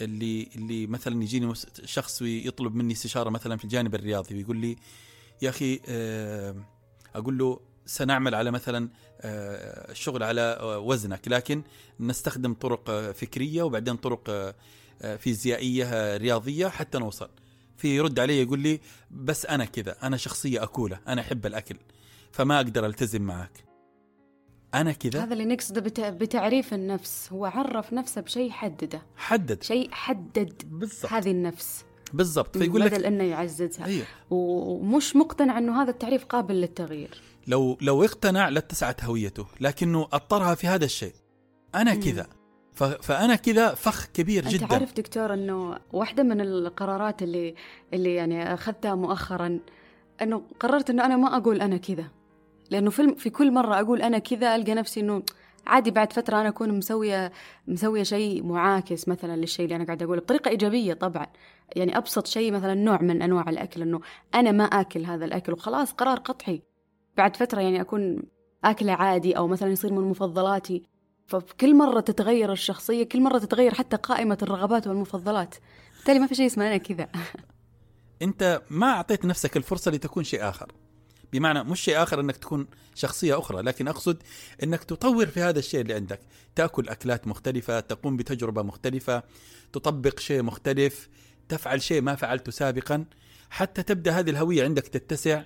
اللي 0.00 0.48
اللي 0.56 0.86
مثلا 0.86 1.22
يجيني 1.22 1.54
شخص 1.84 2.22
ويطلب 2.22 2.74
مني 2.74 2.92
استشارة 2.92 3.30
مثلا 3.30 3.56
في 3.56 3.64
الجانب 3.64 3.94
الرياضي 3.94 4.34
ويقول 4.34 4.56
لي 4.56 4.76
يا 5.42 5.48
أخي 5.48 5.80
أقول 7.14 7.38
له 7.38 7.60
سنعمل 7.88 8.34
على 8.34 8.50
مثلا 8.50 8.88
الشغل 9.24 10.22
على 10.22 10.58
وزنك 10.84 11.28
لكن 11.28 11.62
نستخدم 12.00 12.54
طرق 12.54 13.10
فكرية 13.10 13.62
وبعدين 13.62 13.96
طرق 13.96 14.54
فيزيائية 15.18 16.16
رياضية 16.16 16.66
حتى 16.66 16.98
نوصل. 16.98 17.28
في 17.76 17.96
يرد 17.96 18.18
علي 18.18 18.42
يقول 18.42 18.58
لي 18.58 18.80
بس 19.10 19.46
أنا 19.46 19.64
كذا 19.64 19.96
أنا 20.02 20.16
شخصية 20.16 20.62
أكولة 20.62 21.00
أنا 21.08 21.20
أحب 21.20 21.46
الأكل 21.46 21.76
فما 22.32 22.56
أقدر 22.56 22.86
ألتزم 22.86 23.22
معك. 23.22 23.64
أنا 24.74 24.92
كذا؟ 24.92 25.24
هذا 25.24 25.32
اللي 25.32 25.44
نقصده 25.44 25.80
بتع... 25.80 26.08
بتعريف 26.08 26.74
النفس 26.74 27.32
هو 27.32 27.46
عرف 27.46 27.92
نفسه 27.92 28.20
بشيء 28.20 28.50
حدده 28.50 29.02
حدد. 29.16 29.62
شيء 29.62 29.90
حدد 29.90 30.62
بالضبط. 30.66 31.12
هذه 31.12 31.30
النفس. 31.30 31.84
بالضبط. 32.12 32.58
فيقول 32.58 32.80
لك 32.80 32.92
بدل 32.92 33.04
إنه 33.04 33.24
يعززها. 33.24 33.86
أيوه. 33.86 34.06
ومش 34.30 35.16
مقتنع 35.16 35.58
إنه 35.58 35.82
هذا 35.82 35.90
التعريف 35.90 36.24
قابل 36.24 36.54
للتغيير. 36.54 37.22
لو 37.48 37.78
لو 37.80 38.04
اقتنع 38.04 38.48
لاتسعت 38.48 39.04
هويته 39.04 39.46
لكنه 39.60 40.02
اضطرها 40.02 40.54
في 40.54 40.66
هذا 40.66 40.84
الشيء. 40.84 41.14
أنا 41.74 41.94
كذا. 41.94 42.26
فأنا 43.02 43.34
كذا 43.34 43.74
فخ 43.74 44.06
كبير 44.06 44.44
أنت 44.44 44.54
جدا. 44.54 44.64
انت 44.64 44.72
عارف 44.72 44.94
دكتور 44.94 45.34
إنه 45.34 45.78
واحدة 45.92 46.22
من 46.22 46.40
القرارات 46.40 47.22
اللي 47.22 47.54
اللي 47.94 48.14
يعني 48.14 48.54
أخذتها 48.54 48.94
مؤخرا 48.94 49.60
إنه 50.22 50.42
قررت 50.60 50.90
إنه 50.90 51.04
أنا 51.04 51.16
ما 51.16 51.36
أقول 51.36 51.60
أنا 51.60 51.76
كذا. 51.76 52.04
لأنه 52.70 52.90
في 52.90 53.14
في 53.14 53.30
كل 53.30 53.52
مرة 53.52 53.80
أقول 53.80 54.02
أنا 54.02 54.18
كذا 54.18 54.56
ألقى 54.56 54.74
نفسي 54.74 55.00
إنه 55.00 55.22
عادي 55.66 55.90
بعد 55.90 56.12
فترة 56.12 56.40
أنا 56.40 56.48
أكون 56.48 56.78
مسوية 56.78 57.32
مسوية 57.68 58.02
شيء 58.02 58.44
معاكس 58.44 59.08
مثلا 59.08 59.36
للشيء 59.36 59.64
اللي 59.64 59.76
أنا 59.76 59.84
قاعدة 59.84 60.04
أقوله. 60.04 60.20
بطريقة 60.20 60.48
إيجابية 60.48 60.94
طبعا. 60.94 61.26
يعني 61.76 61.96
أبسط 61.96 62.26
شيء 62.26 62.52
مثلا 62.52 62.74
نوع 62.74 63.02
من 63.02 63.22
أنواع 63.22 63.50
الأكل 63.50 63.82
إنه 63.82 64.00
أنا 64.34 64.52
ما 64.52 64.64
آكل 64.64 65.04
هذا 65.04 65.24
الأكل 65.24 65.52
وخلاص 65.52 65.92
قرار 65.92 66.18
قطعي. 66.18 66.62
بعد 67.18 67.36
فترة 67.36 67.60
يعني 67.60 67.80
أكون 67.80 68.22
أكلة 68.64 68.92
عادي 68.92 69.36
أو 69.36 69.48
مثلا 69.48 69.72
يصير 69.72 69.92
من 69.92 70.04
مفضلاتي. 70.04 70.82
فكل 71.26 71.76
مرة 71.76 72.00
تتغير 72.00 72.52
الشخصية 72.52 73.04
كل 73.04 73.20
مرة 73.20 73.38
تتغير 73.38 73.74
حتى 73.74 73.96
قائمة 73.96 74.38
الرغبات 74.42 74.86
والمفضلات. 74.86 75.54
بالتالي 75.96 76.18
ما 76.18 76.26
في 76.26 76.34
شيء 76.34 76.46
اسمه 76.46 76.66
أنا 76.66 76.76
كذا. 76.76 77.08
أنت 78.22 78.62
ما 78.70 78.86
أعطيت 78.86 79.24
نفسك 79.24 79.56
الفرصة 79.56 79.90
لتكون 79.90 80.24
شيء 80.24 80.48
آخر. 80.48 80.72
بمعنى 81.32 81.64
مش 81.64 81.80
شيء 81.80 82.02
آخر 82.02 82.20
أنك 82.20 82.36
تكون 82.36 82.66
شخصية 82.94 83.38
أخرى 83.38 83.62
لكن 83.62 83.88
أقصد 83.88 84.22
أنك 84.62 84.84
تطور 84.84 85.26
في 85.26 85.40
هذا 85.40 85.58
الشيء 85.58 85.80
اللي 85.80 85.94
عندك. 85.94 86.20
تأكل 86.54 86.88
أكلات 86.88 87.26
مختلفة 87.26 87.80
تقوم 87.80 88.16
بتجربة 88.16 88.62
مختلفة 88.62 89.22
تطبق 89.72 90.18
شيء 90.18 90.42
مختلف 90.42 91.08
تفعل 91.48 91.82
شيء 91.82 92.02
ما 92.02 92.14
فعلته 92.14 92.52
سابقا. 92.52 93.04
حتى 93.50 93.82
تبدأ 93.82 94.10
هذه 94.12 94.30
الهوية 94.30 94.64
عندك 94.64 94.82
تتسع. 94.82 95.42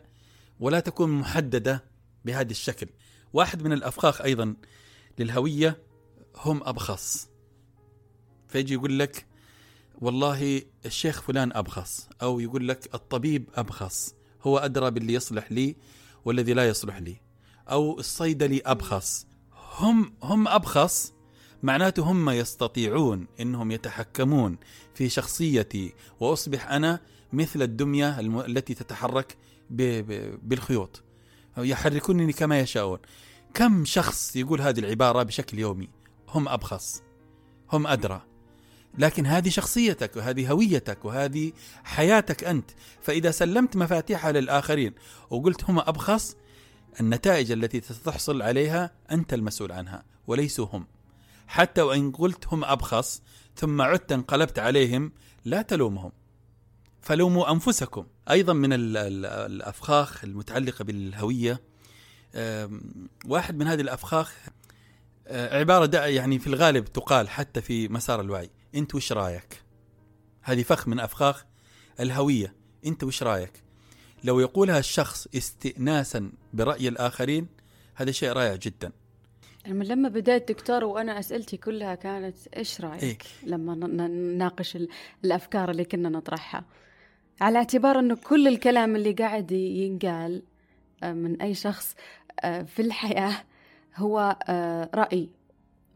ولا 0.61 0.81
تكون 0.81 1.11
محددة 1.11 1.85
بهذا 2.25 2.51
الشكل. 2.51 2.87
واحد 3.33 3.63
من 3.63 3.73
الأفخاخ 3.73 4.21
أيضا 4.21 4.55
للهوية 5.19 5.79
هم 6.37 6.61
أبخص 6.65 7.29
فيجي 8.49 8.75
يقول 8.75 8.99
لك 8.99 9.27
والله 10.01 10.63
الشيخ 10.87 11.23
فلان 11.23 11.53
أبخص 11.53 12.09
أو 12.23 12.41
يقول 12.41 12.69
لك 12.69 12.95
الطبيب 12.95 13.49
أبخص 13.55 14.15
هو 14.43 14.59
أدرى 14.59 14.91
باللي 14.91 15.13
يصلح 15.15 15.53
لي 15.53 15.77
والذي 16.25 16.55
لا 16.55 16.69
يصلح 16.69 16.97
لي. 16.97 17.17
أو 17.71 17.99
الصيدلي 17.99 18.63
أبخص 18.65 19.27
هم 19.79 20.15
هم 20.23 20.49
أبخص 20.49 21.13
معناته 21.63 22.03
هم 22.03 22.31
يستطيعون 22.31 23.27
إنهم 23.41 23.71
يتحكمون 23.71 24.59
في 24.95 25.09
شخصيتي 25.09 25.93
وأصبح 26.21 26.71
أنا 26.71 27.01
مثل 27.33 27.63
الدمية 27.63 28.21
التي 28.21 28.75
تتحرك 28.75 29.37
بالخيوط. 30.43 31.03
يحركونني 31.59 32.33
كما 32.33 32.61
يشاءون. 32.61 32.99
كم 33.55 33.85
شخص 33.85 34.37
يقول 34.37 34.61
هذه 34.61 34.81
العبارة 34.81 35.23
بشكل 35.23 35.59
يومي؟ 35.59 35.89
هم 36.29 36.49
أبخص. 36.49 37.03
هم 37.73 37.87
أدرى. 37.87 38.23
لكن 38.99 39.27
هذه 39.27 39.49
شخصيتك 39.49 40.17
وهذه 40.17 40.51
هويتك 40.51 41.05
وهذه 41.05 41.53
حياتك 41.85 42.45
أنت. 42.45 42.71
فإذا 43.03 43.31
سلمت 43.31 43.77
مفاتيحها 43.77 44.33
للآخرين 44.33 44.95
وقلت 45.31 45.65
هم 45.65 45.79
أبخص 45.79 46.37
النتائج 47.01 47.53
التي 47.53 47.81
ستحصل 47.81 48.43
عليها 48.43 48.91
أنت 49.11 49.35
المسؤول 49.35 49.73
عنها 49.73 50.05
وليسوا 50.27 50.67
هم. 50.73 50.87
حتى 51.47 51.83
وإن 51.83 52.13
قلت 52.13 52.47
هم 52.47 52.65
أبخص 52.65 53.23
ثم 53.57 53.83
عدت 53.83 54.13
انقلبت 54.13 54.59
عليهم 54.59 55.13
لا 55.45 55.63
تلومهم. 55.63 56.13
فلوموا 57.01 57.53
أنفسكم. 57.53 58.07
أيضا 58.31 58.53
من 58.53 58.73
الأفخاخ 58.73 60.25
المتعلقة 60.25 60.85
بالهوية. 60.85 61.61
واحد 63.27 63.57
من 63.57 63.67
هذه 63.67 63.81
الأفخاخ 63.81 64.35
آه، 65.27 65.59
عبارة 65.59 65.97
يعني 65.97 66.39
في 66.39 66.47
الغالب 66.47 66.85
تقال 66.85 67.29
حتى 67.29 67.61
في 67.61 67.89
مسار 67.89 68.21
الوعي. 68.21 68.51
أنت 68.75 68.95
وش 68.95 69.13
رأيك؟ 69.13 69.63
هذه 70.43 70.63
فخ 70.63 70.89
من 70.89 71.01
أفخاخ 71.01 71.45
الهوية. 72.01 72.55
أنت 72.87 73.05
وش 73.05 73.23
رأيك؟ 73.23 73.53
لو 74.25 74.41
يقولها 74.41 74.79
الشخص 74.79 75.29
استئناسا 75.37 76.33
برأي 76.53 76.89
الآخرين 76.89 77.47
هذا 77.95 78.11
شيء 78.11 78.33
رائع 78.33 78.57
جدا. 78.57 78.93
من 79.67 79.87
لما 79.87 80.09
بدأت 80.09 80.49
دكتور 80.49 80.85
وأنا 80.85 81.19
أسئلتي 81.19 81.57
كلها 81.57 81.95
كانت 81.95 82.37
إيش 82.57 82.81
رأيك؟ 82.81 83.03
إيه؟ 83.03 83.19
لما 83.49 83.75
نناقش 83.75 84.79
الأفكار 85.25 85.71
اللي 85.71 85.85
كنا 85.85 86.09
نطرحها. 86.09 86.65
على 87.41 87.59
اعتبار 87.59 87.99
أنه 87.99 88.17
كل 88.25 88.49
الكلام 88.49 88.97
اللي 88.97 89.13
قاعد 89.13 89.53
ينقال 89.53 90.43
آه، 91.03 91.13
من 91.13 91.43
أي 91.43 91.55
شخص 91.55 91.95
آه، 92.41 92.63
في 92.63 92.83
الحياة 92.83 93.35
هو 93.97 94.37
آه، 94.49 94.91
رأي 94.95 95.29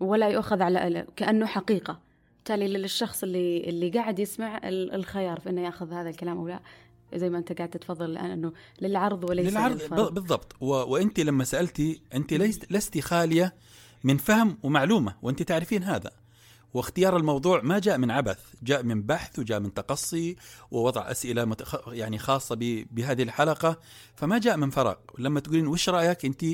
ولا 0.01 0.29
يؤخذ 0.29 0.63
على 0.63 1.07
كأنه 1.17 1.47
حقيقة. 1.47 2.01
بالتالي 2.37 2.69
للشخص 2.69 3.23
اللي 3.23 3.69
اللي 3.69 3.91
قاعد 3.91 4.19
يسمع 4.19 4.61
الخيار 4.65 5.41
في 5.41 5.51
إنه 5.51 5.61
يأخذ 5.61 5.93
هذا 5.93 6.09
الكلام 6.09 6.39
أو 6.39 6.49
لا. 6.49 6.61
زي 7.15 7.31
ما 7.31 7.39
أنت 7.39 7.53
قاعد 7.53 7.71
تتفضل 7.71 8.11
الآن 8.11 8.31
إنه 8.31 8.53
للعرض 8.81 9.31
وليس 9.31 9.53
للعرض 9.53 9.83
للفرض. 9.83 10.15
بالضبط. 10.15 10.57
و... 10.61 10.67
وأنت 10.67 11.21
لما 11.21 11.45
سألتي 11.45 12.01
أنت 12.15 12.35
لست 12.35 12.73
لست 12.73 12.99
خالية 12.99 13.55
من 14.05 14.17
فهم 14.17 14.59
ومعلومة 14.63 15.15
وأنت 15.23 15.43
تعرفين 15.43 15.83
هذا. 15.83 16.11
واختيار 16.75 17.17
الموضوع 17.17 17.63
ما 17.63 17.79
جاء 17.79 17.99
من 17.99 18.11
عبث 18.11 18.39
جاء 18.63 18.83
من 18.83 19.03
بحث 19.03 19.39
وجاء 19.39 19.61
من 19.61 19.75
تقصي 19.75 20.37
ووضع 20.71 21.11
أسئلة 21.11 21.45
متخ... 21.45 21.89
يعني 21.89 22.19
خاصة 22.19 22.55
ب... 22.55 22.87
بهذه 22.91 23.23
الحلقة 23.23 23.81
فما 24.17 24.39
جاء 24.39 24.57
من 24.57 24.71
فراغ. 24.71 24.95
لما 25.19 25.41
تقولين 25.41 25.67
وش 25.67 25.89
رأيك 25.89 26.25
أنت 26.25 26.45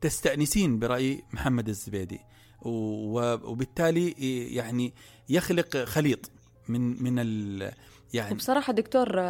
تستأنسين 0.00 0.78
برأي 0.78 1.22
محمد 1.32 1.68
الزبيدي؟ 1.68 2.20
وبالتالي 2.64 4.10
يعني 4.54 4.94
يخلق 5.28 5.76
خليط 5.76 6.30
من 6.68 7.02
من 7.02 7.18
ال 7.18 7.70
يعني 8.14 8.32
وبصراحة 8.32 8.72
دكتور 8.72 9.22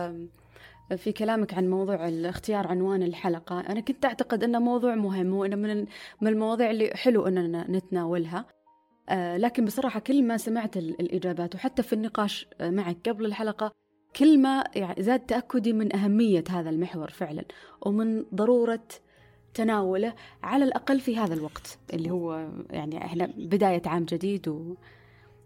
في 0.96 1.12
كلامك 1.12 1.54
عن 1.54 1.70
موضوع 1.70 2.08
الاختيار 2.08 2.66
عنوان 2.66 3.02
الحلقة 3.02 3.60
أنا 3.60 3.80
كنت 3.80 4.04
أعتقد 4.04 4.44
أنه 4.44 4.58
موضوع 4.58 4.94
مهم 4.94 5.34
وأنه 5.34 5.56
من 6.20 6.28
المواضيع 6.28 6.70
اللي 6.70 6.90
حلو 6.94 7.26
أننا 7.26 7.70
نتناولها. 7.70 8.46
لكن 9.10 9.64
بصراحة 9.64 10.00
كل 10.00 10.22
ما 10.22 10.36
سمعت 10.36 10.76
الإجابات 10.76 11.54
وحتى 11.54 11.82
في 11.82 11.92
النقاش 11.92 12.46
آه، 12.60 12.70
معك 12.70 13.08
قبل 13.08 13.26
الحلقة 13.26 13.72
كل 14.16 14.38
ما 14.38 14.64
يعني 14.74 15.02
زاد 15.02 15.20
تأكدي 15.20 15.72
من 15.72 15.96
أهمية 15.96 16.44
هذا 16.50 16.70
المحور 16.70 17.10
فعلا 17.10 17.44
ومن 17.80 18.24
ضرورة 18.34 18.84
تناوله 19.54 20.14
على 20.42 20.64
الأقل 20.64 21.00
في 21.00 21.16
هذا 21.16 21.34
الوقت 21.34 21.78
اللي 21.92 22.10
هو 22.10 22.48
يعني 22.70 23.04
إحنا 23.04 23.26
بداية 23.36 23.82
عام 23.86 24.04
جديد 24.04 24.48
و... 24.48 24.74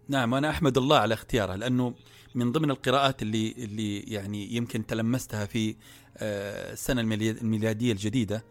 نعم 0.08 0.32
وأنا 0.32 0.50
أحمد 0.50 0.78
الله 0.78 0.98
على 0.98 1.14
اختياره 1.14 1.54
لأنه 1.54 1.94
من 2.34 2.52
ضمن 2.52 2.70
القراءات 2.70 3.22
اللي 3.22 3.52
اللي 3.58 3.98
يعني 4.00 4.54
يمكن 4.54 4.86
تلمستها 4.86 5.46
في 5.46 5.76
آه، 6.16 6.72
السنة 6.72 7.00
الميلادية 7.00 7.92
الجديدة 7.92 8.44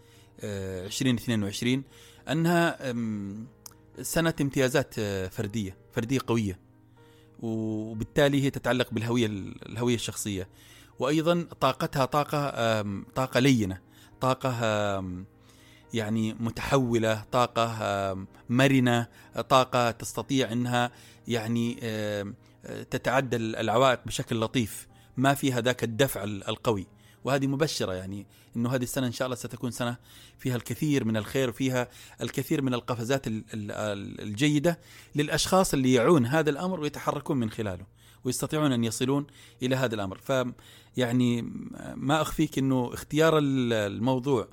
2022 0.44 1.84
أنها 2.30 2.78
سنة 4.02 4.34
امتيازات 4.42 4.96
آه، 5.00 5.28
فردية 5.28 5.78
فردية 5.92 6.20
قوية. 6.28 6.60
وبالتالي 7.40 8.44
هي 8.44 8.50
تتعلق 8.50 8.88
بالهوية 8.92 9.26
الهوية 9.26 9.96
الشخصية. 9.96 10.48
وأيضا 11.00 11.48
طاقتها 11.60 12.06
طاقة 12.06 12.82
طاقة 13.16 13.40
لينة 13.40 13.82
طاقة 14.22 14.52
يعني 15.94 16.34
متحولة 16.34 17.24
طاقة 17.32 18.28
مرنة 18.50 19.08
طاقة 19.50 19.92
تستطيع 19.92 20.52
أنها 20.52 20.92
يعني 21.28 21.80
تتعدى 22.92 23.36
العوائق 23.36 24.00
بشكل 24.06 24.40
لطيف. 24.40 24.88
ما 25.18 25.34
فيها 25.34 25.62
ذاك 25.62 25.84
الدفع 25.84 26.24
القوي. 26.24 26.88
وهذه 27.26 27.48
مبشرة 27.48 27.94
يعني 27.94 28.26
أنه 28.56 28.76
هذه 28.76 28.84
السنة 28.84 29.08
إن 29.08 29.12
شاء 29.12 29.26
الله 29.26 29.36
ستكون 29.36 29.72
سنة 29.72 29.98
فيها 30.38 30.56
الكثير 30.56 31.06
من 31.06 31.18
الخير 31.18 31.50
وفيها 31.50 31.88
الكثير 32.22 32.62
من 32.62 32.74
القفزات 32.74 33.22
الجيدة 33.28 34.80
للأشخاص 35.16 35.74
اللي 35.74 35.94
يعون 35.94 36.26
هذا 36.26 36.50
الأمر 36.50 36.80
ويتحركون 36.80 37.38
من 37.38 37.50
خلاله 37.50 37.86
ويستطيعون 38.24 38.72
أن 38.72 38.84
يصلون 38.84 39.28
إلى 39.64 39.76
هذا 39.76 39.96
الأمر. 39.96 40.18
فيعني 40.18 41.42
ما 41.96 42.22
أخفيك 42.22 42.58
أنه 42.58 42.94
اختيار 42.94 43.40
الموضوع 43.42 44.48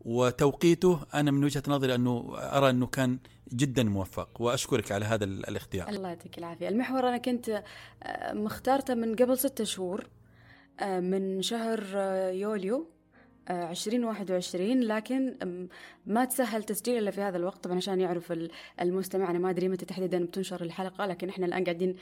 وتوقيته 0.00 1.00
أنا 1.14 1.30
من 1.30 1.44
وجهة 1.44 1.62
نظري 1.68 1.94
أنه 1.94 2.34
أرى 2.36 2.70
أنه 2.70 2.86
كان 2.86 3.18
جدا 3.52 3.82
موفق 3.82 4.40
وأشكرك 4.42 4.92
على 4.92 5.04
هذا 5.04 5.24
الاختيار. 5.24 5.88
الله 5.88 6.08
يعطيك 6.08 6.38
العافية. 6.38 6.68
المحور 6.68 7.08
أنا 7.08 7.18
كنت 7.18 7.62
آه، 8.02 8.32
مختارته 8.32 8.94
من 8.94 9.16
قبل 9.16 9.38
ستة 9.38 9.64
شهور. 9.64 10.06
من 10.82 11.42
شهر 11.42 11.84
آه، 11.94 12.30
يوليو 12.30 12.86
2021 13.50 14.80
لكن 14.80 15.36
ما 16.06 16.24
تسهل 16.24 16.62
تسجيل 16.62 16.98
إلا 16.98 17.10
في 17.10 17.20
هذا 17.20 17.36
الوقت 17.36 17.64
طبعا 17.64 17.76
عشان 17.76 18.00
يعرف 18.00 18.32
المستمع. 18.80 19.30
أنا 19.30 19.38
ما 19.38 19.50
أدري 19.50 19.68
متى 19.68 19.86
تحديدا 19.86 20.24
بتنشر 20.24 20.62
الحلقة 20.62 21.06
لكن 21.06 21.28
إحنا 21.28 21.46
الآن 21.46 21.64
قاعدين 21.64 21.96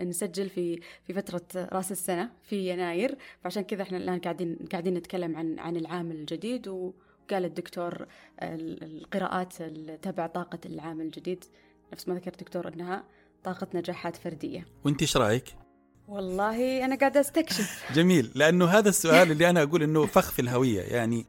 نسجل 0.00 0.48
في 0.48 0.80
في 1.06 1.12
فترة 1.12 1.68
رأس 1.72 1.92
السنة 1.92 2.30
في 2.42 2.70
يناير. 2.70 3.18
فعشان 3.40 3.62
كذا 3.62 3.82
إحنا 3.82 3.98
الآن 3.98 4.18
قاعدين 4.18 4.58
قاعدين 4.72 4.94
نتكلم 4.94 5.36
عن 5.36 5.58
عن 5.58 5.76
العام 5.76 6.10
الجديد 6.10 6.68
وقال 6.68 7.44
الدكتور 7.44 8.06
القراءات 8.42 9.62
تبع 10.02 10.26
طاقة 10.26 10.60
العام 10.66 11.00
الجديد. 11.00 11.44
نفس 11.92 12.08
ما 12.08 12.14
ذكر 12.14 12.32
الدكتور 12.32 12.68
إنها 12.68 13.04
طاقة 13.44 13.66
نجاحات 13.74 14.16
فردية. 14.16 14.66
وإنت 14.84 15.00
إيش 15.02 15.16
رأيك؟ 15.16 15.67
والله 16.08 16.84
أنا 16.84 16.96
قاعدة 16.96 17.20
أستكشف. 17.20 17.84
جميل. 17.96 18.30
لأنه 18.34 18.66
هذا 18.66 18.88
السؤال 18.88 19.30
اللي 19.30 19.50
أنا 19.50 19.62
أقول 19.62 19.82
إنه 19.82 20.06
فخ 20.06 20.30
في 20.30 20.42
الهوية. 20.42 20.82
يعني 20.82 21.26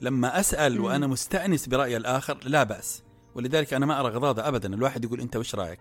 لما 0.00 0.40
أسأل 0.40 0.80
وأنا 0.80 1.06
مستأنس 1.06 1.66
برأي 1.66 1.96
الآخر 1.96 2.38
لا 2.44 2.62
بأس. 2.62 3.02
ولذلك 3.34 3.74
أنا 3.74 3.86
ما 3.86 4.00
أرى 4.00 4.08
غضاضة 4.08 4.48
ابدا. 4.48 4.74
الواحد 4.74 5.04
يقول 5.04 5.20
أنت 5.20 5.36
وش 5.36 5.54
رأيك؟ 5.54 5.78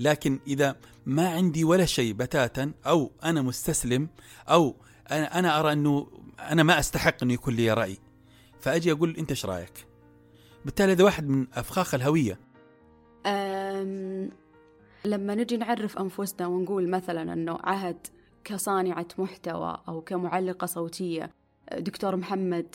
لكن 0.00 0.38
إذا 0.46 0.76
ما 1.06 1.28
عندي 1.28 1.64
ولا 1.64 1.86
شيء 1.86 2.12
بتاتا 2.12 2.72
أو 2.86 3.10
أنا 3.24 3.42
مستسلم 3.42 4.08
أو 4.48 4.76
أنا 5.10 5.38
أنا 5.38 5.60
أرى 5.60 5.72
إنه 5.72 6.06
أنا 6.38 6.62
ما 6.62 6.78
أستحق 6.78 7.22
إنه 7.22 7.32
يكون 7.32 7.54
لي 7.54 7.72
رأي 7.72 7.98
فأجي 8.60 8.92
أقول 8.92 9.16
أنت 9.16 9.30
إيش 9.30 9.46
رأيك؟ 9.46 9.86
بالتالي 10.64 10.92
هذا 10.92 11.04
واحد 11.04 11.28
من 11.28 11.46
أفخاخ 11.54 11.94
الهوية. 11.94 12.38
لما 15.06 15.34
نجي 15.34 15.56
نعرف 15.56 15.98
أنفسنا 15.98 16.46
ونقول 16.46 16.88
مثلا 16.88 17.32
أنه 17.32 17.58
عهد 17.60 18.06
كصانعة 18.44 19.08
محتوى 19.18 19.82
أو 19.88 20.00
كمعلقة 20.00 20.66
صوتية 20.66 21.30
دكتور 21.78 22.16
محمد 22.16 22.74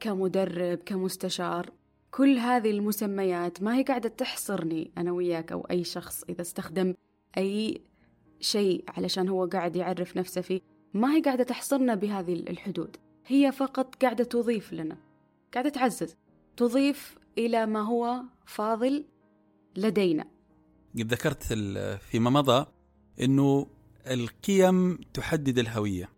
كمدرب 0.00 0.78
كمستشار 0.78 1.70
كل 2.10 2.38
هذه 2.38 2.70
المسميات 2.70 3.62
ما 3.62 3.76
هي 3.76 3.82
قاعدة 3.82 4.08
تحصرني 4.08 4.90
أنا 4.98 5.12
وياك 5.12 5.52
أو 5.52 5.60
أي 5.70 5.84
شخص 5.84 6.24
إذا 6.28 6.40
استخدم 6.40 6.94
أي 7.38 7.80
شيء 8.40 8.84
علشان 8.88 9.28
هو 9.28 9.46
قاعد 9.46 9.76
يعرف 9.76 10.16
نفسه 10.16 10.40
فيه 10.40 10.60
ما 10.94 11.14
هي 11.14 11.20
قاعدة 11.20 11.44
تحصرنا 11.44 11.94
بهذه 11.94 12.32
الحدود. 12.32 12.96
هي 13.26 13.52
فقط 13.52 13.94
قاعدة 13.94 14.24
تضيف 14.24 14.72
لنا 14.72 14.96
قاعدة 15.54 15.68
تعزز 15.68 16.16
تضيف 16.56 17.18
إلى 17.38 17.66
ما 17.66 17.80
هو 17.80 18.22
فاضل 18.46 19.04
لدينا. 19.76 20.24
قد 20.98 21.12
ذكرت 21.12 21.42
فيما 22.02 22.30
مضى 22.30 22.66
إنه 23.20 23.66
القيم 24.06 24.98
تحدد 25.14 25.58
الهوية. 25.58 26.08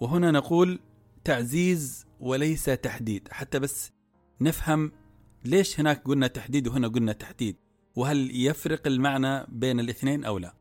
وهنا 0.00 0.30
نقول 0.30 0.80
تعزيز 1.24 2.06
وليس 2.20 2.64
تحديد. 2.64 3.28
حتى 3.32 3.58
بس 3.58 3.92
نفهم 4.40 4.92
ليش 5.44 5.80
هناك 5.80 6.02
قلنا 6.04 6.26
تحديد 6.26 6.68
وهنا 6.68 6.88
قلنا 6.88 7.12
تحديد. 7.12 7.56
وهل 7.96 8.46
يفرق 8.46 8.86
المعنى 8.86 9.46
بين 9.48 9.80
الاثنين 9.80 10.24
أو 10.24 10.38
لا؟ 10.38 10.54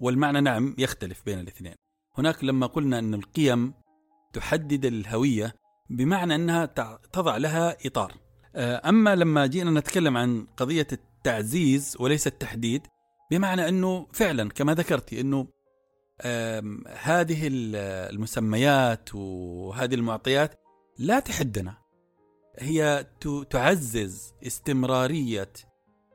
والمعنى 0.00 0.40
نعم 0.40 0.74
يختلف 0.78 1.22
بين 1.26 1.38
الاثنين. 1.38 1.74
هناك 2.18 2.44
لما 2.44 2.66
قلنا 2.66 2.98
إن 2.98 3.14
القيم 3.14 3.74
تحدد 4.32 4.84
الهوية 4.84 5.54
بمعنى 5.90 6.34
إنها 6.34 6.66
تضع 7.12 7.36
لها 7.36 7.76
إطار. 7.86 8.14
أما 8.56 9.16
لما 9.16 9.46
جينا 9.46 9.80
نتكلم 9.80 10.16
عن 10.16 10.46
قضية 10.56 10.86
التعزيز 10.92 11.96
وليس 12.00 12.26
التحديد 12.26 12.86
بمعنى 13.30 13.68
أنه 13.68 14.06
فعلا 14.12 14.48
كما 14.48 14.74
ذكرتي 14.74 15.20
أنه 15.20 15.46
هذه 17.02 17.48
المسميات 18.10 19.14
وهذه 19.14 19.94
المعطيات 19.94 20.54
لا 20.98 21.20
تحدنا. 21.20 21.74
هي 22.58 23.06
تعزز 23.50 24.32
استمرارية 24.46 25.52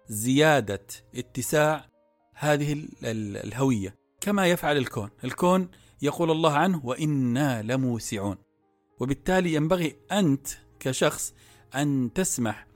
زيادة 0.07 0.85
اتساع 1.15 1.89
هذه 2.33 2.87
الهوية. 3.03 3.95
كما 4.21 4.47
يفعل 4.47 4.77
الكون. 4.77 5.09
الكون 5.23 5.69
يقول 6.01 6.31
الله 6.31 6.53
عنه 6.53 6.85
وإنا 6.85 7.61
لموسعون. 7.61 8.37
وبالتالي 8.99 9.53
ينبغي 9.53 9.95
أنت 10.11 10.47
كشخص 10.79 11.33
أن 11.75 12.13
تسمح 12.15 12.67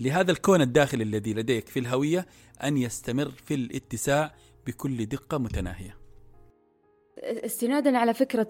لهذا 0.00 0.32
الكون 0.32 0.60
الداخلي 0.60 1.04
الذي 1.04 1.34
لديك 1.34 1.68
في 1.68 1.78
الهوية 1.78 2.26
أن 2.64 2.76
يستمر 2.76 3.30
في 3.30 3.54
الاتساع 3.54 4.34
بكل 4.66 5.06
دقة 5.06 5.38
متناهية. 5.38 5.96
استنادا 7.18 7.98
على 7.98 8.14
فكرة 8.14 8.48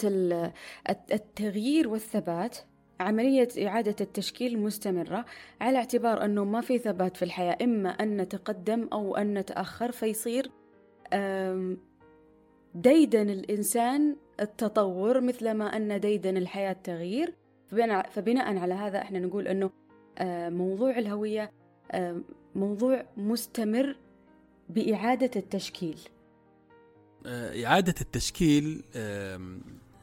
التغيير 0.88 1.88
والثبات 1.88 2.58
عملية 3.00 3.48
إعادة 3.66 3.96
التشكيل 4.00 4.58
مستمرة 4.58 5.24
على 5.60 5.78
اعتبار 5.78 6.24
أنه 6.24 6.44
ما 6.44 6.60
في 6.60 6.78
ثبات 6.78 7.16
في 7.16 7.24
الحياة 7.24 7.56
إما 7.62 7.88
أن 7.88 8.16
نتقدم 8.16 8.88
أو 8.92 9.16
أن 9.16 9.38
نتأخر 9.38 9.92
فيصير 9.92 10.50
ديدن 12.74 13.30
الإنسان 13.30 14.16
التطور 14.40 15.20
مثلما 15.20 15.76
أن 15.76 16.00
ديدن 16.00 16.36
الحياة 16.36 16.72
تغيير. 16.72 17.34
فبناء 18.10 18.56
على 18.58 18.74
هذا 18.74 18.98
إحنا 18.98 19.18
نقول 19.18 19.48
أنه 19.48 19.70
موضوع 20.50 20.98
الهوية 20.98 21.50
آه، 21.90 22.20
موضوع 22.54 23.06
مستمر 23.16 23.96
بإعادة 24.68 25.30
التشكيل. 25.36 25.98
آه، 27.26 27.66
إعادة 27.66 27.94
التشكيل 28.00 28.84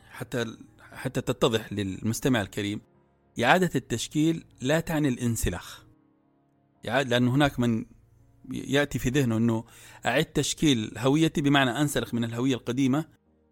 حتى 0.09 0.45
حتى 0.91 1.21
تتضح 1.21 1.73
للمستمع 1.73 2.41
الكريم 2.41 2.81
إعادة 3.43 3.69
التشكيل 3.75 4.45
لا 4.61 4.79
تعني 4.79 5.07
الانسلاخ. 5.07 5.85
لأن 6.83 7.27
هناك 7.27 7.59
من 7.59 7.85
يأتي 8.51 8.99
في 8.99 9.09
ذهنه 9.09 9.37
إنه 9.37 9.63
أعد 10.05 10.25
تشكيل 10.25 10.93
هويتي 10.97 11.41
بمعنى 11.41 11.81
أنسلخ 11.81 12.13
من 12.13 12.23
الهوية 12.23 12.55
القديمة 12.55 13.05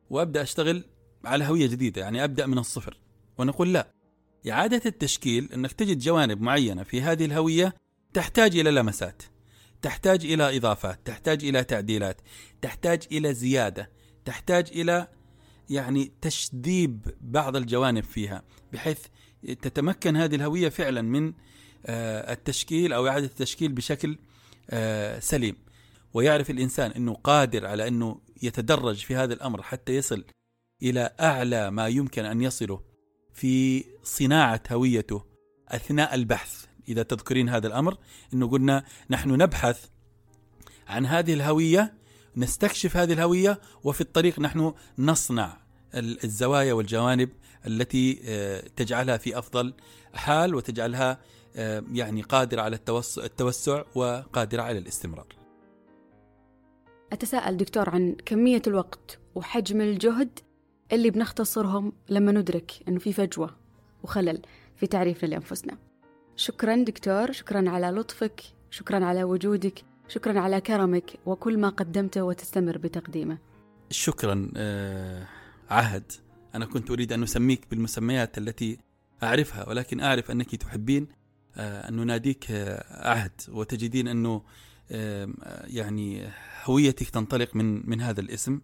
وأبدأ 0.09 0.41
أشتغل 0.41 0.83
على 1.25 1.45
هوية 1.45 1.67
جديدة 1.67 2.01
يعني 2.01 2.23
أبدأ 2.23 2.45
من 2.45 2.57
الصفر 2.57 2.97
ونقول 3.37 3.73
لا. 3.73 3.98
إعادة 4.49 4.81
التشكيل 4.85 5.49
إنك 5.53 5.71
تجد 5.71 5.99
جوانب 5.99 6.41
معينة 6.41 6.83
في 6.83 7.01
هذه 7.01 7.25
الهوية 7.25 7.75
تحتاج 8.13 8.57
إلى 8.57 8.71
لمسات 8.71 9.23
تحتاج 9.81 10.25
إلى 10.25 10.57
إضافات 10.57 10.99
تحتاج 11.05 11.45
إلى 11.45 11.63
تعديلات 11.63 12.21
تحتاج 12.61 13.03
إلى 13.11 13.33
زيادة 13.33 13.89
تحتاج 14.25 14.69
إلى 14.71 15.07
يعني 15.69 16.11
تشذيب 16.21 17.15
بعض 17.21 17.55
الجوانب 17.55 18.03
فيها 18.03 18.43
بحيث 18.73 18.99
تتمكن 19.43 20.15
هذه 20.15 20.35
الهوية 20.35 20.69
فعلا 20.69 21.01
من 21.01 21.33
آه، 21.85 22.33
التشكيل 22.33 22.93
أو 22.93 23.07
إعادة 23.07 23.25
التشكيل 23.25 23.71
بشكل 23.71 24.17
آه، 24.69 25.19
سليم. 25.19 25.55
ويعرف 26.13 26.49
الإنسان 26.49 26.91
إنه 26.91 27.13
قادر 27.13 27.65
على 27.65 27.87
إنه 27.87 28.21
يتدرج 28.43 28.95
في 28.95 29.15
هذا 29.15 29.33
الأمر 29.33 29.61
حتى 29.61 29.95
يصل 29.95 30.25
إلى 30.83 31.15
أعلى 31.19 31.71
ما 31.71 31.87
يمكن 31.87 32.25
أن 32.25 32.41
يصله 32.41 32.81
في 33.33 33.85
صناعة 34.03 34.61
هويته 34.71 35.23
أثناء 35.67 36.15
البحث 36.15 36.65
إذا 36.89 37.03
تذكرين 37.03 37.49
هذا 37.49 37.67
الأمر 37.67 37.97
إنه 38.33 38.47
قلنا 38.47 38.83
نحن 39.09 39.29
نبحث 39.29 39.85
عن 40.87 41.05
هذه 41.05 41.33
الهوية 41.33 41.93
نستكشف 42.37 42.97
هذه 42.97 43.13
الهوية 43.13 43.59
وفي 43.83 44.01
الطريق 44.01 44.39
نحن 44.39 44.73
نصنع 44.99 45.57
الزوايا 45.95 46.73
والجوانب 46.73 47.29
التي 47.67 48.21
آه، 48.25 48.63
تجعلها 48.75 49.17
في 49.17 49.37
أفضل 49.37 49.73
حال 50.13 50.55
وتجعلها 50.55 51.19
آه، 51.55 51.83
يعني 51.91 52.21
قادرة 52.21 52.61
على 52.61 52.79
التوسع 53.17 53.83
وقادرة 53.95 54.61
على 54.61 54.77
الاستمرار. 54.77 55.27
أتساءل 57.13 57.57
دكتور 57.57 57.89
عن 57.89 58.15
كمية 58.25 58.61
الوقت 58.67 59.19
وحجم 59.35 59.81
الجهد 59.81 60.39
اللي 60.91 61.09
بنختصرهم 61.09 61.93
لما 62.09 62.31
ندرك 62.31 62.71
إنه 62.87 62.99
في 62.99 63.13
فجوة 63.13 63.55
وخلل 64.03 64.41
في 64.75 64.87
تعريفنا 64.87 65.29
لأنفسنا. 65.29 65.77
شكرا 66.35 66.75
دكتور، 66.75 67.31
شكرا 67.31 67.69
على 67.69 67.87
لطفك، 67.87 68.41
شكرا 68.71 69.05
على 69.05 69.23
وجودك، 69.23 69.81
شكرا 70.07 70.39
على 70.39 70.61
كرمك 70.61 71.19
وكل 71.25 71.57
ما 71.57 71.69
قدمته 71.69 72.23
وتستمر 72.23 72.77
بتقديمه. 72.77 73.37
شكرا 73.89 74.51
آه 74.57 75.27
عهد 75.69 76.11
أنا 76.55 76.65
كنت 76.65 76.91
أريد 76.91 77.13
أن 77.13 77.23
أسميك 77.23 77.61
بالمسميات 77.71 78.37
التي 78.37 78.77
أعرفها 79.23 79.69
ولكن 79.69 79.99
أعرف 79.99 80.31
أنك 80.31 80.55
تحبين 80.55 81.07
آه، 81.57 81.89
أن 81.89 81.95
نناديك 81.95 82.51
آه، 82.51 83.09
عهد 83.09 83.31
وتجدين 83.49 84.07
أنه 84.07 84.41
يعني 85.67 86.27
هويتك 86.63 87.09
تنطلق 87.09 87.55
من 87.55 87.89
من 87.89 88.01
هذا 88.01 88.21
الاسم 88.21 88.59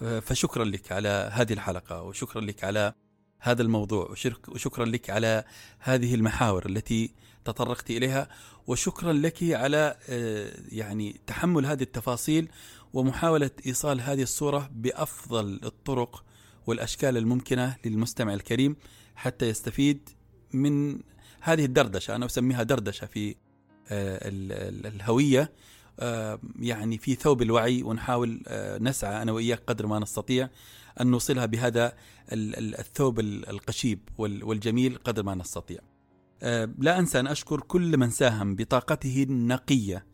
فشكرا 0.00 0.64
لك 0.64 0.92
على 0.92 1.30
هذه 1.32 1.52
الحلقة 1.52 2.02
وشكرا 2.02 2.40
لك 2.40 2.64
على 2.64 2.92
هذا 3.38 3.62
الموضوع 3.62 4.14
وشكرا 4.48 4.84
لك 4.84 5.10
على 5.10 5.44
هذه 5.78 6.14
المحاور 6.14 6.66
التي 6.66 7.14
تطرقت 7.44 7.90
إليها 7.90 8.28
وشكرا 8.66 9.12
لك 9.12 9.42
على 9.42 9.96
يعني 10.72 11.20
تحمل 11.26 11.66
هذه 11.66 11.82
التفاصيل 11.82 12.48
ومحاولة 12.92 13.50
إيصال 13.66 14.00
هذه 14.00 14.22
الصورة 14.22 14.70
بأفضل 14.72 15.60
الطرق 15.64 16.24
والأشكال 16.66 17.16
الممكنة 17.16 17.76
للمستمع 17.84 18.34
الكريم 18.34 18.76
حتى 19.14 19.48
يستفيد 19.48 20.08
من 20.52 21.00
هذه 21.40 21.64
الدردشة 21.64 22.16
أنا 22.16 22.26
أسميها 22.26 22.62
دردشة 22.62 23.06
في 23.06 23.34
آه، 23.90 24.18
الهوية 24.88 25.40
آه، 25.40 25.48
يعني 26.58 26.98
في 26.98 27.14
ثوب 27.14 27.42
الوعي 27.42 27.82
ونحاول 27.82 28.42
آه، 28.46 28.78
نسعى 28.78 29.22
أنا 29.22 29.32
وإياك 29.32 29.62
قدر 29.66 29.86
ما 29.86 29.98
نستطيع 29.98 30.48
أن 31.00 31.06
نوصلها 31.06 31.46
بهذا 31.46 31.92
الثوب 32.32 33.20
القشيب 33.20 34.08
والجميل 34.18 34.98
قدر 35.04 35.22
ما 35.22 35.34
نستطيع. 35.34 35.78
لا 36.78 36.98
أنسى 36.98 37.20
أن 37.20 37.26
أشكر 37.26 37.60
كل 37.60 37.96
من 37.96 38.10
ساهم 38.10 38.56
بطاقته 38.56 39.22
النقية 39.22 40.06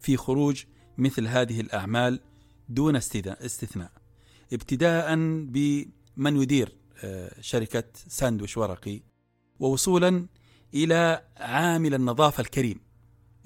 في 0.00 0.16
خروج 0.16 0.64
مثل 0.98 1.26
هذه 1.26 1.60
الأعمال 1.60 2.20
دون 2.68 2.96
استثناء. 2.96 3.90
ابتداء 4.52 5.14
بمن 5.44 6.42
يدير 6.42 6.76
آه، 7.04 7.40
شركة 7.40 7.84
ساندويش 8.08 8.56
ورقي 8.56 9.02
ووصولا 9.60 10.26
إلى 10.74 11.22
عامل 11.36 11.94
النظافة 11.94 12.40
الكريم 12.40 12.80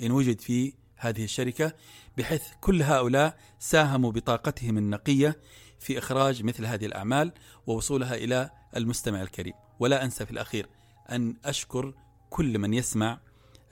إن 0.03 0.11
وجد 0.11 0.41
في 0.41 0.73
هذه 1.01 1.25
الشركة 1.25 1.73
بحيث 2.19 2.43
كل 2.61 2.83
هؤلاء 2.83 3.37
ساهموا 3.59 4.13
بطاقتهم 4.13 4.79
النقية 4.79 5.41
في 5.79 5.99
إخراج 5.99 6.43
مثل 6.43 6.67
هذه 6.67 6.87
الأعمال 6.87 7.33
ووصولها 7.67 8.15
إلى 8.15 8.51
المستمع 8.77 9.23
الكريم. 9.23 9.55
ولا 9.81 10.05
أنسى 10.05 10.27
في 10.27 10.31
الأخير 10.31 10.67
أن 11.11 11.37
أشكر 11.45 11.95
كل 12.31 12.59
من 12.59 12.75
يسمع 12.75 13.21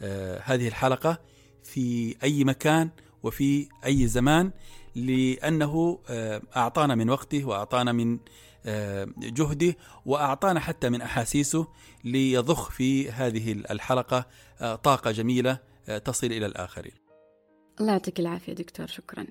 آه، 0.01 0.41
هذه 0.45 0.69
الحلقة 0.69 1.19
في 1.65 2.17
أي 2.23 2.45
مكان 2.45 2.91
وفي 3.23 3.69
أي 3.87 4.07
زمان 4.07 4.51
لأنه 4.95 5.99
آه، 6.09 6.43
أعطانا 6.57 6.95
من 6.95 7.11
وقته 7.11 7.45
وأعطانا 7.45 7.93
من 7.93 8.19
آه، 8.67 9.09
جهده 9.19 9.77
وأعطانا 10.07 10.61
حتى 10.61 10.89
من 10.89 11.03
أحاسيسه 11.03 11.67
ليضخ 12.05 12.71
في 12.71 13.11
هذه 13.11 13.53
الحلقة 13.53 14.27
طاقة 14.61 15.11
جميلة 15.11 15.59
تصل 16.05 16.27
إلى 16.27 16.47
الآخرين. 16.47 17.08
الله 17.81 17.93
يعطيك 17.93 18.21
العافية 18.21 18.53
دكتور 18.53 18.87
شكرا. 18.87 19.27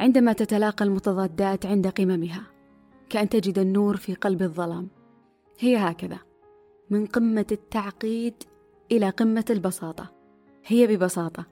عندما 0.00 0.32
تتلاقى 0.32 0.84
المتضادات 0.84 1.66
عند 1.66 1.86
قممها 1.86 2.42
كأن 3.08 3.28
تجد 3.28 3.58
النور 3.58 3.96
في 3.96 4.14
قلب 4.14 4.42
الظلام. 4.42 4.88
هي 5.58 5.76
هكذا 5.76 6.18
من 6.90 7.06
قمة 7.06 7.46
التعقيد 7.52 8.34
إلى 8.92 9.10
قمة 9.10 9.44
البساطة. 9.50 10.12
هي 10.66 10.86
ببساطة 10.86 11.46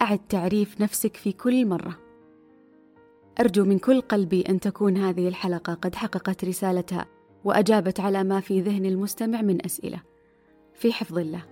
أعد 0.00 0.20
تعريف 0.28 0.80
نفسك 0.80 1.16
في 1.16 1.32
كل 1.32 1.66
مرة. 1.66 1.98
أرجو 3.40 3.64
من 3.64 3.78
كل 3.78 4.00
قلبي 4.00 4.42
أن 4.42 4.60
تكون 4.60 4.96
هذه 4.96 5.28
الحلقة 5.28 5.74
قد 5.74 5.94
حققت 5.94 6.44
رسالتها 6.44 7.06
وأجابت 7.44 8.00
على 8.00 8.24
ما 8.24 8.40
في 8.40 8.60
ذهن 8.60 8.86
المستمع 8.86 9.42
من 9.42 9.64
أسئلة. 9.64 10.02
في 10.74 10.92
حفظ 10.92 11.18
الله. 11.18 11.51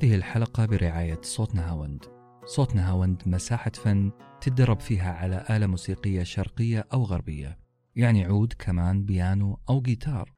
هذه 0.00 0.14
الحلقة 0.14 0.66
برعاية 0.66 1.20
صوت 1.22 1.54
نهاوند. 1.54 2.04
صوت 2.44 2.74
نهاوند 2.74 3.22
مساحة 3.26 3.70
فن 3.70 4.10
تدرب 4.40 4.80
فيها 4.80 5.12
على 5.12 5.44
آلة 5.50 5.66
موسيقية 5.66 6.22
شرقية 6.22 6.86
أو 6.92 7.04
غربية. 7.04 7.58
يعني 7.96 8.24
عود 8.24 8.52
كمان 8.58 9.04
بيانو 9.04 9.58
أو 9.68 9.80
جيتار. 9.80 10.32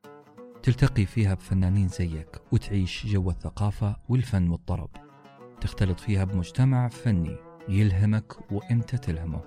تلتقي 0.63 1.07
فيها 1.07 1.35
بفنانين 1.35 1.89
زيك 1.89 2.41
وتعيش 2.53 3.07
جو 3.07 3.31
الثقافة 3.31 3.97
والفن 4.09 4.49
والطرب 4.49 4.91
تختلط 5.61 6.01
فيها 6.01 6.25
بمجتمع 6.25 6.89
فني 6.89 7.37
يلهمك 7.69 8.53
وإنت 8.53 8.95
تلهمه. 8.95 9.41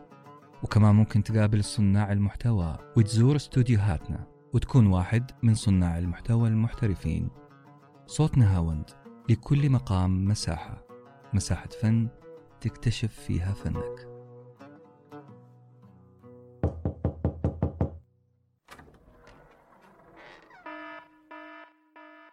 وكمان 0.64 0.96
ممكن 0.96 1.24
تقابل 1.24 1.64
صناع 1.64 2.12
المحتوى 2.12 2.78
وتزور 2.98 3.36
استوديوهاتنا 3.36 4.28
وتكون 4.54 4.88
واحد 4.88 5.32
من 5.44 5.54
صناع 5.54 5.98
المحتوى 5.98 6.50
المحترفين. 6.50 7.30
صوت 8.08 8.38
نهاوند. 8.38 9.05
لكل 9.30 9.70
مقام 9.70 10.26
مساحة 10.26 10.88
مساحة 11.34 11.70
فن 11.82 12.08
تكتشف 12.62 13.14
فيها 13.28 13.54
فنك. 13.54 14.08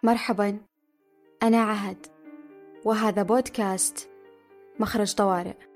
مرحبا 0.02 0.60
أنا 1.43 1.62
عهد 1.62 2.06
وهذا 2.85 3.23
بودكاست 3.23 4.10
مخرج 4.81 5.14
طوارئ. 5.14 5.72